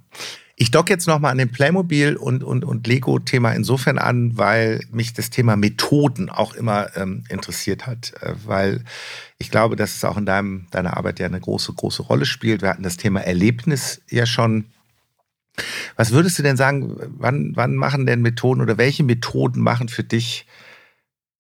Ich 0.63 0.71
dock 0.71 0.89
jetzt 0.91 1.09
nochmal 1.09 1.33
an 1.33 1.39
dem 1.39 1.51
Playmobil 1.51 2.15
und, 2.15 2.45
und, 2.45 2.65
und 2.65 2.87
Lego-Thema 2.87 3.51
insofern 3.51 3.99
an, 3.99 4.39
weil 4.39 4.79
mich 4.93 5.13
das 5.13 5.29
Thema 5.29 5.57
Methoden 5.57 6.31
auch 6.31 6.55
immer 6.55 6.97
ähm, 6.97 7.25
interessiert 7.29 7.89
hat. 7.89 8.13
Äh, 8.21 8.35
weil 8.47 8.85
ich 9.39 9.51
glaube, 9.51 9.75
dass 9.75 9.97
es 9.97 10.05
auch 10.05 10.17
in 10.17 10.25
deinem, 10.25 10.69
deiner 10.71 10.97
Arbeit 10.97 11.19
ja 11.19 11.27
eine 11.27 11.41
große, 11.41 11.73
große 11.73 12.05
Rolle 12.05 12.27
spielt. 12.27 12.63
Wir 12.63 12.69
hatten 12.69 12.85
das 12.85 12.97
Thema 12.97 13.23
Erlebnis 13.23 14.03
ja 14.09 14.25
schon 14.25 14.67
was 15.97 16.13
würdest 16.13 16.39
du 16.39 16.45
denn 16.45 16.57
sagen, 16.57 16.97
wann, 17.19 17.57
wann 17.57 17.75
machen 17.75 18.07
denn 18.07 18.23
Methoden 18.23 18.61
oder 18.61 18.79
welche 18.79 19.03
Methoden 19.03 19.61
machen 19.61 19.89
für 19.89 20.05
dich 20.05 20.47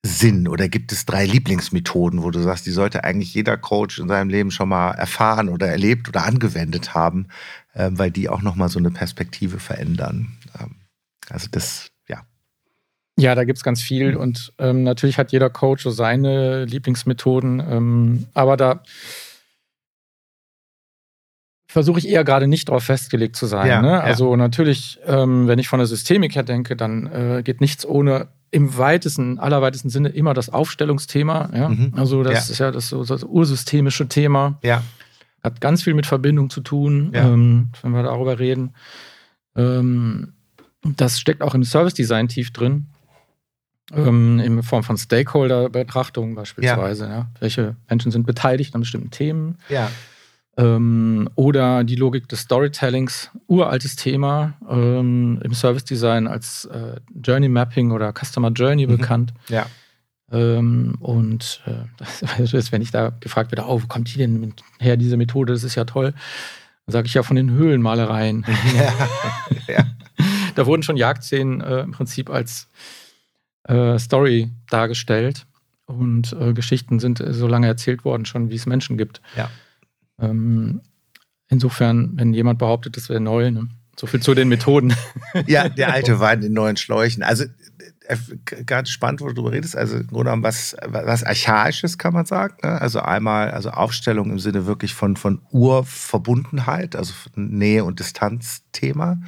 Sinn? 0.04 0.48
Oder 0.48 0.68
gibt 0.68 0.90
es 0.90 1.04
drei 1.04 1.24
Lieblingsmethoden, 1.24 2.22
wo 2.22 2.30
du 2.30 2.40
sagst, 2.40 2.66
die 2.66 2.72
sollte 2.72 3.04
eigentlich 3.04 3.34
jeder 3.34 3.56
Coach 3.56 3.98
in 4.00 4.08
seinem 4.08 4.30
Leben 4.30 4.50
schon 4.50 4.68
mal 4.68 4.92
erfahren 4.92 5.48
oder 5.48 5.68
erlebt 5.68 6.08
oder 6.08 6.24
angewendet 6.24 6.94
haben, 6.94 7.28
äh, 7.74 7.88
weil 7.92 8.10
die 8.10 8.28
auch 8.28 8.42
nochmal 8.42 8.68
so 8.68 8.80
eine 8.80 8.90
Perspektive 8.90 9.60
verändern? 9.60 10.38
Ähm, 10.60 10.76
also 11.30 11.46
das, 11.50 11.92
ja. 12.08 12.26
Ja, 13.16 13.36
da 13.36 13.44
gibt 13.44 13.58
es 13.58 13.62
ganz 13.62 13.80
viel 13.80 14.16
und 14.16 14.52
ähm, 14.58 14.82
natürlich 14.82 15.18
hat 15.18 15.30
jeder 15.30 15.50
Coach 15.50 15.84
so 15.84 15.90
seine 15.90 16.64
Lieblingsmethoden, 16.64 17.60
ähm, 17.60 18.26
aber 18.34 18.56
da 18.56 18.82
versuche 21.68 22.00
ich 22.00 22.08
eher 22.08 22.24
gerade 22.24 22.48
nicht 22.48 22.68
darauf 22.68 22.84
festgelegt 22.84 23.36
zu 23.36 23.46
sein. 23.46 23.68
Ja, 23.68 23.80
ne? 23.80 24.02
Also 24.02 24.32
ja. 24.32 24.36
natürlich, 24.36 24.98
ähm, 25.06 25.46
wenn 25.46 25.60
ich 25.60 25.68
von 25.68 25.78
der 25.78 25.86
Systemik 25.86 26.34
her 26.34 26.42
denke, 26.42 26.76
dann 26.76 27.06
äh, 27.06 27.42
geht 27.42 27.60
nichts 27.60 27.86
ohne 27.86 28.28
im 28.52 28.76
weitesten, 28.76 29.38
allerweitesten 29.38 29.90
Sinne 29.90 30.10
immer 30.10 30.34
das 30.34 30.50
Aufstellungsthema. 30.50 31.50
Ja? 31.54 31.68
Mhm. 31.70 31.94
Also 31.96 32.22
das 32.22 32.48
ja. 32.48 32.52
ist 32.52 32.58
ja 32.58 32.70
das, 32.70 32.88
so, 32.90 33.02
das 33.02 33.24
ursystemische 33.24 34.06
Thema. 34.08 34.58
Ja. 34.62 34.82
Hat 35.42 35.60
ganz 35.60 35.82
viel 35.82 35.94
mit 35.94 36.06
Verbindung 36.06 36.50
zu 36.50 36.60
tun, 36.60 37.10
ähm, 37.14 37.70
wenn 37.82 37.92
wir 37.92 38.02
darüber 38.04 38.38
reden. 38.38 38.74
Ähm, 39.56 40.34
das 40.82 41.18
steckt 41.18 41.42
auch 41.42 41.54
im 41.54 41.64
Service 41.64 41.94
Design 41.94 42.28
tief 42.28 42.52
drin. 42.52 42.86
Ähm, 43.92 44.38
in 44.38 44.62
Form 44.62 44.84
von 44.84 44.96
Stakeholder-Betrachtung 44.96 46.34
beispielsweise. 46.34 47.06
Ja. 47.06 47.30
Welche 47.40 47.76
Menschen 47.88 48.12
sind 48.12 48.26
beteiligt 48.26 48.74
an 48.74 48.82
bestimmten 48.82 49.10
Themen? 49.10 49.58
Ja. 49.68 49.90
Ähm, 50.58 51.30
oder 51.34 51.82
die 51.82 51.96
Logik 51.96 52.28
des 52.28 52.40
Storytellings, 52.40 53.30
uraltes 53.46 53.96
Thema 53.96 54.52
ähm, 54.68 55.40
im 55.42 55.54
Service 55.54 55.84
Design 55.84 56.26
als 56.26 56.66
äh, 56.66 57.00
Journey 57.24 57.48
Mapping 57.48 57.90
oder 57.90 58.12
Customer 58.12 58.50
Journey 58.50 58.86
mhm. 58.86 58.98
bekannt. 58.98 59.32
Ja. 59.48 59.66
Ähm, 60.30 60.96
und 61.00 61.62
äh, 61.66 61.84
das 62.38 62.52
ist, 62.52 62.72
wenn 62.72 62.82
ich 62.82 62.90
da 62.90 63.10
gefragt 63.20 63.52
werde, 63.52 63.66
oh, 63.66 63.82
wo 63.82 63.86
kommt 63.86 64.12
die 64.12 64.18
denn 64.18 64.54
her, 64.78 64.96
diese 64.96 65.16
Methode, 65.16 65.52
das 65.52 65.64
ist 65.64 65.74
ja 65.74 65.84
toll, 65.84 66.12
dann 66.86 66.92
sage 66.92 67.06
ich 67.06 67.14
ja 67.14 67.22
von 67.22 67.36
den 67.36 67.50
Höhlenmalereien. 67.50 68.44
Ja. 68.76 69.74
ja. 69.74 69.84
da 70.54 70.66
wurden 70.66 70.82
schon 70.82 70.96
Jagdszenen 70.96 71.60
äh, 71.60 71.80
im 71.80 71.92
Prinzip 71.92 72.30
als 72.30 72.68
äh, 73.64 73.98
Story 73.98 74.50
dargestellt 74.68 75.46
und 75.86 76.32
äh, 76.38 76.52
Geschichten 76.52 77.00
sind 77.00 77.22
so 77.26 77.46
lange 77.46 77.66
erzählt 77.66 78.04
worden, 78.04 78.24
schon 78.24 78.50
wie 78.50 78.56
es 78.56 78.66
Menschen 78.66 78.96
gibt. 78.96 79.20
Ja. 79.36 79.50
Ähm, 80.20 80.80
insofern, 81.48 82.12
wenn 82.14 82.34
jemand 82.34 82.58
behauptet, 82.58 82.96
das 82.96 83.08
wäre 83.08 83.20
neu, 83.20 83.50
ne? 83.50 83.68
so 83.98 84.06
viel 84.06 84.20
zu 84.20 84.34
den 84.34 84.48
Methoden. 84.48 84.94
Ja, 85.46 85.68
der 85.68 85.92
alte 85.92 86.20
Wein 86.20 86.42
in 86.42 86.52
neuen 86.52 86.76
Schläuchen. 86.76 87.22
Also 87.22 87.44
äh, 88.06 88.16
ganz 88.66 88.90
spannend, 88.90 89.20
wo 89.20 89.28
du 89.28 89.34
darüber 89.34 89.52
redest. 89.52 89.76
Also 89.76 89.96
im 89.96 90.06
Grunde 90.08 90.24
genommen 90.24 90.42
was, 90.42 90.76
was 90.86 91.24
Archaisches, 91.24 91.98
kann 91.98 92.12
man 92.12 92.26
sagen. 92.26 92.56
Ne? 92.62 92.80
Also 92.80 93.00
einmal, 93.00 93.50
also 93.50 93.70
Aufstellung 93.70 94.30
im 94.30 94.38
Sinne 94.38 94.66
wirklich 94.66 94.94
von, 94.94 95.16
von 95.16 95.40
Urverbundenheit, 95.50 96.96
also 96.96 97.14
Nähe- 97.34 97.84
und 97.84 98.00
Distanzthema 98.00 99.18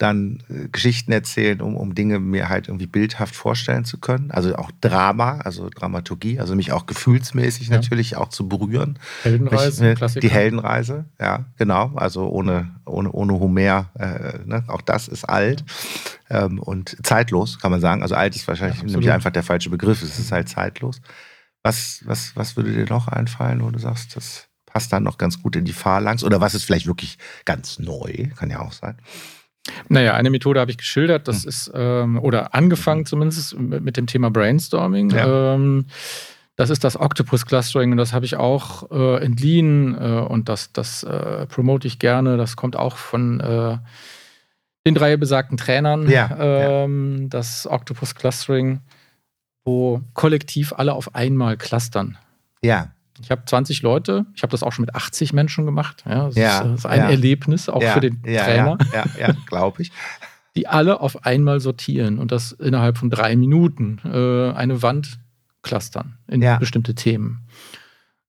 dann 0.00 0.42
äh, 0.48 0.68
Geschichten 0.68 1.12
erzählen, 1.12 1.60
um, 1.60 1.76
um 1.76 1.94
Dinge 1.94 2.20
mir 2.20 2.48
halt 2.48 2.68
irgendwie 2.68 2.86
bildhaft 2.86 3.36
vorstellen 3.36 3.84
zu 3.84 3.98
können. 3.98 4.30
Also 4.30 4.56
auch 4.56 4.70
Drama, 4.80 5.38
also 5.44 5.68
Dramaturgie, 5.68 6.40
also 6.40 6.56
mich 6.56 6.72
auch 6.72 6.86
gefühlsmäßig 6.86 7.68
ja. 7.68 7.76
natürlich 7.76 8.16
auch 8.16 8.28
zu 8.28 8.48
berühren. 8.48 8.98
Heldenreise, 9.22 9.84
mich, 9.84 9.98
Klassiker. 9.98 10.20
Die 10.20 10.30
Heldenreise, 10.30 11.04
ja, 11.20 11.44
genau. 11.58 11.92
Also 11.96 12.28
ohne, 12.28 12.74
ohne, 12.86 13.12
ohne 13.12 13.34
Homer, 13.34 13.90
äh, 13.98 14.38
ne? 14.46 14.64
auch 14.68 14.80
das 14.80 15.06
ist 15.06 15.24
alt 15.24 15.64
ähm, 16.30 16.58
und 16.58 16.96
zeitlos, 17.02 17.58
kann 17.58 17.70
man 17.70 17.80
sagen. 17.80 18.02
Also 18.02 18.14
alt 18.14 18.34
ist 18.34 18.48
wahrscheinlich 18.48 18.80
ja, 18.80 18.86
nämlich 18.86 19.10
einfach 19.10 19.30
der 19.30 19.42
falsche 19.42 19.68
Begriff, 19.68 20.02
es 20.02 20.18
ist 20.18 20.32
halt 20.32 20.48
zeitlos. 20.48 21.02
Was, 21.62 22.00
was, 22.06 22.34
was 22.36 22.56
würde 22.56 22.72
dir 22.72 22.86
noch 22.86 23.06
einfallen, 23.06 23.62
wo 23.62 23.70
du 23.70 23.78
sagst, 23.78 24.16
das 24.16 24.48
passt 24.64 24.94
dann 24.94 25.02
noch 25.02 25.18
ganz 25.18 25.42
gut 25.42 25.56
in 25.56 25.66
die 25.66 25.74
Phalanx? 25.74 26.24
Oder 26.24 26.40
was 26.40 26.54
ist 26.54 26.64
vielleicht 26.64 26.86
wirklich 26.86 27.18
ganz 27.44 27.78
neu? 27.78 28.28
Kann 28.34 28.48
ja 28.48 28.60
auch 28.60 28.72
sein. 28.72 28.96
Naja, 29.88 30.14
eine 30.14 30.30
Methode 30.30 30.60
habe 30.60 30.70
ich 30.70 30.78
geschildert, 30.78 31.28
das 31.28 31.42
hm. 31.42 31.48
ist, 31.48 31.70
ähm, 31.74 32.18
oder 32.18 32.54
angefangen 32.54 33.06
zumindest 33.06 33.58
mit 33.58 33.96
dem 33.96 34.06
Thema 34.06 34.30
Brainstorming. 34.30 35.10
Ja. 35.10 35.54
Ähm, 35.54 35.86
das 36.56 36.68
ist 36.68 36.84
das 36.84 37.00
Octopus 37.00 37.46
Clustering 37.46 37.92
und 37.92 37.96
das 37.96 38.12
habe 38.12 38.26
ich 38.26 38.36
auch 38.36 38.90
äh, 38.90 39.24
entliehen 39.24 39.94
äh, 39.94 40.20
und 40.20 40.48
das, 40.48 40.72
das 40.72 41.02
äh, 41.02 41.46
promote 41.46 41.86
ich 41.86 41.98
gerne. 41.98 42.36
Das 42.36 42.56
kommt 42.56 42.76
auch 42.76 42.96
von 42.96 43.40
äh, 43.40 43.78
den 44.86 44.94
drei 44.94 45.16
besagten 45.16 45.56
Trainern. 45.56 46.08
Ja, 46.08 46.36
ähm, 46.38 47.18
ja. 47.22 47.26
Das 47.28 47.66
Octopus 47.66 48.14
Clustering, 48.14 48.80
wo 49.64 50.02
kollektiv 50.12 50.74
alle 50.74 50.92
auf 50.92 51.14
einmal 51.14 51.56
clustern. 51.56 52.18
Ja. 52.62 52.92
Ich 53.22 53.30
habe 53.30 53.42
20 53.44 53.82
Leute, 53.82 54.26
ich 54.34 54.42
habe 54.42 54.50
das 54.50 54.62
auch 54.62 54.72
schon 54.72 54.84
mit 54.84 54.94
80 54.94 55.32
Menschen 55.32 55.66
gemacht. 55.66 56.04
Ja, 56.06 56.26
das, 56.26 56.34
ja, 56.36 56.58
ist, 56.58 56.64
das 56.64 56.78
ist, 56.80 56.86
ein 56.86 57.00
ja. 57.00 57.10
Erlebnis, 57.10 57.68
auch 57.68 57.82
für 57.82 58.00
den 58.00 58.22
Trainer. 58.22 58.78
Ja, 58.92 59.04
ja, 59.18 59.34
glaube 59.46 59.82
ich. 59.82 59.92
Die 60.56 60.66
alle 60.66 61.00
auf 61.00 61.24
einmal 61.24 61.60
sortieren 61.60 62.18
und 62.18 62.32
das 62.32 62.50
innerhalb 62.50 62.98
von 62.98 63.08
drei 63.08 63.36
Minuten 63.36 64.00
äh, 64.04 64.52
eine 64.52 64.82
Wand 64.82 65.20
clustern 65.62 66.18
in 66.26 66.40
bestimmte 66.58 66.96
Themen. 66.96 67.46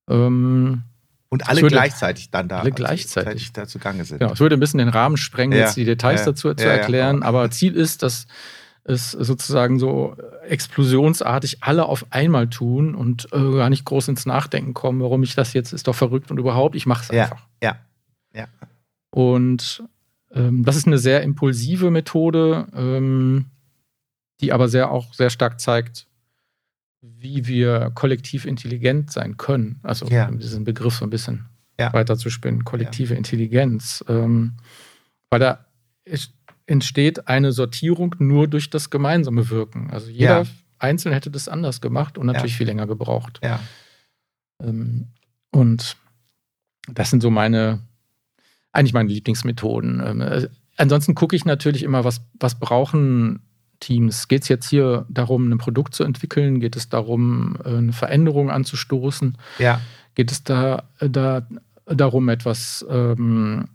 Ähm, 0.07 0.83
und 1.29 1.47
alle 1.47 1.61
würde, 1.61 1.75
gleichzeitig 1.75 2.29
dann 2.29 2.49
da 2.49 2.59
alle 2.59 2.71
gleichzeitig 2.71 3.53
da 3.53 3.65
zugange 3.65 4.03
sind. 4.03 4.19
Genau, 4.19 4.33
es 4.33 4.39
würde 4.39 4.57
ein 4.57 4.59
bisschen 4.59 4.79
den 4.79 4.89
Rahmen 4.89 5.15
sprengen, 5.15 5.57
jetzt 5.57 5.77
die 5.77 5.85
Details 5.85 6.25
dazu 6.25 6.53
zu 6.53 6.67
erklären, 6.67 7.23
aber 7.23 7.49
Ziel 7.51 7.73
ist, 7.73 8.03
dass 8.03 8.27
es 8.83 9.11
sozusagen 9.11 9.79
so 9.79 10.15
explosionsartig 10.47 11.57
alle 11.61 11.85
auf 11.85 12.05
einmal 12.09 12.49
tun 12.49 12.95
und 12.95 13.27
äh, 13.31 13.51
gar 13.51 13.69
nicht 13.69 13.85
groß 13.85 14.07
ins 14.07 14.25
Nachdenken 14.25 14.73
kommen, 14.73 15.01
warum 15.01 15.23
ich 15.23 15.35
das 15.35 15.53
jetzt 15.53 15.71
ist 15.71 15.87
doch 15.87 15.95
verrückt 15.95 16.31
und 16.31 16.39
überhaupt, 16.39 16.75
ich 16.75 16.85
mache 16.85 17.03
es 17.03 17.09
einfach. 17.11 17.47
Ja, 17.61 17.77
ja. 18.33 18.47
Und 19.11 19.83
ähm, 20.33 20.63
das 20.63 20.77
ist 20.77 20.87
eine 20.87 20.97
sehr 20.97 21.21
impulsive 21.21 21.91
Methode, 21.91 22.67
ähm, 22.73 23.47
die 24.39 24.51
aber 24.53 24.67
sehr 24.67 24.89
auch 24.89 25.13
sehr 25.13 25.29
stark 25.29 25.59
zeigt, 25.59 26.07
wie 27.01 27.47
wir 27.47 27.91
kollektiv 27.93 28.45
intelligent 28.45 29.11
sein 29.11 29.37
können. 29.37 29.79
Also 29.83 30.07
ja. 30.07 30.29
diesen 30.31 30.63
Begriff 30.63 30.95
so 30.95 31.05
ein 31.05 31.09
bisschen 31.09 31.45
ja. 31.79 31.91
weiterzuspinnen, 31.93 32.63
kollektive 32.63 33.13
ja. 33.13 33.17
Intelligenz. 33.17 34.03
Ähm, 34.07 34.53
weil 35.29 35.39
da 35.39 35.65
entsteht 36.65 37.27
eine 37.27 37.51
Sortierung 37.51 38.15
nur 38.19 38.47
durch 38.47 38.69
das 38.69 38.89
gemeinsame 38.89 39.49
Wirken. 39.49 39.89
Also 39.91 40.09
jeder 40.09 40.43
ja. 40.43 40.49
einzeln 40.79 41.13
hätte 41.13 41.31
das 41.31 41.47
anders 41.47 41.81
gemacht 41.81 42.17
und 42.17 42.27
natürlich 42.27 42.55
viel 42.55 42.67
länger 42.67 42.87
gebraucht. 42.87 43.39
Ähm, 44.61 45.07
und 45.51 45.97
das 46.87 47.09
sind 47.09 47.21
so 47.21 47.29
meine, 47.29 47.79
eigentlich 48.71 48.93
meine 48.93 49.09
Lieblingsmethoden. 49.09 50.01
Ähm, 50.05 50.21
äh, 50.21 50.47
ansonsten 50.77 51.15
gucke 51.15 51.35
ich 51.35 51.45
natürlich 51.45 51.83
immer, 51.83 52.03
was, 52.03 52.21
was 52.39 52.59
brauchen 52.59 53.41
Teams. 53.79 54.27
Geht 54.27 54.43
es 54.43 54.47
jetzt 54.47 54.69
hier 54.69 55.05
darum, 55.09 55.51
ein 55.51 55.57
Produkt 55.57 55.93
zu 55.95 56.03
entwickeln? 56.03 56.59
Geht 56.59 56.75
es 56.75 56.89
darum, 56.89 57.57
äh, 57.65 57.77
eine 57.77 57.93
Veränderung 57.93 58.49
anzustoßen? 58.49 59.37
Ja. 59.59 59.81
Geht 60.15 60.31
es 60.31 60.43
da, 60.43 60.83
da 60.99 61.47
darum, 61.85 62.29
etwas 62.29 62.85
ähm, 62.89 63.69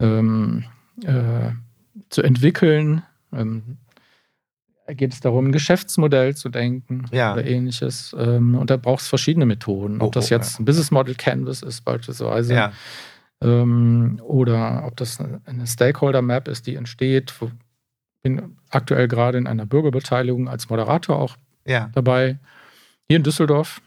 ähm, 0.00 0.64
äh, 1.04 1.50
zu 2.10 2.22
entwickeln? 2.22 3.02
Ähm, 3.32 3.78
geht 4.94 5.12
es 5.12 5.20
darum, 5.20 5.46
ein 5.46 5.52
Geschäftsmodell 5.52 6.34
zu 6.34 6.48
denken 6.48 7.06
ja. 7.12 7.32
oder 7.32 7.44
ähnliches. 7.44 8.14
Ähm, 8.18 8.54
und 8.56 8.70
da 8.70 8.76
braucht 8.76 9.02
es 9.02 9.08
verschiedene 9.08 9.46
Methoden. 9.46 10.00
Ob 10.00 10.08
oh, 10.08 10.10
das 10.10 10.30
jetzt 10.30 10.54
ja. 10.54 10.60
ein 10.60 10.64
Business 10.64 10.90
Model 10.90 11.14
Canvas 11.14 11.62
ist, 11.62 11.82
beispielsweise. 11.82 12.54
Ja. 12.54 12.72
Ähm, 13.40 14.20
oder 14.22 14.84
ob 14.86 14.96
das 14.96 15.18
eine 15.20 15.66
Stakeholder 15.66 16.22
Map 16.22 16.48
ist, 16.48 16.66
die 16.66 16.74
entsteht. 16.74 17.32
Ich 17.40 18.22
bin 18.22 18.56
aktuell 18.68 19.08
gerade 19.08 19.38
in 19.38 19.46
einer 19.46 19.66
Bürgerbeteiligung 19.66 20.48
als 20.48 20.68
Moderator 20.68 21.18
auch 21.18 21.36
dabei, 21.92 22.38
hier 23.06 23.16
in 23.16 23.22
Düsseldorf. 23.22 23.80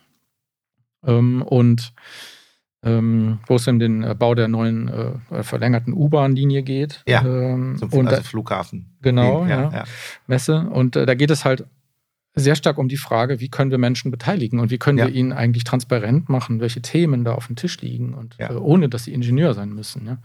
Ähm, 1.05 1.41
und 1.41 1.93
ähm, 2.83 3.39
wo 3.47 3.55
es 3.55 3.67
um 3.67 3.79
den 3.79 4.03
äh, 4.03 4.15
Bau 4.17 4.35
der 4.35 4.47
neuen 4.47 4.89
äh, 4.89 5.43
verlängerten 5.43 5.93
U-Bahn-Linie 5.93 6.63
geht. 6.63 7.01
Ja, 7.07 7.23
ähm, 7.23 7.77
zum 7.79 7.93
und, 7.93 8.07
also 8.07 8.23
Flughafen. 8.23 8.97
Genau, 9.01 9.45
ja, 9.45 9.71
ja, 9.71 9.83
Messe. 10.27 10.69
Und 10.69 10.95
äh, 10.95 11.05
da 11.05 11.15
geht 11.15 11.31
es 11.31 11.45
halt 11.45 11.65
sehr 12.35 12.55
stark 12.55 12.77
um 12.77 12.89
die 12.89 12.97
Frage, 12.97 13.39
wie 13.39 13.49
können 13.49 13.71
wir 13.71 13.77
Menschen 13.77 14.11
beteiligen 14.11 14.59
und 14.59 14.71
wie 14.71 14.79
können 14.79 14.97
ja. 14.97 15.07
wir 15.07 15.13
ihnen 15.13 15.33
eigentlich 15.33 15.63
transparent 15.63 16.29
machen, 16.29 16.59
welche 16.59 16.81
Themen 16.81 17.23
da 17.23 17.35
auf 17.35 17.47
dem 17.47 17.55
Tisch 17.55 17.79
liegen 17.81 18.13
und 18.13 18.35
ja. 18.37 18.51
äh, 18.51 18.55
ohne, 18.55 18.89
dass 18.89 19.05
sie 19.05 19.13
Ingenieur 19.13 19.53
sein 19.53 19.69
müssen. 19.69 20.05
Ja? 20.05 20.17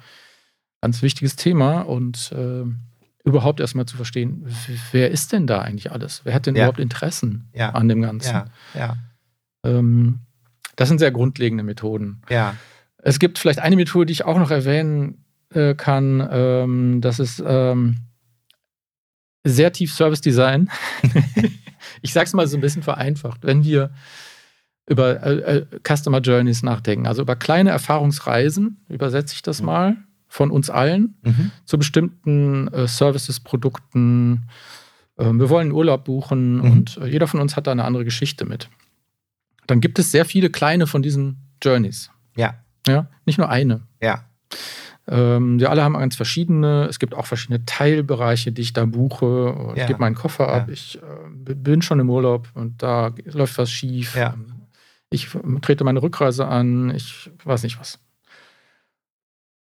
Ganz 0.80 1.02
wichtiges 1.02 1.36
Thema 1.36 1.82
und 1.82 2.32
äh, 2.32 2.64
überhaupt 3.24 3.60
erstmal 3.60 3.86
zu 3.86 3.97
verstehen, 3.97 4.47
wer 4.90 5.10
ist 5.10 5.32
denn 5.32 5.47
da 5.47 5.60
eigentlich 5.60 5.93
alles? 5.93 6.22
Wer 6.24 6.32
hat 6.35 6.47
denn 6.47 6.56
überhaupt 6.56 6.78
Interessen 6.78 7.51
an 7.55 7.89
dem 7.89 8.01
Ganzen? 8.01 8.32
Ja, 8.32 8.44
ja. 8.74 8.97
Ähm, 9.64 10.20
das 10.78 10.88
sind 10.88 10.98
sehr 10.98 11.10
grundlegende 11.10 11.64
Methoden. 11.64 12.22
Ja. 12.30 12.55
Es 12.98 13.18
gibt 13.18 13.40
vielleicht 13.40 13.59
eine 13.59 13.74
Methode, 13.74 14.06
die 14.06 14.12
ich 14.12 14.24
auch 14.24 14.38
noch 14.38 14.52
erwähnen 14.52 15.24
äh, 15.52 15.74
kann. 15.74 16.26
Ähm, 16.30 17.00
das 17.00 17.18
ist 17.18 17.42
ähm, 17.44 17.96
sehr 19.42 19.72
tief 19.72 19.92
Service 19.92 20.20
Design. 20.20 20.70
ich 22.02 22.12
sage 22.12 22.26
es 22.26 22.32
mal 22.32 22.46
so 22.46 22.56
ein 22.56 22.60
bisschen 22.60 22.84
vereinfacht. 22.84 23.40
Wenn 23.42 23.64
wir 23.64 23.90
über 24.86 25.20
äh, 25.20 25.59
äh, 25.59 25.66
Customer 25.82 26.20
Journeys 26.20 26.62
nachdenken, 26.62 27.09
also 27.09 27.22
über 27.22 27.34
kleine 27.34 27.70
Erfahrungsreisen, 27.70 28.84
übersetze 28.88 29.34
ich 29.34 29.42
das 29.42 29.60
mhm. 29.60 29.66
mal, 29.66 29.96
von 30.28 30.52
uns 30.52 30.70
allen 30.70 31.16
mhm. 31.22 31.50
zu 31.64 31.76
bestimmten 31.76 32.68
äh, 32.68 32.86
Services, 32.86 33.40
Produkten. 33.40 34.44
Ähm, 35.18 35.40
wir 35.40 35.50
wollen 35.50 35.72
Urlaub 35.72 36.05
buchen 36.05 36.59
mhm. 36.59 36.70
und 36.70 36.96
äh, 36.98 37.09
jeder 37.09 37.26
von 37.26 37.40
uns 37.40 37.56
hat 37.56 37.66
da 37.66 37.72
eine 37.72 37.84
andere 37.84 38.05
Geschichte 38.05 38.44
mit 38.44 38.68
dann 39.68 39.80
gibt 39.80 40.00
es 40.00 40.10
sehr 40.10 40.24
viele 40.24 40.50
kleine 40.50 40.88
von 40.88 41.02
diesen 41.02 41.36
Journeys. 41.62 42.10
Ja. 42.36 42.54
Ja, 42.86 43.08
nicht 43.26 43.38
nur 43.38 43.48
eine. 43.48 43.82
Ja. 44.02 44.24
Ähm, 45.06 45.58
die 45.58 45.66
alle 45.66 45.84
haben 45.84 45.94
ganz 45.94 46.16
verschiedene. 46.16 46.86
Es 46.88 46.98
gibt 46.98 47.14
auch 47.14 47.26
verschiedene 47.26 47.64
Teilbereiche, 47.64 48.50
die 48.50 48.62
ich 48.62 48.72
da 48.72 48.84
buche. 48.86 49.72
Ich 49.72 49.80
ja. 49.80 49.86
gebe 49.86 50.00
meinen 50.00 50.14
Koffer 50.14 50.48
ab. 50.48 50.68
Ja. 50.68 50.72
Ich 50.72 50.98
äh, 50.98 51.54
bin 51.54 51.82
schon 51.82 52.00
im 52.00 52.10
Urlaub 52.10 52.48
und 52.54 52.82
da 52.82 53.14
läuft 53.24 53.58
was 53.58 53.70
schief. 53.70 54.16
Ja. 54.16 54.34
Ich 55.10 55.28
trete 55.62 55.84
meine 55.84 56.02
Rückreise 56.02 56.46
an. 56.46 56.94
Ich 56.94 57.30
weiß 57.44 57.62
nicht 57.62 57.78
was. 57.78 57.98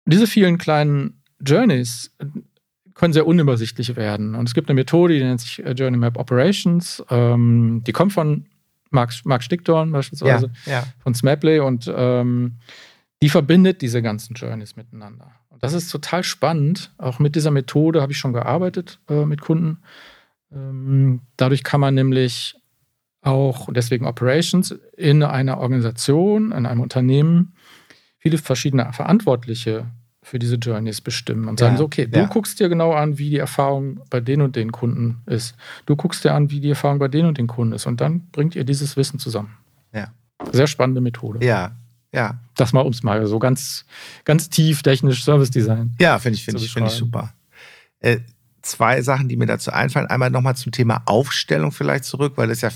Diese 0.06 0.28
vielen 0.28 0.58
kleinen 0.60 1.24
Journeys 1.40 2.12
äh, 2.20 2.26
können 2.94 3.14
sehr 3.14 3.28
unübersichtlich 3.28 3.96
werden. 3.96 4.36
Und 4.36 4.48
es 4.48 4.54
gibt 4.54 4.70
eine 4.70 4.76
Methode, 4.76 5.16
die 5.16 5.24
nennt 5.24 5.42
sich 5.42 5.66
äh, 5.66 5.72
Journey 5.72 5.98
Map 5.98 6.18
Operations. 6.18 7.04
Ähm, 7.10 7.84
die 7.86 7.92
kommt 7.92 8.14
von 8.14 8.46
Mark, 8.96 9.14
Mark 9.26 9.44
Stickdorn 9.44 9.92
beispielsweise 9.92 10.52
ja, 10.66 10.72
ja. 10.72 10.84
von 11.00 11.14
Smapley 11.14 11.60
und 11.60 11.92
ähm, 11.96 12.58
die 13.22 13.30
verbindet 13.30 13.82
diese 13.82 14.02
ganzen 14.02 14.34
Journeys 14.34 14.76
miteinander. 14.76 15.32
Und 15.50 15.64
das 15.64 15.74
ist 15.74 15.90
total 15.90 16.24
spannend. 16.24 16.92
Auch 16.98 17.20
mit 17.20 17.36
dieser 17.36 17.52
Methode 17.52 18.02
habe 18.02 18.12
ich 18.12 18.18
schon 18.18 18.34
gearbeitet 18.34 19.00
äh, 19.10 19.26
mit 19.26 19.42
Kunden. 19.42 19.80
Ähm, 20.52 21.22
dadurch 21.38 21.64
kann 21.64 21.80
man 21.80 21.94
nämlich 21.94 22.56
auch, 23.22 23.70
deswegen 23.72 24.06
Operations, 24.06 24.72
in 24.98 25.24
einer 25.24 25.60
Organisation, 25.60 26.52
in 26.52 26.66
einem 26.66 26.82
Unternehmen 26.82 27.56
viele 28.20 28.38
verschiedene 28.38 28.92
Verantwortliche 28.94 29.88
für 30.26 30.40
diese 30.40 30.56
Journeys 30.56 31.02
bestimmen 31.02 31.48
und 31.48 31.60
sagen 31.60 31.76
ja, 31.76 31.78
so, 31.78 31.86
okay, 31.86 32.08
du 32.08 32.20
ja. 32.20 32.26
guckst 32.26 32.60
dir 32.60 32.68
genau 32.68 32.94
an, 32.94 33.20
wie 33.20 33.30
die 33.30 33.38
Erfahrung 33.38 34.02
bei 34.10 34.20
den 34.20 34.42
und 34.42 34.56
den 34.56 34.72
Kunden 34.72 35.22
ist. 35.28 35.56
Du 35.86 35.96
guckst 35.96 36.24
dir 36.24 36.34
an, 36.34 36.50
wie 36.50 36.60
die 36.60 36.70
Erfahrung 36.70 36.98
bei 36.98 37.08
den 37.08 37.28
und 37.28 37.38
den 37.38 37.46
Kunden 37.46 37.74
ist. 37.74 37.86
Und 37.86 38.02
dann 38.02 38.28
bringt 38.32 38.56
ihr 38.56 38.64
dieses 38.64 38.98
Wissen 38.98 39.20
zusammen. 39.20 39.56
Ja. 39.94 40.12
Sehr 40.52 40.66
spannende 40.66 41.00
Methode. 41.00 41.46
Ja, 41.46 41.76
ja. 42.12 42.40
Das 42.56 42.74
mal 42.74 42.82
ums 42.82 43.04
mal 43.04 43.28
so 43.28 43.38
ganz, 43.38 43.86
ganz 44.24 44.50
tief 44.50 44.82
technisch 44.82 45.24
Service 45.24 45.52
Design. 45.52 45.96
Ja, 46.00 46.18
finde 46.18 46.38
ich, 46.38 46.44
finde 46.44 46.60
ich, 46.60 46.74
find 46.74 46.88
ich 46.88 46.94
super. 46.94 47.32
Äh, 48.00 48.18
zwei 48.64 49.04
Sachen, 49.04 49.30
die 49.30 49.38
mir 49.38 49.46
dazu 49.46 49.72
einfallen. 49.72 50.08
Einmal 50.08 50.32
nochmal 50.32 50.56
zum 50.56 50.72
Thema 50.72 51.04
Aufstellung 51.06 51.72
vielleicht 51.72 52.06
zurück, 52.06 52.34
weil 52.36 52.48
das 52.48 52.62
ja 52.62 52.72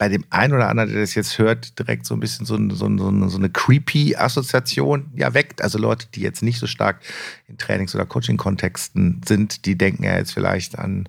bei 0.00 0.08
dem 0.08 0.24
einen 0.30 0.54
oder 0.54 0.70
anderen, 0.70 0.90
der 0.90 1.02
das 1.02 1.14
jetzt 1.14 1.36
hört, 1.36 1.78
direkt 1.78 2.06
so 2.06 2.14
ein 2.14 2.20
bisschen 2.20 2.46
so, 2.46 2.56
so, 2.70 2.88
so, 2.96 3.28
so 3.28 3.36
eine 3.36 3.50
creepy 3.50 4.16
Assoziation 4.16 5.12
ja 5.14 5.34
weckt. 5.34 5.60
Also 5.60 5.78
Leute, 5.78 6.06
die 6.14 6.22
jetzt 6.22 6.42
nicht 6.42 6.58
so 6.58 6.66
stark 6.66 7.00
in 7.48 7.58
Trainings- 7.58 7.94
oder 7.94 8.06
Coaching-Kontexten 8.06 9.20
sind, 9.28 9.66
die 9.66 9.76
denken 9.76 10.02
ja 10.04 10.16
jetzt 10.16 10.32
vielleicht 10.32 10.78
an 10.78 11.06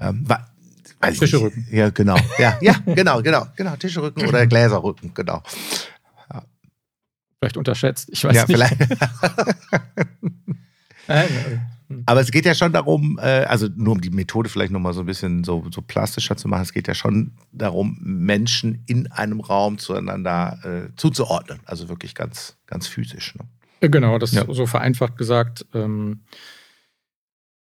ähm, 0.00 0.26
weiß 0.98 1.20
Tischrücken. 1.20 1.68
Ja, 1.70 1.90
genau. 1.90 2.16
Ja, 2.38 2.58
ja, 2.60 2.74
genau, 2.84 3.22
genau, 3.22 3.46
genau. 3.54 3.76
Tischrücken 3.76 4.26
oder 4.26 4.44
Gläserrücken, 4.48 5.14
genau. 5.14 5.44
Ja. 6.28 6.42
Vielleicht 7.38 7.56
unterschätzt, 7.56 8.08
ich 8.10 8.24
weiß 8.24 8.34
ja, 8.34 8.44
nicht. 8.44 8.56
Vielleicht. 8.56 8.80
Hm. 11.06 11.60
Aber 12.06 12.20
es 12.20 12.30
geht 12.30 12.44
ja 12.44 12.54
schon 12.54 12.72
darum, 12.72 13.18
äh, 13.22 13.44
also 13.44 13.68
nur 13.74 13.92
um 13.92 14.00
die 14.00 14.10
Methode 14.10 14.48
vielleicht 14.48 14.72
nochmal 14.72 14.92
so 14.92 15.00
ein 15.00 15.06
bisschen 15.06 15.44
so, 15.44 15.64
so 15.70 15.82
plastischer 15.82 16.36
zu 16.36 16.48
machen, 16.48 16.62
es 16.62 16.72
geht 16.72 16.88
ja 16.88 16.94
schon 16.94 17.32
darum, 17.52 17.98
Menschen 18.00 18.82
in 18.86 19.10
einem 19.12 19.40
Raum 19.40 19.78
zueinander 19.78 20.58
äh, 20.64 20.96
zuzuordnen. 20.96 21.60
Also 21.64 21.88
wirklich 21.88 22.14
ganz, 22.14 22.56
ganz 22.66 22.86
physisch. 22.86 23.34
Ne? 23.36 23.88
Genau, 23.88 24.18
das 24.18 24.32
ja. 24.32 24.44
so 24.48 24.66
vereinfacht 24.66 25.16
gesagt. 25.16 25.66
Ähm, 25.74 26.20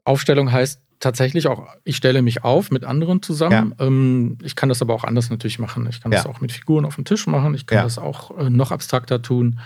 Aufstellung 0.05 0.51
heißt 0.51 0.81
tatsächlich 1.01 1.47
auch, 1.47 1.69
ich 1.85 1.97
stelle 1.97 2.23
mich 2.23 2.45
auf 2.45 2.71
mit 2.71 2.85
anderen 2.85 3.23
zusammen. 3.23 3.75
Ja. 3.79 3.87
Ähm, 3.87 4.39
ich 4.43 4.57
kann 4.57 4.69
das 4.69 4.83
aber 4.83 4.95
auch 4.95 5.05
anders 5.05 5.31
natürlich 5.31 5.59
machen. 5.59 5.87
Ich 5.89 6.01
kann 6.01 6.13
ja. 6.13 6.19
das 6.19 6.27
auch 6.27 6.41
mit 6.41 6.53
Figuren 6.53 6.85
auf 6.85 6.97
dem 6.97 7.05
Tisch 7.05 7.27
machen. 7.27 7.55
Ich 7.55 7.67
kann 7.67 7.85
das 7.85 7.99
auch 7.99 8.37
äh, 8.39 8.51
noch 8.51 8.73
abstrakter 8.73 9.23
tun. 9.23 9.61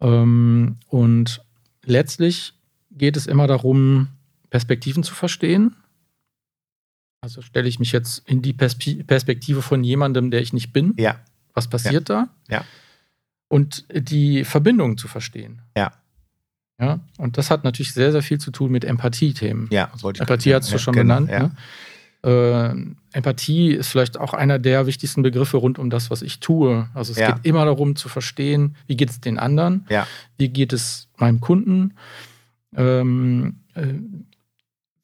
Ähm, 0.00 0.76
und 0.88 1.42
letztlich 1.84 2.54
geht 2.96 3.16
es 3.16 3.26
immer 3.26 3.46
darum, 3.46 4.08
Perspektiven 4.50 5.02
zu 5.02 5.14
verstehen. 5.14 5.76
Also 7.20 7.42
stelle 7.42 7.68
ich 7.68 7.78
mich 7.78 7.92
jetzt 7.92 8.28
in 8.28 8.42
die 8.42 8.52
Perspektive 8.52 9.62
von 9.62 9.82
jemandem, 9.82 10.30
der 10.30 10.42
ich 10.42 10.52
nicht 10.52 10.72
bin. 10.72 10.94
Ja. 10.98 11.16
Was 11.54 11.68
passiert 11.68 12.08
ja. 12.08 12.26
da? 12.48 12.54
Ja. 12.54 12.64
Und 13.48 13.84
die 13.90 14.44
Verbindung 14.44 14.98
zu 14.98 15.08
verstehen. 15.08 15.62
Ja. 15.76 15.92
Ja. 16.78 17.00
Und 17.18 17.38
das 17.38 17.50
hat 17.50 17.64
natürlich 17.64 17.94
sehr, 17.94 18.12
sehr 18.12 18.22
viel 18.22 18.38
zu 18.38 18.50
tun 18.50 18.70
mit 18.70 18.84
Empathie-Themen. 18.84 19.68
Ja, 19.70 19.90
also 19.92 20.10
Empathie 20.10 20.54
hast 20.54 20.68
du 20.68 20.74
ja, 20.74 20.78
schon 20.78 20.94
genau, 20.94 21.20
genannt. 21.20 21.30
Ja. 21.30 21.38
Ne? 21.38 22.94
Äh, 23.12 23.16
Empathie 23.16 23.72
ist 23.72 23.88
vielleicht 23.88 24.18
auch 24.18 24.34
einer 24.34 24.58
der 24.58 24.86
wichtigsten 24.86 25.22
Begriffe 25.22 25.56
rund 25.56 25.78
um 25.78 25.88
das, 25.88 26.10
was 26.10 26.22
ich 26.22 26.40
tue. 26.40 26.88
Also 26.94 27.12
es 27.12 27.18
ja. 27.18 27.32
geht 27.32 27.44
immer 27.44 27.64
darum 27.64 27.96
zu 27.96 28.08
verstehen, 28.08 28.76
wie 28.86 28.96
geht 28.96 29.10
es 29.10 29.20
den 29.20 29.38
anderen, 29.38 29.86
ja. 29.88 30.06
wie 30.36 30.48
geht 30.48 30.72
es 30.72 31.08
meinem 31.16 31.40
Kunden 31.40 31.94
ähm, 32.76 33.60
äh, 33.74 33.94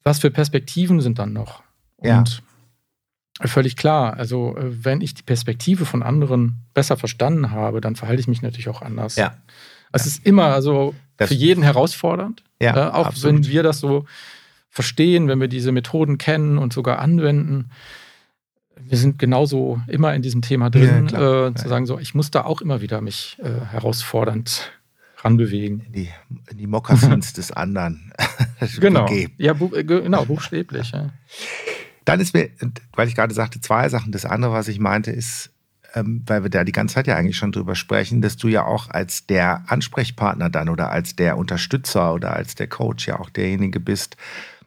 was 0.03 0.19
für 0.19 0.31
Perspektiven 0.31 1.01
sind 1.01 1.19
dann 1.19 1.33
noch? 1.33 1.63
Und 1.97 2.43
ja. 3.39 3.47
völlig 3.47 3.75
klar, 3.75 4.15
also 4.17 4.55
äh, 4.57 4.83
wenn 4.83 5.01
ich 5.01 5.13
die 5.13 5.23
Perspektive 5.23 5.85
von 5.85 6.03
anderen 6.03 6.57
besser 6.73 6.97
verstanden 6.97 7.51
habe, 7.51 7.81
dann 7.81 7.95
verhalte 7.95 8.21
ich 8.21 8.27
mich 8.27 8.41
natürlich 8.41 8.69
auch 8.69 8.81
anders. 8.81 9.15
Ja. 9.15 9.35
Es 9.91 10.05
ist 10.05 10.25
immer 10.25 10.45
also 10.45 10.95
das 11.17 11.29
für 11.29 11.35
jeden 11.35 11.63
herausfordernd. 11.63 12.43
Ja, 12.61 12.75
äh, 12.75 12.91
auch 12.91 13.07
absolut. 13.07 13.45
wenn 13.45 13.47
wir 13.47 13.63
das 13.63 13.79
so 13.79 14.05
verstehen, 14.69 15.27
wenn 15.27 15.39
wir 15.39 15.49
diese 15.49 15.71
Methoden 15.71 16.17
kennen 16.17 16.57
und 16.57 16.73
sogar 16.73 16.99
anwenden. 16.99 17.69
Wir 18.79 18.97
sind 18.97 19.19
genauso 19.19 19.81
immer 19.87 20.15
in 20.15 20.21
diesem 20.21 20.41
Thema 20.41 20.69
drin, 20.69 21.09
ja, 21.11 21.47
äh, 21.47 21.53
zu 21.53 21.67
sagen, 21.67 21.85
so, 21.85 21.99
ich 21.99 22.15
muss 22.15 22.31
da 22.31 22.45
auch 22.45 22.61
immer 22.61 22.81
wieder 22.81 23.01
mich 23.01 23.37
äh, 23.43 23.65
herausfordernd 23.65 24.71
ranbewegen. 25.23 25.81
In 25.81 25.91
die, 25.91 26.09
in 26.49 26.57
die 26.57 26.67
Mokassins 26.67 27.33
des 27.33 27.51
anderen. 27.51 28.13
genau. 28.79 29.09
Ja, 29.37 29.53
bu 29.53 29.69
genau, 29.69 30.25
buchstäblich. 30.25 30.91
Ja. 30.91 31.09
Dann 32.05 32.19
ist 32.19 32.33
mir, 32.33 32.49
weil 32.93 33.07
ich 33.07 33.15
gerade 33.15 33.33
sagte, 33.33 33.61
zwei 33.61 33.89
Sachen. 33.89 34.11
Das 34.11 34.25
andere, 34.25 34.53
was 34.53 34.67
ich 34.67 34.79
meinte, 34.79 35.11
ist, 35.11 35.51
ähm, 35.93 36.23
weil 36.25 36.43
wir 36.43 36.49
da 36.49 36.63
die 36.63 36.71
ganze 36.71 36.95
Zeit 36.95 37.07
ja 37.07 37.15
eigentlich 37.15 37.37
schon 37.37 37.51
drüber 37.51 37.75
sprechen, 37.75 38.21
dass 38.21 38.37
du 38.37 38.47
ja 38.47 38.65
auch 38.65 38.89
als 38.89 39.27
der 39.27 39.63
Ansprechpartner 39.67 40.49
dann 40.49 40.69
oder 40.69 40.91
als 40.91 41.15
der 41.15 41.37
Unterstützer 41.37 42.13
oder 42.13 42.35
als 42.35 42.55
der 42.55 42.67
Coach 42.67 43.07
ja 43.07 43.19
auch 43.19 43.29
derjenige 43.29 43.79
bist, 43.79 44.17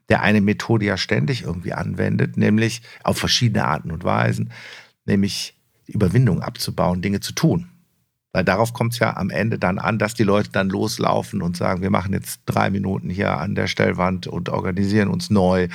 der 0.08 0.22
eine 0.22 0.40
Methode 0.40 0.84
ja 0.84 0.96
ständig 0.96 1.42
irgendwie 1.42 1.72
anwendet, 1.72 2.36
nämlich 2.36 2.82
auf 3.02 3.18
verschiedene 3.18 3.64
Arten 3.64 3.90
und 3.90 4.04
Weisen, 4.04 4.52
nämlich 5.06 5.56
Überwindung 5.86 6.40
abzubauen, 6.40 7.02
Dinge 7.02 7.20
zu 7.20 7.32
tun. 7.32 7.68
Weil 8.34 8.44
darauf 8.44 8.72
kommt 8.72 8.94
es 8.94 8.98
ja 8.98 9.16
am 9.16 9.30
Ende 9.30 9.60
dann 9.60 9.78
an, 9.78 9.96
dass 10.00 10.14
die 10.14 10.24
Leute 10.24 10.50
dann 10.50 10.68
loslaufen 10.68 11.40
und 11.40 11.56
sagen, 11.56 11.82
wir 11.82 11.90
machen 11.90 12.12
jetzt 12.12 12.40
drei 12.46 12.68
Minuten 12.68 13.08
hier 13.08 13.38
an 13.38 13.54
der 13.54 13.68
Stellwand 13.68 14.26
und 14.26 14.48
organisieren 14.48 15.08
uns 15.08 15.30
neu. 15.30 15.68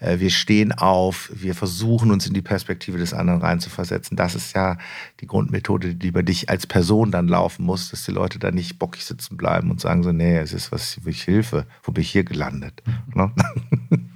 Äh, 0.00 0.18
wir 0.18 0.30
stehen 0.30 0.72
auf, 0.72 1.30
wir 1.34 1.54
versuchen 1.54 2.10
uns 2.10 2.26
in 2.26 2.32
die 2.32 2.40
Perspektive 2.40 2.96
des 2.96 3.12
anderen 3.12 3.42
reinzuversetzen. 3.42 4.16
Das 4.16 4.34
ist 4.34 4.56
ja 4.56 4.78
die 5.20 5.26
Grundmethode, 5.26 5.94
die 5.94 6.08
über 6.08 6.22
dich 6.22 6.48
als 6.48 6.66
Person 6.66 7.10
dann 7.10 7.28
laufen 7.28 7.66
muss, 7.66 7.90
dass 7.90 8.06
die 8.06 8.12
Leute 8.12 8.38
dann 8.38 8.54
nicht 8.54 8.78
bockig 8.78 9.04
sitzen 9.04 9.36
bleiben 9.36 9.70
und 9.70 9.82
sagen 9.82 10.02
so, 10.02 10.10
nee, 10.10 10.38
es 10.38 10.54
ist 10.54 10.72
was 10.72 10.94
für 10.94 11.10
Hilfe, 11.10 11.66
wo 11.82 11.92
bin 11.92 12.00
ich 12.00 12.10
hier 12.10 12.24
gelandet? 12.24 12.82
Ne? 13.14 13.30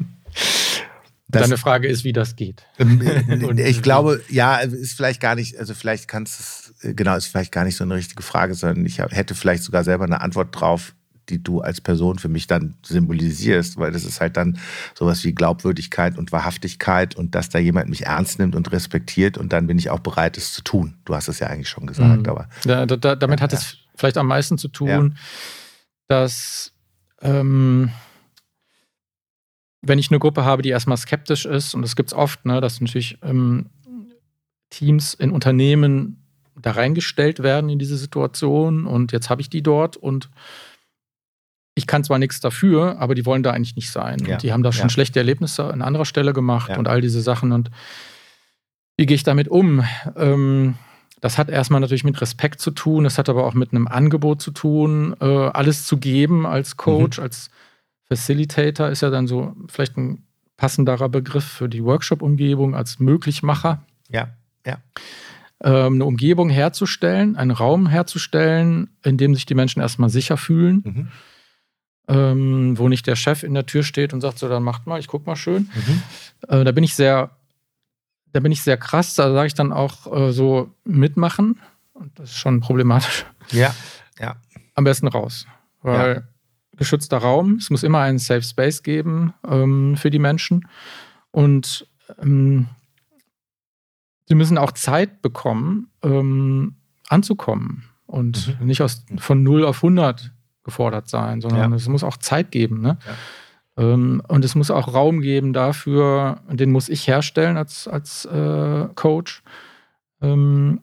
Das, 1.31 1.43
Deine 1.43 1.59
Frage 1.59 1.87
ist, 1.87 2.03
wie 2.03 2.13
das 2.13 2.35
geht. 2.35 2.67
Ähm, 2.79 3.01
äh, 3.03 3.63
ich 3.69 3.83
glaube, 3.83 4.21
ja, 4.31 4.57
ist 4.57 4.95
vielleicht 4.95 5.21
gar 5.21 5.37
nicht, 5.37 5.57
also 5.59 5.75
vielleicht 5.75 6.09
kannst 6.09 6.41
es, 6.41 6.60
äh, 6.60 6.60
genau, 6.81 7.17
ist 7.17 7.27
vielleicht 7.27 7.53
gar 7.53 7.65
nicht 7.65 7.77
so 7.77 7.85
eine 7.85 7.95
richtige 7.95 8.23
Frage, 8.23 8.55
sondern 8.55 8.85
ich 8.87 8.99
hätte 8.99 9.35
vielleicht 9.35 9.63
sogar 9.63 9.85
selber 9.85 10.05
eine 10.05 10.21
Antwort 10.21 10.49
drauf, 10.59 10.95
die 11.29 11.43
du 11.43 11.61
als 11.61 11.81
Person 11.81 12.19
für 12.19 12.29
mich 12.29 12.47
dann 12.47 12.75
symbolisierst, 12.85 13.79
weil 13.79 13.93
das 13.93 14.05
ist 14.05 14.21
halt 14.21 14.37
dann 14.37 14.59
sowas 14.95 15.23
wie 15.25 15.33
Glaubwürdigkeit 15.33 16.19
und 16.19 16.33
Wahrhaftigkeit 16.33 17.15
und 17.15 17.35
dass 17.35 17.49
da 17.49 17.59
jemand 17.59 17.89
mich 17.89 18.07
ernst 18.07 18.39
nimmt 18.39 18.57
und 18.57 18.73
respektiert 18.73 19.39
und 19.39 19.53
dann 19.53 19.67
bin 19.67 19.79
ich 19.79 19.91
auch 19.91 20.01
bereit, 20.01 20.37
es 20.37 20.53
zu 20.53 20.63
tun. 20.63 20.97
Du 21.05 21.15
hast 21.15 21.29
es 21.29 21.39
ja 21.39 21.47
eigentlich 21.47 21.69
schon 21.69 21.87
gesagt, 21.87 22.23
mhm. 22.23 22.29
aber. 22.29 22.49
Ja, 22.65 22.85
da, 22.87 23.15
damit 23.15 23.41
ja, 23.41 23.45
hat 23.45 23.53
es 23.53 23.77
vielleicht 23.95 24.19
am 24.19 24.27
meisten 24.27 24.59
zu 24.59 24.69
tun, 24.69 24.89
ja. 24.89 25.11
dass 26.09 26.73
ähm, 27.23 27.91
wenn 29.83 29.99
ich 29.99 30.11
eine 30.11 30.19
Gruppe 30.19 30.45
habe, 30.45 30.63
die 30.63 30.71
erstmal 30.71 30.97
skeptisch 30.97 31.47
ist, 31.47 31.75
und 31.75 31.83
das 31.83 31.97
gibt 31.97 32.11
es 32.11 32.15
oft, 32.15 32.45
ne, 32.45 32.61
dass 32.61 32.81
natürlich 32.81 33.19
ähm, 33.23 33.71
Teams 34.69 35.15
in 35.15 35.31
Unternehmen 35.31 36.20
da 36.63 36.73
reingestellt 36.73 37.43
werden 37.43 37.71
in 37.71 37.79
diese 37.79 37.97
Situation 37.97 38.87
und 38.87 39.13
jetzt 39.13 39.31
habe 39.31 39.41
ich 39.41 39.51
die 39.51 39.63
dort 39.63 39.97
und 39.97 40.31
ich 41.75 41.87
kann 41.87 42.05
zwar 42.05 42.19
nichts 42.19 42.41
dafür, 42.41 42.99
aber 42.99 43.15
die 43.15 43.25
wollen 43.25 43.43
da 43.43 43.53
eigentlich 43.53 43.77
nicht 43.77 43.91
sein. 43.91 44.19
Ja. 44.27 44.35
Und 44.35 44.43
die 44.43 44.53
haben 44.53 44.63
da 44.63 44.73
schon 44.73 44.87
ja. 44.87 44.91
schlechte 44.91 45.19
Erlebnisse 45.19 45.65
an 45.65 45.83
anderer 45.83 46.05
Stelle 46.05 46.33
gemacht 46.33 46.71
ja. 46.71 46.79
und 46.79 46.89
all 46.89 47.01
diese 47.01 47.23
Sachen. 47.23 47.53
Und 47.53 47.71
wie 48.97 49.07
gehe 49.07 49.15
ich 49.15 49.23
damit 49.23 49.49
um? 49.49 49.85
Ähm, 50.17 50.75
das 51.21 51.39
hat 51.39 51.49
erstmal 51.49 51.81
natürlich 51.81 52.05
mit 52.05 52.21
Respekt 52.21 52.61
zu 52.61 52.71
tun, 52.71 53.05
das 53.05 53.19
hat 53.19 53.29
aber 53.29 53.47
auch 53.47 53.55
mit 53.55 53.73
einem 53.73 53.87
Angebot 53.87 54.43
zu 54.43 54.51
tun, 54.51 55.15
äh, 55.21 55.25
alles 55.25 55.87
zu 55.87 55.99
geben 55.99 56.47
als 56.47 56.77
Coach, 56.77 57.19
mhm. 57.19 57.25
als 57.25 57.51
Facilitator 58.09 58.89
ist 58.89 59.03
ja 59.03 59.11
dann 59.11 59.27
so 59.27 59.55
vielleicht 59.69 59.97
ein 59.97 60.25
passenderer 60.57 61.09
Begriff 61.09 61.45
für 61.45 61.69
die 61.69 61.85
Workshop-Umgebung 61.85 62.75
als 62.75 62.99
Möglichmacher. 62.99 63.85
Ja, 64.09 64.29
ja. 64.67 64.79
Ähm, 65.63 65.95
eine 65.95 66.05
Umgebung 66.05 66.49
herzustellen, 66.49 67.37
einen 67.37 67.51
Raum 67.51 67.87
herzustellen, 67.87 68.91
in 69.03 69.19
dem 69.19 69.35
sich 69.35 69.47
die 69.47 69.55
Menschen 69.55 69.81
erstmal 69.81 70.11
sicher 70.11 70.37
fühlen. 70.37 70.83
Mhm. 70.85 71.09
Ähm, 72.09 72.79
wo 72.79 72.89
nicht 72.89 73.07
der 73.07 73.15
Chef 73.15 73.43
in 73.43 73.55
der 73.55 73.67
Tür 73.67 73.85
steht 73.85 74.13
und 74.13 74.21
sagt, 74.21 74.39
so, 74.39 74.49
dann 74.49 74.65
macht 74.65 74.87
mal, 74.87 74.99
ich 74.99 75.07
guck 75.07 75.27
mal 75.27 75.37
schön. 75.37 75.71
Mhm. 75.75 76.03
Äh, 76.49 76.65
da 76.65 76.73
bin 76.73 76.83
ich 76.83 76.95
sehr, 76.95 77.31
da 78.33 78.41
bin 78.41 78.51
ich 78.51 78.63
sehr 78.63 78.77
krass, 78.77 79.15
da 79.15 79.33
sage 79.33 79.47
ich 79.47 79.55
dann 79.55 79.73
auch 79.73 80.13
äh, 80.13 80.33
so 80.33 80.75
mitmachen. 80.85 81.61
Und 81.93 82.19
das 82.19 82.31
ist 82.31 82.39
schon 82.39 82.61
problematisch. 82.61 83.27
Ja, 83.53 83.75
ja. 84.19 84.37
Am 84.75 84.85
besten 84.85 85.09
raus. 85.09 85.47
Weil 85.83 86.15
ja 86.15 86.23
geschützter 86.81 87.19
Raum. 87.19 87.57
Es 87.57 87.69
muss 87.69 87.83
immer 87.83 88.01
einen 88.01 88.19
Safe 88.19 88.43
Space 88.43 88.83
geben 88.83 89.35
ähm, 89.47 89.97
für 89.99 90.11
die 90.11 90.19
Menschen. 90.19 90.67
Und 91.31 91.87
ähm, 92.21 92.69
sie 94.31 94.37
müssen 94.37 94.59
auch 94.59 94.71
Zeit 94.71 95.23
bekommen, 95.23 95.89
ähm, 96.05 96.77
anzukommen 97.09 97.83
und 98.07 98.57
mhm. 98.61 98.67
nicht 98.69 98.81
aus, 98.81 99.05
von 99.19 99.43
0 99.43 99.65
auf 99.65 99.79
100 99.79 100.33
gefordert 100.63 101.09
sein, 101.09 101.41
sondern 101.41 101.73
ja. 101.73 101.77
es 101.77 101.89
muss 101.89 102.05
auch 102.05 102.17
Zeit 102.17 102.53
geben. 102.53 102.81
Ne? 102.81 102.97
Ja. 103.77 103.93
Ähm, 103.93 104.23
und 104.29 104.45
es 104.45 104.55
muss 104.55 104.71
auch 104.71 104.95
Raum 104.95 105.21
geben 105.21 105.53
dafür, 105.53 106.43
den 106.49 106.71
muss 106.71 106.89
ich 106.89 107.09
herstellen 107.09 107.57
als, 107.57 107.89
als 107.89 108.25
äh, 108.27 108.87
Coach, 108.95 109.43
ähm, 110.23 110.83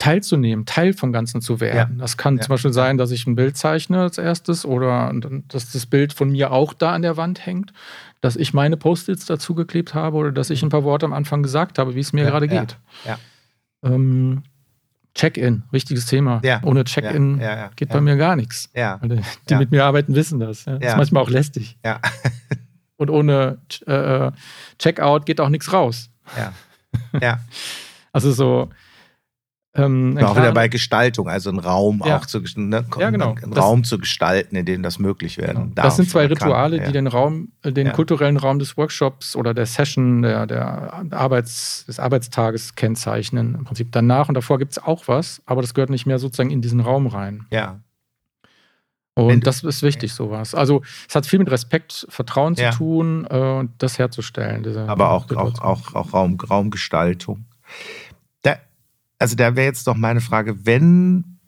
teilzunehmen, 0.00 0.66
Teil 0.66 0.94
vom 0.94 1.12
Ganzen 1.12 1.40
zu 1.40 1.60
werden. 1.60 1.96
Ja. 1.96 2.00
Das 2.00 2.16
kann 2.16 2.36
ja. 2.36 2.42
zum 2.42 2.54
Beispiel 2.54 2.72
sein, 2.72 2.98
dass 2.98 3.12
ich 3.12 3.26
ein 3.26 3.36
Bild 3.36 3.56
zeichne 3.56 4.00
als 4.00 4.18
erstes 4.18 4.64
oder 4.64 5.12
dass 5.48 5.70
das 5.70 5.86
Bild 5.86 6.12
von 6.12 6.30
mir 6.30 6.50
auch 6.50 6.72
da 6.72 6.92
an 6.92 7.02
der 7.02 7.16
Wand 7.16 7.46
hängt, 7.46 7.72
dass 8.20 8.34
ich 8.34 8.52
meine 8.52 8.76
Post-its 8.76 9.26
dazu 9.26 9.54
geklebt 9.54 9.94
habe 9.94 10.16
oder 10.16 10.32
dass 10.32 10.50
ich 10.50 10.62
ein 10.62 10.70
paar 10.70 10.84
Worte 10.84 11.06
am 11.06 11.12
Anfang 11.12 11.42
gesagt 11.42 11.78
habe, 11.78 11.94
wie 11.94 12.00
es 12.00 12.12
mir 12.12 12.24
ja, 12.24 12.30
gerade 12.30 12.48
geht. 12.48 12.76
Ähm, 13.84 14.42
Check-in, 15.14 15.64
wichtiges 15.70 16.06
Thema. 16.06 16.40
Ohne 16.62 16.84
Check-in 16.84 17.40
geht 17.76 17.90
bei 17.90 18.00
mir 18.00 18.16
gar 18.16 18.36
nichts. 18.36 18.70
Die, 18.74 19.20
die 19.48 19.54
mit 19.56 19.70
mir 19.70 19.84
arbeiten, 19.84 20.14
wissen 20.14 20.40
das. 20.40 20.64
Das 20.64 20.80
ist 20.80 20.96
manchmal 20.96 21.22
auch 21.22 21.30
lästig. 21.30 21.78
Und 22.96 23.10
ohne 23.10 23.58
äh, 23.86 24.26
äh, 24.26 24.32
Check-out 24.78 25.24
geht 25.24 25.40
auch 25.40 25.48
nichts 25.48 25.72
raus. 25.72 26.10
Ja. 27.20 27.40
Also 28.12 28.32
so, 28.32 28.70
ähm, 29.72 30.18
auch 30.20 30.34
wieder 30.34 30.52
bei 30.52 30.66
Gestaltung, 30.66 31.28
also 31.28 31.48
einen 31.48 31.60
Raum 31.60 32.02
ja. 32.04 32.16
auch 32.16 32.26
zu, 32.26 32.40
ne, 32.56 32.84
ja, 32.98 33.10
genau. 33.10 33.36
einen 33.40 33.52
Raum 33.52 33.84
zu 33.84 33.98
gestalten, 33.98 34.56
in 34.56 34.66
dem 34.66 34.82
das 34.82 34.98
möglich 34.98 35.38
werden 35.38 35.62
genau. 35.62 35.74
darf. 35.74 35.84
Das 35.84 35.96
sind 35.96 36.10
zwei 36.10 36.26
Rituale, 36.26 36.78
kann. 36.78 36.86
die 36.86 36.92
den 36.92 37.06
Raum, 37.06 37.52
äh, 37.62 37.70
den 37.70 37.92
kulturellen 37.92 38.36
Raum 38.36 38.58
des 38.58 38.76
Workshops 38.76 39.36
oder 39.36 39.54
der 39.54 39.66
Session, 39.66 40.22
der, 40.22 40.46
der 40.46 41.04
Arbeits, 41.12 41.84
des 41.86 42.00
Arbeitstages 42.00 42.74
kennzeichnen. 42.74 43.54
Im 43.54 43.64
Prinzip 43.64 43.92
danach 43.92 44.28
und 44.28 44.34
davor 44.34 44.58
gibt 44.58 44.72
es 44.72 44.82
auch 44.82 45.06
was, 45.06 45.40
aber 45.46 45.62
das 45.62 45.72
gehört 45.72 45.90
nicht 45.90 46.04
mehr 46.04 46.18
sozusagen 46.18 46.50
in 46.50 46.62
diesen 46.62 46.80
Raum 46.80 47.06
rein. 47.06 47.46
Ja. 47.50 47.78
Und 49.14 49.46
das 49.46 49.62
ist 49.62 49.82
wichtig, 49.82 50.14
sowas. 50.14 50.54
Also 50.54 50.82
es 51.08 51.14
hat 51.14 51.26
viel 51.26 51.38
mit 51.38 51.50
Respekt, 51.50 52.06
Vertrauen 52.08 52.56
zu 52.56 52.70
tun 52.70 53.26
und 53.26 53.66
äh, 53.66 53.68
das 53.78 53.98
herzustellen. 53.98 54.66
aber 54.88 55.10
auch, 55.10 55.30
auch, 55.30 55.60
auch, 55.60 55.94
auch 55.94 56.12
Raum, 56.12 56.38
Raumgestaltung 56.40 57.44
also 59.20 59.36
da 59.36 59.54
wäre 59.54 59.66
jetzt 59.66 59.86
doch 59.86 59.96
meine 59.96 60.20
Frage, 60.20 60.66
wenn 60.66 61.38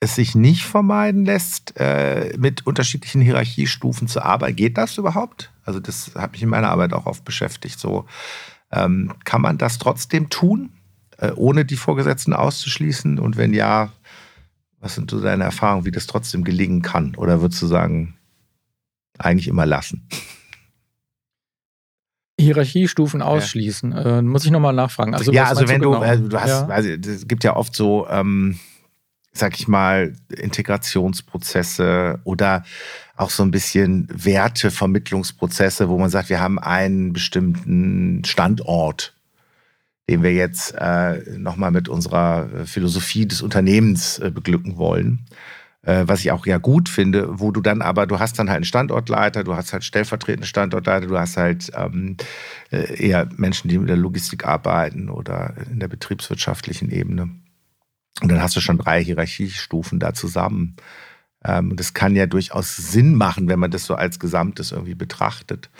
es 0.00 0.14
sich 0.14 0.34
nicht 0.34 0.64
vermeiden 0.64 1.24
lässt, 1.24 1.74
äh, 1.76 2.34
mit 2.38 2.66
unterschiedlichen 2.66 3.20
Hierarchiestufen 3.20 4.06
zu 4.06 4.22
arbeiten, 4.22 4.56
geht 4.56 4.78
das 4.78 4.96
überhaupt? 4.98 5.52
Also 5.64 5.80
das 5.80 6.14
hat 6.14 6.32
mich 6.32 6.42
in 6.42 6.48
meiner 6.48 6.70
Arbeit 6.70 6.92
auch 6.92 7.06
oft 7.06 7.24
beschäftigt. 7.24 7.78
So 7.80 8.06
ähm, 8.70 9.14
kann 9.24 9.42
man 9.42 9.58
das 9.58 9.78
trotzdem 9.78 10.30
tun, 10.30 10.72
äh, 11.18 11.32
ohne 11.32 11.64
die 11.64 11.76
Vorgesetzten 11.76 12.32
auszuschließen? 12.32 13.18
Und 13.18 13.36
wenn 13.36 13.52
ja, 13.52 13.92
was 14.78 14.94
sind 14.94 15.10
so 15.10 15.20
deine 15.20 15.44
Erfahrungen, 15.44 15.84
wie 15.84 15.90
das 15.90 16.06
trotzdem 16.06 16.44
gelingen 16.44 16.82
kann? 16.82 17.14
Oder 17.16 17.40
würdest 17.40 17.60
du 17.60 17.66
sagen, 17.66 18.14
eigentlich 19.18 19.48
immer 19.48 19.66
lassen? 19.66 20.06
Hierarchiestufen 22.40 23.22
ausschließen. 23.22 23.92
Ja. 23.92 24.18
Äh, 24.18 24.22
muss 24.22 24.44
ich 24.44 24.50
nochmal 24.50 24.72
nachfragen. 24.72 25.14
Also, 25.14 25.32
ja, 25.32 25.44
also 25.44 25.68
wenn 25.68 25.80
du, 25.80 25.90
genau? 25.90 26.02
also 26.02 26.28
du 26.28 26.40
hast, 26.40 26.48
ja. 26.48 26.66
also 26.66 26.88
es 26.88 27.28
gibt 27.28 27.44
ja 27.44 27.56
oft 27.56 27.74
so, 27.74 28.06
ähm, 28.08 28.58
sag 29.32 29.58
ich 29.58 29.68
mal, 29.68 30.14
Integrationsprozesse 30.30 32.20
oder 32.24 32.64
auch 33.16 33.30
so 33.30 33.42
ein 33.42 33.50
bisschen 33.50 34.08
Wertevermittlungsprozesse, 34.12 35.88
wo 35.88 35.98
man 35.98 36.10
sagt, 36.10 36.30
wir 36.30 36.40
haben 36.40 36.58
einen 36.58 37.12
bestimmten 37.12 38.24
Standort, 38.24 39.14
den 40.08 40.22
wir 40.22 40.32
jetzt 40.32 40.74
äh, 40.76 41.22
nochmal 41.38 41.70
mit 41.70 41.88
unserer 41.88 42.48
Philosophie 42.64 43.26
des 43.26 43.42
Unternehmens 43.42 44.18
äh, 44.18 44.30
beglücken 44.30 44.76
wollen 44.78 45.26
äh, 45.82 46.04
was 46.06 46.20
ich 46.20 46.30
auch 46.30 46.46
ja 46.46 46.58
gut 46.58 46.88
finde, 46.88 47.40
wo 47.40 47.52
du 47.52 47.60
dann 47.60 47.82
aber, 47.82 48.06
du 48.06 48.18
hast 48.18 48.38
dann 48.38 48.48
halt 48.48 48.56
einen 48.56 48.64
Standortleiter, 48.64 49.44
du 49.44 49.54
hast 49.54 49.72
halt 49.72 49.84
stellvertretende 49.84 50.46
Standortleiter, 50.46 51.06
du 51.06 51.18
hast 51.18 51.36
halt 51.36 51.70
ähm, 51.74 52.16
äh, 52.70 53.06
eher 53.08 53.28
Menschen, 53.36 53.68
die 53.68 53.78
mit 53.78 53.88
der 53.88 53.96
Logistik 53.96 54.44
arbeiten 54.44 55.08
oder 55.08 55.54
in 55.70 55.80
der 55.80 55.88
betriebswirtschaftlichen 55.88 56.90
Ebene. 56.90 57.30
Und 58.20 58.30
dann 58.30 58.42
hast 58.42 58.56
du 58.56 58.60
schon 58.60 58.78
drei 58.78 59.02
Hierarchiestufen 59.02 59.98
da 59.98 60.12
zusammen. 60.12 60.76
Ähm, 61.42 61.76
das 61.76 61.94
kann 61.94 62.14
ja 62.14 62.26
durchaus 62.26 62.76
Sinn 62.76 63.14
machen, 63.14 63.48
wenn 63.48 63.58
man 63.58 63.70
das 63.70 63.86
so 63.86 63.94
als 63.94 64.18
Gesamtes 64.18 64.72
irgendwie 64.72 64.94
betrachtet. 64.94 65.70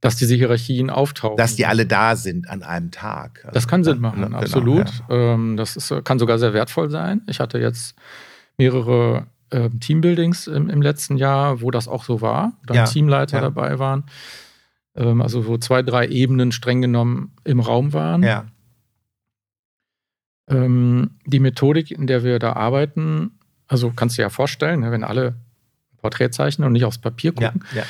Dass 0.00 0.16
diese 0.16 0.34
Hierarchien 0.34 0.90
auftauchen. 0.90 1.36
Dass 1.36 1.54
die 1.54 1.64
alle 1.64 1.86
da 1.86 2.16
sind 2.16 2.50
an 2.50 2.64
einem 2.64 2.90
Tag. 2.90 3.42
Also, 3.44 3.54
das 3.54 3.68
kann 3.68 3.84
Sinn 3.84 4.00
machen, 4.00 4.22
genau, 4.22 4.38
absolut. 4.38 4.92
Ja. 5.08 5.34
Ähm, 5.34 5.56
das 5.56 5.76
ist, 5.76 5.94
kann 6.04 6.18
sogar 6.18 6.40
sehr 6.40 6.54
wertvoll 6.54 6.90
sein. 6.90 7.22
Ich 7.28 7.38
hatte 7.38 7.60
jetzt 7.60 7.94
mehrere 8.62 9.26
äh, 9.50 9.68
Teambuildings 9.70 10.46
im, 10.46 10.70
im, 10.70 10.82
letzten 10.82 11.16
Jahr, 11.16 11.60
wo 11.60 11.72
das 11.72 11.88
auch 11.88 12.04
so 12.04 12.20
war, 12.20 12.52
wo 12.60 12.66
dann 12.66 12.76
ja. 12.76 12.84
Teamleiter 12.84 13.38
ja. 13.38 13.42
dabei 13.42 13.78
waren. 13.80 14.04
Ähm, 14.94 15.20
also 15.20 15.46
wo 15.46 15.58
zwei, 15.58 15.82
drei 15.82 16.06
Ebenen 16.06 16.52
streng 16.52 16.80
genommen 16.80 17.34
im 17.42 17.58
Raum 17.58 17.92
waren. 17.92 18.22
Ja. 18.22 18.46
Ähm, 20.48 21.18
die 21.26 21.40
Methodik, 21.40 21.90
in 21.90 22.06
der 22.06 22.22
wir 22.22 22.38
da 22.38 22.52
arbeiten, 22.52 23.32
also 23.66 23.90
kannst 23.90 24.16
du 24.16 24.20
dir 24.20 24.26
ja 24.26 24.30
vorstellen, 24.30 24.80
ne, 24.80 24.92
wenn 24.92 25.02
alle 25.02 25.34
Porträt 25.96 26.30
zeichnen 26.30 26.66
und 26.66 26.72
nicht 26.72 26.84
aufs 26.84 26.98
Papier 26.98 27.32
gucken, 27.32 27.64
ja, 27.74 27.82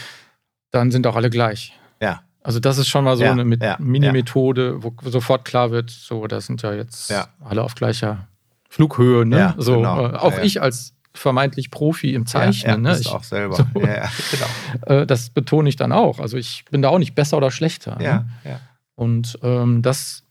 dann 0.71 0.91
sind 0.91 1.07
auch 1.07 1.17
alle 1.17 1.29
gleich. 1.29 1.79
Ja. 2.01 2.23
Also 2.43 2.61
das 2.61 2.79
ist 2.79 2.89
schon 2.89 3.05
mal 3.05 3.17
so 3.17 3.25
eine 3.25 3.45
Mini-Methode, 3.45 4.83
wo 4.83 4.95
sofort 5.03 5.45
klar 5.45 5.71
wird, 5.71 5.91
so, 5.91 6.27
das 6.27 6.47
sind 6.47 6.63
ja 6.63 6.73
jetzt 6.73 7.13
alle 7.41 7.63
auf 7.63 7.75
gleicher 7.75 8.27
Flughöhe. 8.73 9.27
Ne? 9.27 9.55
so, 9.59 9.77
genau. 9.77 10.07
äh, 10.07 10.17
auch 10.17 10.39
ich 10.39 10.63
als 10.63 10.95
vermeintlich 11.13 11.71
Profi 11.71 12.15
im 12.15 12.25
Zeichnen. 12.25 12.85
Ja, 12.87 12.93
ne? 12.93 12.99
ich, 12.99 13.09
auch 13.09 13.23
selber. 13.23 13.57
So, 13.57 13.65
ja, 13.81 14.09
genau. 14.31 15.01
äh, 15.03 15.07
das 15.07 15.29
betone 15.29 15.69
ich 15.69 15.77
dann 15.77 15.93
auch. 15.93 16.21
Also 16.21 16.39
ich 16.39 16.65
bin 16.71 16.81
da 16.81 16.89
auch 16.89 16.99
nicht 16.99 17.15
besser 17.15 17.37
oder 17.37 17.51
schlechter. 17.51 17.99
Ja, 18.01 18.21
ne? 18.21 18.31
ja. 18.45 18.61
Und 18.95 19.39
ähm, 19.43 19.83
das, 19.83 20.23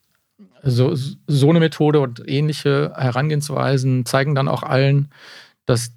so, 0.63 0.95
so 0.95 1.49
eine 1.51 1.59
Methode 1.59 1.99
und 1.99 2.27
ähnliche 2.27 2.93
Herangehensweisen 2.95 4.07
zeigen 4.07 4.33
dann 4.33 4.47
auch 4.47 4.63
allen, 4.63 5.09
dass, 5.67 5.93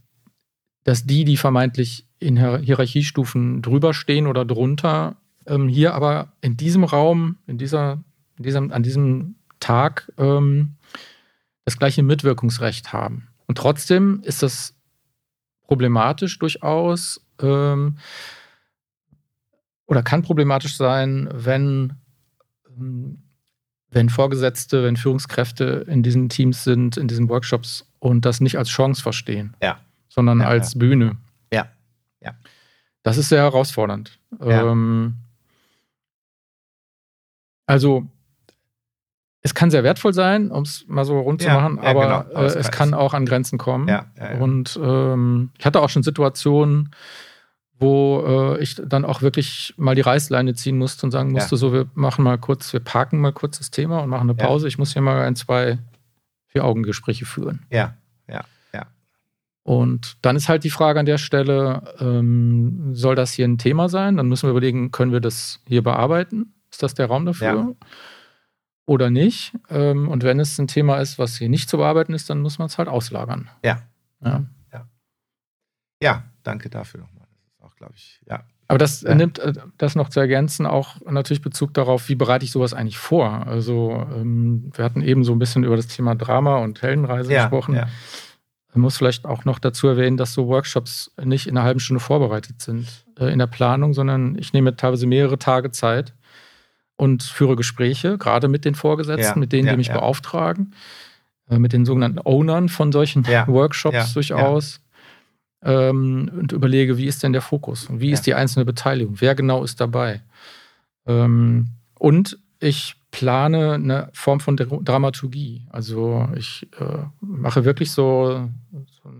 dass 0.84 1.06
die, 1.06 1.24
die 1.24 1.38
vermeintlich 1.38 2.04
in 2.18 2.36
Hierarchiestufen 2.36 3.62
drüber 3.62 3.94
stehen 3.94 4.26
oder 4.26 4.44
drunter, 4.44 5.16
ähm, 5.46 5.66
hier 5.66 5.94
aber 5.94 6.28
in 6.42 6.58
diesem 6.58 6.84
Raum, 6.84 7.36
in 7.46 7.56
dieser, 7.56 8.02
in 8.36 8.44
diesem, 8.44 8.70
an 8.70 8.82
diesem 8.82 9.36
Tag 9.60 10.12
ähm, 10.18 10.74
das 11.64 11.78
gleiche 11.78 12.02
Mitwirkungsrecht 12.02 12.92
haben. 12.92 13.28
Und 13.46 13.58
trotzdem 13.58 14.20
ist 14.22 14.42
das 14.42 14.74
problematisch 15.66 16.38
durchaus 16.38 17.24
ähm, 17.40 17.98
oder 19.86 20.02
kann 20.02 20.22
problematisch 20.22 20.76
sein, 20.76 21.28
wenn, 21.32 21.94
ähm, 22.68 23.22
wenn 23.90 24.08
Vorgesetzte, 24.08 24.82
wenn 24.82 24.96
Führungskräfte 24.96 25.84
in 25.88 26.02
diesen 26.02 26.28
Teams 26.28 26.64
sind, 26.64 26.96
in 26.96 27.08
diesen 27.08 27.28
Workshops 27.28 27.86
und 27.98 28.24
das 28.24 28.40
nicht 28.40 28.58
als 28.58 28.68
Chance 28.68 29.02
verstehen, 29.02 29.56
ja. 29.62 29.78
sondern 30.08 30.40
ja, 30.40 30.48
als 30.48 30.74
ja. 30.74 30.78
Bühne. 30.78 31.16
Ja. 31.52 31.68
ja. 32.20 32.34
Das 33.02 33.18
ist 33.18 33.28
sehr 33.28 33.42
herausfordernd. 33.42 34.18
Ähm, 34.40 35.16
also 37.66 38.06
es 39.44 39.54
kann 39.54 39.70
sehr 39.70 39.84
wertvoll 39.84 40.14
sein, 40.14 40.50
um 40.50 40.62
es 40.62 40.86
mal 40.88 41.04
so 41.04 41.20
rund 41.20 41.42
zu 41.42 41.48
machen, 41.48 41.78
ja, 41.80 41.90
aber 41.90 42.24
genau. 42.30 42.40
äh, 42.40 42.46
es 42.46 42.70
kann 42.70 42.94
auch 42.94 43.12
an 43.12 43.26
Grenzen 43.26 43.58
kommen. 43.58 43.88
Ja, 43.88 44.06
Und 44.40 44.80
ähm, 44.82 45.50
ich 45.58 45.66
hatte 45.66 45.82
auch 45.82 45.90
schon 45.90 46.02
Situationen, 46.02 46.94
wo 47.78 48.24
äh, 48.26 48.62
ich 48.62 48.76
dann 48.76 49.04
auch 49.04 49.20
wirklich 49.20 49.74
mal 49.76 49.94
die 49.94 50.00
Reißleine 50.00 50.54
ziehen 50.54 50.78
musste 50.78 51.04
und 51.04 51.10
sagen 51.10 51.32
musste, 51.32 51.58
so, 51.58 51.74
wir 51.74 51.86
machen 51.92 52.24
mal 52.24 52.38
kurz, 52.38 52.72
wir 52.72 52.80
parken 52.80 53.20
mal 53.20 53.32
kurz 53.32 53.58
das 53.58 53.70
Thema 53.70 53.98
und 53.98 54.08
machen 54.08 54.30
eine 54.30 54.34
Pause. 54.34 54.66
Ich 54.66 54.78
muss 54.78 54.94
hier 54.94 55.02
mal 55.02 55.20
ein, 55.20 55.36
zwei, 55.36 55.78
vier 56.46 56.64
Augengespräche 56.64 57.26
führen. 57.26 57.66
Ja, 57.68 57.98
ja, 58.26 58.44
ja. 58.72 58.86
Und 59.62 60.16
dann 60.22 60.36
ist 60.36 60.48
halt 60.48 60.64
die 60.64 60.70
Frage 60.70 61.00
an 61.00 61.06
der 61.06 61.18
Stelle, 61.18 61.82
ähm, 62.00 62.94
soll 62.94 63.14
das 63.14 63.32
hier 63.32 63.46
ein 63.46 63.58
Thema 63.58 63.90
sein? 63.90 64.16
Dann 64.16 64.26
müssen 64.26 64.46
wir 64.46 64.52
überlegen, 64.52 64.90
können 64.90 65.12
wir 65.12 65.20
das 65.20 65.60
hier 65.66 65.82
bearbeiten? 65.82 66.54
Ist 66.70 66.82
das 66.82 66.94
der 66.94 67.08
Raum 67.08 67.26
dafür? 67.26 67.46
Ja 67.46 67.68
oder 68.86 69.10
nicht. 69.10 69.52
Ähm, 69.70 70.08
und 70.08 70.22
wenn 70.22 70.40
es 70.40 70.58
ein 70.58 70.68
Thema 70.68 70.98
ist, 70.98 71.18
was 71.18 71.36
hier 71.36 71.48
nicht 71.48 71.68
zu 71.68 71.78
bearbeiten 71.78 72.12
ist, 72.12 72.28
dann 72.30 72.40
muss 72.40 72.58
man 72.58 72.66
es 72.66 72.78
halt 72.78 72.88
auslagern. 72.88 73.48
Ja. 73.62 73.82
Ja, 74.24 74.44
ja. 74.72 74.86
ja 76.02 76.24
danke 76.42 76.70
dafür 76.70 77.00
nochmal. 77.00 77.26
Das 77.42 77.52
ist 77.52 77.62
auch, 77.62 77.76
glaube 77.76 77.94
ich, 77.96 78.20
ja. 78.28 78.44
Aber 78.66 78.78
das 78.78 79.02
ja. 79.02 79.14
nimmt 79.14 79.38
äh, 79.38 79.52
das 79.76 79.94
noch 79.94 80.08
zu 80.08 80.20
ergänzen, 80.20 80.66
auch 80.66 81.00
natürlich 81.04 81.42
Bezug 81.42 81.74
darauf, 81.74 82.08
wie 82.08 82.14
bereite 82.14 82.44
ich 82.44 82.52
sowas 82.52 82.72
eigentlich 82.72 82.98
vor. 82.98 83.46
Also, 83.46 84.06
ähm, 84.14 84.70
wir 84.74 84.84
hatten 84.84 85.02
eben 85.02 85.22
so 85.24 85.32
ein 85.32 85.38
bisschen 85.38 85.64
über 85.64 85.76
das 85.76 85.86
Thema 85.86 86.14
Drama 86.14 86.58
und 86.58 86.80
Heldenreise 86.80 87.32
ja, 87.32 87.42
gesprochen. 87.42 87.74
Ja. 87.74 87.88
Man 88.72 88.80
muss 88.80 88.96
vielleicht 88.96 89.26
auch 89.26 89.44
noch 89.44 89.58
dazu 89.58 89.86
erwähnen, 89.86 90.16
dass 90.16 90.32
so 90.32 90.48
Workshops 90.48 91.12
nicht 91.22 91.46
in 91.46 91.56
einer 91.56 91.64
halben 91.64 91.78
Stunde 91.78 92.00
vorbereitet 92.00 92.60
sind 92.60 93.04
äh, 93.18 93.26
in 93.32 93.38
der 93.38 93.46
Planung, 93.46 93.92
sondern 93.94 94.36
ich 94.36 94.52
nehme 94.52 94.76
teilweise 94.76 95.06
mehrere 95.06 95.38
Tage 95.38 95.70
Zeit 95.70 96.14
und 97.04 97.22
führe 97.22 97.54
Gespräche, 97.54 98.18
gerade 98.18 98.48
mit 98.48 98.64
den 98.64 98.74
Vorgesetzten, 98.74 99.34
ja, 99.34 99.40
mit 99.40 99.52
denen, 99.52 99.68
die 99.68 99.76
mich 99.76 99.88
ja. 99.88 99.98
beauftragen, 99.98 100.74
äh, 101.50 101.58
mit 101.58 101.72
den 101.72 101.84
sogenannten 101.84 102.18
Ownern 102.24 102.68
von 102.68 102.90
solchen 102.90 103.26
Workshops 103.26 104.14
durchaus. 104.14 104.80
Ähm, 105.62 106.30
und 106.34 106.52
überlege, 106.52 106.98
wie 106.98 107.06
ist 107.06 107.22
denn 107.22 107.32
der 107.32 107.40
Fokus 107.40 107.86
und 107.86 108.00
wie 108.00 108.10
ist 108.10 108.26
die 108.26 108.34
einzelne 108.34 108.66
Beteiligung, 108.66 109.16
wer 109.20 109.34
genau 109.34 109.64
ist 109.64 109.80
dabei. 109.80 110.20
Ähm, 111.06 111.68
und 111.98 112.38
ich 112.60 112.96
plane 113.10 113.72
eine 113.72 114.10
Form 114.12 114.40
von 114.40 114.56
Dramaturgie. 114.56 115.66
Also 115.70 116.28
ich 116.36 116.68
äh, 116.78 117.04
mache 117.20 117.64
wirklich 117.64 117.92
so, 117.92 118.50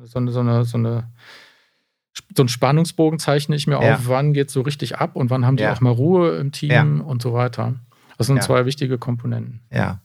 so, 0.05 0.19
eine, 0.19 0.32
so, 0.32 0.40
eine, 0.40 0.65
so 0.65 0.77
eine 0.77 1.05
so 2.36 2.42
einen 2.42 2.48
Spannungsbogen 2.48 3.18
zeichne 3.18 3.56
ich 3.56 3.66
mir 3.66 3.80
ja. 3.82 3.94
auf, 3.94 4.08
wann 4.08 4.32
geht 4.32 4.48
es 4.48 4.54
so 4.54 4.60
richtig 4.60 4.96
ab 4.96 5.16
und 5.16 5.30
wann 5.30 5.44
haben 5.44 5.56
die 5.56 5.64
ja. 5.64 5.72
auch 5.72 5.80
mal 5.80 5.90
Ruhe 5.90 6.36
im 6.38 6.52
Team 6.52 6.70
ja. 6.70 6.82
und 6.82 7.22
so 7.22 7.32
weiter. 7.32 7.74
Das 8.18 8.28
sind 8.28 8.42
zwei 8.42 8.64
wichtige 8.64 8.98
Komponenten. 8.98 9.60
Ja. 9.72 10.00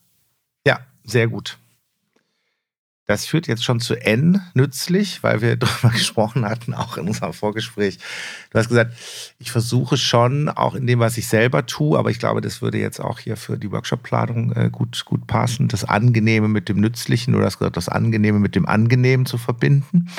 Ja, 0.65 0.80
sehr 1.03 1.27
gut. 1.27 1.57
Das 3.10 3.26
führt 3.26 3.48
jetzt 3.48 3.64
schon 3.64 3.80
zu 3.80 3.95
N 3.95 4.40
nützlich, 4.53 5.23
weil 5.23 5.41
wir 5.41 5.56
darüber 5.57 5.90
gesprochen 5.90 6.45
hatten, 6.45 6.76
auch 6.76 6.95
in 6.95 7.07
unserem 7.07 7.34
Vorgespräch. 7.34 7.98
Du 8.52 8.60
hast 8.60 8.69
gesagt, 8.69 8.94
ich 9.40 9.49
versuche 9.49 9.98
schon, 9.98 10.48
auch 10.48 10.76
in 10.76 10.86
dem, 10.86 10.99
was 10.99 11.18
ich 11.18 11.27
selber 11.27 11.65
tue, 11.65 11.98
aber 11.98 12.11
ich 12.11 12.19
glaube, 12.19 12.40
das 12.40 12.61
würde 12.61 12.77
jetzt 12.77 12.99
auch 12.99 13.18
hier 13.18 13.36
für 13.36 13.57
die 13.57 13.72
Workshop-Planung 13.72 14.52
äh, 14.52 14.69
gut, 14.72 15.06
gut 15.06 15.26
passen, 15.26 15.69
das 15.69 15.86
Angenehme 15.86 16.49
mit 16.49 16.69
dem 16.69 16.80
Nützlichen 16.80 17.34
oder 17.34 17.49
das 17.72 17.90
Angenehme 17.90 18.38
mit 18.38 18.53
dem 18.53 18.68
Angenehmen 18.68 19.26
zu 19.26 19.40
verbinden. 19.40 20.11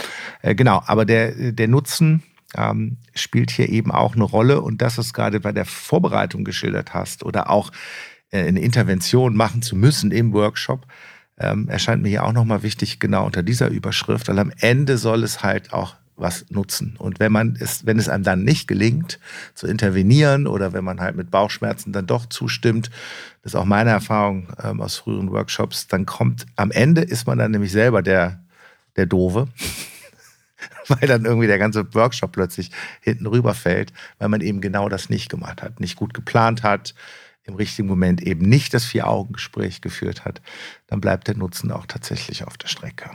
Äh, 0.42 0.56
genau, 0.56 0.82
aber 0.84 1.04
der, 1.04 1.52
der 1.52 1.68
Nutzen 1.68 2.24
ähm, 2.56 2.96
spielt 3.14 3.52
hier 3.52 3.68
eben 3.68 3.92
auch 3.92 4.16
eine 4.16 4.24
Rolle 4.24 4.62
und 4.62 4.82
das, 4.82 4.98
was 4.98 5.06
du 5.06 5.12
gerade 5.12 5.38
bei 5.38 5.52
der 5.52 5.64
Vorbereitung 5.64 6.42
geschildert 6.42 6.92
hast 6.92 7.22
oder 7.22 7.50
auch 7.50 7.70
äh, 8.32 8.48
eine 8.48 8.60
Intervention 8.60 9.36
machen 9.36 9.62
zu 9.62 9.76
müssen 9.76 10.10
im 10.10 10.32
Workshop, 10.32 10.88
ähm, 11.40 11.68
erscheint 11.68 12.02
mir 12.02 12.10
hier 12.10 12.24
auch 12.24 12.32
nochmal 12.32 12.62
wichtig, 12.62 13.00
genau 13.00 13.24
unter 13.24 13.42
dieser 13.42 13.68
Überschrift, 13.68 14.28
weil 14.28 14.38
am 14.38 14.52
Ende 14.60 14.98
soll 14.98 15.24
es 15.24 15.42
halt 15.42 15.72
auch 15.72 15.96
was 16.16 16.44
nutzen. 16.50 16.96
Und 16.98 17.18
wenn 17.18 17.32
man 17.32 17.56
es, 17.58 17.86
wenn 17.86 17.98
es 17.98 18.10
einem 18.10 18.24
dann 18.24 18.44
nicht 18.44 18.68
gelingt, 18.68 19.18
zu 19.54 19.66
intervenieren 19.66 20.46
oder 20.46 20.74
wenn 20.74 20.84
man 20.84 21.00
halt 21.00 21.16
mit 21.16 21.30
Bauchschmerzen 21.30 21.92
dann 21.92 22.06
doch 22.06 22.26
zustimmt, 22.26 22.90
das 23.42 23.54
ist 23.54 23.56
auch 23.58 23.64
meine 23.64 23.90
Erfahrung 23.90 24.48
ähm, 24.62 24.82
aus 24.82 24.96
früheren 24.96 25.32
Workshops, 25.32 25.86
dann 25.86 26.04
kommt 26.04 26.44
am 26.56 26.70
Ende 26.70 27.00
ist 27.00 27.26
man 27.26 27.38
dann 27.38 27.52
nämlich 27.52 27.72
selber 27.72 28.02
der, 28.02 28.40
der 28.96 29.06
Dove. 29.06 29.48
weil 30.88 31.08
dann 31.08 31.24
irgendwie 31.24 31.46
der 31.46 31.58
ganze 31.58 31.94
Workshop 31.94 32.32
plötzlich 32.32 32.70
hinten 33.00 33.26
rüberfällt, 33.26 33.92
weil 34.18 34.28
man 34.28 34.40
eben 34.40 34.60
genau 34.60 34.88
das 34.88 35.08
nicht 35.08 35.30
gemacht 35.30 35.62
hat, 35.62 35.80
nicht 35.80 35.96
gut 35.96 36.12
geplant 36.12 36.62
hat, 36.62 36.94
im 37.44 37.54
richtigen 37.54 37.88
Moment 37.88 38.22
eben 38.22 38.48
nicht 38.48 38.74
das 38.74 38.84
Vier-Augen-Gespräch 38.84 39.80
geführt 39.80 40.24
hat, 40.24 40.40
dann 40.86 41.00
bleibt 41.00 41.28
der 41.28 41.36
Nutzen 41.36 41.72
auch 41.72 41.86
tatsächlich 41.86 42.44
auf 42.44 42.58
der 42.58 42.68
Strecke. 42.68 43.10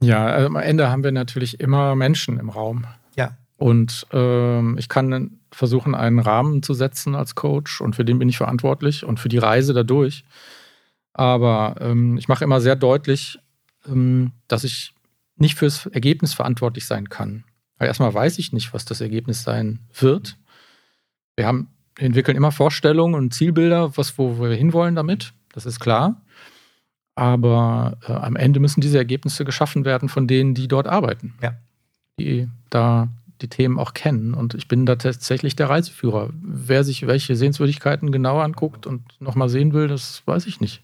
Ja, 0.00 0.26
also 0.26 0.46
am 0.46 0.56
Ende 0.56 0.90
haben 0.90 1.02
wir 1.02 1.12
natürlich 1.12 1.60
immer 1.60 1.96
Menschen 1.96 2.38
im 2.38 2.50
Raum. 2.50 2.86
Ja. 3.16 3.36
Und 3.56 4.06
ähm, 4.12 4.76
ich 4.78 4.88
kann 4.88 5.40
versuchen, 5.50 5.94
einen 5.94 6.20
Rahmen 6.20 6.62
zu 6.62 6.74
setzen 6.74 7.14
als 7.14 7.34
Coach 7.34 7.80
und 7.80 7.96
für 7.96 8.04
den 8.04 8.18
bin 8.18 8.28
ich 8.28 8.36
verantwortlich 8.36 9.04
und 9.04 9.18
für 9.18 9.28
die 9.28 9.38
Reise 9.38 9.72
dadurch. 9.72 10.24
Aber 11.12 11.76
ähm, 11.80 12.16
ich 12.16 12.28
mache 12.28 12.44
immer 12.44 12.60
sehr 12.60 12.76
deutlich, 12.76 13.40
ähm, 13.86 14.32
dass 14.46 14.62
ich 14.62 14.94
nicht 15.36 15.56
fürs 15.56 15.86
Ergebnis 15.86 16.34
verantwortlich 16.34 16.86
sein 16.86 17.08
kann. 17.08 17.44
Weil 17.78 17.88
erstmal 17.88 18.14
weiß 18.14 18.38
ich 18.38 18.52
nicht, 18.52 18.72
was 18.74 18.84
das 18.84 19.00
Ergebnis 19.00 19.42
sein 19.42 19.80
wird. 19.92 20.36
Wir 21.36 21.46
haben 21.46 21.68
entwickeln 21.98 22.36
immer 22.36 22.52
Vorstellungen 22.52 23.14
und 23.14 23.34
Zielbilder, 23.34 23.96
was, 23.96 24.18
wo 24.18 24.40
wir 24.40 24.54
hinwollen 24.54 24.94
damit. 24.94 25.32
Das 25.52 25.66
ist 25.66 25.80
klar. 25.80 26.22
Aber 27.14 27.98
äh, 28.06 28.12
am 28.12 28.36
Ende 28.36 28.60
müssen 28.60 28.80
diese 28.80 28.98
Ergebnisse 28.98 29.44
geschaffen 29.44 29.84
werden 29.84 30.08
von 30.08 30.26
denen, 30.26 30.54
die 30.54 30.68
dort 30.68 30.86
arbeiten. 30.86 31.34
Ja. 31.42 31.56
Die 32.20 32.48
da 32.70 33.08
die 33.40 33.48
Themen 33.48 33.78
auch 33.78 33.94
kennen. 33.94 34.34
Und 34.34 34.54
ich 34.54 34.68
bin 34.68 34.86
da 34.86 34.96
tatsächlich 34.96 35.56
der 35.56 35.70
Reiseführer. 35.70 36.30
Wer 36.32 36.84
sich 36.84 37.06
welche 37.06 37.36
Sehenswürdigkeiten 37.36 38.12
genauer 38.12 38.42
anguckt 38.42 38.86
und 38.86 39.02
nochmal 39.20 39.48
sehen 39.48 39.72
will, 39.72 39.88
das 39.88 40.22
weiß 40.26 40.46
ich 40.46 40.60
nicht. 40.60 40.82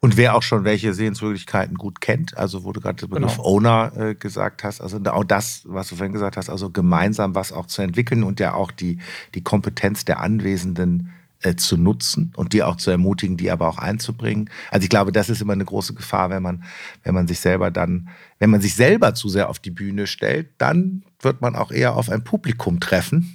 Und 0.00 0.16
wer 0.16 0.36
auch 0.36 0.42
schon 0.42 0.64
welche 0.64 0.94
Sehenswürdigkeiten 0.94 1.76
gut 1.76 2.00
kennt, 2.00 2.36
also 2.38 2.62
wo 2.62 2.72
du 2.72 2.80
gerade 2.80 3.04
den 3.04 3.10
Begriff 3.10 3.36
genau. 3.36 3.48
Owner 3.48 3.92
äh, 3.96 4.14
gesagt 4.14 4.62
hast, 4.62 4.80
also 4.80 4.98
auch 5.06 5.24
das, 5.24 5.62
was 5.64 5.88
du 5.88 5.96
vorhin 5.96 6.12
gesagt 6.12 6.36
hast, 6.36 6.48
also 6.48 6.70
gemeinsam 6.70 7.34
was 7.34 7.52
auch 7.52 7.66
zu 7.66 7.82
entwickeln 7.82 8.22
und 8.22 8.38
ja 8.38 8.54
auch 8.54 8.70
die, 8.70 8.98
die 9.34 9.42
Kompetenz 9.42 10.04
der 10.04 10.20
Anwesenden 10.20 11.12
äh, 11.42 11.56
zu 11.56 11.76
nutzen 11.76 12.32
und 12.36 12.52
die 12.52 12.62
auch 12.62 12.76
zu 12.76 12.92
ermutigen, 12.92 13.36
die 13.36 13.50
aber 13.50 13.68
auch 13.68 13.78
einzubringen. 13.78 14.50
Also 14.70 14.84
ich 14.84 14.88
glaube, 14.88 15.10
das 15.10 15.28
ist 15.30 15.42
immer 15.42 15.52
eine 15.52 15.64
große 15.64 15.94
Gefahr, 15.94 16.30
wenn 16.30 16.42
man, 16.42 16.62
wenn 17.02 17.14
man 17.14 17.26
sich 17.26 17.40
selber 17.40 17.72
dann, 17.72 18.08
wenn 18.38 18.50
man 18.50 18.60
sich 18.60 18.76
selber 18.76 19.14
zu 19.14 19.28
sehr 19.28 19.48
auf 19.48 19.58
die 19.58 19.70
Bühne 19.70 20.06
stellt, 20.06 20.48
dann 20.58 21.02
wird 21.20 21.40
man 21.40 21.56
auch 21.56 21.72
eher 21.72 21.96
auf 21.96 22.08
ein 22.08 22.22
Publikum 22.22 22.78
treffen, 22.78 23.34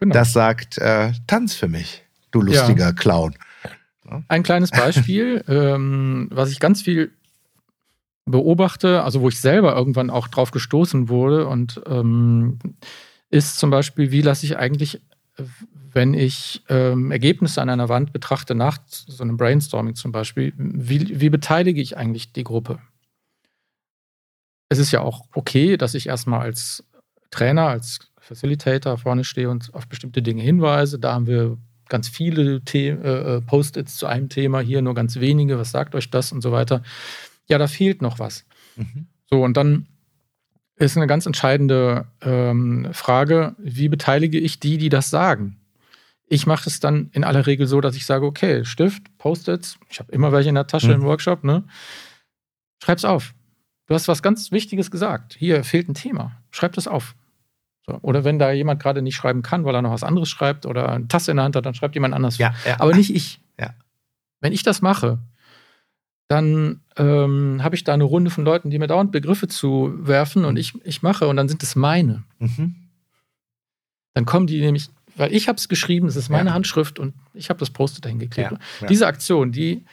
genau. 0.00 0.12
das 0.12 0.34
sagt, 0.34 0.76
äh, 0.76 1.12
tanz 1.26 1.54
für 1.54 1.68
mich, 1.68 2.04
du 2.32 2.42
lustiger 2.42 2.86
ja. 2.86 2.92
Clown. 2.92 3.34
Ein 4.28 4.42
kleines 4.42 4.70
Beispiel, 4.70 5.44
ähm, 5.48 6.28
was 6.30 6.50
ich 6.50 6.60
ganz 6.60 6.82
viel 6.82 7.12
beobachte, 8.24 9.02
also 9.02 9.20
wo 9.20 9.28
ich 9.28 9.40
selber 9.40 9.76
irgendwann 9.76 10.10
auch 10.10 10.28
drauf 10.28 10.50
gestoßen 10.50 11.08
wurde 11.08 11.46
und 11.46 11.80
ähm, 11.86 12.58
ist 13.30 13.58
zum 13.58 13.70
Beispiel, 13.70 14.10
wie 14.10 14.22
lasse 14.22 14.46
ich 14.46 14.58
eigentlich, 14.58 15.00
wenn 15.92 16.12
ich 16.12 16.62
ähm, 16.68 17.10
Ergebnisse 17.10 17.62
an 17.62 17.70
einer 17.70 17.88
Wand 17.88 18.12
betrachte, 18.12 18.54
nach 18.54 18.78
so 18.86 19.22
einem 19.22 19.36
Brainstorming 19.36 19.94
zum 19.94 20.12
Beispiel, 20.12 20.52
wie, 20.56 21.20
wie 21.20 21.30
beteilige 21.30 21.80
ich 21.80 21.96
eigentlich 21.96 22.32
die 22.32 22.44
Gruppe? 22.44 22.80
Es 24.68 24.78
ist 24.78 24.90
ja 24.90 25.00
auch 25.00 25.26
okay, 25.32 25.76
dass 25.76 25.94
ich 25.94 26.08
erstmal 26.08 26.40
als 26.40 26.84
Trainer, 27.30 27.68
als 27.68 28.00
Facilitator 28.18 28.98
vorne 28.98 29.22
stehe 29.22 29.48
und 29.48 29.72
auf 29.72 29.86
bestimmte 29.86 30.22
Dinge 30.22 30.42
hinweise. 30.42 30.98
Da 30.98 31.14
haben 31.14 31.28
wir 31.28 31.58
ganz 31.88 32.08
viele 32.08 32.62
äh, 32.74 32.88
äh, 32.88 33.40
Post-its 33.40 33.96
zu 33.96 34.06
einem 34.06 34.28
Thema, 34.28 34.60
hier 34.60 34.82
nur 34.82 34.94
ganz 34.94 35.16
wenige, 35.16 35.58
was 35.58 35.70
sagt 35.70 35.94
euch 35.94 36.10
das 36.10 36.32
und 36.32 36.42
so 36.42 36.52
weiter. 36.52 36.82
Ja, 37.48 37.58
da 37.58 37.66
fehlt 37.66 38.02
noch 38.02 38.18
was. 38.18 38.44
Mhm. 38.76 39.06
So, 39.30 39.42
und 39.42 39.56
dann 39.56 39.86
ist 40.76 40.96
eine 40.96 41.06
ganz 41.06 41.26
entscheidende 41.26 42.06
ähm, 42.20 42.88
Frage, 42.92 43.54
wie 43.58 43.88
beteilige 43.88 44.38
ich 44.38 44.60
die, 44.60 44.78
die 44.78 44.88
das 44.88 45.10
sagen? 45.10 45.56
Ich 46.28 46.46
mache 46.46 46.68
es 46.68 46.80
dann 46.80 47.10
in 47.12 47.24
aller 47.24 47.46
Regel 47.46 47.66
so, 47.66 47.80
dass 47.80 47.96
ich 47.96 48.04
sage, 48.04 48.26
okay, 48.26 48.64
Stift, 48.64 49.16
Post-its, 49.18 49.78
ich 49.88 50.00
habe 50.00 50.12
immer 50.12 50.32
welche 50.32 50.48
in 50.48 50.56
der 50.56 50.66
Tasche 50.66 50.88
mhm. 50.88 50.94
im 50.94 51.02
Workshop, 51.02 51.44
ne? 51.44 51.64
Schreib's 52.82 53.04
auf. 53.04 53.34
Du 53.86 53.94
hast 53.94 54.08
was 54.08 54.22
ganz 54.22 54.50
Wichtiges 54.50 54.90
gesagt. 54.90 55.34
Hier 55.38 55.62
fehlt 55.64 55.88
ein 55.88 55.94
Thema. 55.94 56.32
Schreib 56.50 56.72
das 56.72 56.88
auf. 56.88 57.14
So. 57.86 57.98
Oder 58.02 58.24
wenn 58.24 58.38
da 58.38 58.50
jemand 58.50 58.82
gerade 58.82 59.00
nicht 59.00 59.14
schreiben 59.14 59.42
kann, 59.42 59.64
weil 59.64 59.74
er 59.74 59.82
noch 59.82 59.92
was 59.92 60.02
anderes 60.02 60.28
schreibt 60.28 60.66
oder 60.66 60.90
eine 60.90 61.08
Tasse 61.08 61.30
in 61.30 61.36
der 61.36 61.44
Hand 61.44 61.56
hat, 61.56 61.66
dann 61.66 61.74
schreibt 61.74 61.94
jemand 61.94 62.14
anders. 62.14 62.38
Ja, 62.38 62.54
ja. 62.66 62.80
Aber 62.80 62.94
nicht 62.94 63.14
ich. 63.14 63.40
Ja. 63.58 63.74
Wenn 64.40 64.52
ich 64.52 64.62
das 64.62 64.82
mache, 64.82 65.18
dann 66.28 66.80
ähm, 66.96 67.60
habe 67.62 67.76
ich 67.76 67.84
da 67.84 67.94
eine 67.94 68.04
Runde 68.04 68.30
von 68.30 68.44
Leuten, 68.44 68.70
die 68.70 68.78
mir 68.78 68.88
dauernd 68.88 69.12
Begriffe 69.12 69.46
zu 69.46 69.94
werfen 69.98 70.44
und 70.44 70.56
ich, 70.56 70.74
ich 70.84 71.02
mache 71.02 71.28
und 71.28 71.36
dann 71.36 71.48
sind 71.48 71.62
es 71.62 71.76
meine. 71.76 72.24
Mhm. 72.38 72.74
Dann 74.14 74.24
kommen 74.24 74.48
die 74.48 74.60
nämlich, 74.60 74.88
weil 75.14 75.32
ich 75.32 75.46
habe 75.46 75.56
es 75.56 75.68
geschrieben, 75.68 76.08
es 76.08 76.16
ist 76.16 76.28
meine. 76.28 76.52
Handschrift 76.52 76.98
und 76.98 77.14
ich 77.34 77.50
habe 77.50 77.60
das 77.60 77.70
Post-it 77.70 78.04
dahin 78.04 78.18
geklebt. 78.18 78.52
Ja, 78.52 78.58
ja. 78.80 78.86
Diese 78.88 79.06
Aktion, 79.06 79.52
die 79.52 79.84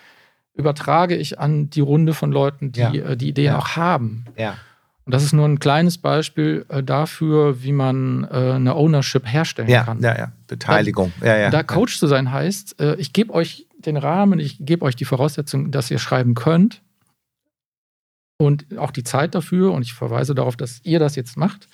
übertrage 0.56 1.16
ich 1.16 1.40
an 1.40 1.70
die 1.70 1.82
Runde 1.82 2.14
von 2.14 2.32
Leuten, 2.32 2.72
die 2.72 2.82
äh, 2.82 3.16
die 3.16 3.30
Ideen 3.30 3.54
auch 3.56 3.76
haben. 3.76 4.26
Ja. 4.36 4.58
Und 5.06 5.14
das 5.14 5.24
ist 5.24 5.34
nur 5.34 5.46
ein 5.46 5.60
kleines 5.60 5.98
Beispiel 5.98 6.66
äh, 6.70 6.82
dafür, 6.82 7.62
wie 7.62 7.74
man 7.74 8.24
äh, 8.26 8.54
eine 8.54 8.76
Ownership 8.76 9.26
herstellen 9.26 9.68
ja, 9.68 9.84
kann. 9.84 10.02
Ja, 10.02 10.18
ja, 10.18 10.32
Beteiligung. 10.48 11.12
Da, 11.20 11.28
ja, 11.28 11.38
ja. 11.38 11.50
Da 11.50 11.64
Coach 11.64 12.00
zu 12.00 12.08
sein 12.08 12.32
heißt, 12.32 12.80
äh, 12.80 12.96
ich 12.96 13.12
gebe 13.12 13.34
euch 13.34 13.68
den 13.78 13.98
Rahmen, 13.98 14.40
ich 14.40 14.58
gebe 14.60 14.86
euch 14.86 14.96
die 14.96 15.04
Voraussetzungen, 15.04 15.72
dass 15.72 15.92
ihr 15.92 16.00
schreiben 16.00 16.36
könnt 16.36 16.82
und 18.38 18.78
auch 18.78 18.92
die 18.92 19.04
Zeit 19.04 19.36
dafür. 19.36 19.74
Und 19.74 19.82
ich 19.82 19.94
verweise 19.94 20.36
darauf, 20.36 20.56
dass 20.56 20.80
ihr 20.84 21.00
das 21.00 21.18
jetzt 21.18 21.36
macht. 21.36 21.68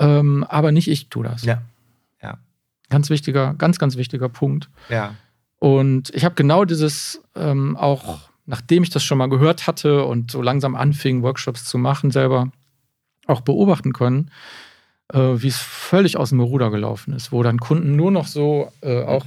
Ähm, 0.00 0.44
aber 0.48 0.72
nicht 0.72 0.88
ich 0.88 1.10
tue 1.10 1.24
das. 1.24 1.44
Ja. 1.44 1.62
ja. 2.20 2.38
Ganz 2.88 3.08
wichtiger, 3.10 3.54
ganz, 3.54 3.78
ganz 3.78 3.96
wichtiger 3.96 4.28
Punkt. 4.28 4.68
Ja. 4.88 5.14
Und 5.60 6.10
ich 6.12 6.24
habe 6.24 6.34
genau 6.34 6.64
dieses 6.64 7.22
ähm, 7.36 7.76
auch 7.76 8.29
nachdem 8.46 8.82
ich 8.82 8.90
das 8.90 9.04
schon 9.04 9.18
mal 9.18 9.28
gehört 9.28 9.66
hatte 9.66 10.04
und 10.04 10.30
so 10.30 10.42
langsam 10.42 10.74
anfing, 10.74 11.22
Workshops 11.22 11.64
zu 11.64 11.78
machen, 11.78 12.10
selber 12.10 12.50
auch 13.26 13.42
beobachten 13.42 13.92
können, 13.92 14.30
äh, 15.12 15.18
wie 15.18 15.48
es 15.48 15.58
völlig 15.58 16.16
aus 16.16 16.30
dem 16.30 16.40
Ruder 16.40 16.70
gelaufen 16.70 17.12
ist, 17.12 17.32
wo 17.32 17.42
dann 17.42 17.58
Kunden 17.58 17.96
nur 17.96 18.10
noch 18.10 18.26
so 18.26 18.72
äh, 18.82 19.02
auch 19.02 19.26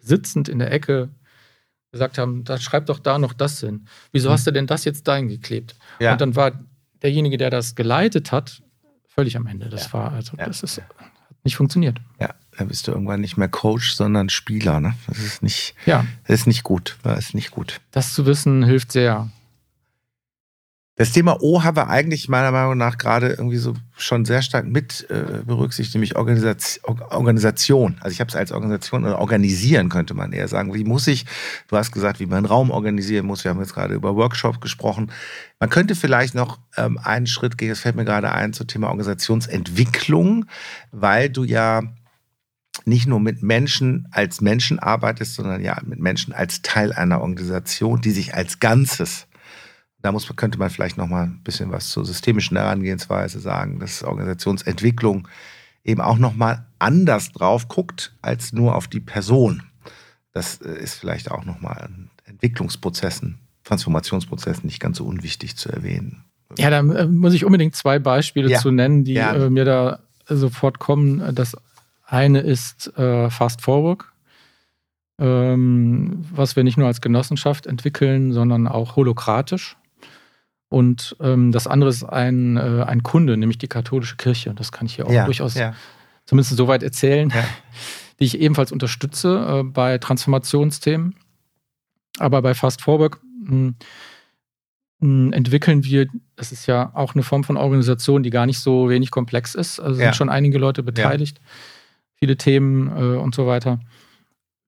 sitzend 0.00 0.48
in 0.48 0.58
der 0.58 0.72
Ecke 0.72 1.10
gesagt 1.92 2.18
haben, 2.18 2.44
da 2.44 2.58
schreib 2.58 2.86
doch 2.86 2.98
da 2.98 3.18
noch 3.18 3.34
das 3.34 3.60
hin. 3.60 3.86
Wieso 4.12 4.28
mhm. 4.28 4.32
hast 4.32 4.46
du 4.46 4.50
denn 4.50 4.66
das 4.66 4.84
jetzt 4.84 5.06
dahin 5.06 5.28
geklebt? 5.28 5.76
Ja. 6.00 6.12
Und 6.12 6.20
dann 6.20 6.36
war 6.36 6.52
derjenige, 7.02 7.36
der 7.36 7.50
das 7.50 7.74
geleitet 7.74 8.32
hat, 8.32 8.62
völlig 9.06 9.36
am 9.36 9.46
Ende. 9.46 9.68
Das 9.68 9.86
ja. 9.86 9.92
war, 9.92 10.12
also 10.12 10.36
ja. 10.36 10.46
das 10.46 10.62
ist, 10.62 10.80
nicht 11.44 11.56
funktioniert. 11.56 12.00
Ja 12.20 12.30
dann 12.58 12.68
bist 12.68 12.86
du 12.86 12.92
irgendwann 12.92 13.20
nicht 13.20 13.36
mehr 13.36 13.48
Coach, 13.48 13.94
sondern 13.94 14.28
Spieler. 14.28 14.80
Ne? 14.80 14.94
Das 15.06 15.18
ist 15.18 15.42
nicht, 15.42 15.74
ja. 15.86 16.04
das 16.26 16.40
ist 16.40 16.46
nicht 16.46 16.62
gut. 16.62 16.96
Das 17.02 17.18
ist 17.18 17.34
nicht 17.34 17.50
gut. 17.50 17.80
Das 17.90 18.12
zu 18.14 18.26
wissen 18.26 18.62
hilft 18.62 18.92
sehr. 18.92 19.30
Das 20.94 21.10
Thema 21.10 21.40
O 21.40 21.64
haben 21.64 21.76
wir 21.76 21.88
eigentlich 21.88 22.28
meiner 22.28 22.50
Meinung 22.50 22.76
nach 22.76 22.98
gerade 22.98 23.30
irgendwie 23.30 23.56
so 23.56 23.72
schon 23.96 24.26
sehr 24.26 24.42
stark 24.42 24.66
mit 24.66 25.08
äh, 25.08 25.42
berücksichtigt, 25.42 25.94
nämlich 25.94 26.16
Organisation. 26.16 27.00
Organisation. 27.08 27.96
Also 28.00 28.12
ich 28.12 28.20
habe 28.20 28.28
es 28.28 28.36
als 28.36 28.52
Organisation 28.52 29.04
oder 29.04 29.18
organisieren 29.18 29.88
könnte 29.88 30.12
man 30.12 30.34
eher 30.34 30.48
sagen. 30.48 30.74
Wie 30.74 30.84
muss 30.84 31.06
ich, 31.06 31.24
du 31.68 31.78
hast 31.78 31.92
gesagt, 31.92 32.20
wie 32.20 32.26
man 32.26 32.44
Raum 32.44 32.70
organisieren 32.70 33.24
muss. 33.24 33.42
Wir 33.42 33.50
haben 33.50 33.60
jetzt 33.60 33.72
gerade 33.72 33.94
über 33.94 34.16
Workshop 34.16 34.60
gesprochen. 34.60 35.10
Man 35.58 35.70
könnte 35.70 35.94
vielleicht 35.94 36.34
noch 36.34 36.58
ähm, 36.76 36.98
einen 37.02 37.26
Schritt 37.26 37.56
gehen, 37.56 37.70
das 37.70 37.80
fällt 37.80 37.96
mir 37.96 38.04
gerade 38.04 38.30
ein, 38.30 38.52
zum 38.52 38.66
Thema 38.66 38.88
Organisationsentwicklung, 38.88 40.44
weil 40.90 41.30
du 41.30 41.44
ja 41.44 41.82
nicht 42.84 43.06
nur 43.06 43.20
mit 43.20 43.42
Menschen 43.42 44.08
als 44.10 44.42
Menschen 44.42 44.78
arbeitest, 44.78 45.36
sondern 45.36 45.62
ja 45.62 45.78
mit 45.84 46.00
Menschen 46.00 46.34
als 46.34 46.60
Teil 46.60 46.92
einer 46.92 47.22
Organisation, 47.22 48.02
die 48.02 48.10
sich 48.10 48.34
als 48.34 48.60
Ganzes, 48.60 49.26
da 50.02 50.10
muss, 50.12 50.30
könnte 50.36 50.58
man 50.58 50.68
vielleicht 50.68 50.98
noch 50.98 51.06
mal 51.06 51.24
ein 51.24 51.42
bisschen 51.44 51.70
was 51.70 51.90
zur 51.90 52.04
systemischen 52.04 52.56
Herangehensweise 52.56 53.40
sagen, 53.40 53.78
dass 53.78 54.02
Organisationsentwicklung 54.02 55.28
eben 55.84 56.00
auch 56.00 56.18
noch 56.18 56.34
mal 56.34 56.66
anders 56.78 57.32
drauf 57.32 57.68
guckt 57.68 58.14
als 58.20 58.52
nur 58.52 58.74
auf 58.74 58.88
die 58.88 59.00
Person. 59.00 59.62
Das 60.32 60.60
äh, 60.60 60.72
ist 60.72 60.94
vielleicht 60.94 61.30
auch 61.30 61.44
noch 61.44 61.60
mal 61.60 61.74
an 61.74 62.10
Entwicklungsprozessen, 62.24 63.38
Transformationsprozessen 63.64 64.66
nicht 64.66 64.80
ganz 64.80 64.98
so 64.98 65.04
unwichtig 65.06 65.56
zu 65.56 65.68
erwähnen. 65.70 66.24
Ja, 66.58 66.70
da 66.70 66.80
äh, 66.80 67.06
muss 67.06 67.34
ich 67.34 67.44
unbedingt 67.44 67.76
zwei 67.76 67.98
Beispiele 67.98 68.50
ja, 68.50 68.58
zu 68.58 68.70
nennen, 68.70 69.04
die 69.04 69.14
ja. 69.14 69.34
Äh, 69.34 69.50
mir 69.50 69.64
da 69.64 70.00
sofort 70.28 70.78
kommen. 70.78 71.34
Das 71.34 71.56
eine 72.06 72.40
ist 72.40 72.92
Fast 72.94 73.62
Forward, 73.62 74.04
ähm, 75.18 76.24
was 76.30 76.56
wir 76.56 76.62
nicht 76.62 76.76
nur 76.76 76.86
als 76.86 77.00
Genossenschaft 77.00 77.66
entwickeln, 77.66 78.32
sondern 78.32 78.68
auch 78.68 78.96
holokratisch. 78.96 79.76
Und 80.72 81.16
ähm, 81.20 81.52
das 81.52 81.66
andere 81.66 81.90
ist 81.90 82.02
ein, 82.02 82.56
äh, 82.56 82.84
ein 82.86 83.02
Kunde, 83.02 83.36
nämlich 83.36 83.58
die 83.58 83.68
katholische 83.68 84.16
Kirche. 84.16 84.54
Das 84.54 84.72
kann 84.72 84.86
ich 84.86 84.94
hier 84.94 85.06
auch 85.06 85.12
ja, 85.12 85.26
durchaus 85.26 85.52
ja. 85.52 85.74
zumindest 86.24 86.56
soweit 86.56 86.82
erzählen, 86.82 87.28
ja. 87.28 87.44
die 88.18 88.24
ich 88.24 88.40
ebenfalls 88.40 88.72
unterstütze 88.72 89.60
äh, 89.60 89.64
bei 89.64 89.98
Transformationsthemen. 89.98 91.14
Aber 92.18 92.40
bei 92.40 92.54
Fast 92.54 92.80
Forward 92.80 93.18
hm, 93.46 93.74
hm, 95.00 95.34
entwickeln 95.34 95.84
wir, 95.84 96.06
das 96.36 96.52
ist 96.52 96.66
ja 96.66 96.90
auch 96.94 97.14
eine 97.14 97.22
Form 97.22 97.44
von 97.44 97.58
Organisation, 97.58 98.22
die 98.22 98.30
gar 98.30 98.46
nicht 98.46 98.58
so 98.58 98.88
wenig 98.88 99.10
komplex 99.10 99.54
ist. 99.54 99.78
Also 99.78 99.96
sind 99.96 100.16
schon 100.16 100.30
einige 100.30 100.56
Leute 100.56 100.82
beteiligt 100.82 101.38
viele 102.22 102.36
Themen 102.36 102.86
äh, 102.86 103.18
und 103.18 103.34
so 103.34 103.48
weiter. 103.48 103.80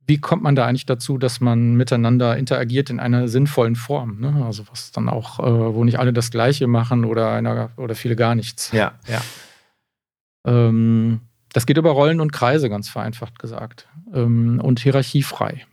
Wie 0.06 0.18
kommt 0.18 0.43
man 0.43 0.55
da 0.55 0.66
eigentlich 0.66 0.86
dazu, 0.86 1.16
dass 1.16 1.40
man 1.40 1.74
miteinander 1.74 2.36
interagiert 2.36 2.90
in 2.90 3.01
einer 3.01 3.28
sinnvollen 3.28 3.76
Form? 3.76 4.20
Ne? 4.20 4.44
Also 4.44 4.64
was 4.70 4.93
dann 4.93 5.09
auch, 5.09 5.39
äh, 5.40 5.74
wo 5.74 5.85
nicht 5.85 5.98
alle 5.98 6.12
das 6.12 6.31
Gleiche 6.31 6.66
machen 6.66 7.05
oder 7.05 7.32
einer 7.32 7.70
oder 7.76 7.94
viele 7.94 8.16
gar 8.16 8.35
nichts. 8.35 8.70
Ja, 8.72 8.93
ja. 9.09 9.22
Ähm, 10.47 11.20
das 11.52 11.66
geht 11.66 11.78
über 11.78 11.90
Rollen 11.90 12.20
und 12.20 12.32
Kreise, 12.32 12.68
ganz 12.68 12.89
vereinfacht 12.89 13.39
gesagt. 13.39 13.89
Ähm, 14.12 14.60
und 14.60 14.81
hierarchiefrei. 14.81 15.64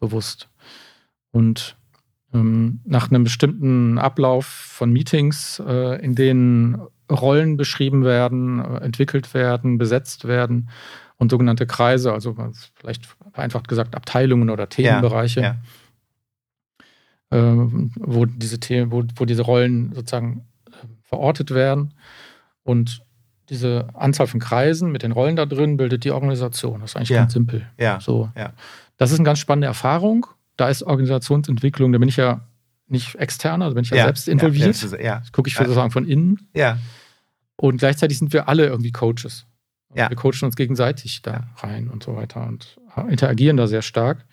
Bewusst. 0.00 0.48
Und 1.30 1.76
ähm, 2.32 2.80
nach 2.84 3.10
einem 3.10 3.22
bestimmten 3.22 3.98
Ablauf 3.98 4.46
von 4.46 4.92
Meetings, 4.92 5.62
äh, 5.64 6.02
in 6.02 6.14
denen 6.14 6.80
Rollen 7.10 7.56
beschrieben 7.56 8.04
werden, 8.04 8.58
äh, 8.58 8.78
entwickelt 8.78 9.34
werden, 9.34 9.78
besetzt 9.78 10.26
werden 10.26 10.70
und 11.24 11.30
sogenannte 11.30 11.66
Kreise, 11.66 12.12
also 12.12 12.36
vielleicht 12.74 13.06
vereinfacht 13.32 13.66
gesagt 13.66 13.94
Abteilungen 13.94 14.50
oder 14.50 14.68
Themenbereiche, 14.68 15.40
ja, 15.40 15.56
ja. 17.30 17.52
Äh, 17.52 17.68
wo 17.96 18.26
diese 18.26 18.60
Themen, 18.60 18.92
wo, 18.92 19.02
wo 19.16 19.24
diese 19.24 19.42
Rollen 19.42 19.92
sozusagen 19.94 20.46
äh, 20.68 20.86
verortet 21.02 21.50
werden. 21.50 21.94
Und 22.62 23.02
diese 23.48 23.88
Anzahl 23.94 24.26
von 24.26 24.40
Kreisen 24.40 24.92
mit 24.92 25.02
den 25.02 25.12
Rollen 25.12 25.36
da 25.36 25.46
drin 25.46 25.76
bildet 25.76 26.04
die 26.04 26.10
Organisation. 26.10 26.80
Das 26.80 26.90
ist 26.90 26.96
eigentlich 26.96 27.08
ja. 27.10 27.20
ganz 27.20 27.32
simpel. 27.32 27.66
Ja. 27.78 28.00
So. 28.00 28.30
Ja. 28.36 28.52
Das 28.96 29.10
ist 29.10 29.18
eine 29.18 29.26
ganz 29.26 29.38
spannende 29.38 29.66
Erfahrung. 29.66 30.26
Da 30.56 30.68
ist 30.68 30.82
Organisationsentwicklung, 30.82 31.92
da 31.92 31.98
bin 31.98 32.08
ich 32.08 32.16
ja 32.16 32.46
nicht 32.86 33.16
externer, 33.16 33.64
also 33.64 33.74
bin 33.74 33.84
ich 33.84 33.90
ja, 33.90 34.04
selbst 34.04 34.28
involviert. 34.28 34.80
Ja, 34.92 35.00
ja. 35.00 35.18
Das 35.20 35.32
gucke 35.32 35.48
ich 35.48 35.56
sozusagen 35.56 35.90
von 35.90 36.06
innen. 36.06 36.48
Ja. 36.54 36.78
Und 37.56 37.78
gleichzeitig 37.78 38.18
sind 38.18 38.32
wir 38.32 38.48
alle 38.48 38.66
irgendwie 38.66 38.92
Coaches. 38.92 39.46
Ja. 39.94 40.10
Wir 40.10 40.16
coachen 40.16 40.44
uns 40.44 40.56
gegenseitig 40.56 41.22
da 41.22 41.48
rein 41.58 41.88
und 41.88 42.02
so 42.02 42.16
weiter 42.16 42.46
und 42.46 42.78
interagieren 43.08 43.56
da 43.56 43.66
sehr 43.66 43.82
stark. 43.82 44.24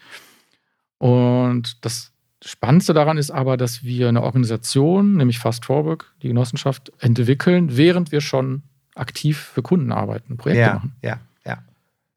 Und 0.98 1.84
das 1.86 2.12
Spannendste 2.44 2.94
daran 2.94 3.18
ist 3.18 3.32
aber, 3.32 3.58
dass 3.58 3.84
wir 3.84 4.10
eine 4.10 4.24
Organisation, 4.24 5.16
nämlich 5.18 5.40
Fast 5.40 5.66
Forward, 5.66 6.06
die 6.24 6.28
Genossenschaft, 6.28 6.92
entwickeln, 7.00 7.78
während 7.78 8.12
wir 8.12 8.22
schon 8.22 8.64
aktiv 8.96 9.38
für 9.38 9.62
Kunden 9.62 9.92
arbeiten, 9.92 10.38
Projekte 10.38 10.62
ja, 10.62 10.74
machen. 10.74 10.96
Ja, 11.04 11.20
ja. 11.46 11.60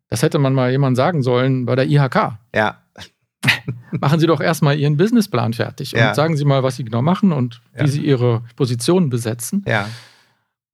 Das 0.09 0.23
hätte 0.23 0.39
man 0.39 0.55
mal 0.55 0.71
jemand 0.71 0.97
sagen 0.97 1.23
sollen 1.23 1.67
bei 1.67 1.77
der 1.77 1.87
IHK. 1.87 2.39
Ja. 2.55 2.79
machen 3.93 4.21
Sie 4.21 4.27
doch 4.27 4.41
erstmal 4.41 4.79
Ihren 4.79 4.97
Businessplan 4.97 5.53
fertig 5.53 5.93
Ja. 5.93 6.09
und 6.09 6.15
sagen 6.15 6.37
Sie 6.37 6.45
mal, 6.45 6.63
was 6.63 6.77
Sie 6.77 6.85
genau 6.85 7.03
machen 7.03 7.33
und 7.33 7.61
wie 7.75 7.81
Ja. 7.81 7.87
Sie 7.87 8.01
Ihre 8.01 8.43
Positionen 8.57 9.11
besetzen. 9.11 9.65
Ja, 9.67 9.89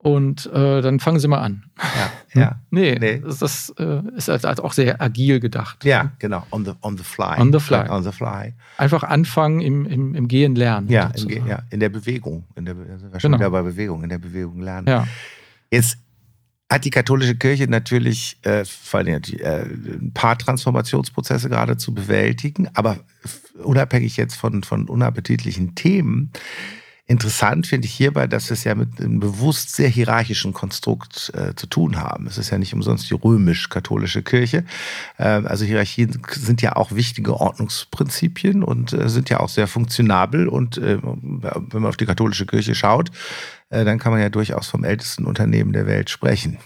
Und 0.03 0.47
äh, 0.51 0.81
dann 0.81 0.99
fangen 0.99 1.19
Sie 1.19 1.27
mal 1.27 1.41
an. 1.41 1.63
ja, 1.95 2.11
ja. 2.41 2.59
Nee, 2.71 2.97
Nee. 2.99 3.19
das, 3.23 3.71
äh, 3.77 4.01
ist 4.15 4.29
als 4.29 4.59
auch 4.59 4.73
sehr 4.73 4.99
agil 4.99 5.39
gedacht. 5.39 5.85
Ja, 5.85 6.11
genau. 6.17 6.43
On 6.49 6.65
the, 6.65 6.71
on 6.81 6.97
the 6.97 7.03
fly. 7.03 7.39
On 7.39 7.53
the 7.53 7.59
fly. 7.59 7.87
On 7.87 8.01
the 8.03 8.11
fly. 8.11 8.53
Einfach 8.77 9.03
anfangen 9.03 9.61
im, 9.61 9.85
im, 9.85 10.15
im 10.15 10.27
Gehen 10.27 10.55
lernen. 10.55 10.89
Ja, 10.89 11.11
im. 11.15 11.27
Ge- 11.27 11.43
ja, 11.47 11.61
in 11.69 11.79
der 11.79 11.89
Bewegung. 11.89 12.45
In 12.55 12.65
der, 12.65 12.73
schon 12.75 13.19
Genau. 13.31 13.37
wieder 13.37 13.51
bei 13.51 13.61
Bewegung, 13.61 14.01
in 14.01 14.09
der 14.09 14.17
Bewegung 14.17 14.61
lernen. 14.61 14.87
ja. 14.87 15.05
Jetzt 15.69 15.99
hat 16.71 16.83
die 16.85 16.89
katholische 16.89 17.35
Kirche 17.35 17.67
natürlich 17.67 18.37
äh, 18.41 18.65
vor 18.65 19.01
allem 19.01 19.21
die, 19.21 19.39
äh, 19.39 19.65
ein 19.65 20.11
paar 20.13 20.37
Transformationsprozesse 20.37 21.47
gerade 21.49 21.77
zu 21.77 21.93
bewältigen, 21.93 22.69
aber 22.73 22.97
unabhängig 23.63 24.17
jetzt 24.17 24.35
von, 24.35 24.63
von 24.63 24.87
unappetitlichen 24.89 25.75
Themen, 25.75 26.31
interessant 27.11 27.67
finde 27.67 27.87
ich 27.87 27.93
hierbei, 27.93 28.25
dass 28.25 28.49
wir 28.49 28.53
es 28.53 28.63
ja 28.63 28.73
mit 28.73 28.99
einem 28.99 29.19
bewusst 29.19 29.75
sehr 29.75 29.89
hierarchischen 29.89 30.53
Konstrukt 30.53 31.31
äh, 31.35 31.53
zu 31.55 31.67
tun 31.67 31.97
haben. 31.97 32.25
Es 32.25 32.37
ist 32.37 32.49
ja 32.49 32.57
nicht 32.57 32.73
umsonst 32.73 33.09
die 33.09 33.13
römisch-katholische 33.13 34.23
Kirche. 34.23 34.63
Ähm, 35.19 35.45
also 35.45 35.65
Hierarchien 35.65 36.21
sind 36.31 36.61
ja 36.61 36.75
auch 36.77 36.93
wichtige 36.93 37.39
Ordnungsprinzipien 37.39 38.63
und 38.63 38.93
äh, 38.93 39.09
sind 39.09 39.29
ja 39.29 39.41
auch 39.41 39.49
sehr 39.49 39.67
funktionabel. 39.67 40.47
Und 40.47 40.77
äh, 40.77 40.99
wenn 41.03 41.81
man 41.81 41.85
auf 41.85 41.97
die 41.97 42.05
katholische 42.05 42.45
Kirche 42.45 42.73
schaut, 42.73 43.11
äh, 43.69 43.83
dann 43.83 43.99
kann 43.99 44.13
man 44.13 44.21
ja 44.21 44.29
durchaus 44.29 44.67
vom 44.67 44.83
ältesten 44.83 45.25
Unternehmen 45.25 45.73
der 45.73 45.85
Welt 45.85 46.09
sprechen. 46.09 46.57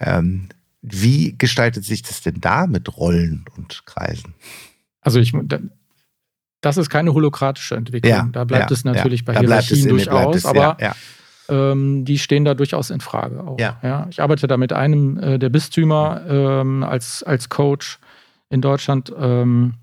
Ähm, 0.00 0.48
wie 0.80 1.36
gestaltet 1.38 1.84
sich 1.84 2.02
das 2.02 2.22
denn 2.22 2.40
da 2.40 2.66
mit 2.66 2.96
Rollen 2.96 3.44
und 3.56 3.84
Kreisen? 3.86 4.34
Also 5.00 5.20
ich, 5.20 5.32
das 6.62 6.76
ist 6.76 6.88
keine 6.88 7.12
holokratische 7.12 7.74
Entwicklung. 7.76 8.32
da 8.32 8.44
bleibt 8.44 8.70
ja, 8.70 8.74
es 8.74 8.84
natürlich 8.84 9.20
ja. 9.20 9.32
bei 9.32 9.38
Hierarchien 9.38 9.88
durchaus, 9.88 10.36
es, 10.36 10.46
aber 10.46 10.78
ja, 10.80 10.94
ja. 11.48 11.72
ähm, 11.72 12.04
die 12.06 12.18
stehen 12.18 12.44
da 12.44 12.54
durchaus 12.54 12.88
in 12.90 13.00
Frage 13.00 13.44
auch. 13.44 13.58
Ja. 13.58 14.06
ich 14.08 14.22
arbeite 14.22 14.46
da 14.46 14.56
mit 14.56 14.72
einem 14.72 15.18
äh, 15.18 15.38
der 15.38 15.50
Bistümer 15.50 16.22
ähm, 16.26 16.84
als, 16.84 17.22
als 17.24 17.48
Coach 17.48 17.98
in 18.48 18.60
Deutschland 18.60 19.12
ähm, 19.18 19.74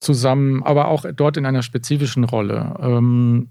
zusammen, 0.00 0.62
aber 0.62 0.88
auch 0.88 1.04
dort 1.14 1.36
in 1.36 1.46
einer 1.46 1.62
spezifischen 1.62 2.24
Rolle. 2.24 2.76
Ähm, 2.80 3.50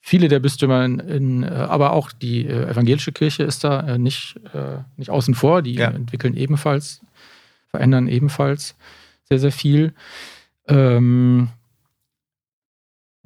viele 0.00 0.28
der 0.28 0.38
Bistümer, 0.38 0.84
in, 0.84 0.98
in, 1.00 1.42
äh, 1.42 1.46
aber 1.46 1.92
auch 1.92 2.12
die 2.12 2.46
äh, 2.46 2.70
evangelische 2.70 3.10
Kirche 3.12 3.42
ist 3.42 3.64
da 3.64 3.80
äh, 3.80 3.98
nicht, 3.98 4.36
äh, 4.52 4.78
nicht 4.96 5.10
außen 5.10 5.34
vor. 5.34 5.62
Die 5.62 5.74
Ja. 5.74 5.90
entwickeln 5.90 6.34
ebenfalls, 6.34 7.00
verändern 7.70 8.06
ebenfalls 8.06 8.76
sehr, 9.28 9.38
sehr 9.38 9.52
viel. 9.52 9.94
Ähm, 10.68 11.48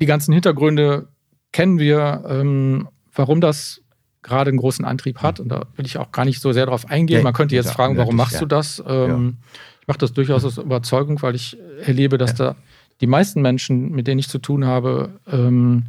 die 0.01 0.07
ganzen 0.07 0.33
Hintergründe 0.33 1.09
kennen 1.53 1.79
wir, 1.79 2.25
ähm, 2.29 2.89
warum 3.15 3.41
das 3.41 3.81
gerade 4.23 4.51
einen 4.51 4.59
großen 4.59 4.85
Antrieb 4.85 5.19
hat. 5.23 5.41
Und 5.41 5.49
da 5.49 5.67
will 5.77 5.87
ich 5.87 5.99
auch 5.99 6.13
gar 6.13 6.25
nicht 6.25 6.41
so 6.41 6.53
sehr 6.53 6.67
darauf 6.67 6.89
eingehen. 6.91 7.23
Man 7.23 7.33
könnte 7.33 7.55
jetzt 7.55 7.71
fragen, 7.73 7.97
warum 7.97 8.17
machst 8.17 8.41
du 8.41 8.47
das? 8.47 8.83
Ähm, 8.87 9.39
Ich 9.81 9.89
mache 9.89 9.99
das 9.99 10.13
durchaus 10.13 10.45
aus 10.45 10.59
Überzeugung, 10.59 11.21
weil 11.23 11.35
ich 11.35 11.57
erlebe, 11.85 12.19
dass 12.19 12.35
da 12.35 12.57
die 13.01 13.07
meisten 13.07 13.41
Menschen, 13.41 13.91
mit 13.93 14.07
denen 14.07 14.19
ich 14.19 14.29
zu 14.29 14.39
tun 14.39 14.67
habe, 14.67 15.19
ähm, 15.31 15.85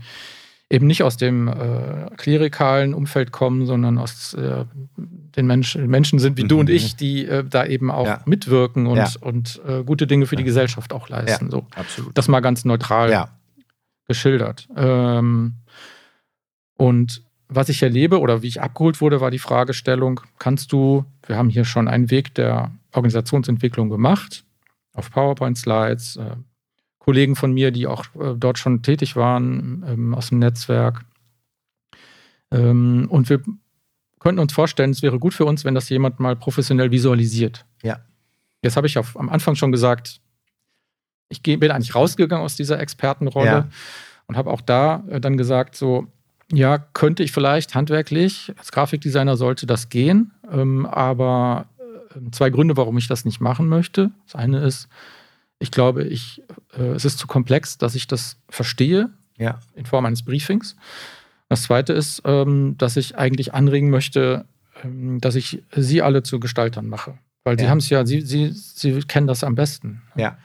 eben 0.69 0.87
nicht 0.87 1.03
aus 1.03 1.17
dem 1.17 1.47
äh, 1.47 2.09
klerikalen 2.15 2.93
Umfeld 2.93 3.31
kommen, 3.31 3.65
sondern 3.65 3.97
aus 3.97 4.33
äh, 4.35 4.65
den 5.35 5.47
Menschen, 5.47 5.87
Menschen 5.87 6.19
sind 6.19 6.37
wie 6.37 6.43
du 6.43 6.55
Mhm. 6.55 6.59
und 6.61 6.69
ich, 6.69 6.95
die 6.95 7.25
äh, 7.25 7.43
da 7.43 7.65
eben 7.65 7.89
auch 7.91 8.05
Ja. 8.05 8.21
mitwirken 8.25 8.87
und, 8.87 8.97
Ja. 8.97 9.09
und 9.21 9.61
äh, 9.67 9.83
gute 9.83 10.07
Dinge 10.07 10.25
für 10.25 10.35
die. 10.35 10.43
Gesellschaft 10.43 10.93
auch 10.93 11.09
leisten. 11.09 11.49
So. 11.51 11.67
Absolut. 11.75 12.17
Das 12.17 12.27
mal 12.27 12.39
ganz 12.39 12.65
neutral 12.65 13.29
geschildert. 14.07 14.67
Ähm, 14.75 15.53
und 16.77 17.21
was 17.47 17.69
ich 17.69 17.81
erlebe 17.83 18.19
oder 18.19 18.41
wie 18.41 18.47
ich 18.47 18.61
abgeholt 18.61 19.01
wurde, 19.01 19.21
war 19.21 19.31
die 19.31 19.39
Fragestellung, 19.39 20.21
kannst 20.39 20.71
du, 20.71 21.05
wir 21.25 21.35
haben 21.37 21.49
hier 21.49 21.65
schon 21.65 21.87
einen 21.87 22.09
Weg 22.11 22.33
der 22.35 22.71
Organisationsentwicklung 22.93 23.89
gemacht, 23.89 24.43
auf 24.93 25.11
PowerPoint-Slides, 25.11 26.15
äh, 26.17 26.35
Kollegen 26.97 27.35
von 27.35 27.51
mir, 27.53 27.71
die 27.71 27.87
auch 27.87 28.05
äh, 28.15 28.35
dort 28.37 28.57
schon 28.59 28.81
tätig 28.81 29.15
waren, 29.15 29.83
ähm, 29.87 30.13
aus 30.15 30.29
dem 30.29 30.39
Netzwerk. 30.39 31.05
Ähm, 32.51 33.07
und 33.09 33.29
wir 33.29 33.41
könnten 34.19 34.39
uns 34.39 34.53
vorstellen, 34.53 34.91
es 34.91 35.01
wäre 35.01 35.19
gut 35.19 35.33
für 35.33 35.45
uns, 35.45 35.65
wenn 35.65 35.75
das 35.75 35.89
jemand 35.89 36.19
mal 36.19 36.35
professionell 36.35 36.91
visualisiert. 36.91 37.65
Ja. 37.83 37.99
Jetzt 38.61 38.75
habe 38.75 38.87
ich 38.87 38.97
auf, 38.97 39.17
am 39.17 39.29
Anfang 39.29 39.55
schon 39.55 39.71
gesagt, 39.71 40.19
ich 41.29 41.41
bin 41.41 41.71
eigentlich 41.71 41.95
rausgegangen 41.95 42.43
aus 42.43 42.55
dieser 42.55 42.79
Expertenrolle 42.79 43.45
Ja. 43.47 43.67
und 44.27 44.35
habe 44.37 44.49
auch 44.51 44.61
da 44.61 45.03
äh, 45.09 45.21
dann 45.21 45.37
gesagt, 45.37 45.75
so, 45.75 46.07
ja, 46.51 46.77
könnte 46.79 47.23
ich 47.23 47.31
vielleicht 47.31 47.75
handwerklich, 47.75 48.51
als 48.57 48.71
Grafikdesigner 48.71 49.37
sollte 49.37 49.67
das 49.67 49.89
gehen, 49.89 50.31
ähm, 50.51 50.85
aber 50.85 51.67
äh, 52.15 52.31
zwei 52.31 52.49
Gründe, 52.49 52.75
warum 52.75 52.97
ich 52.97 53.07
das 53.07 53.23
nicht 53.25 53.39
machen 53.39 53.67
möchte. 53.67 54.11
Das 54.25 54.35
eine 54.35 54.59
ist, 54.59 54.89
ich 55.59 55.71
glaube, 55.71 56.03
ich, 56.03 56.41
äh, 56.77 56.81
es 56.89 57.05
ist 57.05 57.19
zu 57.19 57.27
komplex, 57.27 57.77
dass 57.77 57.93
ich 57.95 58.07
das 58.07 58.37
verstehe 58.49 59.11
ja, 59.37 59.59
in 59.75 59.85
Form 59.85 60.05
eines 60.05 60.23
Briefings. 60.23 60.75
Das 61.49 61.63
zweite 61.63 61.93
ist, 61.93 62.21
ähm, 62.25 62.75
dass 62.77 62.95
ich 62.97 63.17
eigentlich 63.17 63.53
anregen 63.53 63.89
möchte, 63.89 64.45
ähm, 64.83 65.19
dass 65.19 65.35
ich 65.35 65.63
sie 65.75 66.01
alle 66.01 66.23
zu 66.23 66.39
Gestaltern 66.39 66.87
mache. 66.87 67.17
Weil 67.43 67.57
sie 67.57 67.65
Ja. 67.65 67.71
haben 67.71 67.79
es 67.79 67.89
ja, 67.89 68.05
sie, 68.05 68.21
sie, 68.21 68.51
sie 68.53 68.99
kennen 69.01 69.27
das 69.27 69.43
am 69.43 69.55
besten. 69.55 70.01
ja, 70.15 70.37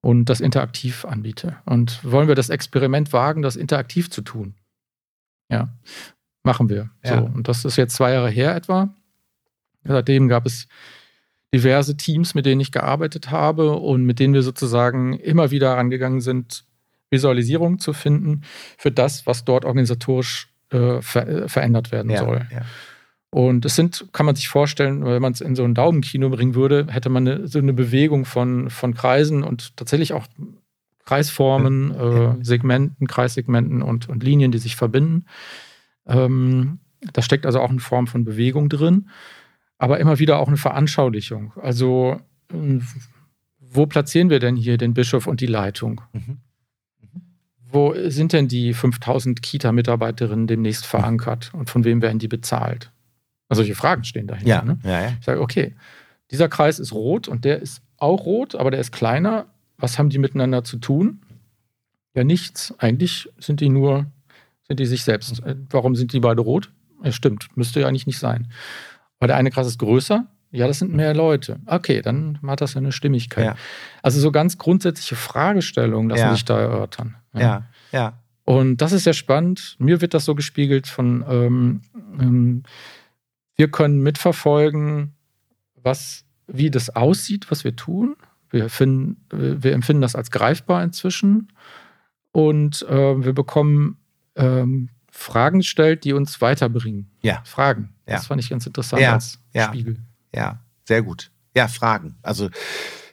Und 0.00 0.26
das 0.26 0.40
interaktiv 0.40 1.04
anbiete. 1.04 1.56
Und 1.66 2.02
wollen 2.04 2.28
wir 2.28 2.34
das 2.34 2.48
Experiment 2.48 3.12
wagen, 3.12 3.42
das 3.42 3.56
interaktiv 3.56 4.10
zu 4.10 4.22
tun? 4.22 4.54
Ja, 5.50 5.68
machen 6.42 6.68
wir. 6.68 6.88
Ja. 7.04 7.18
So. 7.18 7.24
Und 7.26 7.48
das 7.48 7.64
ist 7.64 7.76
jetzt 7.76 7.94
zwei 7.96 8.12
Jahre 8.12 8.30
her 8.30 8.54
etwa. 8.56 8.94
Seitdem 9.84 10.28
gab 10.28 10.46
es 10.46 10.68
diverse 11.52 11.96
Teams, 11.96 12.34
mit 12.34 12.46
denen 12.46 12.60
ich 12.60 12.70
gearbeitet 12.72 13.30
habe 13.30 13.72
und 13.72 14.04
mit 14.04 14.20
denen 14.20 14.32
wir 14.34 14.42
sozusagen 14.42 15.14
immer 15.14 15.50
wieder 15.50 15.72
rangegangen 15.76 16.20
sind, 16.20 16.64
Visualisierung 17.10 17.78
zu 17.78 17.92
finden 17.92 18.42
für 18.78 18.90
das, 18.90 19.26
was 19.26 19.44
dort 19.44 19.64
organisatorisch 19.64 20.48
äh, 20.70 21.02
ver 21.02 21.28
äh, 21.28 21.48
verändert 21.48 21.92
werden 21.92 22.10
ja, 22.10 22.18
soll. 22.18 22.46
ja. 22.52 22.62
Und 23.32 23.64
es 23.64 23.76
sind, 23.76 24.08
kann 24.12 24.26
man 24.26 24.34
sich 24.34 24.48
vorstellen, 24.48 25.04
wenn 25.04 25.22
man 25.22 25.32
es 25.32 25.40
in 25.40 25.54
so 25.54 25.62
ein 25.62 25.74
Daumenkino 25.74 26.30
bringen 26.30 26.56
würde, 26.56 26.86
hätte 26.90 27.10
man 27.10 27.28
eine, 27.28 27.46
so 27.46 27.60
eine 27.60 27.72
Bewegung 27.72 28.24
von, 28.24 28.70
von 28.70 28.94
Kreisen 28.94 29.44
und 29.44 29.76
tatsächlich 29.76 30.12
auch 30.12 30.26
Kreisformen, 31.04 31.94
äh, 31.94 32.44
Segmenten, 32.44 33.06
Kreissegmenten 33.06 33.82
und, 33.82 34.08
und 34.08 34.24
Linien, 34.24 34.50
die 34.50 34.58
sich 34.58 34.74
verbinden. 34.74 35.26
Ähm, 36.06 36.80
da 37.12 37.22
steckt 37.22 37.46
also 37.46 37.60
auch 37.60 37.70
eine 37.70 37.80
Form 37.80 38.08
von 38.08 38.24
Bewegung 38.24 38.68
drin, 38.68 39.08
aber 39.78 40.00
immer 40.00 40.18
wieder 40.18 40.38
auch 40.38 40.48
eine 40.48 40.56
Veranschaulichung. 40.56 41.52
Also, 41.60 42.20
ähm, 42.52 42.86
wo 43.58 43.86
platzieren 43.86 44.28
wir 44.28 44.40
denn 44.40 44.56
hier 44.56 44.76
den 44.76 44.94
Bischof 44.94 45.28
und 45.28 45.40
die 45.40 45.46
Leitung? 45.46 46.00
Mhm. 46.12 46.38
Wo 47.72 47.94
sind 48.08 48.32
denn 48.32 48.48
die 48.48 48.74
5000 48.74 49.42
Kita-Mitarbeiterinnen 49.42 50.46
demnächst 50.46 50.86
verankert 50.86 51.50
und 51.54 51.70
von 51.70 51.84
wem 51.84 52.02
werden 52.02 52.18
die 52.18 52.28
bezahlt? 52.28 52.90
Also 53.48 53.62
solche 53.62 53.74
Fragen 53.74 54.04
stehen 54.04 54.26
dahinter. 54.26 54.48
Ja, 54.48 54.62
Ne? 54.62 54.78
ja, 54.84 55.00
ja. 55.02 55.12
Ich 55.18 55.24
sage, 55.24 55.40
okay, 55.40 55.74
dieser 56.30 56.48
Kreis 56.48 56.78
ist 56.78 56.92
rot 56.92 57.28
und 57.28 57.44
der 57.44 57.60
ist 57.60 57.82
auch 57.96 58.24
rot, 58.24 58.54
aber 58.54 58.70
der 58.70 58.80
ist 58.80 58.92
kleiner. 58.92 59.46
Was 59.78 59.98
haben 59.98 60.10
die 60.10 60.18
miteinander 60.18 60.62
zu 60.64 60.76
tun? 60.78 61.20
Ja, 62.14 62.24
nichts. 62.24 62.74
Eigentlich 62.78 63.28
sind 63.38 63.60
die 63.60 63.68
nur, 63.68 64.06
sind 64.66 64.80
die 64.80 64.86
sich 64.86 65.04
selbst. 65.04 65.40
Äh, 65.44 65.56
Warum 65.70 65.96
sind 65.96 66.12
die 66.12 66.20
beide 66.20 66.42
rot? 66.42 66.70
Ja, 67.02 67.12
stimmt, 67.12 67.48
müsste 67.56 67.80
ja 67.80 67.88
eigentlich 67.88 68.06
nicht 68.06 68.18
sein. 68.18 68.48
Aber 69.18 69.28
der 69.28 69.36
eine 69.36 69.50
Kreis 69.50 69.66
ist 69.66 69.78
größer. 69.78 70.26
Ja, 70.52 70.66
das 70.66 70.80
sind 70.80 70.92
mehr 70.92 71.14
Leute. 71.14 71.60
Okay, 71.66 72.02
dann 72.02 72.38
hat 72.46 72.60
das 72.60 72.74
ja 72.74 72.78
eine 72.78 72.92
Stimmigkeit. 72.92 73.44
Ja. 73.44 73.54
Also 74.02 74.20
so 74.20 74.32
ganz 74.32 74.58
grundsätzliche 74.58 75.14
Fragestellungen 75.16 76.10
lassen 76.10 76.22
Ja. 76.22 76.32
sich 76.32 76.44
da 76.44 76.58
erörtern. 76.58 77.16
ja, 77.34 77.64
ja. 77.92 78.14
Und 78.44 78.78
das 78.78 78.90
ist 78.90 79.04
sehr 79.04 79.12
spannend. 79.12 79.76
Mir 79.78 80.00
wird 80.00 80.12
das 80.12 80.24
so 80.24 80.34
gespiegelt 80.34 80.88
von, 80.88 81.24
ähm, 81.28 81.82
ähm, 82.18 82.62
wir 83.54 83.70
können 83.70 84.02
mitverfolgen, 84.02 85.14
was, 85.76 86.24
wie 86.48 86.68
das 86.68 86.90
aussieht, 86.96 87.48
was 87.52 87.62
wir 87.62 87.76
tun. 87.76 88.16
Wir, 88.50 88.68
finden, 88.68 89.24
wir 89.30 89.72
empfinden 89.72 90.02
das 90.02 90.16
als 90.16 90.32
greifbar 90.32 90.82
inzwischen. 90.82 91.52
Und 92.32 92.82
äh, 92.88 93.24
wir 93.24 93.32
bekommen 93.34 93.98
ähm, 94.34 94.88
Fragen 95.12 95.58
gestellt, 95.58 96.02
die 96.02 96.12
uns 96.12 96.40
weiterbringen. 96.40 97.08
Ja. 97.22 97.42
Fragen. 97.44 97.90
Ja. 98.08 98.16
Das 98.16 98.26
fand 98.26 98.40
ich 98.40 98.50
ganz 98.50 98.66
interessant 98.66 99.02
Ja, 99.02 99.12
als 99.12 99.38
ja. 99.52 99.68
Spiegel. 99.68 99.98
Ja, 100.34 100.60
sehr 100.84 101.02
gut. 101.02 101.30
Ja, 101.54 101.68
Fragen. 101.68 102.16
Also 102.22 102.50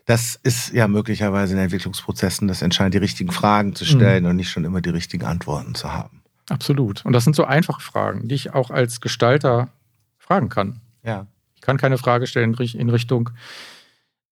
das 0.05 0.39
ist 0.41 0.71
ja 0.71 0.87
möglicherweise 0.87 1.53
in 1.53 1.59
Entwicklungsprozessen 1.59 2.47
das 2.47 2.61
Entscheidende, 2.61 2.99
die 2.99 3.03
richtigen 3.03 3.31
Fragen 3.31 3.75
zu 3.75 3.83
stellen 3.83 4.23
mhm. 4.23 4.29
und 4.29 4.35
nicht 4.37 4.49
schon 4.49 4.63
immer 4.63 4.81
die 4.81 4.89
richtigen 4.89 5.25
Antworten 5.25 5.75
zu 5.75 5.91
haben. 5.91 6.23
Absolut. 6.49 7.03
Und 7.05 7.13
das 7.13 7.25
sind 7.25 7.35
so 7.35 7.43
einfache 7.43 7.81
Fragen, 7.81 8.27
die 8.27 8.35
ich 8.35 8.53
auch 8.53 8.71
als 8.71 9.01
Gestalter 9.01 9.69
fragen 10.17 10.47
kann. 10.49 10.79
Ja. 11.03 11.27
Ich 11.55 11.61
kann 11.61 11.77
keine 11.77 11.97
Frage 11.97 12.25
stellen 12.25 12.53
in 12.53 12.89
Richtung, 12.89 13.31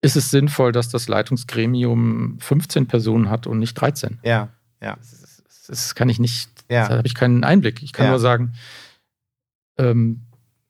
ist 0.01 0.15
es 0.15 0.29
sinnvoll, 0.29 0.71
dass 0.71 0.89
das 0.89 1.07
Leitungsgremium 1.07 2.37
15 2.39 2.87
Personen 2.87 3.29
hat 3.29 3.47
und 3.47 3.59
nicht 3.59 3.73
13? 3.73 4.19
Ja, 4.23 4.49
ja. 4.81 4.95
Das, 4.95 5.43
das 5.67 5.95
kann 5.95 6.09
ich 6.09 6.19
nicht, 6.19 6.49
ja. 6.69 6.87
da 6.87 6.97
habe 6.97 7.07
ich 7.07 7.15
keinen 7.15 7.43
Einblick. 7.43 7.81
Ich 7.81 7.91
kann 7.91 8.05
ja. 8.05 8.11
nur 8.11 8.19
sagen, 8.19 8.53
ähm, 9.77 10.21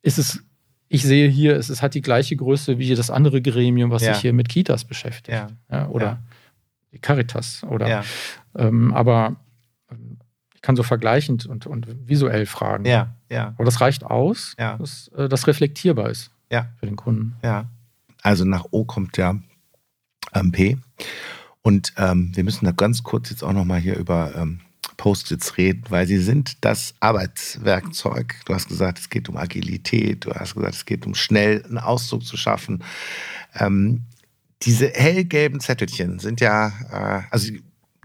ist 0.01 0.17
es 0.17 0.44
ich 0.87 1.03
sehe 1.03 1.29
hier, 1.29 1.55
es, 1.55 1.69
es, 1.69 1.81
hat 1.81 1.93
die 1.93 2.01
gleiche 2.01 2.35
Größe 2.35 2.77
wie 2.77 2.93
das 2.95 3.09
andere 3.09 3.41
Gremium, 3.41 3.91
was 3.91 4.03
ja. 4.03 4.13
sich 4.13 4.21
hier 4.21 4.33
mit 4.33 4.49
Kitas 4.49 4.85
beschäftigt. 4.85 5.37
Ja. 5.37 5.47
Ja, 5.71 5.87
oder 5.87 6.19
die 6.91 6.99
Caritas. 6.99 7.63
Oder, 7.63 8.03
ähm, 8.55 8.93
aber 8.93 9.35
ähm, 9.91 10.17
ich 10.53 10.61
kann 10.61 10.75
so 10.75 10.83
vergleichend 10.83 11.45
und, 11.45 11.67
und 11.67 11.87
visuell 12.07 12.45
fragen. 12.45 12.85
Ja, 12.85 13.15
ja. 13.29 13.49
Aber 13.55 13.65
das 13.65 13.81
reicht 13.81 14.03
aus, 14.03 14.55
dass 14.57 15.09
äh, 15.09 15.27
das 15.27 15.47
reflektierbar 15.47 16.09
ist 16.09 16.31
für 16.79 16.85
den 16.85 16.95
Kunden. 16.95 17.35
Ja. 17.43 17.65
Also 18.21 18.45
nach 18.45 18.65
O 18.71 18.85
kommt 18.85 19.17
ja 19.17 19.35
ähm, 20.33 20.51
P. 20.51 20.77
Und 21.61 21.93
ähm, 21.97 22.31
wir 22.35 22.43
müssen 22.43 22.65
da 22.65 22.71
ganz 22.71 23.03
kurz 23.03 23.29
jetzt 23.29 23.43
auch 23.43 23.53
nochmal 23.53 23.79
hier 23.79 23.97
über 23.97 24.35
ähm, 24.35 24.61
Post-its 24.97 25.57
reden, 25.57 25.83
weil 25.89 26.07
sie 26.07 26.17
sind 26.17 26.63
das 26.63 26.93
Arbeitswerkzeug. 26.99 28.35
Du 28.45 28.53
hast 28.53 28.67
gesagt, 28.67 28.99
es 28.99 29.09
geht 29.09 29.29
um 29.29 29.37
Agilität, 29.37 30.25
du 30.25 30.33
hast 30.33 30.55
gesagt, 30.55 30.75
es 30.75 30.85
geht 30.85 31.05
um 31.05 31.15
schnell 31.15 31.63
einen 31.65 31.77
Ausdruck 31.77 32.23
zu 32.23 32.37
schaffen. 32.37 32.83
Ähm, 33.53 34.03
diese 34.61 34.89
hellgelben 34.89 35.59
Zettelchen 35.59 36.19
sind 36.19 36.41
ja, 36.41 36.71
äh, 36.91 37.21
also 37.31 37.51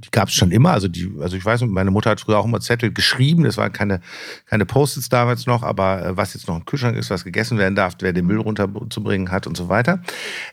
die 0.05 0.11
gab 0.11 0.29
es 0.29 0.35
schon 0.35 0.51
immer. 0.51 0.71
Also, 0.73 0.89
die, 0.89 1.11
also 1.21 1.37
ich 1.37 1.45
weiß, 1.45 1.63
meine 1.63 1.91
Mutter 1.91 2.11
hat 2.11 2.21
früher 2.21 2.39
auch 2.39 2.45
immer 2.45 2.61
Zettel 2.61 2.93
geschrieben. 2.93 3.45
Das 3.45 3.57
waren 3.57 3.73
keine, 3.73 4.01
keine 4.47 4.67
Post-its 4.67 5.09
damals 5.09 5.47
noch, 5.47 5.63
aber 5.63 6.05
äh, 6.05 6.17
was 6.17 6.35
jetzt 6.35 6.49
noch 6.49 6.57
im 6.57 6.65
Kühlschrank 6.65 6.97
ist, 6.97 7.11
was 7.11 7.25
gegessen 7.25 7.59
werden 7.59 7.75
darf, 7.75 7.97
wer 8.01 8.13
den 8.13 8.27
Müll 8.27 8.39
runterzubringen 8.39 9.31
hat 9.31 9.47
und 9.47 9.57
so 9.57 9.69
weiter. 9.69 10.03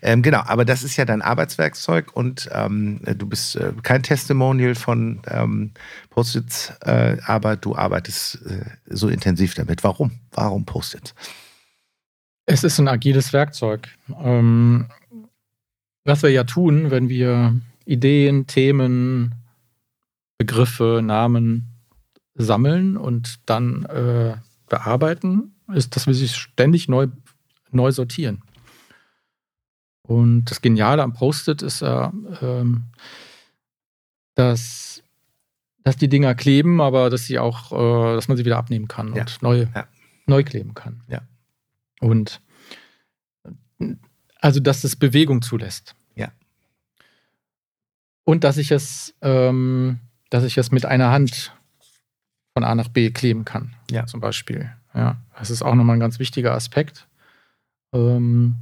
Ähm, 0.01 0.21
genau, 0.21 0.41
aber 0.45 0.65
das 0.65 0.83
ist 0.83 0.97
ja 0.97 1.05
dein 1.05 1.21
Arbeitswerkzeug 1.21 2.15
und 2.15 2.49
ähm, 2.51 3.01
du 3.03 3.27
bist 3.27 3.55
äh, 3.55 3.73
kein 3.83 4.03
Testimonial 4.03 4.75
von 4.75 5.21
ähm, 5.27 5.71
Post-its, 6.09 6.73
äh, 6.81 7.17
aber 7.25 7.55
du 7.55 7.75
arbeitest 7.75 8.41
äh, 8.45 8.65
so 8.87 9.07
intensiv 9.07 9.53
damit. 9.53 9.83
Warum? 9.83 10.19
Warum 10.31 10.65
Post-its? 10.65 11.13
Es 12.45 12.63
ist 12.63 12.79
ein 12.79 12.87
agiles 12.87 13.33
Werkzeug. 13.33 13.89
Ähm, 14.23 14.87
was 16.05 16.23
wir 16.23 16.29
ja 16.29 16.45
tun, 16.45 16.89
wenn 16.89 17.09
wir 17.09 17.59
Ideen, 17.87 18.47
Themen, 18.47 19.35
Begriffe, 20.37 21.01
Namen 21.03 21.67
sammeln 22.35 22.97
und 22.97 23.39
dann 23.49 23.85
äh, 23.85 24.37
bearbeiten, 24.69 25.55
ist, 25.73 25.95
dass 25.95 26.05
wir 26.05 26.13
sie 26.13 26.27
ständig 26.27 26.87
neu, 26.87 27.07
neu 27.71 27.91
sortieren. 27.91 28.43
Und 30.03 30.45
das 30.45 30.61
Geniale 30.61 31.03
am 31.03 31.13
Post-it 31.13 31.61
ist 31.61 31.81
ja, 31.81 32.13
ähm, 32.41 32.85
dass, 34.35 35.01
dass 35.83 35.97
die 35.97 36.07
Dinger 36.07 36.35
kleben, 36.35 36.79
aber 36.79 37.09
dass 37.09 37.25
sie 37.25 37.39
auch, 37.39 37.71
äh, 37.71 38.15
dass 38.15 38.27
man 38.27 38.37
sie 38.37 38.45
wieder 38.45 38.57
abnehmen 38.57 38.87
kann 38.87 39.15
ja. 39.15 39.21
und 39.21 39.41
neu, 39.41 39.67
ja. 39.73 39.87
neu 40.27 40.43
kleben 40.43 40.73
kann. 40.73 41.01
Ja. 41.07 41.21
Und 41.99 42.41
also, 44.39 44.59
dass 44.59 44.83
es 44.83 44.95
Bewegung 44.95 45.41
zulässt. 45.41 45.95
Und 48.27 48.43
dass 48.43 48.57
ich 48.57 48.71
es, 48.71 49.15
ähm, 49.21 49.99
dass 50.29 50.43
ich 50.43 50.57
es 50.57 50.69
mit 50.69 50.85
einer 50.85 51.11
Hand 51.11 51.53
von 52.53 52.65
A 52.65 52.75
nach 52.75 52.89
B 52.89 53.09
kleben 53.11 53.45
kann. 53.45 53.73
Ja. 53.89 54.05
Zum 54.05 54.19
Beispiel. 54.19 54.69
Ja. 54.93 55.15
Das 55.39 55.49
ist 55.49 55.61
auch 55.61 55.75
nochmal 55.75 55.95
ein 55.95 56.01
ganz 56.01 56.19
wichtiger 56.19 56.53
Aspekt. 56.53 57.07
Ähm, 57.93 58.55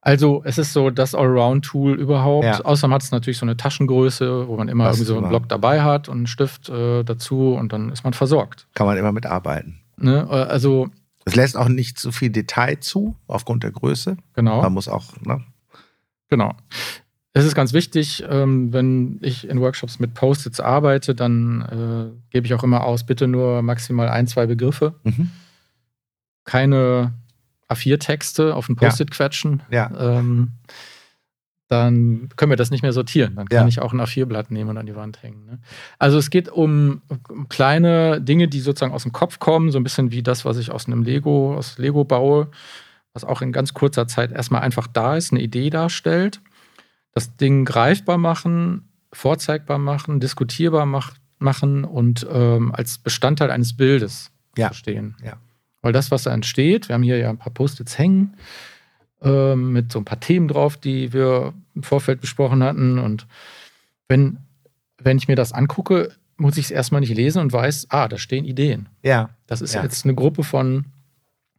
also 0.00 0.42
es 0.44 0.58
ist 0.58 0.72
so 0.72 0.90
das 0.90 1.14
Allround-Tool 1.14 2.00
überhaupt. 2.00 2.46
Ja. 2.46 2.60
Außerdem 2.62 2.92
hat 2.92 3.02
es 3.04 3.12
natürlich 3.12 3.38
so 3.38 3.46
eine 3.46 3.56
Taschengröße, 3.56 4.48
wo 4.48 4.56
man 4.56 4.66
immer 4.66 4.86
das 4.86 4.96
irgendwie 4.96 5.06
so 5.06 5.18
einen 5.18 5.28
Block 5.28 5.48
dabei 5.48 5.82
hat 5.82 6.08
und 6.08 6.16
einen 6.16 6.26
Stift 6.26 6.68
äh, 6.68 7.04
dazu 7.04 7.54
und 7.54 7.72
dann 7.72 7.92
ist 7.92 8.02
man 8.02 8.12
versorgt. 8.12 8.66
Kann 8.74 8.88
man 8.88 8.98
immer 8.98 9.12
mitarbeiten. 9.12 9.78
Ne? 9.98 10.26
Äh, 10.28 10.34
also 10.34 10.90
es 11.24 11.36
lässt 11.36 11.56
auch 11.56 11.68
nicht 11.68 12.00
so 12.00 12.10
viel 12.10 12.30
Detail 12.30 12.80
zu, 12.80 13.14
aufgrund 13.28 13.62
der 13.62 13.70
Größe. 13.70 14.16
Genau. 14.34 14.62
Man 14.62 14.72
muss 14.72 14.88
auch, 14.88 15.16
ne? 15.20 15.44
Genau. 16.28 16.56
Es 17.32 17.44
ist 17.44 17.54
ganz 17.54 17.72
wichtig, 17.72 18.24
ähm, 18.28 18.72
wenn 18.72 19.18
ich 19.22 19.48
in 19.48 19.60
Workshops 19.60 20.00
mit 20.00 20.14
Post-its 20.14 20.58
arbeite, 20.58 21.14
dann 21.14 21.62
äh, 21.62 22.30
gebe 22.30 22.46
ich 22.46 22.54
auch 22.54 22.64
immer 22.64 22.84
aus, 22.84 23.04
bitte 23.04 23.28
nur 23.28 23.62
maximal 23.62 24.08
ein, 24.08 24.26
zwei 24.26 24.46
Begriffe. 24.46 24.94
Mhm. 25.04 25.30
Keine 26.44 27.12
A4-Texte 27.68 28.56
auf 28.56 28.68
ein 28.68 28.74
Post-it 28.74 29.10
ja. 29.10 29.16
quetschen. 29.16 29.62
Ja. 29.70 29.92
Ähm, 29.96 30.52
dann 31.68 32.30
können 32.34 32.50
wir 32.50 32.56
das 32.56 32.72
nicht 32.72 32.82
mehr 32.82 32.92
sortieren. 32.92 33.36
Dann 33.36 33.48
kann 33.48 33.62
ja. 33.62 33.68
ich 33.68 33.80
auch 33.80 33.92
ein 33.92 34.00
A4-Blatt 34.00 34.50
nehmen 34.50 34.70
und 34.70 34.78
an 34.78 34.86
die 34.86 34.96
Wand 34.96 35.22
hängen. 35.22 35.46
Ne? 35.46 35.58
Also 36.00 36.18
es 36.18 36.30
geht 36.30 36.48
um, 36.48 37.00
um, 37.28 37.48
kleine 37.48 38.20
Dinge, 38.20 38.48
die 38.48 38.58
sozusagen 38.58 38.92
aus 38.92 39.04
dem 39.04 39.12
Kopf 39.12 39.38
kommen, 39.38 39.70
so 39.70 39.78
ein 39.78 39.84
bisschen 39.84 40.10
wie 40.10 40.24
das, 40.24 40.44
was 40.44 40.56
ich 40.56 40.72
aus 40.72 40.86
einem 40.86 41.04
Lego, 41.04 41.54
aus 41.54 41.78
Lego 41.78 42.02
baue, 42.02 42.48
was 43.12 43.22
auch 43.22 43.40
in 43.40 43.52
ganz 43.52 43.72
kurzer 43.72 44.08
Zeit 44.08 44.32
erstmal 44.32 44.62
einfach 44.62 44.88
da 44.88 45.14
ist, 45.14 45.32
eine 45.32 45.40
Idee 45.40 45.70
darstellt 45.70 46.40
das 47.12 47.36
Ding 47.36 47.64
greifbar 47.64 48.18
machen, 48.18 48.88
vorzeigbar 49.12 49.78
machen, 49.78 50.20
diskutierbar 50.20 50.86
mach, 50.86 51.14
machen 51.38 51.84
und 51.84 52.26
ähm, 52.30 52.72
als 52.72 52.98
Bestandteil 52.98 53.50
eines 53.50 53.76
Bildes 53.76 54.30
ja. 54.56 54.68
verstehen. 54.68 55.16
Ja. 55.24 55.34
Weil 55.82 55.92
das, 55.92 56.10
was 56.10 56.24
da 56.24 56.32
entsteht, 56.32 56.88
wir 56.88 56.94
haben 56.94 57.02
hier 57.02 57.16
ja 57.16 57.30
ein 57.30 57.38
paar 57.38 57.52
Post-its 57.52 57.98
hängen 57.98 58.36
äh, 59.22 59.54
mit 59.54 59.92
so 59.92 59.98
ein 59.98 60.04
paar 60.04 60.20
Themen 60.20 60.48
drauf, 60.48 60.76
die 60.76 61.12
wir 61.12 61.54
im 61.74 61.82
Vorfeld 61.82 62.20
besprochen 62.20 62.62
hatten. 62.62 62.98
Und 62.98 63.26
wenn, 64.08 64.38
wenn 64.98 65.16
ich 65.16 65.28
mir 65.28 65.36
das 65.36 65.52
angucke, 65.52 66.12
muss 66.36 66.56
ich 66.56 66.66
es 66.66 66.70
erstmal 66.70 67.00
nicht 67.00 67.14
lesen 67.14 67.40
und 67.40 67.52
weiß, 67.52 67.86
ah, 67.90 68.08
da 68.08 68.18
stehen 68.18 68.44
Ideen. 68.44 68.88
Ja. 69.02 69.30
Das 69.46 69.60
ist 69.60 69.74
ja. 69.74 69.82
jetzt 69.82 70.04
eine 70.04 70.14
Gruppe 70.14 70.42
von, 70.42 70.86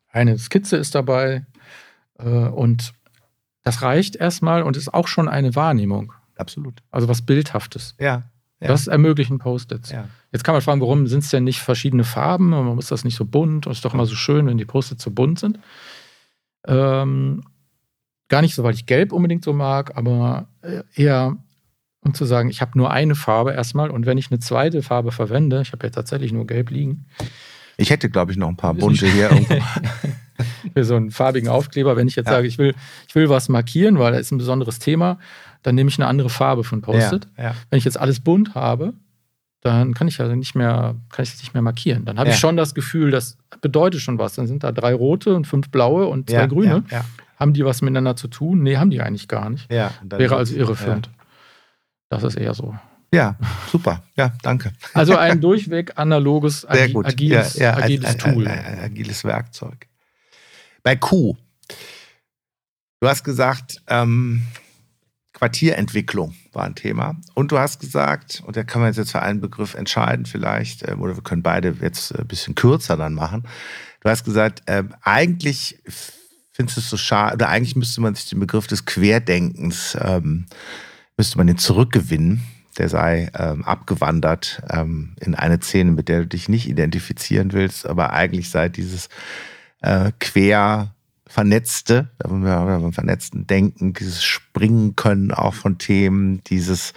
eine 0.09 0.37
Skizze 0.37 0.77
ist 0.77 0.95
dabei 0.95 1.45
äh, 2.19 2.25
und 2.25 2.93
das 3.63 3.81
reicht 3.81 4.15
erstmal 4.15 4.63
und 4.63 4.77
ist 4.77 4.93
auch 4.93 5.07
schon 5.07 5.27
eine 5.27 5.55
Wahrnehmung. 5.55 6.13
Absolut. 6.35 6.81
Also 6.89 7.07
was 7.07 7.21
Bildhaftes. 7.21 7.95
Ja. 7.99 8.23
ja. 8.59 8.67
Das 8.67 8.87
ermöglichen 8.87 9.39
Post-its. 9.39 9.91
Ja. 9.91 10.07
Jetzt 10.31 10.43
kann 10.43 10.53
man 10.53 10.61
fragen, 10.61 10.81
warum 10.81 11.07
sind 11.07 11.23
es 11.23 11.29
denn 11.29 11.43
nicht 11.43 11.59
verschiedene 11.59 12.03
Farben? 12.03 12.49
Man 12.49 12.75
muss 12.75 12.87
das 12.87 13.03
nicht 13.03 13.15
so 13.15 13.25
bunt. 13.25 13.67
Und 13.67 13.71
es 13.71 13.79
ist 13.79 13.85
doch 13.85 13.93
immer 13.93 14.05
so 14.05 14.15
schön, 14.15 14.47
wenn 14.47 14.57
die 14.57 14.65
Post-its 14.65 15.03
so 15.03 15.11
bunt 15.11 15.39
sind. 15.39 15.59
Ähm, 16.65 17.43
gar 18.29 18.41
nicht 18.41 18.55
so, 18.55 18.63
weil 18.63 18.73
ich 18.73 18.85
Gelb 18.85 19.11
unbedingt 19.11 19.43
so 19.43 19.53
mag, 19.53 19.95
aber 19.97 20.47
äh, 20.61 20.83
eher 20.95 21.37
um 22.03 22.13
zu 22.13 22.25
sagen, 22.25 22.49
ich 22.49 22.61
habe 22.61 22.77
nur 22.77 22.91
eine 22.91 23.15
Farbe 23.15 23.51
erstmal 23.53 23.91
und 23.91 24.05
wenn 24.05 24.17
ich 24.17 24.31
eine 24.31 24.39
zweite 24.39 24.81
Farbe 24.81 25.11
verwende, 25.11 25.61
ich 25.61 25.71
habe 25.71 25.85
ja 25.85 25.91
tatsächlich 25.91 26.33
nur 26.33 26.47
Gelb 26.47 26.71
liegen. 26.71 27.05
Ich 27.77 27.89
hätte, 27.89 28.09
glaube 28.09 28.31
ich, 28.31 28.37
noch 28.37 28.47
ein 28.47 28.57
paar 28.57 28.73
bunte 28.73 29.07
hier 29.07 29.31
irgendwo. 29.31 29.55
für 30.73 30.83
so 30.83 30.95
einen 30.95 31.11
farbigen 31.11 31.49
Aufkleber. 31.49 31.95
Wenn 31.95 32.07
ich 32.07 32.15
jetzt 32.15 32.27
ja. 32.27 32.33
sage, 32.33 32.47
ich 32.47 32.57
will, 32.57 32.75
ich 33.07 33.15
will 33.15 33.29
was 33.29 33.49
markieren, 33.49 33.99
weil 33.99 34.11
da 34.11 34.17
ist 34.17 34.31
ein 34.31 34.37
besonderes 34.37 34.79
Thema, 34.79 35.19
dann 35.63 35.75
nehme 35.75 35.89
ich 35.89 35.97
eine 35.99 36.07
andere 36.07 36.29
Farbe 36.29 36.63
von 36.63 36.81
Post-it. 36.81 37.27
Ja, 37.37 37.43
ja. 37.43 37.55
Wenn 37.69 37.77
ich 37.77 37.85
jetzt 37.85 37.99
alles 37.99 38.19
bunt 38.19 38.55
habe, 38.55 38.93
dann 39.61 39.93
kann 39.93 40.07
ich 40.07 40.17
ja 40.17 40.27
nicht 40.27 40.55
mehr, 40.55 40.95
kann 41.09 41.23
ich 41.23 41.33
es 41.33 41.39
nicht 41.39 41.53
mehr 41.53 41.61
markieren. 41.61 42.05
Dann 42.05 42.17
habe 42.17 42.31
ich 42.31 42.37
schon 42.37 42.57
das 42.57 42.73
Gefühl, 42.73 43.11
das 43.11 43.37
bedeutet 43.61 44.01
schon 44.01 44.17
was. 44.17 44.33
Dann 44.33 44.47
sind 44.47 44.63
da 44.63 44.71
drei 44.71 44.93
rote 44.93 45.35
und 45.35 45.45
fünf 45.45 45.69
blaue 45.69 46.07
und 46.07 46.29
zwei 46.29 46.47
grüne. 46.47 46.83
Haben 47.37 47.53
die 47.53 47.65
was 47.65 47.81
miteinander 47.81 48.15
zu 48.15 48.27
tun? 48.27 48.63
Nee, 48.63 48.77
haben 48.77 48.89
die 48.89 49.01
eigentlich 49.01 49.27
gar 49.27 49.49
nicht. 49.49 49.69
Wäre 49.69 50.35
also 50.35 50.55
irreführend. 50.55 51.09
Das 52.09 52.23
ist 52.23 52.35
eher 52.35 52.53
so. 52.53 52.75
Ja, 53.13 53.35
super. 53.69 54.03
Ja, 54.15 54.33
danke. 54.41 54.71
Also 54.93 55.17
ein 55.17 55.41
durchweg 55.41 55.93
analoges, 55.97 56.65
agi 56.65 56.97
agiles, 57.03 57.55
ja, 57.55 57.77
ja, 57.77 57.83
agiles 57.83 58.11
ein, 58.11 58.17
Tool. 58.17 58.47
Ein, 58.47 58.59
ein, 58.59 58.65
ein, 58.65 58.79
agiles 58.79 59.23
Werkzeug. 59.25 59.87
Bei 60.83 60.95
Q. 60.95 61.35
Du 62.99 63.07
hast 63.07 63.23
gesagt, 63.23 63.81
ähm, 63.87 64.43
Quartierentwicklung 65.33 66.35
war 66.53 66.65
ein 66.65 66.75
Thema. 66.75 67.15
Und 67.33 67.51
du 67.51 67.57
hast 67.57 67.79
gesagt, 67.79 68.43
und 68.45 68.55
da 68.55 68.63
kann 68.63 68.81
man 68.81 68.93
jetzt 68.93 69.11
für 69.11 69.21
einen 69.21 69.41
Begriff 69.41 69.73
entscheiden 69.73 70.25
vielleicht, 70.25 70.87
ähm, 70.87 71.01
oder 71.01 71.15
wir 71.15 71.23
können 71.23 71.41
beide 71.41 71.75
jetzt 71.81 72.15
ein 72.15 72.27
bisschen 72.27 72.55
kürzer 72.55 72.95
dann 72.97 73.13
machen. 73.13 73.47
Du 74.01 74.09
hast 74.09 74.23
gesagt, 74.23 74.61
ähm, 74.67 74.93
eigentlich 75.01 75.81
findest 76.51 76.77
du 76.77 76.81
es 76.81 76.89
so 76.89 76.97
schade, 76.97 77.35
oder 77.35 77.49
eigentlich 77.49 77.75
müsste 77.75 78.01
man 78.01 78.13
sich 78.13 78.29
den 78.29 78.39
Begriff 78.39 78.67
des 78.67 78.85
Querdenkens, 78.85 79.97
ähm, 79.99 80.45
müsste 81.17 81.37
man 81.37 81.47
den 81.47 81.57
zurückgewinnen. 81.57 82.43
Der 82.77 82.87
sei 82.87 83.29
ähm, 83.37 83.65
abgewandert 83.65 84.61
ähm, 84.69 85.15
in 85.19 85.35
eine 85.35 85.59
Szene, 85.59 85.91
mit 85.91 86.07
der 86.07 86.19
du 86.19 86.27
dich 86.27 86.49
nicht 86.49 86.69
identifizieren 86.69 87.51
willst, 87.51 87.85
aber 87.85 88.13
eigentlich 88.13 88.49
sei 88.49 88.69
dieses 88.69 89.09
äh, 89.81 90.11
quer 90.19 90.95
vernetzte, 91.27 92.09
beim 92.19 92.93
vernetzten 92.93 93.47
Denken, 93.47 93.93
dieses 93.93 94.23
Springen 94.23 94.95
können 94.95 95.31
auch 95.31 95.53
von 95.53 95.77
Themen, 95.77 96.43
dieses 96.45 96.93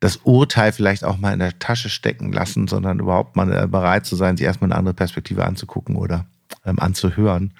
das 0.00 0.16
Urteil 0.18 0.72
vielleicht 0.72 1.04
auch 1.04 1.18
mal 1.18 1.32
in 1.32 1.38
der 1.38 1.58
Tasche 1.58 1.88
stecken 1.88 2.32
lassen, 2.32 2.68
sondern 2.68 3.00
überhaupt 3.00 3.36
mal 3.36 3.50
äh, 3.52 3.66
bereit 3.66 4.04
zu 4.06 4.16
sein, 4.16 4.36
sich 4.36 4.46
erstmal 4.46 4.70
eine 4.70 4.78
andere 4.78 4.94
Perspektive 4.94 5.44
anzugucken 5.44 5.96
oder 5.96 6.26
ähm, 6.64 6.78
anzuhören. 6.78 7.54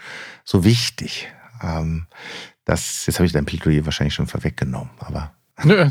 So 0.44 0.64
wichtig. 0.64 1.28
Ähm, 1.62 2.06
das, 2.64 3.06
jetzt 3.06 3.18
habe 3.18 3.26
ich 3.26 3.32
dein 3.32 3.46
Plädoyer 3.46 3.84
wahrscheinlich 3.84 4.14
schon 4.14 4.26
vorweggenommen, 4.26 4.90
aber. 4.98 5.32
Nö, 5.64 5.88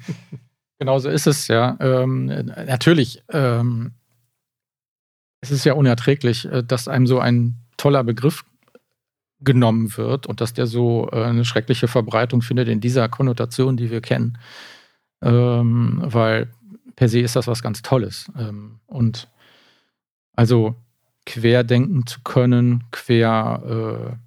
genau 0.78 0.98
so 0.98 1.08
ist 1.08 1.26
es, 1.26 1.48
ja. 1.48 1.76
Ähm, 1.80 2.26
natürlich, 2.26 3.22
ähm, 3.30 3.92
es 5.40 5.50
ist 5.50 5.64
ja 5.64 5.72
unerträglich, 5.72 6.44
äh, 6.46 6.62
dass 6.62 6.88
einem 6.88 7.06
so 7.06 7.20
ein 7.20 7.59
toller 7.80 8.04
Begriff 8.04 8.44
genommen 9.40 9.96
wird 9.96 10.26
und 10.26 10.40
dass 10.40 10.52
der 10.52 10.66
so 10.66 11.08
äh, 11.12 11.24
eine 11.24 11.46
schreckliche 11.46 11.88
Verbreitung 11.88 12.42
findet 12.42 12.68
in 12.68 12.80
dieser 12.80 13.08
Konnotation, 13.08 13.76
die 13.76 13.90
wir 13.90 14.02
kennen. 14.02 14.38
Ähm, 15.22 16.02
weil 16.04 16.48
per 16.94 17.08
se 17.08 17.20
ist 17.20 17.36
das 17.36 17.46
was 17.46 17.62
ganz 17.62 17.80
Tolles. 17.80 18.30
Ähm, 18.38 18.80
und 18.86 19.28
also 20.34 20.74
quer 21.24 21.64
denken 21.64 22.06
zu 22.06 22.20
können, 22.22 22.84
quer 22.90 24.18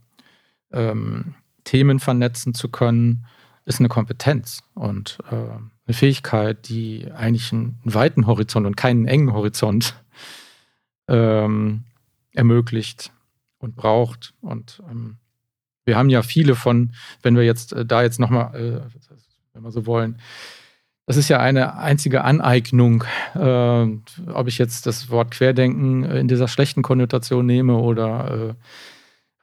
äh, 0.73 0.79
ähm, 0.79 1.35
Themen 1.63 1.99
vernetzen 1.99 2.55
zu 2.55 2.69
können, 2.69 3.25
ist 3.65 3.79
eine 3.79 3.89
Kompetenz 3.89 4.63
und 4.73 5.19
äh, 5.31 5.35
eine 5.35 5.93
Fähigkeit, 5.93 6.67
die 6.67 7.07
eigentlich 7.11 7.53
einen, 7.53 7.79
weiten 7.83 8.25
Horizont 8.25 8.65
und 8.65 8.75
keinen 8.75 9.05
engen 9.05 9.31
Horizont 9.33 9.95
ähm, 11.07 11.83
ermöglicht 12.31 13.11
und 13.63 13.75
braucht. 13.75 14.33
Und 14.41 14.81
ähm, 14.89 15.17
wir 15.85 15.97
haben 15.97 16.09
ja 16.09 16.21
viele 16.21 16.55
von, 16.55 16.91
wenn 17.21 17.35
wir 17.35 17.43
jetzt 17.43 17.73
äh, 17.73 17.85
da 17.85 18.03
jetzt 18.03 18.19
nochmal, 18.19 18.55
äh, 18.55 18.81
wenn 19.53 19.63
wir 19.63 19.71
so 19.71 19.85
wollen, 19.85 20.17
das 21.05 21.17
ist 21.17 21.27
ja 21.27 21.39
eine 21.39 21.77
einzige 21.77 22.23
Aneignung, 22.23 23.03
äh, 23.35 23.85
ob 24.31 24.47
ich 24.47 24.57
jetzt 24.57 24.85
das 24.85 25.09
Wort 25.09 25.31
Querdenken 25.31 26.03
in 26.03 26.27
dieser 26.29 26.47
schlechten 26.47 26.81
Konnotation 26.81 27.45
nehme 27.45 27.75
oder 27.75 28.49
äh, 28.49 28.53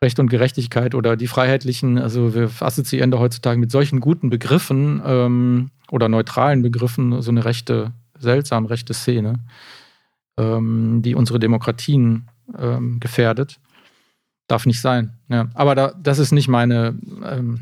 Recht 0.02 0.18
und 0.18 0.30
Gerechtigkeit 0.30 0.94
oder 0.94 1.16
die 1.16 1.26
Freiheitlichen. 1.26 1.98
Also 1.98 2.34
wir 2.34 2.50
assoziieren 2.60 3.10
da 3.10 3.18
heutzutage 3.18 3.60
mit 3.60 3.70
solchen 3.70 4.00
guten 4.00 4.30
Begriffen 4.30 5.02
ähm, 5.04 5.70
oder 5.90 6.08
neutralen 6.08 6.62
Begriffen 6.62 7.20
so 7.20 7.30
eine 7.30 7.44
rechte, 7.44 7.92
seltsam 8.18 8.64
rechte 8.64 8.94
Szene, 8.94 9.34
ähm, 10.38 11.02
die 11.02 11.14
unsere 11.14 11.38
Demokratien 11.38 12.28
ähm, 12.58 13.00
gefährdet. 13.00 13.60
Darf 14.50 14.66
nicht 14.66 14.80
sein. 14.80 15.12
Ja. 15.28 15.48
Aber 15.54 15.74
da, 15.74 15.92
das 16.02 16.18
ist 16.18 16.32
nicht 16.32 16.48
meine 16.48 16.98
ähm, 17.24 17.60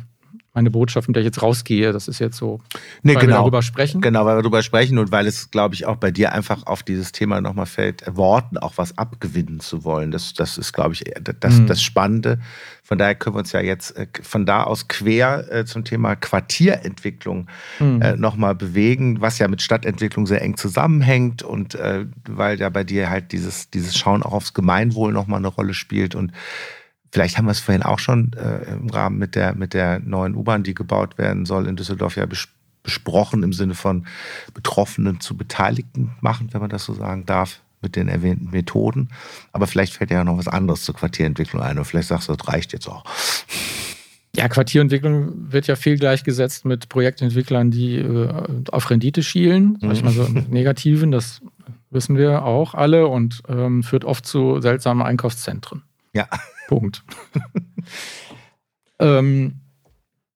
meine 0.59 0.71
Botschaft, 0.73 1.09
mit 1.09 1.15
der 1.15 1.23
ich 1.23 1.27
jetzt 1.27 1.41
rausgehe. 1.41 1.93
Das 1.93 2.09
ist 2.09 2.19
jetzt 2.19 2.37
so, 2.37 2.61
nee, 3.03 3.15
weil 3.15 3.21
genau. 3.21 3.35
wir 3.35 3.39
darüber 3.43 3.63
sprechen. 3.63 4.01
Genau, 4.01 4.27
weil 4.27 4.37
wir 4.37 4.43
darüber 4.43 4.63
sprechen 4.63 4.99
und 4.99 5.13
weil 5.13 5.27
es, 5.27 5.53
glaube 5.53 5.77
ich, 5.77 5.87
auch 5.87 5.97
bei 5.97 6.11
dir 6.11 6.33
einfach 6.33 6.67
auf 6.67 6.83
dieses 6.83 7.13
Thema 7.13 7.41
nochmal 7.41 7.67
fällt, 7.67 8.05
Worten 8.17 8.59
auch 8.59 8.73
was 8.77 8.99
abgewinnen 8.99 9.61
zu 9.61 9.85
wollen. 9.85 10.11
Das, 10.11 10.35
das 10.35 10.59
ist, 10.59 10.73
glaube 10.73 10.95
ich, 10.95 11.05
das, 11.39 11.61
mhm. 11.61 11.67
das 11.67 11.81
Spannende. 11.81 12.41
Von 12.83 12.99
daher 12.99 13.15
können 13.15 13.37
wir 13.37 13.41
uns 13.41 13.53
ja 13.53 13.61
jetzt 13.61 13.97
äh, 13.97 14.09
von 14.23 14.47
da 14.47 14.65
aus 14.65 14.89
quer 14.89 15.47
äh, 15.53 15.65
zum 15.65 15.85
Thema 15.85 16.17
Quartierentwicklung 16.17 17.47
mhm. 17.79 18.03
äh, 18.03 18.17
nochmal 18.17 18.57
bewegen, 18.57 19.21
was 19.21 19.39
ja 19.39 19.47
mit 19.47 19.63
Stadtentwicklung 19.63 20.27
sehr 20.27 20.43
eng 20.43 20.57
zusammenhängt 20.57 21.43
und 21.43 21.79
weil 22.29 22.59
ja 22.59 22.69
bei 22.69 22.83
dir 22.83 23.11
halt 23.11 23.33
dieses, 23.33 23.71
dieses 23.71 23.97
Schauen 23.97 24.23
auch 24.23 24.33
aufs 24.33 24.55
Gemeinwohl 24.55 25.13
nochmal 25.13 25.39
eine 25.39 25.49
Rolle 25.49 25.75
spielt 25.75 26.15
und 26.15 26.33
Vielleicht 27.11 27.39
haben 27.39 27.47
wir 27.47 27.53
es 27.53 27.61
vorhin 27.61 27.83
auch 27.83 27.99
schon 27.99 28.33
äh, 28.35 28.71
im 28.73 28.91
Rahmen 28.91 29.19
mit 29.19 29.35
der, 29.35 29.55
mit 29.55 29.75
der 29.75 29.99
neuen 30.01 30.35
U-Bahn, 30.35 30.63
die 30.63 30.75
gebaut 30.75 31.19
werden 31.19 31.47
soll, 31.47 31.67
in 31.67 31.77
Düsseldorf 31.77 32.17
ja 32.17 32.27
bes 32.27 32.49
besprochen 32.85 33.43
im 33.43 33.53
Sinne 33.53 33.75
von 33.75 34.07
Betroffenen 34.55 35.21
zu 35.21 35.37
Beteiligten 35.37 36.13
machen, 36.23 36.49
wenn 36.53 36.61
man 36.63 36.71
das 36.71 36.85
so 36.85 36.95
sagen 36.95 37.27
darf, 37.27 37.61
mit 37.83 37.97
den 37.97 38.09
erwähnten 38.09 38.51
Methoden. 38.51 39.11
Aber 39.53 39.67
vielleicht 39.67 39.93
fällt 39.93 40.11
ja 40.11 40.25
noch 40.25 40.39
was 40.39 40.49
anderes 40.49 40.85
zur 40.85 40.95
Quartierentwicklung 40.95 41.61
ein 41.61 41.79
und 41.79 41.85
vielleicht 41.85 42.09
sagst 42.09 42.29
du, 42.29 42.35
das 42.35 42.49
reicht 42.49 42.73
jetzt 42.73 42.89
auch. 42.89 43.05
Ja, 44.35 44.49
Quartierentwicklung 44.49 45.53
wird 45.53 45.67
ja 45.67 45.77
viel 45.77 45.99
gleichgesetzt 45.99 46.65
mit 46.65 46.89
Projektentwicklern, 46.89 47.71
die 47.71 47.97
äh, 47.97 48.33
auf 48.71 48.89
Rendite 48.89 49.23
schielen, 49.23 49.79
sag 49.81 49.93
ich 49.93 50.03
mal 50.03 50.13
so 50.13 50.25
im 50.25 50.35
Negativen, 50.51 51.11
das 51.11 51.43
wissen 51.91 52.17
wir 52.17 52.45
auch 52.45 52.75
alle 52.75 53.07
und 53.07 53.43
ähm, 53.49 53.83
führt 53.83 54.05
oft 54.05 54.27
zu 54.27 54.61
seltsamen 54.61 55.05
Einkaufszentren. 55.05 55.83
Ja. 56.15 56.27
Punkt. 56.69 57.03
ähm, 59.01 59.61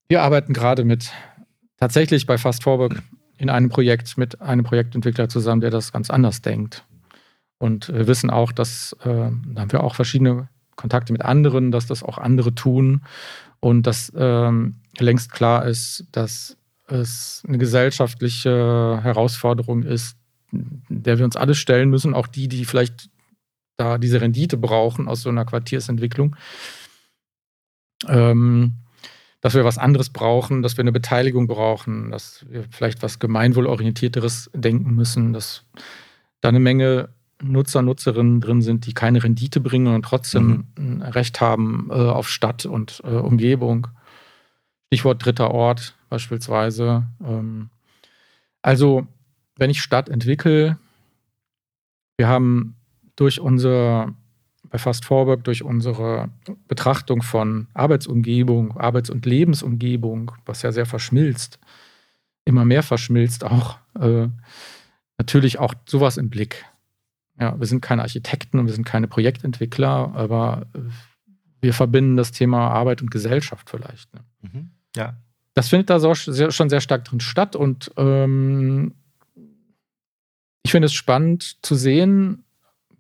wir 0.08 0.22
arbeiten 0.22 0.52
gerade 0.52 0.84
mit 0.84 1.12
tatsächlich 1.78 2.26
bei 2.26 2.38
Fast 2.38 2.64
Forward 2.64 2.94
in 3.38 3.50
einem 3.50 3.68
Projekt 3.68 4.18
mit 4.18 4.40
einem 4.40 4.64
Projektentwickler 4.64 5.28
zusammen, 5.28 5.60
der 5.60 5.70
das 5.70 5.92
ganz 5.92 6.10
anders 6.10 6.42
denkt. 6.42 6.84
Und 7.58 7.92
wir 7.92 8.08
wissen 8.08 8.30
auch, 8.30 8.50
dass 8.50 8.96
äh, 9.04 9.04
da 9.04 9.60
haben 9.60 9.72
wir 9.72 9.84
auch 9.84 9.94
verschiedene 9.94 10.48
Kontakte 10.74 11.12
mit 11.12 11.22
anderen, 11.22 11.70
dass 11.70 11.86
das 11.86 12.02
auch 12.02 12.18
andere 12.18 12.54
tun 12.54 13.02
und 13.60 13.86
dass 13.86 14.10
ähm, 14.16 14.80
längst 14.98 15.30
klar 15.30 15.66
ist, 15.66 16.06
dass 16.12 16.56
es 16.88 17.42
eine 17.46 17.58
gesellschaftliche 17.58 19.00
Herausforderung 19.02 19.82
ist, 19.82 20.16
der 20.50 21.18
wir 21.18 21.24
uns 21.24 21.36
alle 21.36 21.54
stellen 21.54 21.90
müssen, 21.90 22.14
auch 22.14 22.26
die, 22.26 22.48
die 22.48 22.64
vielleicht 22.64 23.10
da 23.82 23.98
diese 23.98 24.20
Rendite 24.20 24.56
brauchen 24.56 25.08
aus 25.08 25.22
so 25.22 25.28
einer 25.28 25.44
Quartiersentwicklung. 25.44 26.36
Ähm, 28.08 28.74
dass 29.40 29.54
wir 29.54 29.64
was 29.64 29.78
anderes 29.78 30.10
brauchen, 30.10 30.62
dass 30.62 30.76
wir 30.76 30.82
eine 30.82 30.92
Beteiligung 30.92 31.48
brauchen, 31.48 32.12
dass 32.12 32.46
wir 32.48 32.64
vielleicht 32.70 33.02
was 33.02 33.18
gemeinwohlorientierteres 33.18 34.50
denken 34.54 34.94
müssen, 34.94 35.32
dass 35.32 35.64
da 36.40 36.48
eine 36.48 36.60
Menge 36.60 37.08
Nutzer, 37.42 37.82
Nutzerinnen 37.82 38.40
drin 38.40 38.62
sind, 38.62 38.86
die 38.86 38.94
keine 38.94 39.24
Rendite 39.24 39.58
bringen 39.58 39.92
und 39.92 40.04
trotzdem 40.04 40.68
mhm. 40.78 41.02
ein 41.02 41.02
Recht 41.02 41.40
haben 41.40 41.88
äh, 41.90 41.94
auf 41.94 42.28
Stadt 42.28 42.66
und 42.66 43.02
äh, 43.04 43.08
Umgebung. 43.08 43.88
Stichwort 44.86 45.24
dritter 45.24 45.50
Ort 45.50 45.96
beispielsweise. 46.08 47.08
Ähm, 47.20 47.70
also, 48.62 49.08
wenn 49.56 49.70
ich 49.70 49.82
Stadt 49.82 50.08
entwickle, 50.08 50.78
wir 52.16 52.28
haben 52.28 52.76
durch 53.16 53.40
unser, 53.40 54.14
bei 54.68 54.78
Fast 54.78 55.04
Forward, 55.04 55.46
durch 55.46 55.62
unsere 55.62 56.30
Betrachtung 56.68 57.22
von 57.22 57.68
Arbeitsumgebung, 57.74 58.76
Arbeits- 58.76 59.10
und 59.10 59.26
Lebensumgebung, 59.26 60.32
was 60.46 60.62
ja 60.62 60.72
sehr 60.72 60.86
verschmilzt, 60.86 61.58
immer 62.44 62.64
mehr 62.64 62.82
verschmilzt 62.82 63.44
auch, 63.44 63.78
äh, 63.98 64.28
natürlich 65.18 65.58
auch 65.58 65.74
sowas 65.86 66.16
im 66.16 66.30
Blick. 66.30 66.64
Ja, 67.38 67.58
wir 67.58 67.66
sind 67.66 67.80
keine 67.80 68.02
Architekten 68.02 68.58
und 68.58 68.66
wir 68.66 68.74
sind 68.74 68.84
keine 68.84 69.08
Projektentwickler, 69.08 70.12
aber 70.14 70.66
wir 71.60 71.72
verbinden 71.72 72.16
das 72.16 72.32
Thema 72.32 72.68
Arbeit 72.68 73.00
und 73.00 73.10
Gesellschaft 73.10 73.70
vielleicht. 73.70 74.12
Ne? 74.12 74.20
Mhm. 74.42 74.70
Ja. 74.96 75.16
Das 75.54 75.68
findet 75.68 75.90
da 75.90 76.00
so 76.00 76.12
sehr, 76.14 76.50
schon 76.50 76.68
sehr 76.68 76.80
stark 76.80 77.04
drin 77.04 77.20
statt 77.20 77.56
und 77.56 77.92
ähm, 77.96 78.94
ich 80.62 80.70
finde 80.70 80.86
es 80.86 80.92
spannend 80.92 81.58
zu 81.62 81.74
sehen, 81.74 82.44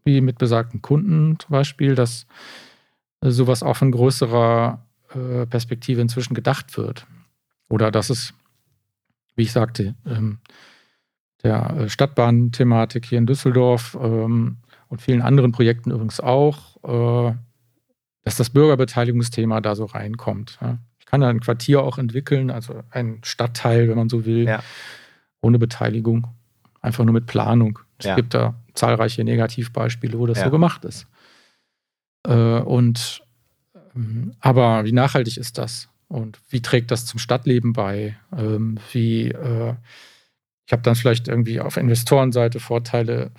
wie 0.04 0.20
mit 0.20 0.38
besagten 0.38 0.82
Kunden 0.82 1.38
zum 1.38 1.50
Beispiel, 1.50 1.94
dass 1.94 2.26
äh, 3.22 3.30
sowas 3.30 3.62
auch 3.62 3.76
von 3.76 3.92
größerer 3.92 4.84
äh, 5.14 5.46
Perspektive 5.46 6.00
inzwischen 6.00 6.34
gedacht 6.34 6.76
wird. 6.76 7.06
Oder 7.68 7.90
dass 7.90 8.10
es, 8.10 8.34
wie 9.36 9.42
ich 9.42 9.52
sagte, 9.52 9.94
ähm, 10.06 10.38
der 11.42 11.70
äh, 11.70 11.88
Stadtbahn-Thematik 11.88 13.06
hier 13.06 13.18
in 13.18 13.26
Düsseldorf 13.26 13.96
ähm, 14.00 14.58
und 14.88 15.00
vielen 15.00 15.22
anderen 15.22 15.52
Projekten 15.52 15.90
übrigens 15.90 16.20
auch, 16.20 16.76
dass 16.82 18.36
das 18.36 18.50
Bürgerbeteiligungsthema 18.50 19.62
da 19.62 19.74
so 19.74 19.86
reinkommt. 19.86 20.58
Ich 20.98 21.06
kann 21.06 21.22
da 21.22 21.30
ein 21.30 21.40
Quartier 21.40 21.82
auch 21.82 21.96
entwickeln, 21.96 22.50
also 22.50 22.82
ein 22.90 23.20
Stadtteil, 23.24 23.88
wenn 23.88 23.96
man 23.96 24.10
so 24.10 24.26
will, 24.26 24.44
ja. 24.44 24.62
ohne 25.40 25.58
Beteiligung, 25.58 26.26
einfach 26.82 27.04
nur 27.04 27.14
mit 27.14 27.24
Planung. 27.24 27.78
Es 27.96 28.04
ja. 28.04 28.16
gibt 28.16 28.34
da 28.34 28.54
zahlreiche 28.74 29.24
Negativbeispiele, 29.24 30.18
wo 30.18 30.26
das 30.26 30.38
ja. 30.38 30.44
so 30.44 30.50
gemacht 30.50 30.84
ist. 30.84 31.06
Äh, 32.26 32.60
und 32.60 33.22
ähm, 33.94 34.34
aber 34.40 34.84
wie 34.84 34.92
nachhaltig 34.92 35.36
ist 35.36 35.58
das? 35.58 35.88
Und 36.08 36.38
wie 36.50 36.60
trägt 36.60 36.90
das 36.90 37.06
zum 37.06 37.18
Stadtleben 37.18 37.72
bei? 37.72 38.16
Ähm, 38.36 38.78
wie 38.92 39.28
äh, 39.28 39.74
ich 40.66 40.72
habe 40.72 40.82
dann 40.82 40.94
vielleicht 40.94 41.28
irgendwie 41.28 41.60
auf 41.60 41.76
Investorenseite 41.76 42.60
Vorteile 42.60 43.30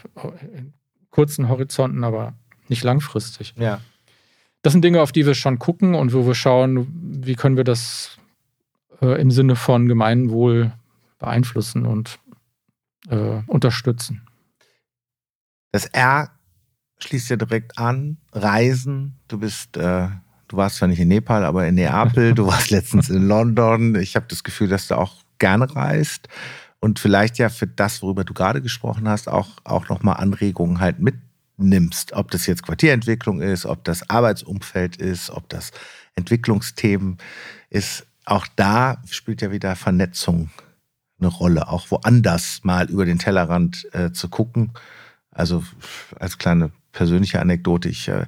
in 0.55 0.73
kurzen 1.09 1.49
Horizonten, 1.49 2.03
aber 2.03 2.33
nicht 2.67 2.83
langfristig. 2.83 3.53
Ja. 3.57 3.79
Das 4.61 4.73
sind 4.73 4.83
Dinge, 4.83 5.01
auf 5.01 5.11
die 5.11 5.25
wir 5.25 5.35
schon 5.35 5.59
gucken 5.59 5.95
und 5.95 6.13
wo 6.13 6.25
wir 6.25 6.35
schauen, 6.35 6.87
wie 7.23 7.35
können 7.35 7.57
wir 7.57 7.63
das 7.63 8.17
äh, 9.01 9.19
im 9.21 9.31
Sinne 9.31 9.55
von 9.55 9.87
Gemeinwohl 9.87 10.73
beeinflussen 11.19 11.85
und 11.85 12.19
äh, 13.09 13.41
unterstützen. 13.47 14.21
Das 15.73 15.85
R 15.85 16.29
schließt 16.99 17.31
ja 17.31 17.35
direkt 17.35 17.79
an. 17.79 18.17
Reisen. 18.31 19.19
Du 19.27 19.39
bist, 19.39 19.75
äh, 19.75 20.07
du 20.47 20.57
warst 20.57 20.77
zwar 20.77 20.87
nicht 20.87 20.99
in 20.99 21.07
Nepal, 21.07 21.43
aber 21.43 21.67
in 21.67 21.75
Neapel, 21.75 22.35
du 22.35 22.45
warst 22.45 22.69
letztens 22.69 23.09
in 23.09 23.27
London. 23.27 23.95
Ich 23.95 24.15
habe 24.15 24.27
das 24.29 24.43
Gefühl, 24.43 24.69
dass 24.69 24.87
du 24.87 24.95
auch 24.95 25.23
gerne 25.39 25.75
reist 25.75 26.29
und 26.79 26.99
vielleicht 26.99 27.39
ja 27.39 27.49
für 27.49 27.65
das, 27.65 28.03
worüber 28.03 28.23
du 28.23 28.35
gerade 28.35 28.61
gesprochen 28.61 29.09
hast, 29.09 29.27
auch, 29.27 29.49
auch 29.63 29.89
nochmal 29.89 30.17
Anregungen 30.17 30.79
halt 30.79 30.99
mitnimmst. 30.99 32.13
Ob 32.13 32.29
das 32.29 32.45
jetzt 32.45 32.61
Quartierentwicklung 32.61 33.41
ist, 33.41 33.65
ob 33.65 33.83
das 33.83 34.07
Arbeitsumfeld 34.11 34.97
ist, 34.97 35.31
ob 35.31 35.49
das 35.49 35.71
Entwicklungsthemen 36.15 37.17
ist. 37.71 38.05
Auch 38.25 38.45
da 38.55 39.01
spielt 39.09 39.41
ja 39.41 39.51
wieder 39.51 39.75
Vernetzung 39.75 40.51
eine 41.19 41.29
Rolle, 41.29 41.67
auch 41.67 41.89
woanders 41.89 42.59
mal 42.63 42.91
über 42.91 43.05
den 43.05 43.17
Tellerrand 43.17 43.87
äh, 43.93 44.11
zu 44.11 44.29
gucken. 44.29 44.73
Also 45.33 45.63
als 46.19 46.37
kleine 46.37 46.71
persönliche 46.91 47.39
Anekdote, 47.39 47.89
ich 47.89 48.07
äh, 48.07 48.25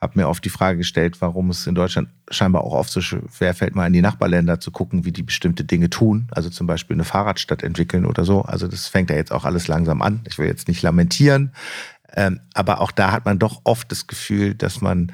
habe 0.00 0.12
mir 0.18 0.28
oft 0.28 0.44
die 0.44 0.50
Frage 0.50 0.78
gestellt, 0.78 1.20
warum 1.20 1.50
es 1.50 1.66
in 1.66 1.74
Deutschland 1.74 2.08
scheinbar 2.30 2.62
auch 2.62 2.72
oft 2.72 2.90
so 2.90 3.00
schwer 3.00 3.54
fällt, 3.54 3.74
mal 3.74 3.86
in 3.86 3.92
die 3.92 4.00
Nachbarländer 4.00 4.60
zu 4.60 4.70
gucken, 4.70 5.04
wie 5.04 5.12
die 5.12 5.24
bestimmte 5.24 5.64
Dinge 5.64 5.90
tun. 5.90 6.28
Also 6.30 6.50
zum 6.50 6.66
Beispiel 6.66 6.94
eine 6.94 7.04
Fahrradstadt 7.04 7.62
entwickeln 7.62 8.06
oder 8.06 8.24
so. 8.24 8.42
Also 8.42 8.68
das 8.68 8.86
fängt 8.86 9.10
ja 9.10 9.16
jetzt 9.16 9.32
auch 9.32 9.44
alles 9.44 9.66
langsam 9.66 10.00
an. 10.00 10.20
Ich 10.28 10.38
will 10.38 10.46
jetzt 10.46 10.68
nicht 10.68 10.82
lamentieren, 10.82 11.52
ähm, 12.14 12.40
aber 12.54 12.80
auch 12.80 12.90
da 12.90 13.12
hat 13.12 13.24
man 13.24 13.38
doch 13.38 13.60
oft 13.64 13.90
das 13.92 14.06
Gefühl, 14.06 14.54
dass 14.54 14.80
man 14.80 15.12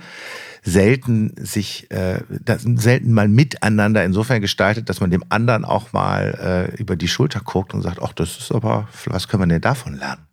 selten 0.63 1.35
sich, 1.37 1.91
äh, 1.91 2.21
das, 2.29 2.63
selten 2.63 3.13
mal 3.13 3.29
miteinander 3.29 4.05
insofern 4.05 4.41
gestaltet, 4.41 4.89
dass 4.89 5.01
man 5.01 5.11
dem 5.11 5.25
anderen 5.29 5.65
auch 5.65 5.93
mal 5.93 6.71
äh, 6.73 6.77
über 6.81 6.97
die 6.97 7.09
Schulter 7.09 7.41
guckt 7.41 7.75
und 7.75 7.83
sagt, 7.83 8.01
ach, 8.01 8.13
das 8.13 8.39
ist 8.39 8.53
aber, 8.53 8.89
was 9.07 9.29
können 9.29 9.43
wir 9.43 9.47
denn 9.49 9.61
davon 9.61 9.95
lernen? 9.97 10.27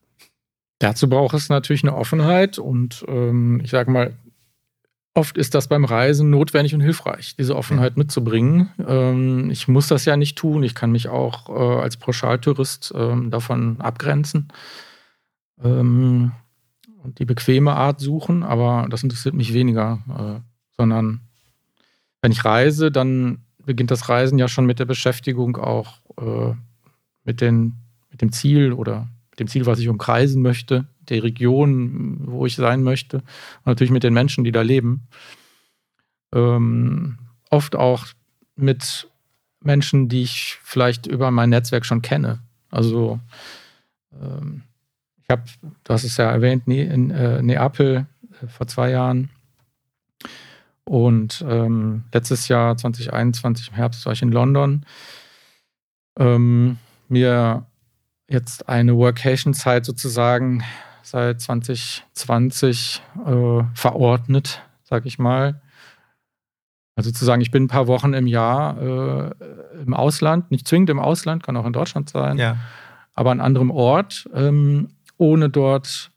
Dazu 0.82 1.08
braucht 1.08 1.36
es 1.36 1.48
natürlich 1.48 1.84
eine 1.84 1.96
Offenheit 1.96 2.58
und 2.58 3.06
ähm, 3.08 3.62
ich 3.64 3.70
sage 3.70 3.92
mal, 3.92 4.18
oft 5.14 5.38
ist 5.38 5.54
das 5.54 5.68
beim 5.68 5.86
Reisen 5.86 6.32
notwendig 6.32 6.74
und 6.74 6.82
hilfreich, 6.82 7.36
diese 7.36 7.56
Offenheit 7.56 7.98
mitzubringen. 7.98 8.72
Ähm, 8.88 9.52
ich 9.52 9.68
muss 9.68 9.90
das 9.90 10.06
ja 10.06 10.18
nicht 10.18 10.40
tun. 10.40 10.64
Ich 10.64 10.74
kann 10.74 10.92
mich 10.92 11.08
auch 11.08 11.50
äh, 11.50 11.82
als 11.84 11.98
Pauschaltourist 11.98 12.94
ähm, 12.96 13.30
davon 13.30 13.80
abgrenzen. 13.80 14.48
Ähm, 15.64 16.32
und 17.04 17.20
die 17.20 17.26
bequeme 17.26 17.76
Art 17.76 18.00
suchen, 18.00 18.42
aber 18.42 18.88
das 18.90 19.04
interessiert 19.04 19.36
mich 19.36 19.54
weniger, 19.54 20.00
äh, 20.10 20.42
sondern 20.78 21.22
wenn 22.24 22.32
ich 22.32 22.44
reise, 22.44 22.92
dann 22.92 23.46
beginnt 23.64 23.92
das 23.92 24.10
Reisen 24.10 24.40
ja 24.40 24.48
schon 24.48 24.66
mit 24.66 24.80
der 24.80 24.86
Beschäftigung 24.86 25.58
auch 25.58 26.00
äh, 26.20 26.56
mit, 27.24 27.40
den, 27.40 27.76
mit 28.10 28.24
dem 28.24 28.32
Ziel 28.32 28.74
oder 28.74 29.08
dem 29.42 29.48
Ziel, 29.48 29.66
was 29.66 29.80
ich 29.80 29.90
umkreisen 29.90 30.42
möchte, 30.42 30.86
der 31.10 31.24
Region, 31.24 32.22
wo 32.28 32.46
ich 32.46 32.56
sein 32.56 32.84
möchte, 32.84 33.18
und 33.18 33.66
natürlich 33.66 33.92
mit 33.92 34.04
den 34.04 34.14
Menschen, 34.14 34.44
die 34.44 34.52
da 34.52 34.62
leben. 34.62 35.08
Ähm, 36.34 37.18
oft 37.50 37.76
auch 37.76 38.06
mit 38.56 39.10
Menschen, 39.62 40.10
die 40.10 40.24
ich 40.24 40.58
vielleicht 40.64 41.08
über 41.08 41.32
mein 41.32 41.50
Netzwerk 41.50 41.86
schon 41.86 42.02
kenne. 42.02 42.40
Also 42.70 43.20
ähm, 44.14 44.64
habe, 45.32 45.44
du 45.84 45.94
hast 45.94 46.04
es 46.04 46.18
ja 46.18 46.30
erwähnt, 46.30 46.68
in 46.68 47.10
äh, 47.10 47.42
Neapel 47.42 48.06
äh, 48.42 48.48
vor 48.48 48.68
zwei 48.68 48.92
Jahren. 48.92 49.30
Und 50.84 51.44
ähm, 51.48 52.04
letztes 52.14 52.48
Jahr, 52.48 52.76
2021, 52.78 53.70
im 53.70 53.76
Herbst, 53.76 54.06
war 54.06 54.14
ich 54.14 54.22
in 54.22 54.32
London. 54.32 54.86
Ähm, 56.20 56.78
mir 57.08 57.66
jetzt 58.32 58.70
eine 58.70 58.96
Workation-Zeit 58.98 59.86
sozusagen 59.86 60.64
seit 61.04 61.42
2020 61.42 63.02
äh, 63.26 63.64
verordnet, 63.74 64.62
sag 64.84 65.06
ich 65.06 65.20
mal. 65.20 65.62
Also 66.96 67.12
zu 67.12 67.26
sagen, 67.26 67.42
ich 67.42 67.52
bin 67.52 67.64
ein 67.64 67.68
paar 67.68 67.88
Wochen 67.88 68.14
im 68.14 68.28
Jahr 68.28 68.78
äh, 68.82 69.32
im 69.82 69.94
Ausland, 69.94 70.52
nicht 70.52 70.68
zwingend 70.68 70.90
im 70.90 71.00
Ausland, 71.00 71.44
kann 71.44 71.58
auch 71.58 71.66
in 71.66 71.74
Deutschland 71.74 72.10
sein, 72.10 72.38
ja. 72.38 72.58
aber 73.14 73.32
an 73.32 73.42
anderem 73.42 73.72
Ort. 73.72 74.30
Ähm, 74.34 74.90
ohne 75.22 75.50
dort 75.50 76.12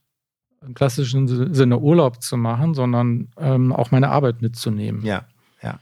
im 0.63 0.75
klassischen 0.75 1.55
Sinne 1.55 1.79
Urlaub 1.79 2.23
zu 2.23 2.39
machen, 2.39 2.73
sondern 2.73 3.29
ähm, 3.37 3.71
auch 3.71 3.91
meine 3.91 4.09
Arbeit 4.09 4.41
mitzunehmen. 4.41 5.05
Ja, 5.05 5.27
ja. 5.63 5.79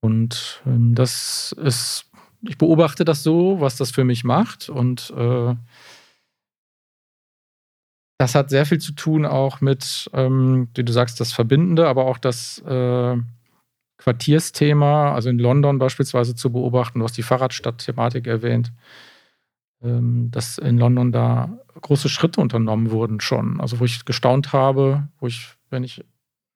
Und 0.00 0.62
ähm, 0.66 0.94
das 0.94 1.52
ist, 1.52 2.06
ich 2.46 2.58
beobachte 2.58 3.04
das 3.04 3.22
so, 3.22 3.60
was 3.60 3.76
das 3.76 3.90
für 3.90 4.04
mich 4.04 4.24
macht 4.24 4.68
und 4.68 5.12
äh, 5.16 5.54
das 8.18 8.34
hat 8.34 8.50
sehr 8.50 8.64
viel 8.64 8.78
zu 8.78 8.92
tun 8.92 9.26
auch 9.26 9.60
mit, 9.60 10.08
ähm, 10.12 10.68
wie 10.74 10.84
du 10.84 10.92
sagst, 10.92 11.20
das 11.20 11.32
Verbindende, 11.32 11.88
aber 11.88 12.06
auch 12.06 12.18
das 12.18 12.58
äh, 12.60 13.16
Quartiersthema, 13.98 15.12
also 15.12 15.30
in 15.30 15.38
London 15.38 15.78
beispielsweise 15.78 16.34
zu 16.34 16.52
beobachten. 16.52 17.00
Du 17.00 17.04
hast 17.04 17.16
die 17.16 17.22
Fahrradstadt-Thematik 17.22 18.26
erwähnt. 18.26 18.72
Ähm, 19.84 20.30
dass 20.30 20.56
in 20.56 20.78
London 20.78 21.12
da 21.12 21.58
große 21.80 22.08
Schritte 22.08 22.40
unternommen 22.40 22.90
wurden 22.90 23.20
schon. 23.20 23.60
Also 23.60 23.80
wo 23.80 23.84
ich 23.84 24.06
gestaunt 24.06 24.54
habe, 24.54 25.08
wo 25.18 25.26
ich, 25.26 25.56
wenn 25.68 25.84
ich 25.84 26.02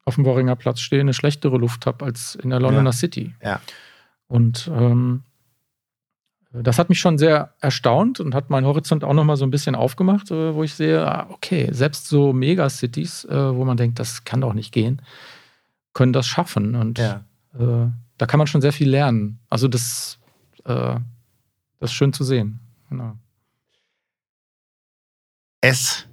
auf 0.06 0.14
dem 0.14 0.24
Worringer 0.24 0.56
Platz 0.56 0.80
stehe, 0.80 1.02
eine 1.02 1.12
schlechtere 1.12 1.58
Luft 1.58 1.84
habe 1.84 2.06
als 2.06 2.36
in 2.36 2.48
der 2.48 2.58
Londoner 2.58 2.90
ja. 2.90 2.92
City. 2.92 3.34
Ja. 3.42 3.60
Und 4.28 4.70
ähm, 4.74 5.24
das 6.50 6.78
hat 6.78 6.88
mich 6.88 6.98
schon 6.98 7.18
sehr 7.18 7.54
erstaunt 7.60 8.20
und 8.20 8.34
hat 8.34 8.48
meinen 8.48 8.66
Horizont 8.66 9.04
auch 9.04 9.12
nochmal 9.12 9.36
so 9.36 9.44
ein 9.44 9.50
bisschen 9.50 9.74
aufgemacht, 9.74 10.30
äh, 10.30 10.54
wo 10.54 10.62
ich 10.62 10.74
sehe, 10.74 11.06
ah, 11.06 11.26
okay, 11.30 11.68
selbst 11.72 12.08
so 12.08 12.32
Megacities, 12.32 13.24
äh, 13.26 13.54
wo 13.54 13.64
man 13.64 13.76
denkt, 13.76 13.98
das 13.98 14.24
kann 14.24 14.40
doch 14.40 14.54
nicht 14.54 14.72
gehen, 14.72 15.02
können 15.92 16.14
das 16.14 16.26
schaffen. 16.26 16.74
Und 16.74 16.98
ja. 16.98 17.24
äh, 17.58 17.88
da 18.16 18.26
kann 18.26 18.38
man 18.38 18.46
schon 18.46 18.62
sehr 18.62 18.72
viel 18.72 18.88
lernen. 18.88 19.40
Also 19.50 19.68
das, 19.68 20.18
äh, 20.64 20.96
das 21.80 21.90
ist 21.90 21.92
schön 21.92 22.14
zu 22.14 22.24
sehen. 22.24 22.60
Genau. 22.88 23.16
S. 25.60 26.06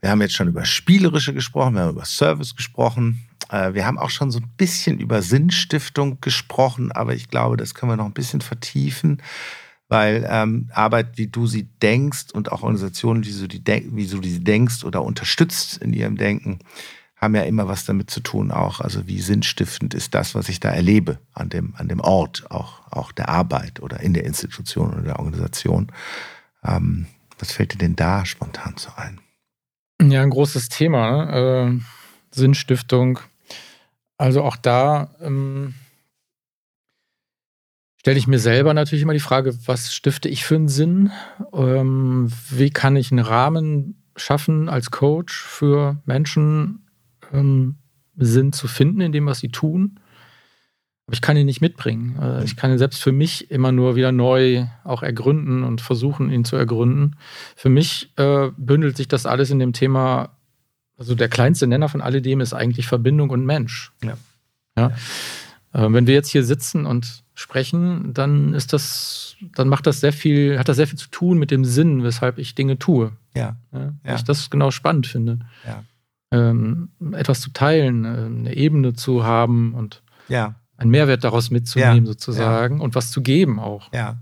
Wir 0.00 0.10
haben 0.10 0.20
jetzt 0.22 0.34
schon 0.34 0.48
über 0.48 0.64
Spielerische 0.64 1.34
gesprochen, 1.34 1.74
wir 1.74 1.82
haben 1.82 1.90
über 1.90 2.06
Service 2.06 2.56
gesprochen. 2.56 3.26
Wir 3.50 3.84
haben 3.84 3.98
auch 3.98 4.10
schon 4.10 4.30
so 4.30 4.38
ein 4.38 4.48
bisschen 4.56 5.00
über 5.00 5.20
Sinnstiftung 5.22 6.20
gesprochen, 6.20 6.92
aber 6.92 7.14
ich 7.14 7.28
glaube, 7.28 7.56
das 7.56 7.74
können 7.74 7.92
wir 7.92 7.96
noch 7.96 8.06
ein 8.06 8.12
bisschen 8.12 8.40
vertiefen, 8.40 9.20
weil 9.90 10.26
ähm, 10.30 10.70
Arbeit, 10.72 11.18
wie 11.18 11.26
du 11.26 11.48
sie 11.48 11.64
denkst 11.82 12.26
und 12.32 12.52
auch 12.52 12.62
Organisationen, 12.62 13.24
wie 13.24 13.32
du, 13.32 13.48
die 13.48 13.62
wie 13.92 14.06
du 14.06 14.20
die 14.20 14.42
denkst 14.42 14.84
oder 14.84 15.02
unterstützt 15.02 15.78
in 15.78 15.92
ihrem 15.92 16.16
Denken, 16.16 16.60
haben 17.16 17.34
ja 17.34 17.42
immer 17.42 17.66
was 17.66 17.84
damit 17.84 18.08
zu 18.08 18.20
tun 18.20 18.52
auch. 18.52 18.80
Also 18.80 19.08
wie 19.08 19.20
sinnstiftend 19.20 19.92
ist 19.92 20.14
das, 20.14 20.34
was 20.36 20.48
ich 20.48 20.60
da 20.60 20.70
erlebe 20.70 21.18
an 21.34 21.50
dem, 21.50 21.74
an 21.76 21.88
dem 21.88 22.00
Ort, 22.00 22.50
auch, 22.50 22.80
auch 22.90 23.10
der 23.10 23.28
Arbeit 23.28 23.80
oder 23.80 24.00
in 24.00 24.14
der 24.14 24.24
Institution 24.24 24.92
oder 24.92 25.02
der 25.02 25.18
Organisation. 25.18 25.90
Ähm, 26.64 27.06
was 27.38 27.50
fällt 27.50 27.74
dir 27.74 27.78
denn 27.78 27.96
da 27.96 28.24
spontan 28.24 28.76
zu 28.76 28.90
ein? 28.96 29.20
Ja, 30.00 30.22
ein 30.22 30.30
großes 30.30 30.68
Thema, 30.68 31.26
ne? 31.26 31.80
äh, 31.80 32.34
Sinnstiftung. 32.34 33.18
Also 34.16 34.44
auch 34.44 34.56
da 34.56 35.10
ähm, 35.20 35.74
stelle 38.00 38.18
ich 38.18 38.26
mir 38.26 38.38
selber 38.38 38.72
natürlich 38.72 39.02
immer 39.02 39.12
die 39.12 39.20
Frage, 39.20 39.54
was 39.66 39.94
stifte 39.94 40.30
ich 40.30 40.44
für 40.44 40.56
einen 40.56 40.68
Sinn? 40.68 41.10
Ähm, 41.52 42.32
wie 42.48 42.70
kann 42.70 42.96
ich 42.96 43.12
einen 43.12 43.24
Rahmen 43.24 44.02
schaffen 44.16 44.70
als 44.70 44.90
Coach 44.90 45.42
für 45.42 46.00
Menschen, 46.06 46.86
ähm, 47.30 47.76
Sinn 48.16 48.52
zu 48.52 48.68
finden 48.68 49.02
in 49.02 49.12
dem, 49.12 49.26
was 49.26 49.40
sie 49.40 49.50
tun. 49.50 50.00
Aber 51.06 51.14
ich 51.14 51.20
kann 51.20 51.36
ihn 51.36 51.46
nicht 51.46 51.60
mitbringen. 51.60 52.18
Äh, 52.20 52.44
ich 52.44 52.56
kann 52.56 52.70
ihn 52.70 52.78
selbst 52.78 53.02
für 53.02 53.12
mich 53.12 53.50
immer 53.50 53.70
nur 53.70 53.96
wieder 53.96 54.12
neu 54.12 54.66
auch 54.82 55.02
ergründen 55.02 55.62
und 55.62 55.82
versuchen, 55.82 56.30
ihn 56.30 56.44
zu 56.44 56.56
ergründen. 56.56 57.16
Für 57.54 57.68
mich 57.68 58.12
äh, 58.16 58.50
bündelt 58.56 58.96
sich 58.96 59.08
das 59.08 59.26
alles 59.26 59.50
in 59.50 59.58
dem 59.58 59.74
Thema, 59.74 60.38
also 60.96 61.14
der 61.14 61.28
kleinste 61.28 61.66
Nenner 61.66 61.90
von 61.90 62.00
alledem 62.00 62.40
ist 62.40 62.54
eigentlich 62.54 62.86
Verbindung 62.86 63.28
und 63.28 63.44
Mensch. 63.44 63.92
Ja. 64.02 64.16
ja? 64.78 64.92
ja. 65.74 65.86
Äh, 65.86 65.92
wenn 65.92 66.06
wir 66.06 66.14
jetzt 66.14 66.30
hier 66.30 66.44
sitzen 66.44 66.86
und 66.86 67.24
sprechen, 67.34 68.12
dann 68.12 68.54
ist 68.54 68.72
das, 68.72 69.36
dann 69.54 69.68
macht 69.68 69.86
das 69.86 70.00
sehr 70.00 70.12
viel, 70.12 70.58
hat 70.58 70.68
das 70.68 70.76
sehr 70.76 70.86
viel 70.86 70.98
zu 70.98 71.08
tun 71.08 71.38
mit 71.38 71.50
dem 71.50 71.64
Sinn, 71.64 72.02
weshalb 72.02 72.38
ich 72.38 72.54
Dinge 72.54 72.78
tue. 72.78 73.12
Ja. 73.34 73.56
ja? 73.72 73.92
ja. 74.04 74.14
Ich 74.14 74.22
das 74.22 74.50
genau 74.50 74.70
spannend 74.70 75.06
finde. 75.06 75.38
Ja 75.66 75.82
ähm, 76.32 76.90
etwas 77.12 77.40
zu 77.40 77.50
teilen, 77.52 78.04
äh, 78.04 78.08
eine 78.08 78.56
Ebene 78.56 78.94
zu 78.94 79.24
haben 79.24 79.74
und 79.74 80.02
ja. 80.28 80.54
einen 80.76 80.90
Mehrwert 80.90 81.24
daraus 81.24 81.50
mitzunehmen, 81.50 82.04
ja. 82.04 82.12
sozusagen, 82.12 82.80
und 82.80 82.94
was 82.94 83.10
zu 83.10 83.22
geben 83.22 83.58
auch. 83.58 83.92
Ja. 83.92 84.18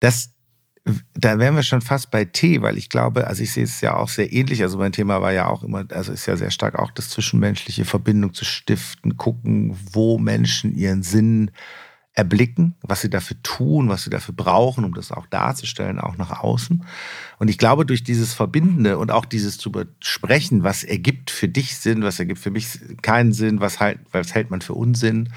Das, 0.00 0.34
da 1.14 1.38
wären 1.38 1.56
wir 1.56 1.64
schon 1.64 1.80
fast 1.80 2.10
bei 2.10 2.24
T, 2.24 2.62
weil 2.62 2.78
ich 2.78 2.88
glaube, 2.88 3.26
also 3.26 3.42
ich 3.42 3.52
sehe 3.52 3.64
es 3.64 3.80
ja 3.80 3.96
auch 3.96 4.08
sehr 4.08 4.32
ähnlich. 4.32 4.62
Also 4.62 4.78
mein 4.78 4.92
Thema 4.92 5.20
war 5.20 5.32
ja 5.32 5.48
auch 5.48 5.64
immer, 5.64 5.84
also 5.90 6.12
ist 6.12 6.26
ja 6.26 6.36
sehr 6.36 6.52
stark 6.52 6.78
auch 6.78 6.92
das 6.92 7.10
zwischenmenschliche 7.10 7.84
Verbindung 7.84 8.34
zu 8.34 8.44
stiften, 8.44 9.16
gucken, 9.16 9.76
wo 9.92 10.18
Menschen 10.18 10.74
ihren 10.74 11.02
Sinn 11.02 11.50
erblicken, 12.12 12.76
was 12.80 13.02
sie 13.02 13.10
dafür 13.10 13.36
tun, 13.42 13.88
was 13.88 14.04
sie 14.04 14.10
dafür 14.10 14.34
brauchen, 14.34 14.84
um 14.84 14.94
das 14.94 15.12
auch 15.12 15.26
darzustellen, 15.26 16.00
auch 16.00 16.16
nach 16.16 16.40
außen. 16.40 16.82
Und 17.38 17.48
ich 17.48 17.58
glaube, 17.58 17.84
durch 17.84 18.04
dieses 18.04 18.32
Verbindende 18.32 18.96
und 18.96 19.10
auch 19.10 19.26
dieses 19.26 19.58
zu 19.58 19.70
besprechen, 19.70 20.62
was 20.62 20.82
ergibt 20.82 21.30
für 21.30 21.48
dich 21.48 21.76
Sinn, 21.76 22.02
was 22.02 22.18
ergibt 22.18 22.40
für 22.40 22.50
mich 22.50 22.78
keinen 23.02 23.32
Sinn, 23.32 23.60
was, 23.60 23.80
halt, 23.80 23.98
was 24.12 24.34
hält 24.34 24.50
man 24.50 24.62
für 24.62 24.72
Unsinn, 24.72 25.30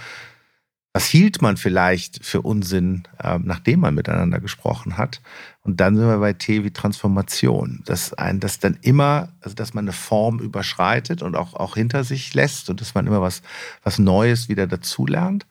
was 0.93 1.05
hielt 1.05 1.41
man 1.41 1.57
vielleicht 1.57 2.25
für 2.25 2.41
Unsinn, 2.41 3.03
äh, 3.21 3.37
nachdem 3.37 3.81
man 3.81 3.95
miteinander 3.95 4.39
gesprochen 4.39 4.97
hat. 4.97 5.21
Und 5.61 5.79
dann 5.79 5.95
sind 5.95 6.07
wir 6.07 6.17
bei 6.17 6.33
T 6.33 6.63
wie 6.63 6.71
Transformation. 6.71 7.83
Dass 7.85 8.13
ein, 8.13 8.39
dass 8.39 8.59
dann 8.59 8.77
immer, 8.81 9.29
also 9.41 9.55
dass 9.55 9.73
man 9.73 9.85
eine 9.85 9.93
Form 9.93 10.39
überschreitet 10.39 11.21
und 11.21 11.35
auch, 11.35 11.53
auch 11.53 11.75
hinter 11.75 12.03
sich 12.03 12.33
lässt 12.33 12.69
und 12.69 12.81
dass 12.81 12.95
man 12.95 13.05
immer 13.05 13.21
was, 13.21 13.43
was 13.83 13.99
Neues 13.99 14.49
wieder 14.49 14.65
dazulernt 14.65 15.45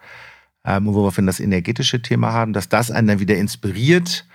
ähm, 0.69 0.87
wo 0.87 1.11
wir 1.11 1.25
das 1.25 1.41
energetische 1.41 2.03
Thema 2.03 2.33
haben, 2.33 2.53
dass 2.53 2.69
das 2.69 2.91
einen 2.91 3.09
dann 3.09 3.21
wieder 3.21 3.37
inspiriert 3.37 4.27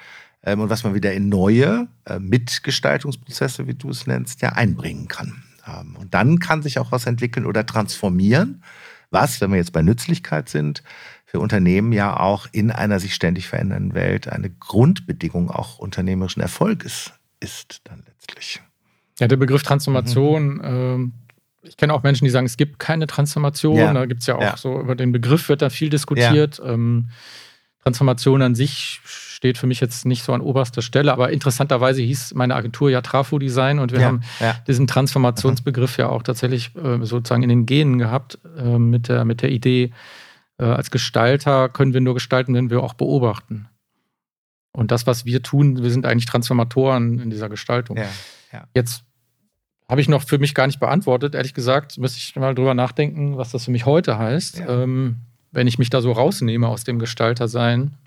ähm, 0.44 0.62
und 0.62 0.70
was 0.70 0.84
man 0.84 0.96
wieder 0.96 1.14
in 1.14 1.30
neue 1.30 1.88
äh, 2.06 2.20
Mitgestaltungsprozesse, 2.20 3.68
wie 3.68 3.76
du 3.76 3.90
es 3.90 4.08
nennst, 4.08 4.42
ja 4.42 4.50
einbringen 4.50 5.08
kann. 5.08 5.44
Ähm, 5.68 5.96
und 5.96 6.14
dann 6.14 6.40
kann 6.40 6.64
sich 6.64 6.80
auch 6.80 6.92
was 6.92 7.06
entwickeln 7.06 7.46
oder 7.46 7.66
transformieren, 7.66 8.64
was, 9.14 9.40
wenn 9.42 9.52
wir 9.52 9.58
jetzt 9.58 9.74
bei 9.74 9.82
Nützlichkeit 9.82 10.50
sind, 10.50 10.84
für 11.26 11.40
Unternehmen 11.40 11.94
ja 11.94 12.20
auch 12.20 12.48
in 12.52 12.72
einer 12.72 13.00
sich 13.00 13.16
ständig 13.16 13.48
verändernden 13.48 13.94
Welt 13.94 14.28
eine 14.28 14.50
Grundbedingung 14.50 15.50
auch 15.50 15.80
unternehmerischen 15.80 16.42
Erfolges 16.42 17.14
ist 17.40 17.82
dann 17.86 18.04
letztlich. 18.08 18.62
Ja, 19.20 19.28
der 19.28 19.38
Begriff 19.38 19.64
Transformation 19.64 20.56
mhm 20.56 21.14
ich 21.64 21.78
kenne 21.78 21.94
auch 21.94 22.04
Menschen, 22.04 22.26
die 22.26 22.32
sagen, 22.32 22.46
es 22.46 22.58
gibt 22.58 22.80
keine 22.80 23.08
Transformation. 23.08 23.78
Ja. 23.78 23.94
Da 23.94 24.06
gibt 24.06 24.22
es 24.22 24.28
ja 24.28 24.36
auch 24.36 24.42
ja. 24.42 24.58
so, 24.58 24.80
über 24.80 24.96
den 24.96 25.12
Begriff 25.12 25.50
wird 25.50 25.62
da 25.62 25.70
viel 25.70 25.90
diskutiert. 25.90 26.60
Ja. 26.60 26.74
Ähm, 26.74 27.10
Transformation 27.84 28.42
an 28.42 28.56
sich 28.56 29.02
steht 29.44 29.58
für 29.58 29.68
mich 29.68 29.82
jetzt 29.82 30.06
nicht 30.06 30.24
so 30.24 30.32
an 30.32 30.40
oberster 30.40 30.82
Stelle, 30.82 31.12
aber 31.12 31.34
interessanterweise 31.34 32.02
hieß 32.02 32.34
meine 32.34 32.56
Agentur 32.56 32.90
ja 32.90 33.02
Trafo 33.02 33.40
Design 33.40 33.80
und 33.80 33.92
wir 33.92 34.06
haben 34.06 34.22
diesen 34.68 34.88
Transformationsbegriff 34.88 35.98
ja 35.98 36.08
auch 36.08 36.24
tatsächlich 36.24 36.74
äh, 36.78 37.04
sozusagen 37.04 37.44
in 37.44 37.50
den 37.50 37.66
Genen 37.66 37.98
gehabt 37.98 38.40
äh, 38.58 38.78
mit, 38.78 39.10
der, 39.10 39.26
mit 39.26 39.42
der 39.42 39.52
Idee, 39.52 39.92
äh, 40.60 40.64
als 40.64 40.92
Gestalter 40.92 41.68
können 41.68 41.94
wir 41.94 42.00
nur 42.00 42.14
gestalten, 42.14 42.54
wenn 42.54 42.70
wir 42.70 42.82
auch 42.82 42.94
beobachten. 42.94 43.68
Und 44.72 44.92
das, 44.92 45.08
was 45.08 45.26
wir 45.26 45.44
tun, 45.44 45.84
wir 45.84 45.92
sind 45.92 46.06
eigentlich 46.06 46.28
Transformatoren 46.28 47.20
in 47.20 47.30
dieser 47.30 47.50
Gestaltung. 47.50 47.98
Jetzt 48.74 49.04
habe 49.90 50.00
ich 50.00 50.08
noch 50.08 50.24
für 50.24 50.40
mich 50.40 50.56
gar 50.56 50.68
nicht 50.68 50.80
beantwortet. 50.80 51.36
Ehrlich 51.36 51.54
gesagt, 51.54 51.98
müsste 51.98 52.18
ich 52.18 52.34
mal 52.38 52.56
drüber 52.56 52.76
nachdenken, 52.76 53.36
was 53.36 53.52
das 53.52 53.66
für 53.66 53.72
mich 53.72 53.86
heute 53.86 54.18
heißt. 54.18 54.60
Ja. 54.60 54.84
Ähm, 54.84 55.18
wenn 55.52 55.68
ich 55.68 55.80
mich 55.80 55.90
da 55.90 56.00
so 56.00 56.14
rausnehme 56.14 56.66
aus 56.70 56.86
dem 56.86 56.98
Gestaltersein, 56.98 57.98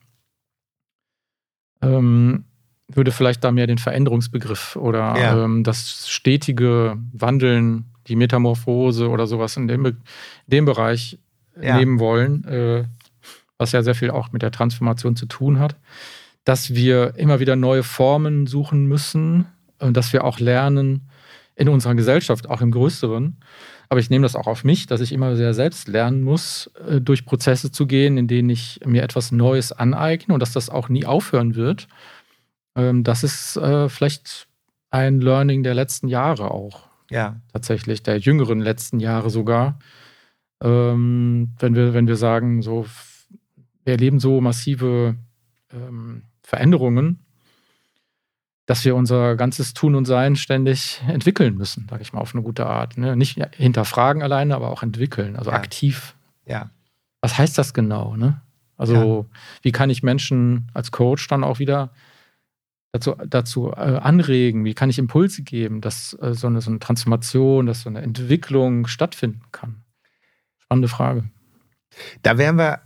ähm, 1.83 2.45
würde 2.89 3.13
vielleicht 3.13 3.43
da 3.43 3.51
mehr 3.51 3.67
den 3.67 3.79
Veränderungsbegriff 3.79 4.77
oder 4.77 5.19
ja. 5.19 5.45
ähm, 5.45 5.65
das 5.65 6.09
stetige 6.09 6.97
Wandeln, 7.13 7.87
die 8.07 8.17
Metamorphose 8.17 9.09
oder 9.09 9.27
sowas 9.27 9.57
in 9.57 9.67
dem, 9.67 9.97
dem 10.47 10.65
Bereich 10.65 11.19
ja. 11.61 11.77
nehmen 11.77 11.99
wollen, 11.99 12.45
äh, 12.45 12.85
was 13.59 13.73
ja 13.73 13.83
sehr 13.83 13.95
viel 13.95 14.11
auch 14.11 14.33
mit 14.33 14.43
der 14.43 14.53
Transformation 14.53 15.17
zu 15.17 15.27
tun 15.27 15.59
hat. 15.59 15.77
Dass 16.45 16.75
wir 16.75 17.15
immer 17.17 17.41
wieder 17.41 17.57
neue 17.57 17.83
Formen 17.83 18.47
suchen 18.47 18.87
müssen 18.87 19.47
und 19.81 19.97
dass 19.97 20.13
wir 20.13 20.23
auch 20.23 20.39
lernen, 20.39 21.09
in 21.57 21.69
unserer 21.71 21.95
Gesellschaft, 21.95 22.49
auch 22.49 22.61
im 22.61 22.71
Größeren. 22.71 23.39
Aber 23.89 24.01
ich 24.01 24.11
nehme 24.11 24.25
das 24.25 24.37
auch 24.37 24.47
auf 24.47 24.65
mich, 24.65 24.87
dass 24.87 25.01
ich 25.01 25.13
immer 25.13 25.37
sehr 25.37 25.55
selbst 25.55 25.89
lernen 25.89 26.23
muss, 26.23 26.71
äh, 26.89 27.01
durch 27.01 27.25
Prozesse 27.25 27.71
zu 27.71 27.87
gehen, 27.87 28.17
in 28.17 28.29
denen 28.29 28.51
ich 28.51 28.81
mir 28.85 29.03
etwas 29.03 29.33
Neues 29.33 29.73
aneigne 29.73 30.35
und 30.35 30.41
dass 30.41 30.53
das 30.53 30.71
auch 30.71 30.89
nie 30.89 31.07
aufhören 31.07 31.55
wird. 31.55 31.89
Ähm, 32.75 33.05
das 33.05 33.25
ist 33.25 33.57
äh, 33.57 33.89
vielleicht 33.89 34.49
ein 34.91 35.21
Learning 35.21 35.63
der 35.63 35.75
letzten 35.75 36.09
Jahre 36.09 36.51
auch. 36.51 36.89
Ja. 37.11 37.41
Tatsächlich, 37.53 38.03
der 38.03 38.19
jüngeren 38.19 38.61
letzten 38.61 39.01
Jahre 39.01 39.31
sogar. 39.31 39.79
Ähm, 40.63 41.55
wenn, 41.59 41.75
wir, 41.75 41.95
wenn 41.95 42.09
wir 42.09 42.17
sagen, 42.17 42.63
so, 42.63 42.87
wir 43.85 43.93
erleben 43.93 44.21
so 44.21 44.41
massive 44.41 45.17
ähm, 45.73 46.23
Veränderungen, 46.43 47.26
dass 48.67 48.85
wir 48.85 48.97
unser 48.97 49.37
ganzes 49.37 49.75
Tun 49.75 49.95
und 49.95 50.05
Sein 50.05 50.37
ständig 50.37 51.01
entwickeln 51.07 51.57
müssen, 51.57 51.87
sage 51.89 52.03
ich 52.03 52.13
mal, 52.13 52.21
auf 52.21 52.35
eine 52.35 52.43
gute 52.43 52.67
Art. 52.67 52.99
Ne? 52.99 53.17
Nicht 53.17 53.41
hinterfragen 53.57 54.23
alleine, 54.23 54.55
aber 54.57 54.71
auch 54.71 54.83
entwickeln, 54.83 55.37
also 55.37 55.51
ja. 55.51 55.57
aktiv. 55.57 56.17
Ja. 56.45 56.71
Was 57.21 57.39
heißt 57.39 57.57
das 57.57 57.75
genau? 57.75 58.17
Ne? 58.17 58.41
Also, 58.77 59.27
ja. 59.33 59.39
wie 59.63 59.73
kann 59.73 59.89
ich 59.89 60.03
Menschen 60.03 60.71
als 60.75 60.91
Coach 60.91 61.27
dann 61.29 61.45
auch 61.45 61.61
wieder 61.61 61.93
dazu, 62.93 63.15
dazu 63.27 63.71
äh, 63.71 63.99
anregen? 63.99 64.65
Wie 64.65 64.75
kann 64.75 64.91
ich 64.91 64.99
Impulse 64.99 65.43
geben, 65.43 65.81
dass 65.81 66.17
äh, 66.21 66.35
so, 66.35 66.49
eine, 66.49 66.61
so 66.61 66.71
eine 66.71 66.81
Transformation, 66.81 67.67
dass 67.67 67.83
so 67.83 67.89
eine 67.89 68.03
Entwicklung 68.03 68.89
stattfinden 68.89 69.43
kann? 69.53 69.85
Spannende 70.59 70.89
Frage. 70.89 71.25
Da 72.23 72.37
wären 72.37 72.59
wir 72.59 72.81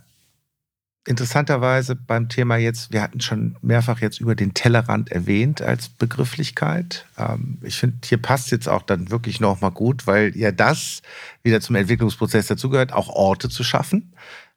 interessanterweise 1.07 1.95
beim 1.95 2.29
Thema 2.29 2.57
jetzt, 2.57 2.91
wir 2.91 3.01
hatten 3.01 3.21
schon 3.21 3.55
mehrfach 3.61 4.01
jetzt 4.01 4.19
über 4.19 4.35
den 4.35 4.53
Tellerrand 4.53 5.11
erwähnt 5.11 5.61
als 5.61 5.89
Begrifflichkeit. 5.89 7.05
Ähm, 7.17 7.57
ich 7.63 7.77
finde, 7.77 7.97
hier 8.05 8.21
passt 8.21 8.51
jetzt 8.51 8.69
auch 8.69 8.83
dann 8.83 9.09
wirklich 9.09 9.39
nochmal 9.39 9.71
gut, 9.71 10.05
weil 10.05 10.35
ja 10.37 10.51
das 10.51 11.01
wieder 11.43 11.59
zum 11.61 11.75
Entwicklungsprozess 11.75 12.47
dazugehört, 12.47 12.93
auch 12.93 13.09
Orte 13.09 13.49
zu 13.49 13.63
schaffen, 13.63 14.13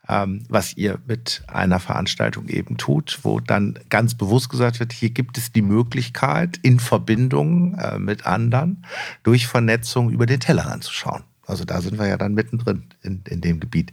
ähm, 0.07 0.45
was 0.51 0.77
ihr 0.77 0.99
mit 1.07 1.43
einer 1.47 1.81
Veranstaltung 1.81 2.49
eben 2.49 2.77
tut, 2.77 3.21
wo 3.23 3.41
dann 3.41 3.79
ganz 3.89 4.15
bewusst 4.15 4.51
gesagt 4.51 4.81
wird, 4.81 4.93
hier 4.93 5.11
gibt 5.11 5.39
es 5.39 5.51
die 5.51 5.63
Möglichkeit, 5.63 6.59
in 6.63 6.79
Verbindung 6.79 7.79
äh, 7.79 7.99
mit 7.99 8.27
anderen 8.27 8.85
durch 9.23 9.47
Vernetzung 9.47 10.11
über 10.11 10.27
den 10.27 10.41
Tellerrand 10.41 10.85
zu 10.85 10.93
schauen. 10.93 11.25
Also 11.47 11.65
da 11.65 11.81
sind 11.81 11.99
wir 11.99 12.07
ja 12.07 12.17
dann 12.17 12.35
mittendrin 12.35 12.85
in, 13.03 13.23
in 13.29 13.41
dem 13.41 13.61
Gebiet. 13.61 13.93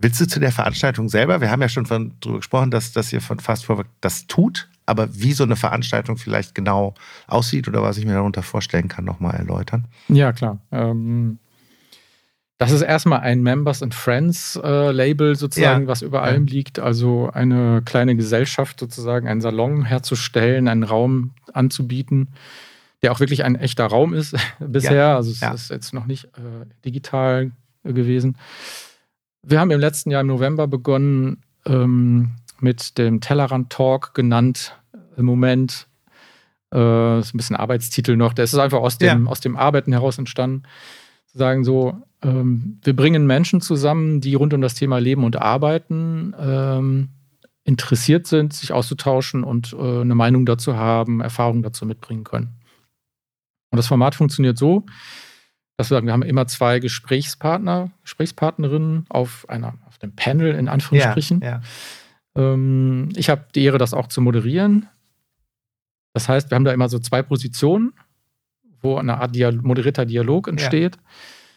Willst 0.00 0.18
du 0.20 0.26
zu 0.26 0.40
der 0.40 0.50
Veranstaltung 0.50 1.08
selber? 1.10 1.42
Wir 1.42 1.50
haben 1.50 1.60
ja 1.60 1.68
schon 1.68 1.84
von, 1.84 2.14
darüber 2.20 2.38
gesprochen, 2.38 2.70
dass, 2.70 2.92
dass 2.92 3.12
ihr 3.12 3.20
von 3.20 3.38
Fast 3.38 3.66
Forward 3.66 3.86
das 4.00 4.26
tut, 4.26 4.68
aber 4.86 5.14
wie 5.14 5.32
so 5.32 5.44
eine 5.44 5.56
Veranstaltung 5.56 6.16
vielleicht 6.16 6.54
genau 6.54 6.94
aussieht 7.26 7.68
oder 7.68 7.82
was 7.82 7.98
ich 7.98 8.06
mir 8.06 8.14
darunter 8.14 8.42
vorstellen 8.42 8.88
kann, 8.88 9.04
nochmal 9.04 9.34
erläutern. 9.36 9.84
Ja, 10.08 10.32
klar. 10.32 10.58
Ähm, 10.72 11.38
das 12.56 12.72
ist 12.72 12.80
erstmal 12.80 13.20
ein 13.20 13.42
Members 13.42 13.82
and 13.82 13.94
Friends 13.94 14.58
äh, 14.62 14.90
Label 14.90 15.36
sozusagen, 15.36 15.82
ja. 15.82 15.88
was 15.88 16.02
über 16.02 16.22
allem 16.22 16.46
ja. 16.46 16.52
liegt. 16.52 16.78
Also 16.78 17.30
eine 17.32 17.82
kleine 17.84 18.16
Gesellschaft 18.16 18.80
sozusagen, 18.80 19.28
einen 19.28 19.40
Salon 19.42 19.84
herzustellen, 19.84 20.66
einen 20.66 20.82
Raum 20.82 21.32
anzubieten, 21.52 22.28
der 23.02 23.12
auch 23.12 23.20
wirklich 23.20 23.44
ein 23.44 23.54
echter 23.54 23.86
Raum 23.86 24.14
ist 24.14 24.34
bisher. 24.58 24.94
Ja. 24.94 25.16
Also 25.16 25.30
es 25.30 25.42
ist 25.42 25.70
jetzt 25.70 25.92
noch 25.92 26.06
nicht 26.06 26.24
äh, 26.24 26.66
digital 26.84 27.52
gewesen. 27.84 28.36
Wir 29.42 29.60
haben 29.60 29.70
im 29.70 29.80
letzten 29.80 30.10
Jahr 30.10 30.20
im 30.20 30.26
November 30.26 30.66
begonnen 30.66 31.42
ähm, 31.66 32.32
mit 32.60 32.98
dem 32.98 33.20
Tellerrand 33.20 33.70
Talk 33.70 34.14
genannt. 34.14 34.78
Im 35.16 35.24
Moment 35.24 35.88
äh, 36.72 37.18
ist 37.20 37.34
ein 37.34 37.38
bisschen 37.38 37.56
Arbeitstitel 37.56 38.16
noch. 38.16 38.32
Der 38.32 38.44
ist 38.44 38.54
einfach 38.54 38.80
aus 38.80 38.98
dem, 38.98 39.24
ja. 39.24 39.30
aus 39.30 39.40
dem 39.40 39.56
Arbeiten 39.56 39.92
heraus 39.92 40.18
entstanden. 40.18 40.64
Zu 41.26 41.38
sagen 41.38 41.64
so, 41.64 42.02
ähm, 42.22 42.78
wir 42.82 42.94
bringen 42.94 43.26
Menschen 43.26 43.60
zusammen, 43.60 44.20
die 44.20 44.34
rund 44.34 44.52
um 44.52 44.60
das 44.60 44.74
Thema 44.74 44.98
Leben 44.98 45.24
und 45.24 45.36
Arbeiten 45.36 46.34
ähm, 46.38 47.08
interessiert 47.64 48.26
sind, 48.26 48.52
sich 48.52 48.72
auszutauschen 48.72 49.44
und 49.44 49.72
äh, 49.72 50.00
eine 50.00 50.14
Meinung 50.14 50.44
dazu 50.44 50.76
haben, 50.76 51.20
Erfahrungen 51.20 51.62
dazu 51.62 51.86
mitbringen 51.86 52.24
können. 52.24 52.60
Und 53.70 53.76
das 53.76 53.86
Format 53.86 54.14
funktioniert 54.14 54.58
so, 54.58 54.84
dass 55.80 55.90
wir, 55.90 56.04
wir 56.04 56.12
haben 56.12 56.20
immer 56.20 56.46
zwei 56.46 56.78
Gesprächspartner, 56.78 57.90
Gesprächspartnerinnen 58.02 59.06
auf 59.08 59.48
einer, 59.48 59.78
auf 59.88 59.96
dem 59.96 60.14
Panel 60.14 60.54
in 60.54 60.68
Anführungsstrichen. 60.68 61.40
Ja, 61.40 61.62
ja. 62.36 62.52
Ähm, 62.52 63.08
ich 63.16 63.30
habe 63.30 63.46
die 63.54 63.64
Ehre, 63.64 63.78
das 63.78 63.94
auch 63.94 64.08
zu 64.08 64.20
moderieren. 64.20 64.90
Das 66.12 66.28
heißt, 66.28 66.50
wir 66.50 66.56
haben 66.56 66.66
da 66.66 66.72
immer 66.72 66.90
so 66.90 66.98
zwei 66.98 67.22
Positionen, 67.22 67.94
wo 68.82 68.98
eine 68.98 69.22
Art 69.22 69.34
Dial 69.34 69.54
moderierter 69.54 70.04
Dialog 70.04 70.48
entsteht. 70.48 70.96
Ja. 70.96 71.02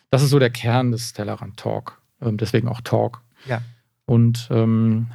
Das 0.09 0.23
ist 0.23 0.29
so 0.29 0.39
der 0.39 0.51
Kern 0.51 0.93
des 0.93 1.11
Tellerrand 1.11 1.57
Talk. 1.57 2.01
Ähm, 2.21 2.37
deswegen 2.37 2.69
auch 2.69 2.79
Talk. 2.79 3.19
Ja. 3.45 3.61
Und 4.05 4.47
ähm, 4.51 5.07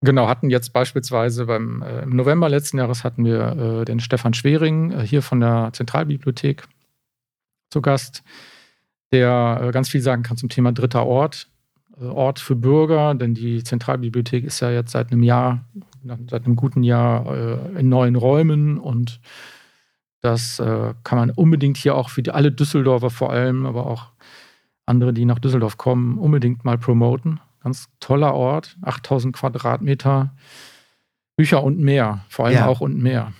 genau, 0.00 0.26
hatten 0.26 0.50
jetzt 0.50 0.72
beispielsweise 0.72 1.46
beim 1.46 1.82
äh, 1.82 2.02
im 2.02 2.16
November 2.16 2.48
letzten 2.48 2.78
Jahres 2.78 3.04
hatten 3.04 3.24
wir 3.24 3.82
äh, 3.82 3.84
den 3.84 4.00
Stefan 4.00 4.34
Schwering 4.34 4.90
äh, 4.90 5.06
hier 5.06 5.22
von 5.22 5.38
der 5.38 5.70
Zentralbibliothek 5.72 6.66
zu 7.70 7.80
Gast, 7.80 8.22
der 9.12 9.60
äh, 9.62 9.70
ganz 9.70 9.88
viel 9.88 10.00
sagen 10.00 10.22
kann 10.22 10.36
zum 10.36 10.48
Thema 10.48 10.72
dritter 10.72 11.06
Ort. 11.06 11.48
Äh, 12.00 12.04
Ort 12.04 12.38
für 12.38 12.56
Bürger, 12.56 13.14
denn 13.14 13.34
die 13.34 13.62
Zentralbibliothek 13.62 14.44
ist 14.44 14.60
ja 14.60 14.70
jetzt 14.70 14.92
seit 14.92 15.10
einem 15.12 15.22
Jahr, 15.22 15.64
seit 16.28 16.44
einem 16.44 16.56
guten 16.56 16.82
Jahr 16.82 17.26
äh, 17.34 17.80
in 17.80 17.88
neuen 17.88 18.16
Räumen 18.16 18.78
und 18.78 19.20
das 20.20 20.56
kann 20.56 20.96
man 21.16 21.30
unbedingt 21.30 21.76
hier 21.76 21.94
auch 21.94 22.10
für 22.10 22.24
die, 22.24 22.32
alle 22.32 22.50
Düsseldorfer 22.50 23.08
vor 23.08 23.30
allem, 23.30 23.66
aber 23.66 23.86
auch 23.86 24.08
andere, 24.84 25.12
die 25.12 25.24
nach 25.24 25.38
Düsseldorf 25.38 25.76
kommen, 25.76 26.18
unbedingt 26.18 26.64
mal 26.64 26.76
promoten. 26.76 27.38
Ganz 27.62 27.88
toller 28.00 28.34
Ort, 28.34 28.76
8000 28.82 29.36
Quadratmeter, 29.36 30.34
Bücher 31.36 31.62
und 31.62 31.78
mehr, 31.78 32.24
vor 32.28 32.46
allem 32.46 32.56
Ja. 32.56 32.66
auch 32.66 32.80
und 32.80 32.98
mehr. 32.98 33.32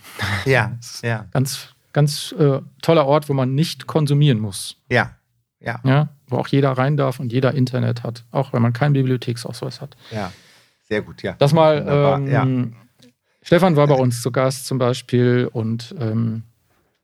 Ja, 0.45 0.77
ja, 1.03 1.25
Ganz, 1.31 1.75
ganz 1.93 2.33
äh, 2.37 2.59
toller 2.81 3.05
Ort, 3.05 3.29
wo 3.29 3.33
man 3.33 3.55
nicht 3.55 3.87
konsumieren 3.87 4.39
muss. 4.39 4.77
ja, 4.89 5.15
ja, 5.61 5.79
Ja, 5.83 6.09
wo 6.27 6.37
auch 6.37 6.47
jeder 6.47 6.71
rein 6.71 6.95
darf 6.95 7.19
und 7.19 7.33
jeder 7.33 7.53
Internet 7.53 8.03
hat, 8.03 8.23
auch 8.31 8.53
wenn 8.53 8.61
man 8.61 8.71
keinen 8.73 8.93
Bibliotheksausweis 8.93 9.81
hat. 9.81 9.95
ja. 10.11 10.31
Sehr 10.87 11.03
gut, 11.03 11.21
ja. 11.21 11.35
Das 11.37 11.53
mal, 11.53 11.85
ähm, 11.87 12.27
ja. 12.27 13.07
Stefan 13.43 13.75
war 13.75 13.85
bei 13.85 13.93
uns 13.93 14.23
zu 14.23 14.31
Gast 14.31 14.65
zum 14.65 14.79
Beispiel 14.79 15.47
und 15.53 15.93
ähm, 15.99 16.41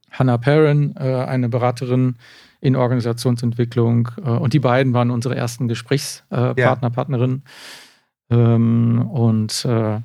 Hannah 0.09 0.39
Perrin, 0.39 0.95
äh, 0.97 1.03
eine 1.23 1.49
Beraterin 1.49 2.15
in 2.61 2.75
Organisationsentwicklung. 2.75 4.09
Äh, 4.17 4.29
und 4.29 4.53
die 4.53 4.59
beiden 4.59 4.93
waren 4.93 5.11
unsere 5.11 5.35
ersten 5.35 5.67
Gesprächspartner, 5.67 6.55
äh, 6.57 6.61
Ja. 6.61 6.67
Partner, 6.69 6.89
Partnerinnen. 6.89 7.43
Ähm, 8.31 9.07
und 9.11 9.65
äh, 9.65 9.99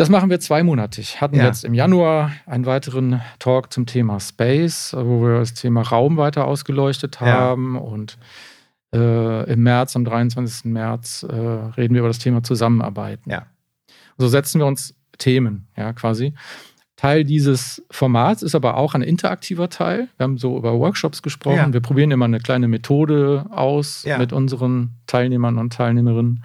das 0.00 0.08
machen 0.08 0.30
wir 0.30 0.40
zweimonatig. 0.40 1.20
Hatten 1.20 1.36
Ja. 1.36 1.44
jetzt 1.46 1.64
im 1.64 1.74
Januar 1.74 2.32
einen 2.46 2.66
weiteren 2.66 3.20
Talk 3.38 3.72
zum 3.72 3.86
Thema 3.86 4.18
Space, 4.20 4.94
wo 4.98 5.22
wir 5.22 5.38
das 5.38 5.54
Thema 5.54 5.82
Raum 5.82 6.16
weiter 6.16 6.46
ausgeleuchtet 6.46 7.18
Ja. 7.20 7.26
haben. 7.26 7.76
Und 7.76 8.18
äh, 8.94 9.52
im 9.52 9.62
März, 9.62 9.94
am 9.94 10.04
23. 10.04 10.64
März, 10.72 11.22
äh, 11.28 11.34
reden 11.36 11.94
wir 11.94 12.00
über 12.00 12.08
das 12.08 12.18
Thema 12.18 12.42
Zusammenarbeiten. 12.42 13.30
Ja. 13.30 13.46
So 14.18 14.26
setzen 14.28 14.58
wir 14.58 14.66
uns 14.66 14.94
Themen, 15.18 15.68
ja, 15.76 15.92
quasi. 15.92 16.34
Teil 16.96 17.24
dieses 17.24 17.82
Formats 17.90 18.42
ist 18.42 18.54
aber 18.54 18.76
auch 18.76 18.94
ein 18.94 19.00
interaktiver 19.02 19.70
Teil. 19.70 20.08
Wir 20.18 20.24
haben 20.24 20.36
so 20.38 20.58
über 20.58 20.78
Workshops 20.78 21.22
gesprochen. 21.22 21.56
Ja. 21.56 21.72
Wir 21.72 21.80
probieren 21.80 22.10
immer 22.10 22.26
eine 22.26 22.40
kleine 22.40 22.68
Methode 22.68 23.46
aus 23.50 24.04
Ja. 24.04 24.18
mit 24.18 24.32
unseren 24.34 24.96
Teilnehmern 25.06 25.56
und 25.58 25.72
Teilnehmerinnen. 25.72 26.44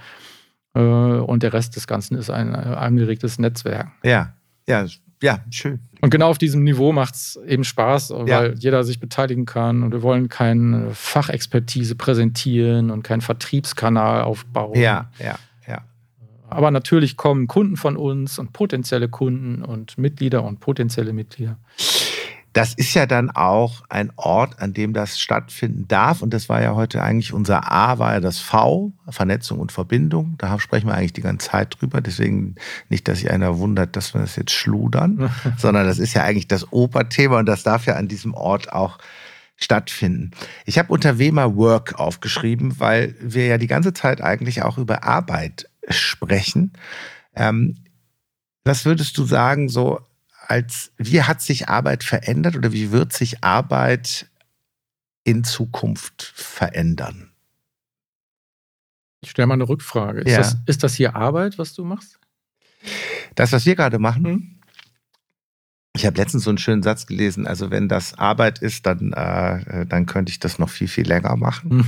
Äh, 0.75 0.79
Und 0.79 1.43
der 1.43 1.53
Rest 1.53 1.75
des 1.75 1.87
Ganzen 1.87 2.17
ist 2.17 2.29
ein 2.29 2.53
äh, 2.53 2.57
angeregtes 2.57 3.39
Netzwerk. 3.39 3.87
Ja, 4.03 4.33
ja, 4.67 4.85
ja, 5.23 5.39
schön. 5.49 5.79
Und 6.01 6.09
genau 6.09 6.29
auf 6.29 6.37
diesem 6.37 6.63
Niveau 6.63 6.91
macht 6.91 7.15
es 7.15 7.39
eben 7.47 7.63
Spaß, 7.63 8.11
weil 8.11 8.27
Ja. 8.27 8.45
jeder 8.53 8.83
sich 8.83 8.99
beteiligen 8.99 9.45
kann. 9.45 9.81
Und 9.81 9.91
wir 9.91 10.01
wollen 10.03 10.27
keine 10.29 10.91
Fachexpertise 10.93 11.95
präsentieren 11.95 12.91
und 12.91 13.03
keinen 13.03 13.21
Vertriebskanal 13.21 14.21
aufbauen. 14.23 14.75
Ja, 14.79 15.09
ja, 15.19 15.35
ja. 15.67 15.81
Aber 16.49 16.69
natürlich 16.69 17.17
kommen 17.17 17.47
Kunden 17.47 17.75
von 17.77 17.97
uns 17.97 18.37
und 18.37 18.53
potenzielle 18.53 19.07
Kunden 19.09 19.63
und 19.63 19.97
Mitglieder 19.97 20.43
und 20.43 20.59
potenzielle 20.59 21.11
Mitglieder. 21.13 21.57
Das 22.55 22.73
ist 22.73 22.93
ja 22.93 23.05
dann 23.05 23.31
auch 23.31 23.83
ein 23.89 24.13
Ort, 24.15 24.61
an 24.61 24.73
dem 24.73 24.93
das 24.93 25.19
stattfinden 25.19 25.89
darf. 25.89 26.21
Und 26.21 26.33
das 26.33 26.47
war 26.47 26.61
ja 26.61 26.73
heute 26.73 27.03
eigentlich 27.03 27.33
unser 27.33 27.69
A, 27.69 27.99
war 27.99 28.13
ja 28.13 28.21
das 28.21 28.39
V, 28.39 28.93
Vernetzung 29.09 29.59
und 29.59 29.73
Verbindung. 29.73 30.35
Da 30.37 30.57
sprechen 30.57 30.87
wir 30.87 30.95
eigentlich 30.95 31.11
die 31.11 31.21
ganze 31.21 31.49
Zeit 31.49 31.75
drüber. 31.77 31.99
Deswegen 31.99 32.55
nicht, 32.87 33.09
dass 33.09 33.19
sich 33.19 33.29
einer 33.29 33.57
wundert, 33.57 33.97
dass 33.97 34.13
wir 34.13 34.21
das 34.21 34.37
jetzt 34.37 34.53
schludern, 34.53 35.29
sondern 35.57 35.85
das 35.85 35.99
ist 35.99 36.13
ja 36.13 36.23
eigentlich 36.23 36.47
das 36.47 36.71
Oberthema 36.71 37.39
und 37.39 37.45
das 37.45 37.63
darf 37.63 37.87
ja 37.87 37.97
an 37.97 38.07
diesem 38.07 38.33
Ort 38.33 38.71
auch 38.71 38.99
stattfinden. 39.57 40.31
Ich 40.65 40.79
habe 40.79 40.93
unter 40.93 41.19
WEMA 41.19 41.57
Work 41.57 41.99
aufgeschrieben, 41.99 42.79
weil 42.79 43.15
wir 43.19 43.47
ja 43.47 43.57
die 43.57 43.67
ganze 43.67 43.91
Zeit 43.91 44.21
eigentlich 44.21 44.63
auch 44.63 44.77
über 44.77 45.03
Arbeit 45.03 45.69
sprechen. 45.89 46.71
Ähm, 47.35 47.75
was 48.63 48.85
würdest 48.85 49.17
du 49.17 49.25
sagen, 49.25 49.67
so 49.67 49.99
als 50.49 50.91
wie 50.97 51.21
hat 51.23 51.41
sich 51.41 51.69
Arbeit 51.69 52.03
verändert 52.03 52.55
oder 52.55 52.71
wie 52.71 52.91
wird 52.91 53.13
sich 53.13 53.43
Arbeit 53.43 54.29
in 55.23 55.43
Zukunft 55.43 56.21
verändern? 56.35 57.31
Ich 59.21 59.31
stelle 59.31 59.47
mal 59.47 59.55
eine 59.55 59.67
Rückfrage. 59.67 60.21
Ist, 60.21 60.31
Ja. 60.31 60.37
das, 60.37 60.57
ist 60.67 60.83
das 60.83 60.93
hier 60.95 61.15
Arbeit, 61.15 61.57
was 61.57 61.73
du 61.73 61.83
machst? 61.83 62.19
Das, 63.33 63.51
was 63.51 63.65
wir 63.65 63.75
gerade 63.75 63.97
machen, 63.99 64.25
Hm? 64.25 64.51
ich 65.95 66.05
habe 66.05 66.17
letztens 66.17 66.43
so 66.43 66.49
einen 66.51 66.57
schönen 66.57 66.83
Satz 66.83 67.07
gelesen, 67.07 67.47
also 67.47 67.71
wenn 67.71 67.87
das 67.87 68.13
Arbeit 68.15 68.59
ist, 68.59 68.85
dann, 68.85 69.13
äh, 69.13 69.85
dann 69.87 70.05
könnte 70.05 70.29
ich 70.29 70.39
das 70.39 70.59
noch 70.59 70.69
viel, 70.69 70.87
viel 70.89 71.07
länger 71.07 71.35
machen. 71.37 71.87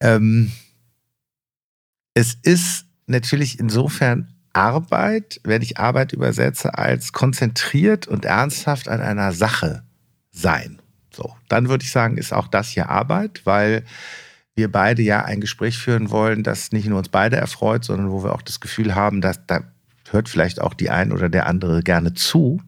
Ähm, 0.00 0.50
es 2.14 2.34
ist 2.42 2.86
natürlich 3.06 3.60
insofern 3.60 4.31
Arbeit, 4.52 5.40
wenn 5.44 5.62
ich 5.62 5.78
Arbeit 5.78 6.12
übersetze, 6.12 6.76
als 6.76 7.12
konzentriert 7.12 8.06
und 8.06 8.24
ernsthaft 8.24 8.88
an 8.88 9.00
einer 9.00 9.32
Sache 9.32 9.82
sein. 10.30 10.80
So, 11.14 11.34
dann 11.48 11.68
würde 11.68 11.84
ich 11.84 11.92
sagen, 11.92 12.16
ist 12.16 12.32
auch 12.32 12.48
das 12.48 12.68
hier 12.68 12.88
Arbeit, 12.88 13.42
weil 13.44 13.84
wir 14.54 14.70
beide 14.70 15.02
ja 15.02 15.24
ein 15.24 15.40
Gespräch 15.40 15.78
führen 15.78 16.10
wollen, 16.10 16.42
das 16.42 16.72
nicht 16.72 16.86
nur 16.86 16.98
uns 16.98 17.08
beide 17.08 17.36
erfreut, 17.36 17.84
sondern 17.84 18.10
wo 18.10 18.24
wir 18.24 18.34
auch 18.34 18.42
das 18.42 18.60
Gefühl 18.60 18.94
haben, 18.94 19.20
dass 19.20 19.46
da 19.46 19.60
hört 20.10 20.28
vielleicht 20.28 20.60
auch 20.60 20.74
die 20.74 20.90
ein 20.90 21.12
oder 21.12 21.28
der 21.28 21.46
andere 21.46 21.82
gerne 21.82 22.12
zu. 22.14 22.60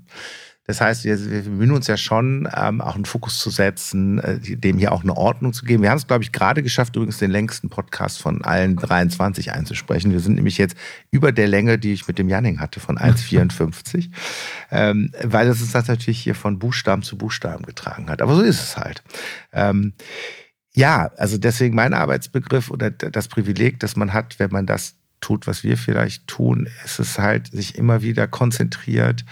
Das 0.67 0.81
heißt, 0.81 1.05
wir, 1.05 1.31
wir 1.31 1.43
bemühen 1.43 1.73
uns 1.73 1.87
ja 1.89 1.99
schon, 1.99 2.49
ähm, 2.55 2.81
auch 2.81 2.95
einen 2.95 3.05
Fokus 3.05 3.39
zu 3.39 3.51
setzen, 3.51 4.19
äh, 4.19 4.39
dem 4.41 4.79
hier 4.79 4.93
auch 4.93 5.03
eine 5.03 5.15
Ordnung 5.15 5.53
zu 5.53 5.67
geben. 5.67 5.83
Wir 5.83 5.91
haben 5.91 5.99
es, 5.99 6.07
glaube 6.07 6.25
ich, 6.25 6.33
gerade 6.33 6.63
geschafft, 6.63 6.97
übrigens 6.97 7.19
den 7.19 7.31
längsten 7.31 7.69
Podcast 7.69 8.21
von 8.21 8.43
allen 8.43 8.77
23 8.77 9.53
einzusprechen. 9.53 10.11
Wir 10.11 10.21
sind 10.21 10.37
nämlich 10.37 10.57
jetzt 10.57 10.77
über 11.11 11.33
der 11.33 11.49
Länge, 11.49 11.79
die 11.79 11.93
ich 11.93 12.09
mit 12.09 12.19
dem 12.19 12.31
Janning 12.31 12.61
hatte, 12.61 12.81
von 12.81 12.99
1,54, 12.99 14.09
ähm, 14.71 15.11
weil 15.23 15.49
es 15.49 15.61
uns 15.61 15.73
das 15.73 15.87
natürlich 15.87 16.21
hier 16.21 16.35
von 16.35 16.59
Buchstaben 16.59 17.03
zu 17.03 17.19
Buchstaben 17.19 17.67
getragen 17.67 18.09
hat. 18.09 18.23
Aber 18.23 18.35
so 18.35 18.41
ist 18.41 18.63
es 18.63 18.77
halt. 18.79 19.03
Ähm, 19.53 19.93
ja, 20.73 21.11
also 21.19 21.37
deswegen 21.37 21.75
mein 21.75 21.93
Arbeitsbegriff 21.93 22.71
oder 22.71 22.91
das 22.91 23.29
Privileg, 23.29 23.81
das 23.81 23.97
man 23.97 24.15
hat, 24.15 24.39
wenn 24.39 24.51
man 24.51 24.65
das 24.65 24.97
tut, 25.21 25.47
was 25.47 25.63
wir 25.63 25.77
vielleicht 25.77 26.27
tun, 26.27 26.69
ist 26.85 26.99
es 26.99 27.19
halt, 27.19 27.49
sich 27.49 27.77
immer 27.77 28.03
wieder 28.03 28.27
konzentriert, 28.29 29.25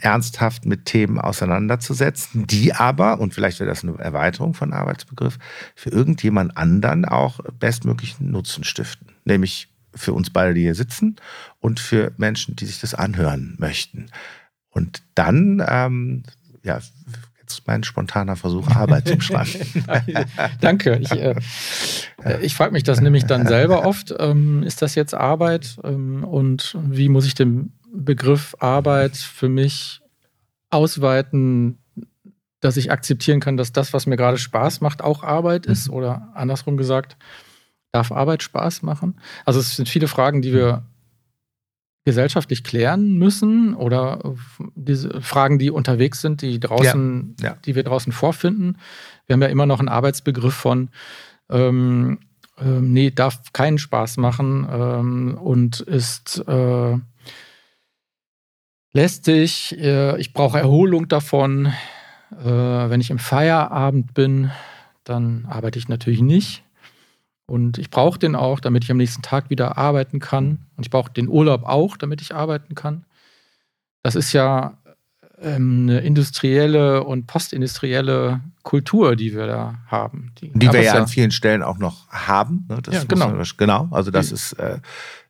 ernsthaft 0.00 0.64
mit 0.64 0.86
Themen 0.86 1.20
auseinanderzusetzen, 1.20 2.46
die 2.46 2.72
aber, 2.72 3.20
und 3.20 3.34
vielleicht 3.34 3.60
wäre 3.60 3.68
das 3.68 3.84
eine 3.84 3.98
Erweiterung 3.98 4.54
von 4.54 4.72
Arbeitsbegriff, 4.72 5.38
für 5.74 5.90
irgendjemand 5.90 6.56
anderen 6.56 7.04
auch 7.04 7.40
bestmöglichen 7.58 8.30
Nutzen 8.30 8.64
stiften. 8.64 9.08
Nämlich 9.24 9.68
für 9.94 10.12
uns 10.12 10.30
beide, 10.30 10.54
die 10.54 10.62
hier 10.62 10.74
sitzen 10.74 11.16
und 11.60 11.80
für 11.80 12.12
Menschen, 12.16 12.56
die 12.56 12.66
sich 12.66 12.80
das 12.80 12.94
anhören 12.94 13.56
möchten. 13.58 14.10
Und 14.70 15.02
dann, 15.14 15.62
ähm, 15.66 16.22
ja, 16.62 16.80
jetzt 17.40 17.66
mein 17.66 17.84
spontaner 17.84 18.36
Versuch, 18.36 18.68
Arbeit 18.68 19.08
zu 19.08 19.16
beschreiben. 19.16 19.52
Danke. 20.60 20.98
Ich, 21.00 21.12
äh, 21.12 21.34
ich 22.42 22.54
frage 22.54 22.72
mich 22.72 22.82
das 22.82 23.00
nämlich 23.00 23.24
dann 23.24 23.46
selber 23.46 23.86
oft. 23.86 24.14
Ähm, 24.18 24.62
ist 24.64 24.82
das 24.82 24.94
jetzt 24.94 25.14
Arbeit? 25.14 25.76
Ähm, 25.84 26.24
und 26.24 26.76
wie 26.88 27.08
muss 27.08 27.26
ich 27.26 27.34
den 27.34 27.72
Begriff 28.04 28.54
Arbeit 28.60 29.16
für 29.16 29.48
mich 29.48 30.00
ausweiten, 30.70 31.78
dass 32.60 32.76
ich 32.76 32.90
akzeptieren 32.90 33.40
kann, 33.40 33.56
dass 33.56 33.72
das, 33.72 33.92
was 33.92 34.06
mir 34.06 34.16
gerade 34.16 34.38
Spaß 34.38 34.80
macht, 34.80 35.02
auch 35.02 35.22
Arbeit 35.22 35.66
ist? 35.66 35.88
Oder 35.88 36.32
andersrum 36.34 36.76
gesagt, 36.76 37.16
darf 37.92 38.12
Arbeit 38.12 38.42
Spaß 38.42 38.82
machen? 38.82 39.20
Also 39.44 39.60
es 39.60 39.76
sind 39.76 39.88
viele 39.88 40.08
Fragen, 40.08 40.42
die 40.42 40.52
wir 40.52 40.84
gesellschaftlich 42.04 42.62
klären 42.62 43.18
müssen 43.18 43.74
oder 43.74 44.34
diese 44.76 45.20
Fragen, 45.20 45.58
die 45.58 45.72
unterwegs 45.72 46.20
sind, 46.20 46.40
die 46.40 46.60
draußen, 46.60 47.34
Ja, 47.40 47.48
ja. 47.48 47.56
die 47.64 47.74
wir 47.74 47.82
draußen 47.82 48.12
vorfinden. 48.12 48.78
Wir 49.26 49.34
haben 49.34 49.42
ja 49.42 49.48
immer 49.48 49.66
noch 49.66 49.80
einen 49.80 49.88
Arbeitsbegriff 49.88 50.54
von 50.54 50.88
ähm, 51.50 52.18
ähm, 52.58 52.92
nee, 52.92 53.10
darf 53.10 53.52
keinen 53.52 53.78
Spaß 53.78 54.16
machen 54.16 54.66
ähm, 54.70 55.38
und 55.38 55.80
ist 55.80 56.42
äh, 56.46 56.98
lästig. 58.96 59.78
Äh, 59.78 60.18
ich 60.18 60.32
brauche 60.32 60.58
Erholung 60.58 61.06
davon. 61.06 61.66
Äh, 62.32 62.44
wenn 62.44 63.00
ich 63.00 63.10
im 63.10 63.18
Feierabend 63.18 64.14
bin, 64.14 64.50
dann 65.04 65.46
arbeite 65.48 65.78
ich 65.78 65.88
natürlich 65.88 66.22
nicht. 66.22 66.64
Und 67.46 67.78
ich 67.78 67.90
brauche 67.90 68.18
den 68.18 68.34
auch, 68.34 68.58
damit 68.58 68.82
ich 68.82 68.90
am 68.90 68.96
nächsten 68.96 69.22
Tag 69.22 69.50
wieder 69.50 69.78
arbeiten 69.78 70.18
kann. 70.18 70.66
Und 70.76 70.84
ich 70.84 70.90
brauche 70.90 71.12
den 71.12 71.28
Urlaub 71.28 71.62
auch, 71.64 71.96
damit 71.96 72.20
ich 72.20 72.34
arbeiten 72.34 72.74
kann. 72.74 73.04
Das 74.02 74.16
ist 74.16 74.32
ja 74.32 74.78
ähm, 75.40 75.82
eine 75.88 76.00
industrielle 76.00 77.04
und 77.04 77.26
postindustrielle 77.26 78.40
Kultur, 78.62 79.14
die 79.14 79.32
wir 79.34 79.46
da 79.46 79.74
haben. 79.86 80.32
Die 80.40 80.50
gab 80.50 80.72
wir 80.72 80.82
ja 80.82 80.94
an 80.94 81.06
vielen 81.06 81.30
Stellen 81.30 81.62
auch 81.62 81.78
noch 81.78 82.08
haben. 82.08 82.66
Ne? 82.68 82.80
Das 82.82 82.94
Ja, 82.94 83.04
genau. 83.04 83.28
Man, 83.28 83.46
genau, 83.56 83.88
also 83.92 84.10
das 84.10 84.28
Die- 84.28 84.34
ist, 84.34 84.52
äh, 84.54 84.78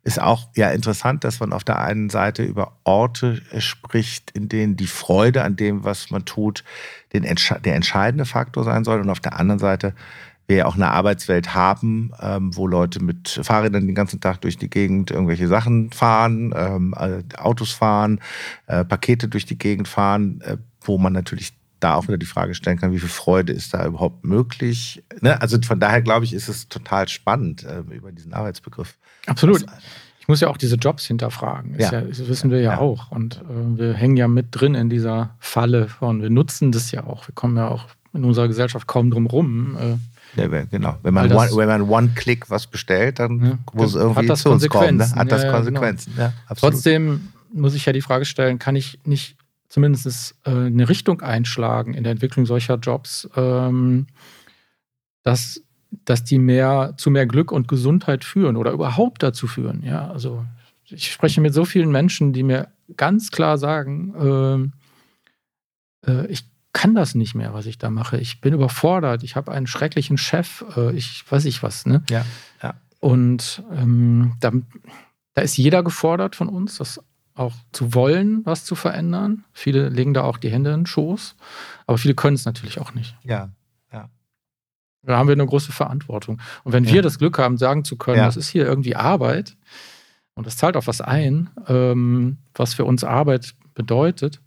ist 0.07 0.20
auch 0.20 0.49
ja 0.55 0.70
interessant, 0.70 1.24
dass 1.24 1.41
man 1.41 1.53
auf 1.53 1.65
der 1.65 1.81
einen 1.81 2.11
Seite 2.11 2.45
über 2.45 2.77
Orte 2.85 3.43
spricht, 3.59 4.31
in 4.31 4.49
denen 4.49 4.77
die 4.77 4.87
Freude 4.87 5.43
an 5.43 5.57
dem, 5.57 5.83
was 5.83 6.12
man 6.12 6.24
tut, 6.24 6.62
den, 7.12 7.23
der 7.23 7.74
entscheidende 7.74 8.24
Faktor 8.24 8.62
sein 8.62 8.85
soll. 8.85 9.01
Und 9.01 9.11
auf 9.11 9.19
der 9.19 9.37
anderen 9.39 9.59
Seite 9.59 9.95
wir 10.47 10.59
ja 10.59 10.66
auch 10.66 10.77
eine 10.77 10.93
Arbeitswelt 10.93 11.57
haben, 11.57 12.12
ähm, 12.20 12.57
wo 12.57 12.69
Leute 12.69 13.03
mit 13.03 13.41
Fahrrädern 13.43 13.87
den 13.87 13.97
ganzen 13.97 14.20
Tag 14.20 14.41
durch 14.43 14.57
die 14.57 14.70
Gegend 14.70 15.11
irgendwelche 15.11 15.49
Sachen 15.49 15.91
fahren, 15.91 16.55
ähm, 16.57 16.95
äh, 16.97 17.24
Autos 17.37 17.73
fahren, 17.73 18.20
äh, 18.69 18.85
Pakete 18.85 19.27
durch 19.27 19.45
die 19.45 19.59
Gegend 19.59 19.89
fahren, 19.89 20.41
äh, 20.43 20.57
wo 20.83 20.99
man 20.99 21.15
natürlich 21.15 21.53
da 21.87 21.95
auch 21.95 22.09
wieder 22.09 22.19
die 22.19 22.27
Frage 22.27 22.55
stellen 22.55 22.79
kann, 22.79 22.93
wie 22.93 22.99
viel 22.99 23.09
Freude 23.09 23.53
ist 23.53 23.73
da 23.73 23.87
überhaupt 23.87 24.25
möglich. 24.25 25.03
Ne? 25.21 25.41
Also 25.41 25.59
von 25.63 25.81
daher 25.81 26.03
glaube 26.03 26.25
ich, 26.25 26.33
ist 26.33 26.49
es 26.49 26.69
total 26.69 27.09
spannend 27.09 27.65
äh, 27.65 27.81
über 27.95 28.13
diesen 28.13 28.33
Arbeitsbegriff. 28.35 28.97
Absolut. 29.27 29.63
Das, 29.63 29.73
ich 30.19 30.29
muss 30.29 30.41
ja 30.41 30.49
auch 30.49 30.57
diese 30.57 30.77
Jobs 30.77 31.07
hinterfragen. 31.07 31.79
Ja. 31.79 31.93
ja 31.93 32.01
das 32.01 32.27
wissen 32.27 32.51
wir 32.51 32.61
ja, 32.61 32.73
ja. 32.73 32.79
auch. 32.79 33.13
Und 33.13 33.37
äh, 33.37 33.79
wir 33.79 33.95
hängen 33.95 34.17
ja 34.17 34.27
mit 34.27 34.49
drin 34.51 34.75
in 34.75 34.91
dieser 34.91 35.37
Falle 35.39 35.89
von, 35.89 36.23
wir 36.23 36.31
nutzen 36.31 36.73
das 36.73 36.91
ja 36.91 37.05
auch. 37.05 37.29
Wir 37.29 37.35
kommen 37.35 37.57
ja 37.57 37.69
auch 37.69 37.87
in 38.13 38.25
unserer 38.25 38.49
Gesellschaft 38.49 38.89
kaum 38.89 39.11
drum 39.11 39.27
rum. 39.27 39.77
Äh, 40.37 40.41
ja, 40.41 40.65
genau. 40.65 40.97
Wenn 41.03 41.15
man, 41.15 41.29
das, 41.29 41.53
one, 41.53 41.57
wenn 41.57 41.69
man 41.69 41.83
One-Click 41.83 42.51
was 42.51 42.67
bestellt, 42.67 43.21
dann 43.21 43.61
muss 43.73 43.91
es 43.91 43.95
irgendwie 43.95 44.35
zu 44.35 44.51
uns 44.51 44.69
kommen. 44.69 44.97
Ne? 44.97 45.11
Hat 45.15 45.31
das 45.31 45.45
ja, 45.45 45.53
Konsequenzen. 45.53 46.13
Genau. 46.17 46.33
Trotzdem 46.57 47.29
muss 47.53 47.75
ich 47.75 47.87
ja 47.87 47.93
die 47.93 48.03
Frage 48.03 48.25
stellen, 48.25 48.59
kann 48.59 48.75
ich 48.75 48.99
nicht 49.05 49.37
zumindest 49.77 50.35
äh, 50.47 50.51
eine 50.53 50.89
Richtung 50.89 51.20
einschlagen 51.20 51.93
in 51.93 52.03
der 52.03 52.12
Entwicklung 52.12 52.47
solcher 52.47 52.77
Jobs, 52.77 53.28
ähm, 53.36 54.07
dass, 55.23 55.62
dass 56.07 56.24
die 56.24 56.39
mehr 56.39 56.94
zu 56.97 57.11
mehr 57.11 57.27
Glück 57.27 57.53
und 57.53 57.69
Gesundheit 57.69 58.24
führen 58.24 58.57
oder 58.57 58.70
überhaupt 58.70 59.23
dazu 59.23 59.47
führen. 59.47 59.82
Ja, 59.85 60.11
also 60.11 60.47
ich 60.86 61.12
spreche 61.12 61.43
mit 61.43 61.53
so 61.53 61.66
vielen 61.66 61.90
Menschen, 61.90 62.32
die 62.32 62.43
mir 62.43 62.69
ganz 62.97 63.31
klar 63.31 63.59
sagen, 63.59 64.73
äh, 66.07 66.11
äh, 66.11 66.27
ich 66.28 66.47
kann 66.73 66.94
das 66.94 67.15
nicht 67.15 67.35
mehr, 67.35 67.53
was 67.53 67.66
ich 67.66 67.77
da 67.77 67.90
mache. 67.90 68.16
Ich 68.16 68.40
bin 68.40 68.55
überfordert. 68.55 69.24
Ich 69.24 69.36
habe 69.36 69.53
einen 69.53 69.66
schrecklichen 69.66 70.16
Chef. 70.16 70.65
Äh, 70.74 70.97
ich 70.97 71.31
weiß 71.31 71.44
ich 71.44 71.62
was. 71.62 71.85
Ne? 71.85 72.03
Ja, 72.09 72.24
ja. 72.62 72.77
Und 73.01 73.62
ähm, 73.73 74.36
da, 74.40 74.53
da 75.35 75.43
ist 75.43 75.59
jeder 75.59 75.82
gefordert 75.82 76.35
von 76.35 76.48
uns, 76.48 76.78
das 76.78 76.98
auch 77.37 77.53
zu 77.73 77.95
wollen, 77.95 78.45
was 78.45 78.65
zu 78.65 78.75
verändern. 78.75 79.45
Viele 79.53 79.89
legen 79.89 80.15
da 80.15 80.25
auch 80.25 80.39
die 80.39 80.51
Hände 80.51 80.71
in 80.71 80.81
den 80.81 80.87
Schoß, 80.87 81.37
aber 81.87 81.99
viele 81.99 82.15
können 82.15 82.35
es 82.35 82.47
natürlich 82.47 82.81
auch 82.81 82.95
nicht. 82.95 83.15
Ja, 83.23 83.51
ja. 83.93 84.09
Da 85.03 85.19
haben 85.19 85.29
wir 85.29 85.35
eine 85.35 85.47
große 85.47 85.71
Verantwortung. 85.71 86.41
Und 86.65 86.73
wenn 86.73 86.85
ja. 86.85 86.95
wir 86.95 87.03
das 87.03 87.19
Glück 87.19 87.39
haben, 87.39 87.59
sagen 87.59 87.85
zu 87.85 87.97
können, 87.97 88.19
ja. 88.19 88.27
das 88.27 88.37
ist 88.37 88.49
hier 88.49 88.65
irgendwie 88.67 88.97
Arbeit 88.97 89.57
und 90.35 90.47
das 90.47 90.57
zahlt 90.57 90.77
auf 90.77 90.87
was 90.87 91.01
ein, 91.01 91.51
ähm, 91.69 92.39
was 92.55 92.75
für 92.75 92.85
uns 92.85 93.05
Arbeit 93.05 93.55
bedeutet, 93.75 94.41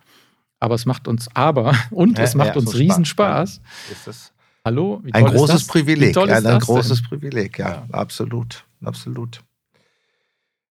aber 0.60 0.76
es 0.76 0.86
macht 0.86 1.08
uns 1.08 1.30
aber 1.36 1.76
und 1.92 2.18
ja, 2.18 2.24
es 2.24 2.36
macht 2.36 2.58
uns 2.58 2.72
so 2.72 2.78
Riesenspaß. 2.78 3.62
Ist 3.92 4.34
Hallo? 4.66 5.02
ein 5.14 5.26
großes 5.26 5.68
Privileg. 5.68 6.18
Ein, 6.18 6.46
ein 6.46 6.60
großes 6.60 7.02
denn? 7.02 7.08
Privileg, 7.08 7.60
ja, 7.60 7.86
absolut. 7.92 8.66
Absolut. 8.84 9.42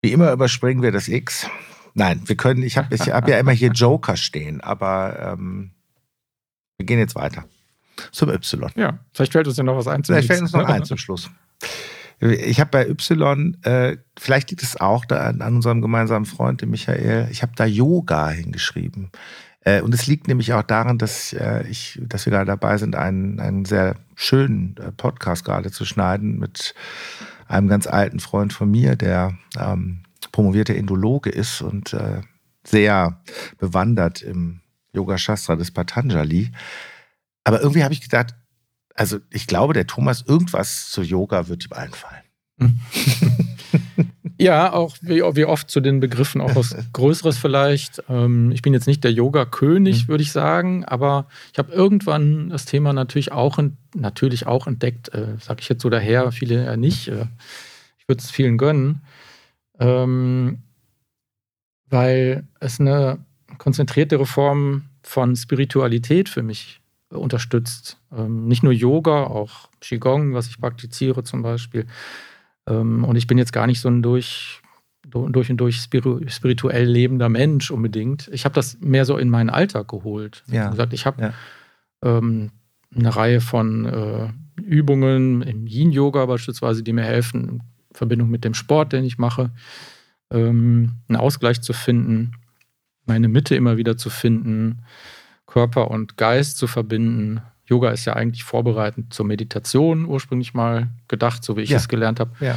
Wie 0.01 0.11
immer 0.11 0.31
überspringen 0.31 0.81
wir 0.81 0.91
das 0.91 1.07
X. 1.07 1.49
Nein, 1.95 2.21
wir 2.25 2.35
können, 2.35 2.61
ich 2.61 2.77
habe 2.77 2.93
ich 2.93 3.09
hab 3.09 3.27
ja 3.27 3.39
immer 3.39 3.53
hier 3.53 3.71
Joker 3.71 4.17
stehen, 4.17 4.61
aber 4.61 5.33
ähm, 5.33 5.71
wir 6.77 6.85
gehen 6.85 6.99
jetzt 6.99 7.15
weiter. 7.15 7.45
Zum 8.11 8.29
Y. 8.29 8.69
Ja, 8.75 8.99
vielleicht 9.13 9.31
fällt 9.31 9.47
uns 9.47 9.55
ja 9.55 9.63
noch 9.63 9.77
was 9.77 9.87
ein. 9.87 10.03
Vielleicht 10.03 10.27
fällt 10.27 10.41
uns 10.41 10.51
noch 10.51 10.67
ein 10.67 10.83
zum 10.83 10.97
Schluss. 10.97 11.31
Ich 12.19 12.59
habe 12.59 12.69
bei 12.69 12.89
Y, 12.89 13.57
äh, 13.63 13.97
vielleicht 14.17 14.49
liegt 14.51 14.63
es 14.63 14.79
auch 14.79 15.05
da 15.05 15.21
an, 15.21 15.41
an 15.41 15.55
unserem 15.55 15.81
gemeinsamen 15.81 16.25
Freund, 16.25 16.61
dem 16.61 16.71
Michael, 16.71 17.27
ich 17.31 17.41
habe 17.41 17.53
da 17.55 17.65
Yoga 17.65 18.29
hingeschrieben. 18.29 19.11
Äh, 19.61 19.81
und 19.81 19.93
es 19.93 20.05
liegt 20.07 20.27
nämlich 20.27 20.53
auch 20.53 20.63
daran, 20.63 20.97
dass, 20.97 21.33
äh, 21.33 21.65
ich, 21.67 21.99
dass 22.03 22.25
wir 22.25 22.31
gerade 22.31 22.45
dabei 22.45 22.77
sind, 22.77 22.95
einen, 22.95 23.39
einen 23.39 23.65
sehr 23.65 23.95
schönen 24.15 24.75
äh, 24.77 24.91
Podcast 24.91 25.43
gerade 25.43 25.71
zu 25.71 25.85
schneiden 25.85 26.39
mit 26.39 26.73
einem 27.47 27.67
ganz 27.67 27.87
alten 27.87 28.19
Freund 28.19 28.53
von 28.53 28.69
mir, 28.69 28.95
der 28.95 29.37
ähm, 29.57 30.04
promovierter 30.35 30.75
Indologe 30.75 31.29
ist 31.29 31.61
und 31.61 31.93
äh, 31.93 32.19
sehr 32.65 33.21
bewandert 33.57 34.21
im 34.21 34.59
Yoga 34.91 35.17
Shastra 35.17 35.55
des 35.55 35.71
Patanjali. 35.71 36.51
Aber 37.45 37.61
irgendwie 37.61 37.85
habe 37.85 37.93
ich 37.93 38.01
gedacht, 38.01 38.35
also 38.95 39.19
ich 39.29 39.47
glaube, 39.47 39.73
der 39.73 39.87
Thomas, 39.87 40.25
irgendwas 40.27 40.89
zu 40.89 41.03
Yoga 41.03 41.47
wird 41.47 41.65
ihm 41.65 41.71
einfallen. 41.71 42.23
ja, 44.37 44.73
auch 44.73 44.97
wie, 44.99 45.21
wie, 45.21 45.45
oft 45.45 45.69
zu 45.69 45.79
den 45.79 46.01
Begriffen 46.01 46.41
auch 46.41 46.53
was 46.53 46.75
Größeres 46.91 47.37
vielleicht. 47.37 48.03
Ähm, 48.09 48.51
ich 48.51 48.61
bin 48.61 48.73
jetzt 48.73 48.87
nicht 48.87 49.05
der 49.05 49.13
Yoga-König, 49.13 50.03
mhm. 50.03 50.07
würde 50.09 50.23
ich 50.23 50.33
sagen, 50.33 50.83
aber 50.83 51.27
ich 51.53 51.59
habe 51.59 51.71
irgendwann 51.71 52.49
das 52.49 52.65
Thema 52.65 52.91
natürlich 52.91 53.31
auch, 53.31 53.57
natürlich 53.95 54.47
auch 54.47 54.67
entdeckt, 54.67 55.13
äh, 55.13 55.37
sage 55.39 55.61
ich 55.61 55.69
jetzt 55.69 55.81
so 55.81 55.89
daher, 55.89 56.33
viele 56.33 56.65
ja 56.65 56.75
nicht. 56.75 57.07
Äh, 57.07 57.27
ich 57.99 58.09
würde 58.09 58.21
es 58.21 58.31
vielen 58.31 58.57
gönnen 58.57 59.01
ähm, 59.79 60.59
weil 61.89 62.47
es 62.59 62.79
eine 62.79 63.19
konzentriertere 63.57 64.25
Form 64.25 64.85
von 65.03 65.35
Spiritualität 65.35 66.29
für 66.29 66.43
mich 66.43 66.81
unterstützt. 67.09 67.99
Ähm, 68.11 68.47
nicht 68.47 68.63
nur 68.63 68.73
Yoga, 68.73 69.25
auch 69.25 69.69
Qigong, 69.79 70.33
was 70.33 70.47
ich 70.47 70.59
praktiziere 70.59 71.23
zum 71.23 71.41
Beispiel. 71.41 71.85
Ähm, 72.67 73.03
und 73.03 73.15
ich 73.15 73.27
bin 73.27 73.37
jetzt 73.37 73.53
gar 73.53 73.67
nicht 73.67 73.79
so 73.79 73.89
ein 73.89 74.01
durch, 74.01 74.61
durch 75.07 75.49
und 75.51 75.57
durch 75.57 75.81
spirituell 75.81 76.85
lebender 76.85 77.29
Mensch 77.29 77.71
unbedingt. 77.71 78.27
Ich 78.33 78.45
habe 78.45 78.55
das 78.55 78.79
mehr 78.81 79.05
so 79.05 79.17
in 79.17 79.29
meinen 79.29 79.49
Alltag 79.49 79.87
geholt. 79.87 80.43
Ja. 80.47 80.69
Gesagt, 80.69 80.93
ich 80.93 81.05
habe 81.05 81.21
ja. 81.21 81.33
ähm, 82.03 82.51
eine 82.93 83.15
Reihe 83.15 83.41
von 83.41 83.85
äh, 83.85 84.29
Übungen 84.61 85.41
im 85.41 85.67
Yin-Yoga 85.67 86.25
beispielsweise, 86.25 86.81
die 86.81 86.93
mir 86.93 87.03
helfen, 87.03 87.61
Verbindung 87.95 88.29
mit 88.29 88.43
dem 88.43 88.53
Sport, 88.53 88.93
den 88.93 89.03
ich 89.03 89.17
mache, 89.17 89.51
ähm, 90.31 90.93
einen 91.07 91.17
Ausgleich 91.17 91.61
zu 91.61 91.73
finden, 91.73 92.33
meine 93.05 93.27
Mitte 93.27 93.55
immer 93.55 93.77
wieder 93.77 93.97
zu 93.97 94.09
finden, 94.09 94.83
Körper 95.45 95.91
und 95.91 96.17
Geist 96.17 96.57
zu 96.57 96.67
verbinden. 96.67 97.41
Yoga 97.65 97.91
ist 97.91 98.05
ja 98.05 98.13
eigentlich 98.13 98.43
vorbereitend 98.43 99.13
zur 99.13 99.25
Meditation 99.25 100.05
ursprünglich 100.05 100.53
mal 100.53 100.89
gedacht, 101.07 101.43
so 101.43 101.57
wie 101.57 101.61
ich 101.61 101.69
ja. 101.69 101.77
es 101.77 101.87
gelernt 101.87 102.19
habe. 102.19 102.31
Ja. 102.39 102.55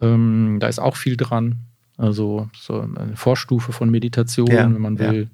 Ähm, 0.00 0.58
da 0.60 0.68
ist 0.68 0.78
auch 0.78 0.96
viel 0.96 1.16
dran. 1.16 1.56
Also 1.96 2.48
so 2.54 2.80
eine 2.80 3.16
Vorstufe 3.16 3.72
von 3.72 3.90
Meditation, 3.90 4.46
ja. 4.46 4.62
wenn 4.62 4.80
man 4.80 4.98
will. 4.98 5.30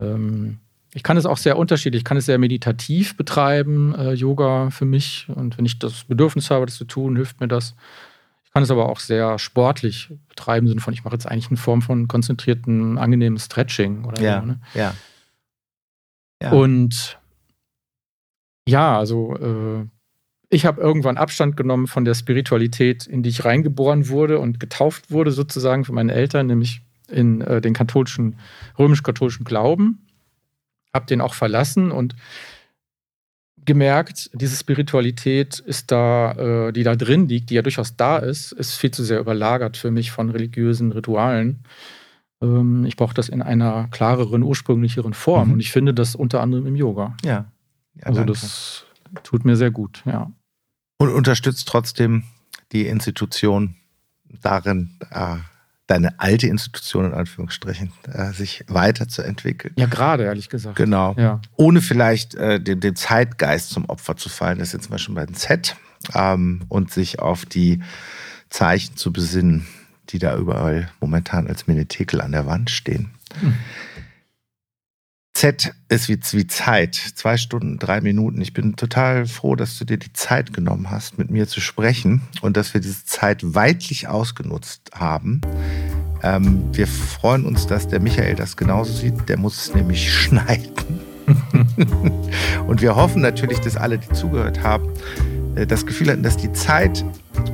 Ähm, 0.00 0.58
ich 0.94 1.02
kann 1.02 1.16
es 1.16 1.24
auch 1.24 1.38
sehr 1.38 1.56
unterschiedlich. 1.56 2.00
Ich 2.00 2.04
kann 2.04 2.18
es 2.18 2.26
sehr 2.26 2.38
meditativ 2.38 3.16
betreiben, 3.16 3.94
äh, 3.94 4.12
Yoga 4.12 4.68
für 4.70 4.84
mich. 4.84 5.26
Und 5.34 5.56
wenn 5.56 5.64
ich 5.64 5.78
das 5.78 6.04
Bedürfnis 6.04 6.50
habe, 6.50 6.66
das 6.66 6.76
zu 6.76 6.84
tun, 6.84 7.16
hilft 7.16 7.40
mir 7.40 7.48
das 7.48 7.74
kann 8.52 8.62
es 8.62 8.70
aber 8.70 8.88
auch 8.88 9.00
sehr 9.00 9.38
sportlich 9.38 10.12
betreiben, 10.28 10.66
im 10.66 10.68
Sinne 10.68 10.80
von, 10.80 10.92
ich 10.92 11.04
mache 11.04 11.14
jetzt 11.14 11.26
eigentlich 11.26 11.48
eine 11.48 11.56
Form 11.56 11.80
von 11.80 12.06
konzentrierten, 12.06 12.98
angenehmen 12.98 13.38
Stretching 13.38 14.04
oder 14.04 14.20
ja, 14.20 14.40
so. 14.40 14.46
Ne? 14.46 14.60
Ja. 14.74 14.94
ja. 16.42 16.50
Und 16.50 17.18
ja, 18.68 18.98
also 18.98 19.36
äh, 19.36 19.86
ich 20.50 20.66
habe 20.66 20.82
irgendwann 20.82 21.16
Abstand 21.16 21.56
genommen 21.56 21.86
von 21.86 22.04
der 22.04 22.14
Spiritualität, 22.14 23.06
in 23.06 23.22
die 23.22 23.30
ich 23.30 23.44
reingeboren 23.44 24.08
wurde 24.08 24.38
und 24.38 24.60
getauft 24.60 25.10
wurde, 25.10 25.30
sozusagen 25.30 25.86
von 25.86 25.94
meinen 25.94 26.10
Eltern, 26.10 26.46
nämlich 26.46 26.82
in 27.08 27.40
äh, 27.40 27.62
den 27.62 27.72
katholischen, 27.72 28.38
römisch-katholischen 28.78 29.44
Glauben. 29.44 30.06
Habe 30.92 31.06
den 31.06 31.22
auch 31.22 31.32
verlassen 31.32 31.90
und 31.90 32.14
gemerkt, 33.64 34.30
diese 34.32 34.56
Spiritualität 34.56 35.58
ist 35.60 35.90
da, 35.90 36.32
äh, 36.32 36.72
die 36.72 36.82
da 36.82 36.96
drin 36.96 37.28
liegt, 37.28 37.50
die 37.50 37.54
ja 37.54 37.62
durchaus 37.62 37.96
da 37.96 38.18
ist, 38.18 38.52
ist 38.52 38.74
viel 38.74 38.90
zu 38.90 39.04
sehr 39.04 39.20
überlagert 39.20 39.76
für 39.76 39.90
mich 39.90 40.10
von 40.10 40.30
religiösen 40.30 40.92
Ritualen. 40.92 41.64
Ähm, 42.40 42.84
ich 42.84 42.96
brauche 42.96 43.14
das 43.14 43.28
in 43.28 43.42
einer 43.42 43.88
klareren, 43.90 44.42
ursprünglicheren 44.42 45.14
Form 45.14 45.48
mhm. 45.48 45.54
und 45.54 45.60
ich 45.60 45.70
finde 45.70 45.94
das 45.94 46.14
unter 46.14 46.40
anderem 46.40 46.66
im 46.66 46.76
Yoga. 46.76 47.16
Ja. 47.24 47.46
ja 47.94 48.02
also 48.02 48.20
danke. 48.20 48.32
das 48.32 48.84
tut 49.22 49.44
mir 49.44 49.56
sehr 49.56 49.70
gut, 49.70 50.02
ja. 50.06 50.30
Und 50.98 51.10
unterstützt 51.10 51.68
trotzdem 51.68 52.24
die 52.72 52.86
Institution 52.86 53.76
darin, 54.40 54.98
äh, 55.10 55.36
deine 55.92 56.18
alte 56.18 56.46
Institution 56.46 57.04
in 57.04 57.12
Anführungsstrichen 57.12 57.92
äh, 58.10 58.32
sich 58.32 58.64
weiterzuentwickeln. 58.66 59.74
Ja, 59.76 59.86
gerade, 59.86 60.24
ehrlich 60.24 60.48
gesagt. 60.48 60.76
Genau. 60.76 61.14
Ja. 61.18 61.40
Ohne 61.56 61.82
vielleicht 61.82 62.34
äh, 62.34 62.58
dem, 62.58 62.80
dem, 62.80 62.96
Zeitgeist 62.96 63.70
zum 63.70 63.84
Opfer 63.86 64.16
zu 64.16 64.30
fallen, 64.30 64.58
das 64.58 64.68
ist 64.68 64.74
jetzt 64.74 64.90
mal 64.90 64.98
schon 64.98 65.14
bei 65.14 65.26
den 65.26 65.34
Z, 65.34 65.76
ähm, 66.14 66.62
und 66.68 66.90
sich 66.90 67.18
auf 67.18 67.44
die 67.44 67.82
Zeichen 68.48 68.96
zu 68.96 69.12
besinnen, 69.12 69.66
die 70.08 70.18
da 70.18 70.36
überall 70.36 70.88
momentan 71.00 71.46
als 71.46 71.66
Menetekel 71.66 72.22
an 72.22 72.32
der 72.32 72.46
Wand 72.46 72.70
stehen. 72.70 73.10
Hm. 73.40 73.54
Z 75.42 75.74
ist 75.88 76.08
wie, 76.08 76.20
wie 76.38 76.46
Zeit. 76.46 76.94
Zwei 76.94 77.36
Stunden, 77.36 77.76
drei 77.76 78.00
Minuten. 78.00 78.40
Ich 78.40 78.52
bin 78.52 78.76
total 78.76 79.26
froh, 79.26 79.56
dass 79.56 79.76
du 79.76 79.84
dir 79.84 79.96
die 79.96 80.12
Zeit 80.12 80.52
genommen 80.52 80.88
hast, 80.88 81.18
mit 81.18 81.32
mir 81.32 81.48
zu 81.48 81.60
sprechen 81.60 82.22
und 82.42 82.56
dass 82.56 82.74
wir 82.74 82.80
diese 82.80 83.04
Zeit 83.06 83.40
weitlich 83.42 84.06
ausgenutzt 84.06 84.92
haben. 84.94 85.40
Ähm, 86.22 86.62
wir 86.70 86.86
freuen 86.86 87.44
uns, 87.44 87.66
dass 87.66 87.88
der 87.88 87.98
Michael 87.98 88.36
das 88.36 88.56
genauso 88.56 88.92
sieht. 88.92 89.28
Der 89.28 89.36
muss 89.36 89.60
es 89.60 89.74
nämlich 89.74 90.12
schneiden. 90.16 90.70
und 92.68 92.80
wir 92.80 92.94
hoffen 92.94 93.20
natürlich, 93.20 93.58
dass 93.58 93.76
alle, 93.76 93.98
die 93.98 94.10
zugehört 94.10 94.62
haben, 94.62 94.92
äh, 95.56 95.66
das 95.66 95.86
Gefühl 95.86 96.12
hatten, 96.12 96.22
dass 96.22 96.36
die 96.36 96.52
Zeit, 96.52 97.04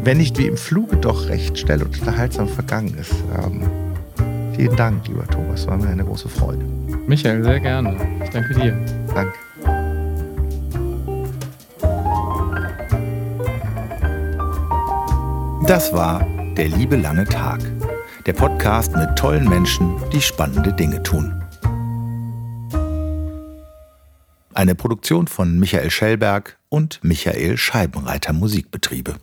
wenn 0.05 0.19
nicht 0.19 0.37
wie 0.37 0.47
im 0.47 0.59
Fluge, 0.59 0.99
doch 0.99 1.31
recht 1.31 1.59
schnell 1.59 1.83
und 1.83 1.99
unterhaltsam 1.99 2.49
vergangen 2.49 2.93
ist. 2.99 3.15
Ähm, 3.43 3.88
Vielen 4.59 4.75
Dank, 4.75 5.07
lieber 5.07 5.25
Thomas. 5.29 5.69
War 5.69 5.77
mir 5.77 5.87
eine 5.87 6.05
große 6.05 6.29
Freude. 6.29 6.65
Michael, 7.07 7.45
sehr 7.45 7.61
gerne. 7.61 7.97
Ich 8.25 8.31
danke 8.31 8.55
dir. 8.55 8.77
Danke. 9.15 9.33
Das 15.65 15.93
war 15.93 16.27
Der 16.57 16.67
liebe 16.71 16.97
lange 16.97 17.25
Tag. 17.25 17.61
Der 18.27 18.33
Podcast 18.33 18.97
mit 18.97 19.15
tollen 19.15 19.49
Menschen, 19.49 19.95
die 20.13 20.21
spannende 20.21 20.73
Dinge 20.73 21.05
tun. 21.05 21.41
Eine 24.55 24.75
Produktion 24.75 25.29
von 25.29 25.61
Michael 25.61 25.93
Schellberg 25.93 26.59
und 26.69 26.99
Michael 27.05 27.57
Scheibenreiter 27.57 28.33
Musikbetriebe. 28.33 29.19